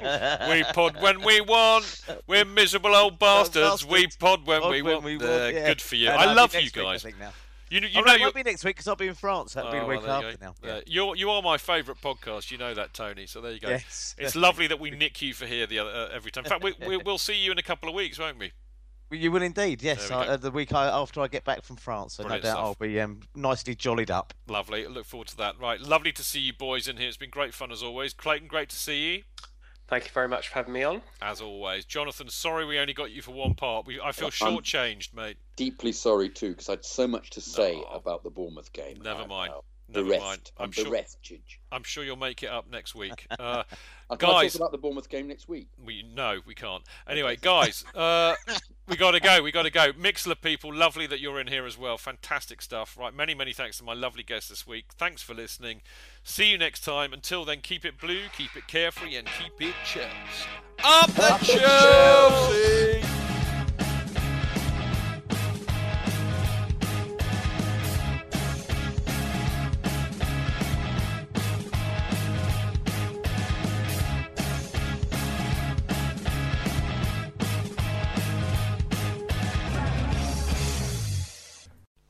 We 0.50 0.64
pod 0.74 1.02
when 1.02 1.24
we 1.24 1.42
want. 1.42 2.04
We're 2.28 2.46
miserable 2.46 2.94
old 2.96 3.18
bastards. 3.18 3.84
We 3.84 4.06
pod 4.20 4.46
when 4.46 4.62
Pod 4.62 4.72
we 4.72 4.84
when 4.84 4.94
want. 4.94 5.06
we 5.06 5.16
Uh, 5.18 5.28
want, 5.28 5.54
yeah. 5.56 5.68
Good 5.68 5.82
for 5.82 5.96
you. 5.96 6.10
And 6.10 6.20
I 6.22 6.34
love 6.34 6.54
you 6.54 6.62
week, 6.62 6.74
guys. 6.74 7.04
now. 7.20 7.32
You, 7.70 7.82
you 7.82 8.00
oh, 8.00 8.02
know 8.02 8.14
you 8.16 8.24
won't 8.24 8.36
be 8.36 8.44
next 8.44 8.64
week 8.64 8.76
because 8.76 8.88
I'll 8.88 8.96
be 8.96 9.08
in 9.08 9.14
France. 9.14 9.54
That'll 9.54 9.72
be 9.72 9.78
the 9.78 9.86
Oh, 9.86 9.88
week 9.88 10.02
well, 10.02 10.22
you 10.22 10.28
after 10.28 10.38
go. 10.38 10.54
now. 10.68 10.78
Uh, 10.78 10.82
you're 10.88 11.16
you 11.16 11.30
are 11.30 11.42
my 11.42 11.58
favourite 11.58 12.02
podcast. 12.02 12.50
You 12.50 12.58
know 12.58 12.74
that, 12.74 12.94
Tony. 12.94 13.28
So 13.28 13.42
there 13.42 13.52
you 13.52 13.60
go. 13.60 13.70
Yes. 13.70 14.16
It's 14.18 14.36
lovely 14.36 14.68
that 14.68 14.80
we 14.80 14.90
nick 14.90 15.22
you 15.22 15.34
for 15.34 15.46
here 15.46 15.68
the 15.68 15.80
other, 15.80 15.92
uh, 15.92 16.10
every 16.12 16.32
time. 16.32 16.46
In 16.46 16.50
fact, 16.50 16.64
we, 16.64 16.74
we, 16.86 16.98
we'll 16.98 17.20
see 17.20 17.36
you 17.36 17.52
in 17.52 17.58
a 17.60 17.64
couple 17.64 17.88
of 17.88 17.96
weeks, 17.96 18.18
won't 18.18 18.40
we? 18.40 18.52
You 19.12 19.32
will 19.32 19.42
indeed, 19.42 19.82
yes. 19.82 20.12
I, 20.12 20.28
uh, 20.28 20.38
the 20.38 20.52
week 20.52 20.72
I, 20.72 20.88
after 20.88 21.22
I 21.22 21.28
get 21.28 21.44
back 21.44 21.64
from 21.64 21.78
France, 21.78 22.14
so 22.14 22.24
Brilliant 22.24 22.44
no 22.44 22.50
doubt 22.50 22.56
stuff. 22.58 22.66
I'll 22.66 22.88
be 22.88 23.00
um, 23.00 23.22
nicely 23.36 23.74
jollied 23.74 24.12
up. 24.12 24.36
Lovely. 24.48 24.86
Look 24.86 25.06
forward 25.06 25.30
to 25.30 25.38
that. 25.38 25.60
Right, 25.60 25.82
lovely 25.82 26.12
to 26.12 26.24
see 26.24 26.40
you 26.40 26.54
boys 26.54 26.88
in 26.88 26.98
here. 26.98 27.08
It's 27.08 27.18
been 27.18 27.32
great 27.32 27.56
fun 27.56 27.72
as 27.72 27.82
always. 27.82 28.14
Clayton, 28.14 28.48
great 28.48 28.70
to 28.70 28.76
see 28.76 29.14
you. 29.14 29.24
Thank 29.90 30.06
you 30.06 30.12
very 30.12 30.28
much 30.28 30.50
for 30.50 30.54
having 30.54 30.74
me 30.74 30.84
on. 30.84 31.02
As 31.20 31.42
always, 31.42 31.84
Jonathan. 31.84 32.30
Sorry 32.30 32.64
we 32.64 32.78
only 32.78 32.94
got 32.94 33.10
you 33.10 33.24
for 33.24 33.32
one 33.32 33.56
part. 33.56 33.88
We, 33.88 34.00
I 34.00 34.12
feel 34.12 34.30
I'm- 34.42 34.56
shortchanged, 34.56 35.16
mate. 35.16 35.38
Deeply 35.56 35.92
sorry 35.92 36.30
too, 36.30 36.50
because 36.50 36.70
I 36.70 36.74
had 36.74 36.86
so 36.86 37.08
much 37.08 37.32
to 37.32 37.42
say 37.42 37.84
about 37.92 38.24
the 38.24 38.30
Bournemouth 38.30 38.72
game. 38.72 39.02
Never 39.04 39.28
mind. 39.28 39.52
uh, 39.52 39.62
Never 39.94 40.08
bereft. 40.08 40.24
mind. 40.24 40.52
I'm, 40.58 40.66
I'm 40.66 40.72
sure. 40.72 40.86
bereft, 40.86 41.32
I'm 41.72 41.84
sure 41.84 42.04
you'll 42.04 42.16
make 42.16 42.44
it 42.44 42.50
up 42.50 42.70
next 42.70 42.96
week. 42.96 43.28
Uh, 43.40 43.64
guys, 44.18 44.54
talk 44.54 44.62
about 44.62 44.72
the 44.72 44.78
Bournemouth 44.80 45.08
game 45.08 45.28
next 45.28 45.48
week? 45.48 45.68
we 45.86 46.04
no, 46.16 46.40
we 46.48 46.56
can't. 46.56 46.82
Anyway, 47.08 47.38
guys, 47.40 47.86
uh, 47.94 48.34
we 48.88 48.98
got 48.98 49.12
to 49.12 49.20
go. 49.20 49.44
We 49.44 49.52
got 49.52 49.64
to 49.64 49.70
go. 49.70 49.92
Mixlr 49.92 50.42
people, 50.42 50.74
lovely 50.74 51.06
that 51.06 51.20
you're 51.20 51.40
in 51.40 51.46
here 51.46 51.68
as 51.68 51.78
well. 51.78 51.96
Fantastic 52.00 52.64
stuff. 52.64 52.98
Right, 52.98 53.14
many 53.14 53.36
many 53.36 53.54
thanks 53.54 53.78
to 53.78 53.84
my 53.84 53.94
lovely 53.94 54.24
guest 54.24 54.50
this 54.50 54.66
week. 54.66 54.86
Thanks 54.98 55.22
for 55.22 55.36
listening. 55.36 55.82
See 56.24 56.50
you 56.50 56.58
next 56.58 56.84
time. 56.84 57.14
Until 57.14 57.46
then, 57.46 57.62
keep 57.62 57.86
it 57.86 58.00
blue, 58.00 58.24
keep 58.36 58.56
it 58.58 58.68
carefree, 58.68 59.16
and 59.16 59.28
keep 59.38 59.62
it 59.62 59.76
Chelsea. 59.86 60.10
Up 60.84 61.12
the 61.12 61.38
Chelsea. 61.44 63.19